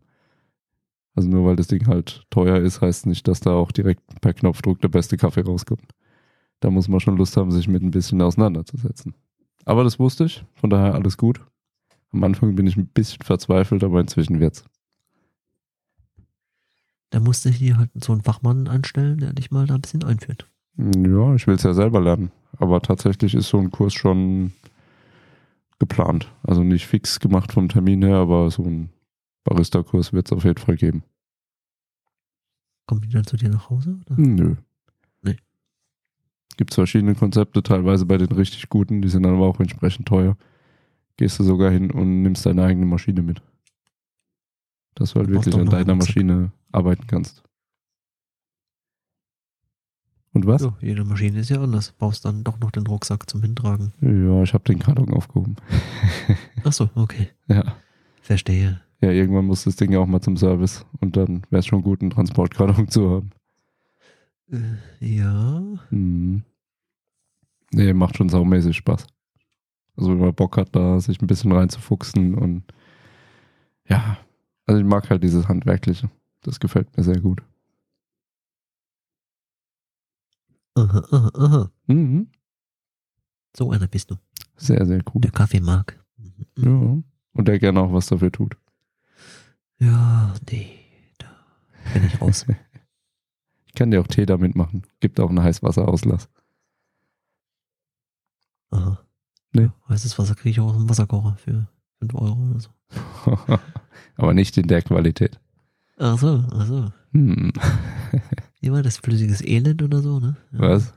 Also 1.15 1.29
nur 1.29 1.45
weil 1.45 1.55
das 1.55 1.67
Ding 1.67 1.87
halt 1.87 2.25
teuer 2.29 2.57
ist, 2.57 2.81
heißt 2.81 3.07
nicht, 3.07 3.27
dass 3.27 3.39
da 3.39 3.51
auch 3.53 3.71
direkt 3.71 4.03
per 4.21 4.33
Knopfdruck 4.33 4.79
der 4.81 4.89
beste 4.89 5.17
Kaffee 5.17 5.41
rauskommt. 5.41 5.91
Da 6.59 6.69
muss 6.69 6.87
man 6.87 6.99
schon 6.99 7.17
Lust 7.17 7.37
haben, 7.37 7.51
sich 7.51 7.67
mit 7.67 7.81
ein 7.81 7.91
bisschen 7.91 8.21
auseinanderzusetzen. 8.21 9.15
Aber 9.65 9.83
das 9.83 9.99
wusste 9.99 10.25
ich, 10.25 10.45
von 10.53 10.69
daher 10.69 10.93
alles 10.93 11.17
gut. 11.17 11.41
Am 12.11 12.23
Anfang 12.23 12.55
bin 12.55 12.67
ich 12.67 12.77
ein 12.77 12.87
bisschen 12.87 13.23
verzweifelt, 13.23 13.83
aber 13.83 13.99
inzwischen 13.99 14.39
wird's. 14.39 14.63
Da 17.09 17.19
musste 17.19 17.49
ich 17.49 17.57
hier 17.57 17.77
halt 17.77 17.91
so 17.95 18.11
einen 18.11 18.21
Fachmann 18.21 18.67
anstellen, 18.67 19.19
der 19.19 19.33
dich 19.33 19.49
mal 19.49 19.65
da 19.65 19.75
ein 19.75 19.81
bisschen 19.81 20.03
einführt. 20.03 20.49
Ja, 20.77 21.33
ich 21.35 21.47
will 21.47 21.55
es 21.55 21.63
ja 21.63 21.73
selber 21.73 22.01
lernen. 22.01 22.31
Aber 22.57 22.81
tatsächlich 22.81 23.33
ist 23.33 23.49
so 23.49 23.57
ein 23.57 23.71
Kurs 23.71 23.93
schon 23.93 24.53
geplant. 25.79 26.31
Also 26.43 26.63
nicht 26.63 26.87
fix 26.87 27.19
gemacht 27.19 27.51
vom 27.51 27.69
Termin 27.69 28.03
her, 28.03 28.17
aber 28.17 28.49
so 28.51 28.63
ein 28.63 28.89
Barista-Kurs 29.43 30.13
wird 30.13 30.27
es 30.27 30.33
auf 30.33 30.43
jeden 30.43 30.59
Fall 30.59 30.75
geben. 30.75 31.03
Kommt 32.85 33.05
die 33.05 33.09
dann 33.09 33.25
zu 33.25 33.37
dir 33.37 33.49
nach 33.49 33.69
Hause? 33.69 33.99
Oder? 34.05 34.19
Nö. 34.19 34.55
Nee. 35.21 35.37
Gibt 36.57 36.73
verschiedene 36.73 37.15
Konzepte, 37.15 37.61
teilweise 37.61 38.05
bei 38.05 38.17
den 38.17 38.31
richtig 38.31 38.69
guten, 38.69 39.01
die 39.01 39.09
sind 39.09 39.23
dann 39.23 39.35
aber 39.35 39.45
auch 39.45 39.59
entsprechend 39.59 40.07
teuer. 40.07 40.37
Gehst 41.17 41.39
du 41.39 41.43
sogar 41.43 41.71
hin 41.71 41.91
und 41.91 42.21
nimmst 42.21 42.45
deine 42.45 42.63
eigene 42.63 42.85
Maschine 42.85 43.21
mit. 43.21 43.41
Dass 44.95 45.13
du 45.13 45.19
halt 45.19 45.29
Du 45.29 45.33
wirklich 45.33 45.55
an 45.55 45.65
deiner. 45.65 45.95
Maschine 45.95 46.51
arbeiten 46.71 47.05
kannst. 47.07 47.43
Und 50.33 50.45
was? 50.45 50.61
Ja, 50.61 50.75
jede 50.81 51.03
Maschine 51.03 51.39
ist 51.39 51.49
ja 51.49 51.61
anders. 51.61 51.93
Brauchst 51.97 52.25
dann 52.25 52.43
doch 52.43 52.59
noch 52.59 52.71
den 52.71 52.85
Rucksack 52.85 53.29
zum 53.29 53.41
Hintragen. 53.41 53.93
Ja, 54.01 54.43
ich 54.43 54.53
habe 54.53 54.63
den 54.65 54.79
Karton 54.79 55.13
aufgehoben. 55.13 55.55
Ach 56.63 56.73
so, 56.73 56.89
okay. 56.95 57.29
ja. 57.47 57.63
Verstehe. 58.21 58.81
Ja, 59.01 59.11
irgendwann 59.11 59.45
muss 59.45 59.63
das 59.63 59.75
Ding 59.75 59.91
ja 59.91 59.99
auch 59.99 60.07
mal 60.07 60.21
zum 60.21 60.37
Service 60.37 60.85
und 60.99 61.15
dann 61.15 61.43
wäre 61.49 61.59
es 61.59 61.65
schon 61.65 61.81
gut, 61.81 62.01
einen 62.01 62.09
Transportkarton 62.09 62.87
zu 62.89 63.09
haben. 63.09 63.31
Äh, 64.51 65.15
ja. 65.15 65.63
Mhm. 65.91 66.43
Nee, 67.71 67.93
macht 67.93 68.17
schon 68.17 68.29
saumäßig 68.29 68.77
Spaß. 68.77 69.07
Also 69.95 70.11
wenn 70.11 70.19
man 70.19 70.33
Bock 70.33 70.57
hat, 70.57 70.75
da 70.75 70.99
sich 70.99 71.21
ein 71.21 71.27
bisschen 71.27 71.51
reinzufuchsen 71.51 72.35
und 72.35 72.63
ja, 73.87 74.17
also 74.65 74.79
ich 74.79 74.85
mag 74.85 75.09
halt 75.09 75.23
dieses 75.23 75.47
Handwerkliche. 75.47 76.09
Das 76.43 76.59
gefällt 76.59 76.95
mir 76.95 77.03
sehr 77.03 77.19
gut. 77.19 77.41
Aha, 80.77 81.07
aha, 81.11 81.31
aha. 81.33 81.71
Mhm. 81.87 82.27
So 83.55 83.71
einer 83.71 83.87
bist 83.87 84.11
du. 84.11 84.15
Sehr, 84.57 84.85
sehr 84.85 85.01
cool. 85.13 85.21
Der 85.21 85.31
Kaffee 85.31 85.59
mag. 85.59 85.99
Ja. 86.55 86.69
Und 86.69 87.47
der 87.47 87.57
gerne 87.57 87.81
auch 87.81 87.91
was 87.93 88.05
dafür 88.07 88.31
tut. 88.31 88.57
Ja, 89.79 90.35
nee. 90.51 90.69
Da 91.17 91.27
bin 91.93 92.05
ich 92.05 92.21
raus. 92.21 92.45
Ich 93.67 93.79
kann 93.79 93.91
dir 93.91 94.01
auch 94.01 94.07
Tee 94.07 94.25
damit 94.25 94.55
machen. 94.55 94.81
Gibt 95.01 95.19
auch 95.19 95.29
einen 95.29 95.43
Heißwasserauslass. 95.43 96.29
Aha. 98.71 99.05
Nee. 99.53 99.69
Heißes 99.87 100.17
Wasser 100.17 100.33
kriege 100.33 100.49
ich 100.49 100.59
auch 100.59 100.69
aus 100.69 100.77
dem 100.77 100.89
Wasserkocher 100.89 101.35
für 101.37 101.67
5 101.99 102.15
Euro 102.15 102.49
oder 102.49 102.59
so. 102.59 102.69
Aber 104.15 104.33
nicht 104.33 104.57
in 104.57 104.67
der 104.67 104.81
Qualität. 104.81 105.39
Ach 105.97 106.17
so, 106.17 106.43
ach 106.51 106.65
so. 106.65 106.91
Hm. 107.11 107.53
Wie 108.59 108.71
war 108.71 108.81
das? 108.83 108.97
Flüssiges 108.97 109.41
Elend 109.41 109.81
oder 109.83 110.01
so, 110.01 110.19
ne? 110.19 110.35
Ja. 110.51 110.59
Was? 110.59 110.93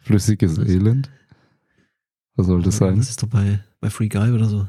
Flüssiges 0.00 0.58
Was? 0.58 0.68
Elend? 0.68 1.10
Was 2.36 2.46
soll 2.46 2.62
das 2.62 2.78
sein? 2.78 2.96
Das 2.96 3.10
ist 3.10 3.22
doch 3.22 3.28
bei, 3.28 3.62
bei 3.80 3.90
Free 3.90 4.08
Guy 4.08 4.30
oder 4.32 4.46
so. 4.46 4.68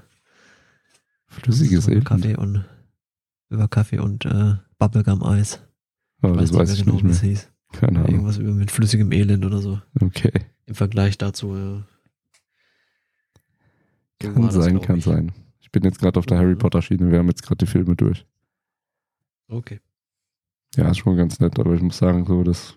Flüssiges 1.27 1.87
Elend? 1.87 2.05
Kaffee 2.05 2.35
und 2.35 2.65
über 3.49 3.67
Kaffee 3.67 3.99
und 3.99 4.25
äh, 4.25 4.55
Bubblegum-Eis. 4.77 5.61
Oh, 6.23 6.33
das 6.33 6.53
weiß 6.53 6.69
mehr 6.69 6.77
ich 6.77 6.83
genau, 6.85 6.95
nicht 6.95 7.03
wie 7.05 7.09
das 7.09 7.21
mehr. 7.21 7.31
hieß. 7.31 7.49
Keine 7.73 7.99
Ahnung. 7.99 8.11
Irgendwas 8.11 8.37
über 8.37 8.51
mit 8.53 8.71
flüssigem 8.71 9.11
Elend 9.11 9.45
oder 9.45 9.59
so. 9.59 9.81
Okay. 9.99 10.31
Im 10.65 10.75
Vergleich 10.75 11.17
dazu. 11.17 11.55
Äh, 11.55 11.81
Kann 14.19 14.41
das, 14.43 14.53
sein, 14.55 14.81
kann 14.81 14.97
ich. 14.97 15.05
sein. 15.05 15.31
Ich 15.59 15.71
bin 15.71 15.83
jetzt 15.83 15.99
gerade 15.99 16.19
auf 16.19 16.25
der. 16.25 16.37
Harry 16.37 16.55
Potter 16.55 16.81
Schiene. 16.81 17.09
Wir 17.11 17.19
haben 17.19 17.27
jetzt 17.27 17.43
gerade 17.43 17.65
die 17.65 17.71
Filme 17.71 17.95
durch. 17.95 18.25
Okay. 19.47 19.79
Ja, 20.75 20.89
ist 20.89 20.99
schon 20.99 21.17
ganz 21.17 21.39
nett, 21.39 21.59
aber 21.59 21.73
ich 21.73 21.81
muss 21.81 21.97
sagen, 21.97 22.25
so 22.25 22.43
das 22.43 22.75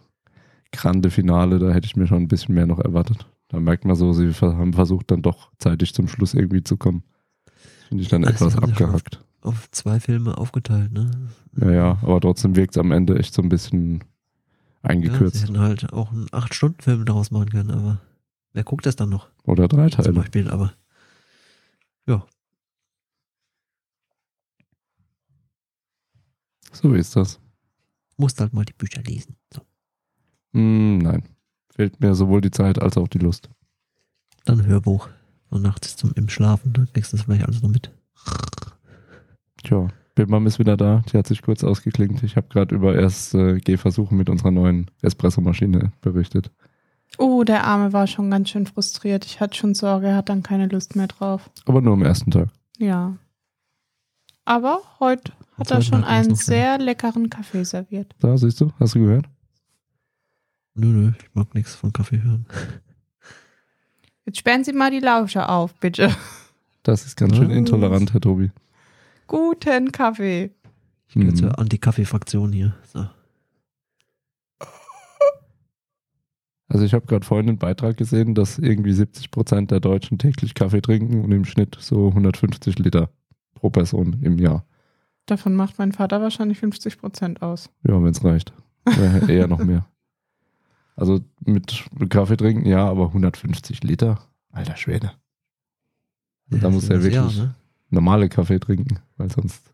grande 0.72 1.10
Finale, 1.10 1.58
da 1.58 1.70
hätte 1.72 1.86
ich 1.86 1.96
mir 1.96 2.06
schon 2.06 2.22
ein 2.22 2.28
bisschen 2.28 2.54
mehr 2.54 2.66
noch 2.66 2.80
erwartet. 2.80 3.26
Da 3.48 3.60
merkt 3.60 3.84
man 3.84 3.94
so, 3.94 4.12
sie 4.12 4.32
haben 4.32 4.72
versucht, 4.72 5.10
dann 5.10 5.22
doch 5.22 5.52
zeitig 5.58 5.94
zum 5.94 6.08
Schluss 6.08 6.34
irgendwie 6.34 6.64
zu 6.64 6.76
kommen. 6.76 7.04
Finde 7.88 8.02
ich 8.02 8.08
dann 8.08 8.24
sie 8.24 8.30
etwas 8.30 8.56
abgehackt. 8.56 9.24
Auf 9.42 9.70
zwei 9.70 10.00
Filme 10.00 10.36
aufgeteilt, 10.38 10.92
ne? 10.92 11.10
Ja, 11.60 11.70
ja, 11.70 11.98
aber 12.02 12.20
trotzdem 12.20 12.56
wirkt 12.56 12.74
es 12.74 12.80
am 12.80 12.90
Ende 12.90 13.18
echt 13.18 13.34
so 13.34 13.42
ein 13.42 13.48
bisschen 13.48 13.98
Ja, 14.00 14.00
sie 14.82 14.88
eingekürzt. 14.88 15.42
hätten 15.42 15.60
halt 15.60 15.92
auch 15.92 16.10
einen 16.10 16.26
8-Stunden-Film 16.32 17.04
daraus 17.04 17.30
machen 17.30 17.50
können, 17.50 17.70
aber 17.70 18.00
wer 18.54 18.64
guckt 18.64 18.86
das 18.86 18.96
dann 18.96 19.10
noch? 19.10 19.28
Oder 19.44 19.68
drei 19.68 19.88
Zum 19.90 20.02
Teile. 20.04 20.12
Beispiel, 20.20 20.50
aber 20.50 20.72
ja, 22.06 22.26
So 26.72 26.92
ist 26.94 27.14
das. 27.14 27.38
Musst 28.16 28.40
halt 28.40 28.52
mal 28.52 28.64
die 28.64 28.72
Bücher 28.72 29.02
lesen. 29.02 29.36
So. 29.52 29.62
Hm, 30.52 30.98
nein. 30.98 31.24
Fehlt 31.74 32.00
mir 32.00 32.14
sowohl 32.14 32.40
die 32.40 32.50
Zeit 32.50 32.80
als 32.80 32.96
auch 32.96 33.08
die 33.08 33.18
Lust. 33.18 33.48
Dann 34.44 34.64
Hörbuch. 34.64 35.08
Und 35.50 35.62
nachts 35.62 35.96
zum 35.96 36.12
im 36.14 36.28
Schlafen, 36.28 36.72
dann 36.72 36.92
kriegst 36.92 37.12
du 37.12 37.16
das 37.16 37.26
vielleicht 37.26 37.44
alles 37.44 37.62
noch 37.62 37.70
mit. 37.70 37.92
Tja, 39.62 39.88
Bildmam 40.14 40.46
ist 40.46 40.58
wieder 40.58 40.76
da. 40.76 41.02
Die 41.12 41.18
hat 41.18 41.26
sich 41.26 41.42
kurz 41.42 41.64
ausgeklingt. 41.64 42.22
Ich 42.22 42.36
habe 42.36 42.48
gerade 42.48 42.74
über 42.74 42.94
erste 42.94 43.58
Gehversuche 43.60 44.14
mit 44.14 44.28
unserer 44.28 44.50
neuen 44.50 44.90
Espresso-Maschine 45.02 45.92
berichtet. 46.00 46.50
Oh, 47.18 47.44
der 47.44 47.64
Arme 47.64 47.92
war 47.92 48.06
schon 48.06 48.30
ganz 48.30 48.50
schön 48.50 48.66
frustriert. 48.66 49.24
Ich 49.24 49.40
hatte 49.40 49.56
schon 49.56 49.74
Sorge, 49.74 50.08
er 50.08 50.16
hat 50.16 50.28
dann 50.28 50.42
keine 50.42 50.66
Lust 50.66 50.96
mehr 50.96 51.06
drauf. 51.06 51.50
Aber 51.66 51.80
nur 51.80 51.94
am 51.94 52.02
ersten 52.02 52.30
Tag. 52.30 52.48
Ja. 52.78 53.16
Aber 54.44 54.80
heute 55.00 55.32
hat 55.58 55.70
er 55.70 55.82
schon 55.82 56.04
einen 56.04 56.34
sehr 56.34 56.78
leckeren 56.78 57.30
Kaffee 57.30 57.64
serviert. 57.64 58.14
Da, 58.18 58.36
siehst 58.36 58.60
du? 58.60 58.72
Hast 58.78 58.94
du 58.94 59.00
gehört? 59.00 59.26
Nö, 60.74 60.86
nö, 60.88 61.12
ich 61.18 61.34
mag 61.34 61.54
nichts 61.54 61.74
von 61.74 61.92
Kaffee 61.92 62.20
hören. 62.22 62.46
Jetzt 64.26 64.38
sperren 64.38 64.64
Sie 64.64 64.72
mal 64.72 64.90
die 64.90 65.00
Lauscher 65.00 65.48
auf, 65.50 65.74
bitte. 65.74 66.14
Das 66.82 67.06
ist 67.06 67.16
ganz 67.16 67.36
schön 67.36 67.50
intolerant, 67.50 68.12
Herr 68.12 68.20
Tobi. 68.20 68.50
Guten 69.26 69.92
Kaffee. 69.92 70.50
Ich 71.08 71.14
gehöre 71.14 71.30
Mhm. 71.30 71.36
zur 71.36 71.58
Anti-Kaffee-Fraktion 71.58 72.52
hier. 72.52 72.74
So. 72.92 73.06
Also 76.68 76.84
ich 76.84 76.94
habe 76.94 77.06
gerade 77.06 77.24
vorhin 77.24 77.48
einen 77.48 77.58
Beitrag 77.58 77.96
gesehen, 77.96 78.34
dass 78.34 78.58
irgendwie 78.58 78.92
70 78.92 79.30
Prozent 79.30 79.70
der 79.70 79.80
Deutschen 79.80 80.18
täglich 80.18 80.54
Kaffee 80.54 80.80
trinken 80.80 81.22
und 81.22 81.30
im 81.30 81.44
Schnitt 81.44 81.76
so 81.78 82.08
150 82.08 82.78
Liter 82.78 83.10
pro 83.54 83.70
Person 83.70 84.18
im 84.22 84.38
Jahr. 84.38 84.66
Davon 85.26 85.54
macht 85.56 85.78
mein 85.78 85.92
Vater 85.92 86.20
wahrscheinlich 86.20 86.58
50 86.58 86.98
Prozent 86.98 87.42
aus. 87.42 87.70
Ja, 87.86 87.94
wenn 88.02 88.10
es 88.12 88.22
reicht. 88.24 88.52
Ja, 88.86 89.18
eher 89.28 89.46
noch 89.48 89.58
mehr. 89.64 89.86
Also 90.96 91.20
mit 91.44 91.84
Kaffee 92.10 92.36
trinken, 92.36 92.66
ja, 92.66 92.86
aber 92.86 93.06
150 93.08 93.82
Liter? 93.82 94.20
Alter 94.52 94.76
Schwede. 94.76 95.12
Da 96.48 96.70
muss 96.70 96.88
er 96.88 97.02
wirklich- 97.02 97.38
ne? 97.38 97.54
Normale 97.90 98.28
Kaffee 98.28 98.58
trinken, 98.58 98.98
weil 99.16 99.30
sonst. 99.30 99.72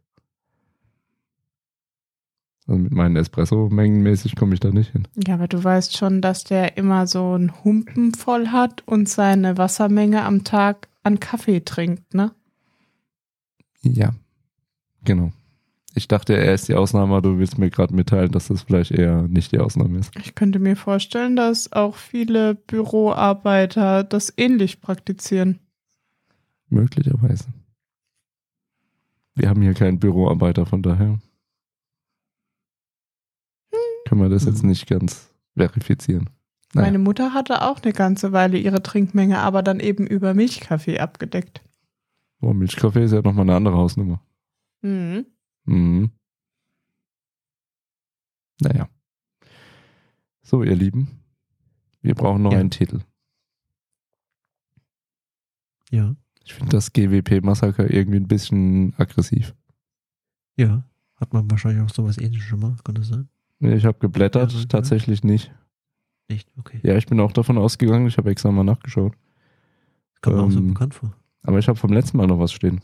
Also 2.66 2.78
mit 2.81 2.93
meinen 2.93 3.16
Espresso 3.16 3.68
mengenmäßig 3.70 4.36
komme 4.36 4.55
ich 4.55 4.60
da 4.60 4.70
nicht 4.70 4.93
hin. 4.93 5.09
Ja, 5.27 5.35
aber 5.35 5.48
du 5.48 5.62
weißt 5.62 5.97
schon, 5.97 6.20
dass 6.20 6.44
der 6.44 6.77
immer 6.77 7.06
so 7.06 7.32
einen 7.32 7.64
Humpen 7.64 8.14
voll 8.14 8.48
hat 8.48 8.86
und 8.86 9.09
seine 9.09 9.59
Wassermenge 9.59 10.22
am 10.24 10.44
Tag 10.44 10.89
an 11.02 11.18
Kaffee 11.18 11.60
trinkt, 11.60 12.14
ne? 12.14 12.32
Ja, 13.82 14.10
genau. 15.05 15.32
Ich 15.95 16.07
dachte, 16.07 16.37
er 16.37 16.55
ist 16.55 16.69
die 16.69 16.75
Ausnahme, 16.75 17.15
aber 17.17 17.23
du 17.23 17.39
willst 17.39 17.59
mir 17.59 17.69
gerade 17.71 17.95
mitteilen, 17.95 18.31
dass 18.31 18.47
das 18.49 18.62
vielleicht 18.62 18.93
eher 18.93 19.23
nicht 19.23 19.51
die 19.53 19.59
Ausnahme 19.59 19.99
ist. 19.99 20.12
Ich 20.17 20.35
könnte 20.37 20.61
mir 20.61 20.77
vorstellen, 20.77 21.35
dass 21.35 21.73
auch 21.73 21.97
viele 21.97 22.55
Büroarbeiter 22.55 24.05
das 24.05 24.33
ähnlich 24.37 24.81
praktizieren. 24.81 25.59
Möglicherweise. 26.69 27.47
Wir 29.35 29.49
haben 29.49 29.62
hier 29.62 29.75
keinen 29.75 29.99
Büroarbeiter, 29.99 30.65
von 30.67 30.83
daher 30.83 31.19
können 34.07 34.21
wir 34.23 34.29
das 34.29 34.45
jetzt 34.45 34.62
Mhm. 34.62 34.71
nicht 34.71 34.89
ganz 34.89 35.29
verifizieren. 35.57 36.31
Naja. 36.73 36.87
Meine 36.87 36.99
Mutter 36.99 37.35
hatte 37.35 37.62
auch 37.62 37.81
eine 37.83 37.93
ganze 37.93 38.33
Weile 38.33 38.59
ihre 38.59 38.83
Trinkmenge, 38.83 39.39
aber 39.39 39.62
dann 39.62 39.81
eben 39.81 40.07
über 40.07 40.35
Milchkaffee 40.35 41.01
abgedeckt. 41.01 41.62
Oh, 42.41 42.53
Milchkaffee 42.53 43.05
ist 43.05 43.12
ja 43.12 43.23
nochmal 43.23 43.43
eine 43.43 43.57
andere 43.57 43.77
Hausnummer. 43.77 44.21
Mhm. 44.83 45.27
Mhm. 45.70 46.10
Naja. 48.60 48.88
So, 50.42 50.62
ihr 50.62 50.74
Lieben, 50.76 51.09
wir 52.02 52.14
brauchen 52.14 52.42
noch 52.42 52.52
Ja. 52.52 52.59
einen 52.59 52.70
Titel. 52.70 53.01
Ja, 55.90 56.14
Ich 56.44 56.55
finde 56.55 56.70
das 56.72 56.92
GWP-Massaker 56.92 57.90
irgendwie 57.92 58.18
ein 58.18 58.28
bisschen 58.28 58.94
aggressiv. 58.97 59.55
ja. 60.56 60.84
Hat 61.16 61.34
man 61.34 61.51
wahrscheinlich 61.51 61.82
auch 61.82 61.90
sowas 61.94 62.16
ähnliches 62.16 62.47
schon 62.47 62.60
mal, 62.60 62.76
kann 62.82 62.94
das 62.94 63.09
sein? 63.09 63.28
Nee, 63.59 63.74
Ich 63.74 63.84
habe 63.84 63.98
geblättert, 63.98 64.52
Ja, 64.52 64.59
ja. 64.60 64.64
tatsächlich 64.64 65.22
nicht. 65.22 65.52
Nicht, 66.30 66.51
okay. 66.56 66.80
Ja, 66.82 66.97
ich 66.97 67.05
bin 67.05 67.20
auch 67.20 67.32
davon 67.32 67.59
ausgegangen, 67.59 68.06
ich 68.06 68.16
habe 68.16 68.30
extra 68.30 68.51
mal 68.51 68.64
nachgeschaut. 68.64 69.12
Kommt 70.22 70.36
mir 70.36 70.42
auch 70.44 70.51
so 70.51 70.60
ähm, 70.60 70.68
bekannt 70.68 70.94
vor. 70.94 71.14
Aber 71.42 71.59
ich 71.59 71.68
habe 71.68 71.78
vom 71.78 71.92
letzten 71.92 72.16
Mal 72.16 72.26
noch 72.26 72.38
was 72.38 72.52
stehen. 72.55 72.80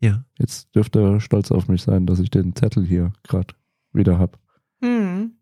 Ja, 0.00 0.24
Jetzt 0.38 0.74
dürfte 0.74 1.00
er 1.00 1.20
stolz 1.20 1.50
auf 1.50 1.68
mich 1.68 1.82
sein, 1.82 2.06
dass 2.06 2.18
ich 2.18 2.30
den 2.30 2.54
Zettel 2.54 2.84
hier 2.84 3.12
gerade 3.22 3.54
wieder 3.92 4.18
habe. 4.18 4.38
Mhm. 4.80 5.32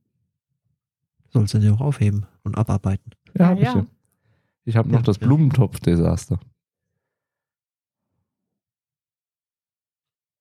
sollst 1.33 1.55
du 1.55 1.59
den 1.59 1.69
ja 1.69 1.75
auch 1.75 1.81
aufheben 1.81 2.27
und 2.45 2.57
abarbeiten. 2.57 3.11
Ja, 3.37 3.49
hab 3.49 3.59
ja. 3.59 3.69
ich 3.71 3.75
ja. 3.75 3.87
Ich 4.65 4.77
habe 4.77 4.89
noch 4.89 5.01
Ja, 5.01 5.03
das 5.03 5.19
ja. 5.19 5.27
Blumentopf-Desaster. 5.27 6.39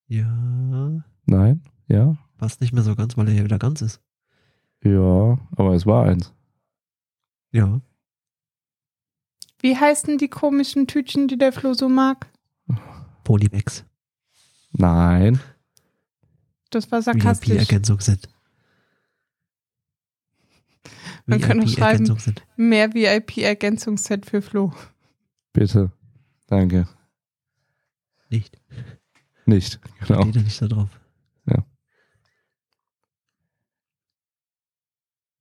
Ja, 0.08 1.04
Nein? 1.26 1.62
Ja? 1.88 2.18
passt 2.38 2.62
nicht 2.62 2.74
mehr 2.74 2.84
so 2.84 2.96
ganz, 2.96 3.16
weil 3.18 3.28
er 3.30 3.34
ja 3.34 3.44
wieder 3.44 3.58
ganz 3.58 3.82
ist. 3.82 4.02
Ja, 4.84 5.40
aber 5.56 5.74
es 5.74 5.86
war 5.86 6.06
eins. 6.06 6.34
Ja, 7.52 7.80
Wie 9.60 9.78
heißen 9.78 10.18
die 10.18 10.28
komischen 10.28 10.88
Tütchen, 10.88 11.28
die 11.28 11.38
der 11.38 11.54
Flo 11.54 11.74
so 11.74 11.88
mag? 11.88 12.28
Polybags. 13.24 13.86
Nein. 14.74 15.40
Das 16.70 16.92
war 16.92 17.02
sarkastisch. 17.02 17.50
VIP-Ergänzungsset. 17.50 18.28
Man 21.26 21.40
kann 21.40 21.62
auch 21.62 21.68
schreiben- 21.68 22.08
VIP-Ergänzungsset. 22.08 22.44
Mehr 22.58 22.94
VIP-Ergänzungsset 22.94 24.26
für 24.26 24.42
Flo. 24.42 24.74
Bitte. 25.54 25.92
Danke. 26.48 26.88
Nicht. 28.30 28.60
Nicht. 29.46 29.80
Genau. 30.08 30.22
Steht 30.24 30.36
ja 30.36 30.42
nicht 30.42 30.62
da 30.62 30.68
drauf. 30.68 30.90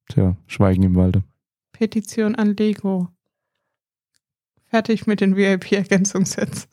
Tja, 0.09 0.37
Schweigen 0.47 0.83
im 0.83 0.95
Walde. 0.95 1.25
Petition 1.73 2.35
an 2.35 2.55
Lego. 2.57 3.09
Fertig 4.67 5.07
mit 5.07 5.21
den 5.23 5.37
VIP-Ergänzungssets. 5.37 6.69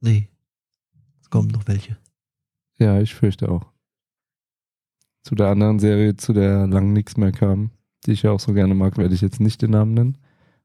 Nee. 0.00 0.28
Es 1.22 1.30
kommen 1.30 1.48
noch 1.48 1.66
welche. 1.66 1.96
Ja, 2.78 3.00
ich 3.00 3.14
fürchte 3.14 3.50
auch. 3.50 3.66
Zu 5.22 5.34
der 5.34 5.48
anderen 5.48 5.78
Serie, 5.78 6.16
zu 6.16 6.32
der 6.32 6.66
lang 6.66 6.92
nichts 6.92 7.16
mehr 7.16 7.32
kam, 7.32 7.70
die 8.06 8.12
ich 8.12 8.22
ja 8.22 8.30
auch 8.30 8.40
so 8.40 8.54
gerne 8.54 8.74
mag, 8.74 8.96
werde 8.96 9.14
ich 9.14 9.20
jetzt 9.20 9.38
nicht 9.40 9.60
den 9.60 9.72
Namen 9.72 9.92
nennen, 9.92 10.16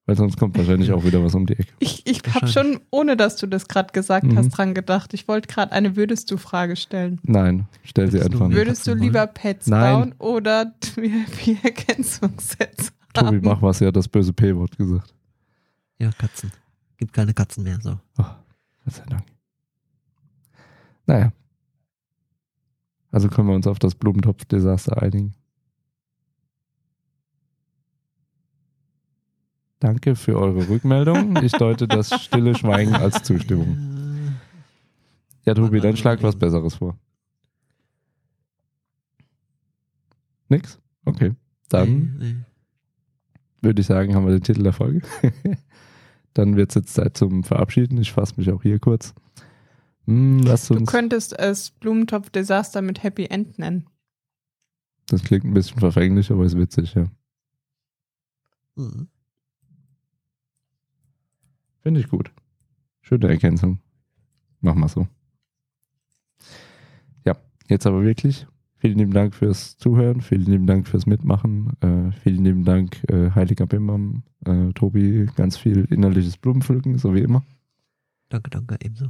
weil 0.06 0.16
sonst 0.16 0.38
kommt 0.38 0.58
wahrscheinlich 0.58 0.94
auch 0.94 1.04
wieder 1.04 1.22
was 1.24 1.36
um 1.36 1.46
die 1.46 1.54
Ecke. 1.60 1.74
Ich, 1.80 2.08
ich 2.08 2.22
habe 2.34 2.48
schon, 2.48 2.80
ohne 2.92 3.18
dass 3.18 3.36
du 3.36 3.48
das 3.48 3.68
gerade 3.68 3.92
gesagt 3.92 4.26
Mhm. 4.26 4.38
hast, 4.38 4.50
dran 4.50 4.74
gedacht. 4.74 5.14
Ich 5.14 5.28
wollte 5.28 5.48
gerade 5.50 5.74
eine 5.74 5.96
Würdest-du-Frage 5.98 6.76
stellen. 6.78 7.20
Nein, 7.24 7.68
stell 7.84 8.08
sie 8.10 8.14
Würdest 8.20 8.30
du 8.30 8.34
einfach 8.34 8.48
nicht. 8.48 8.58
Würdest 8.58 8.88
du 8.88 8.94
lieber 8.94 9.28
Pets 9.28 9.68
Nein. 9.68 9.94
bauen 9.94 10.16
oder 10.20 10.74
VIP-Ergänzungssets 10.96 12.94
Tobi, 13.14 13.28
haben? 13.28 13.42
mach 13.44 13.62
was, 13.62 13.80
ja 13.82 13.92
das 13.92 14.08
böse 14.08 14.32
P-Wort 14.34 14.78
gesagt. 14.78 15.14
Ja, 16.00 16.12
Katzen. 16.12 16.52
Gibt 16.98 17.14
keine 17.14 17.34
Katzen 17.34 17.64
mehr, 17.64 17.80
so. 17.82 18.00
Oh, 18.18 18.24
Gott 18.86 18.94
sei 18.94 19.06
Dank. 19.06 19.26
Naja. 21.08 21.34
Also 23.12 23.30
können 23.30 23.48
wir 23.48 23.56
uns 23.56 23.68
auf 23.68 23.80
das 23.80 23.96
Blumentopf-Desaster 23.96 25.02
einigen. 25.02 25.34
Danke 29.80 30.16
für 30.16 30.38
eure 30.38 30.68
Rückmeldung. 30.68 31.38
Ich 31.44 31.52
deute 31.52 31.88
das 31.88 32.10
stille 32.24 32.56
Schweigen 32.56 32.96
als 32.96 33.24
Zustimmung. 33.24 33.78
Ja, 35.44 35.54
Tobi, 35.54 35.80
dann 35.80 35.96
schlag 35.96 36.24
was 36.24 36.36
Besseres 36.36 36.76
vor. 36.76 36.98
Nix? 40.50 40.80
Okay. 41.06 41.34
Dann 41.70 42.46
würde 43.62 43.82
ich 43.82 43.88
sagen, 43.88 44.16
haben 44.16 44.26
wir 44.26 44.34
den 44.34 44.44
Titel 44.44 44.64
der 44.64 44.74
Folge. 44.74 45.02
dann 46.36 46.56
wird 46.58 46.70
es 46.70 46.76
jetzt 46.76 46.94
Zeit 46.94 47.18
zum 47.18 47.44
Verabschieden. 47.44 47.98
Ich 47.98 48.12
fasse 48.12 48.36
mich 48.38 48.52
auch 48.52 48.62
hier 48.62 48.78
kurz. 48.78 49.16
Hm, 50.06 50.40
lasst 50.40 50.70
Du 50.70 50.76
uns. 50.76 50.92
könntest 50.92 51.38
es 51.40 51.72
Blumentopf-Desaster 51.72 52.82
mit 52.84 53.02
Happy 53.02 53.26
End 53.26 53.58
nennen. 53.58 53.88
Das 55.08 55.24
klingt 55.24 55.46
ein 55.46 55.54
bisschen 55.54 55.80
verfänglich, 55.80 56.30
aber 56.32 56.46
ist 56.46 56.58
witzig, 56.58 56.94
ja. 56.94 57.08
Mhm. 58.76 59.08
Finde 61.82 62.00
ich 62.02 62.10
gut. 62.10 62.32
Schöne 63.02 63.28
Ergänzung. 63.28 63.80
Machen 64.60 64.82
wir 64.82 64.90
so. 64.90 65.08
Ja, 67.26 67.38
jetzt 67.68 67.86
aber 67.86 68.04
wirklich. 68.04 68.48
Vielen 68.86 69.00
lieben 69.00 69.14
Dank 69.14 69.34
fürs 69.34 69.80
Zuhören, 69.80 70.22
vielen 70.22 70.46
lieben 70.46 70.68
Dank 70.68 70.88
fürs 70.88 71.08
Mitmachen, 71.08 71.72
äh, 71.82 72.12
vielen 72.22 72.46
lieben 72.46 72.66
Dank, 72.66 73.04
äh, 73.10 73.32
Heiliger 73.32 73.66
Bimbam, 73.66 74.22
äh, 74.46 74.74
Tobi, 74.74 75.26
ganz 75.36 75.58
viel 75.58 75.86
innerliches 75.86 76.38
Blumenpflücken, 76.38 77.00
so 77.00 77.16
wie 77.16 77.22
immer. 77.22 77.42
Danke, 78.30 78.52
danke, 78.52 78.78
ebenso. 78.84 79.08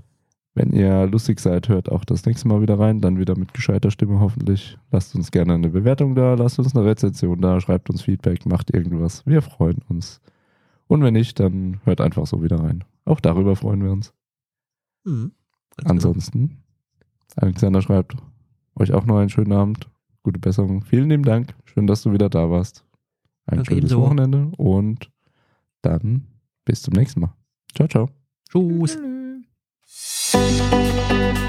Wenn 0.54 0.72
ihr 0.72 1.08
lustig 1.08 1.42
seid, 1.42 1.68
hört 1.68 1.92
auch 1.92 2.06
das 2.06 2.26
nächste 2.26 2.48
Mal 2.48 2.62
wieder 2.62 2.80
rein, 2.80 3.02
dann 3.02 3.20
wieder 3.20 3.38
mit 3.38 3.54
gescheiter 3.54 3.92
Stimme 3.92 4.22
hoffentlich. 4.22 4.78
Lasst 4.92 5.14
uns 5.14 5.30
gerne 5.30 5.56
eine 5.56 5.68
Bewertung 5.68 6.16
da, 6.16 6.36
lasst 6.36 6.58
uns 6.58 6.74
eine 6.74 6.86
Rezension 6.86 7.42
da, 7.42 7.60
schreibt 7.60 7.90
uns 7.90 8.02
Feedback, 8.02 8.46
macht 8.46 8.74
irgendwas. 8.74 9.26
Wir 9.26 9.42
freuen 9.42 9.80
uns. 9.90 10.22
Und 10.88 11.04
wenn 11.04 11.16
nicht, 11.16 11.38
dann 11.42 11.82
hört 11.84 12.00
einfach 12.00 12.26
so 12.28 12.42
wieder 12.42 12.62
rein. 12.62 12.86
Auch 13.04 13.20
darüber 13.20 13.58
freuen 13.58 13.84
wir 13.84 13.92
uns. 13.92 14.14
Mhm. 15.04 15.34
Ganz 15.76 15.90
Ansonsten, 15.90 16.64
Alexander 17.36 17.82
schreibt 17.82 18.16
euch 18.76 18.94
auch 18.94 19.06
noch 19.06 19.18
einen 19.18 19.30
schönen 19.30 19.54
Abend, 19.54 19.90
gute 20.24 20.40
Besserung. 20.40 20.84
Vielen 20.84 21.10
lieben 21.10 21.24
Dank, 21.24 21.56
schön, 21.66 21.88
dass 21.88 22.04
du 22.04 22.12
wieder 22.12 22.30
da 22.30 22.50
warst. 22.50 22.86
Ein 23.46 23.58
Danke 23.58 23.76
schönes. 23.76 23.96
Wochenende 23.96 24.52
und 24.58 25.12
dann 25.82 26.28
bis 26.66 26.82
zum 26.82 26.94
nächsten 26.94 27.22
Mal. 27.22 27.34
Ciao, 27.74 27.88
ciao. 27.88 28.10
Tschüss. 28.50 28.98
Tschüss. 29.88 31.46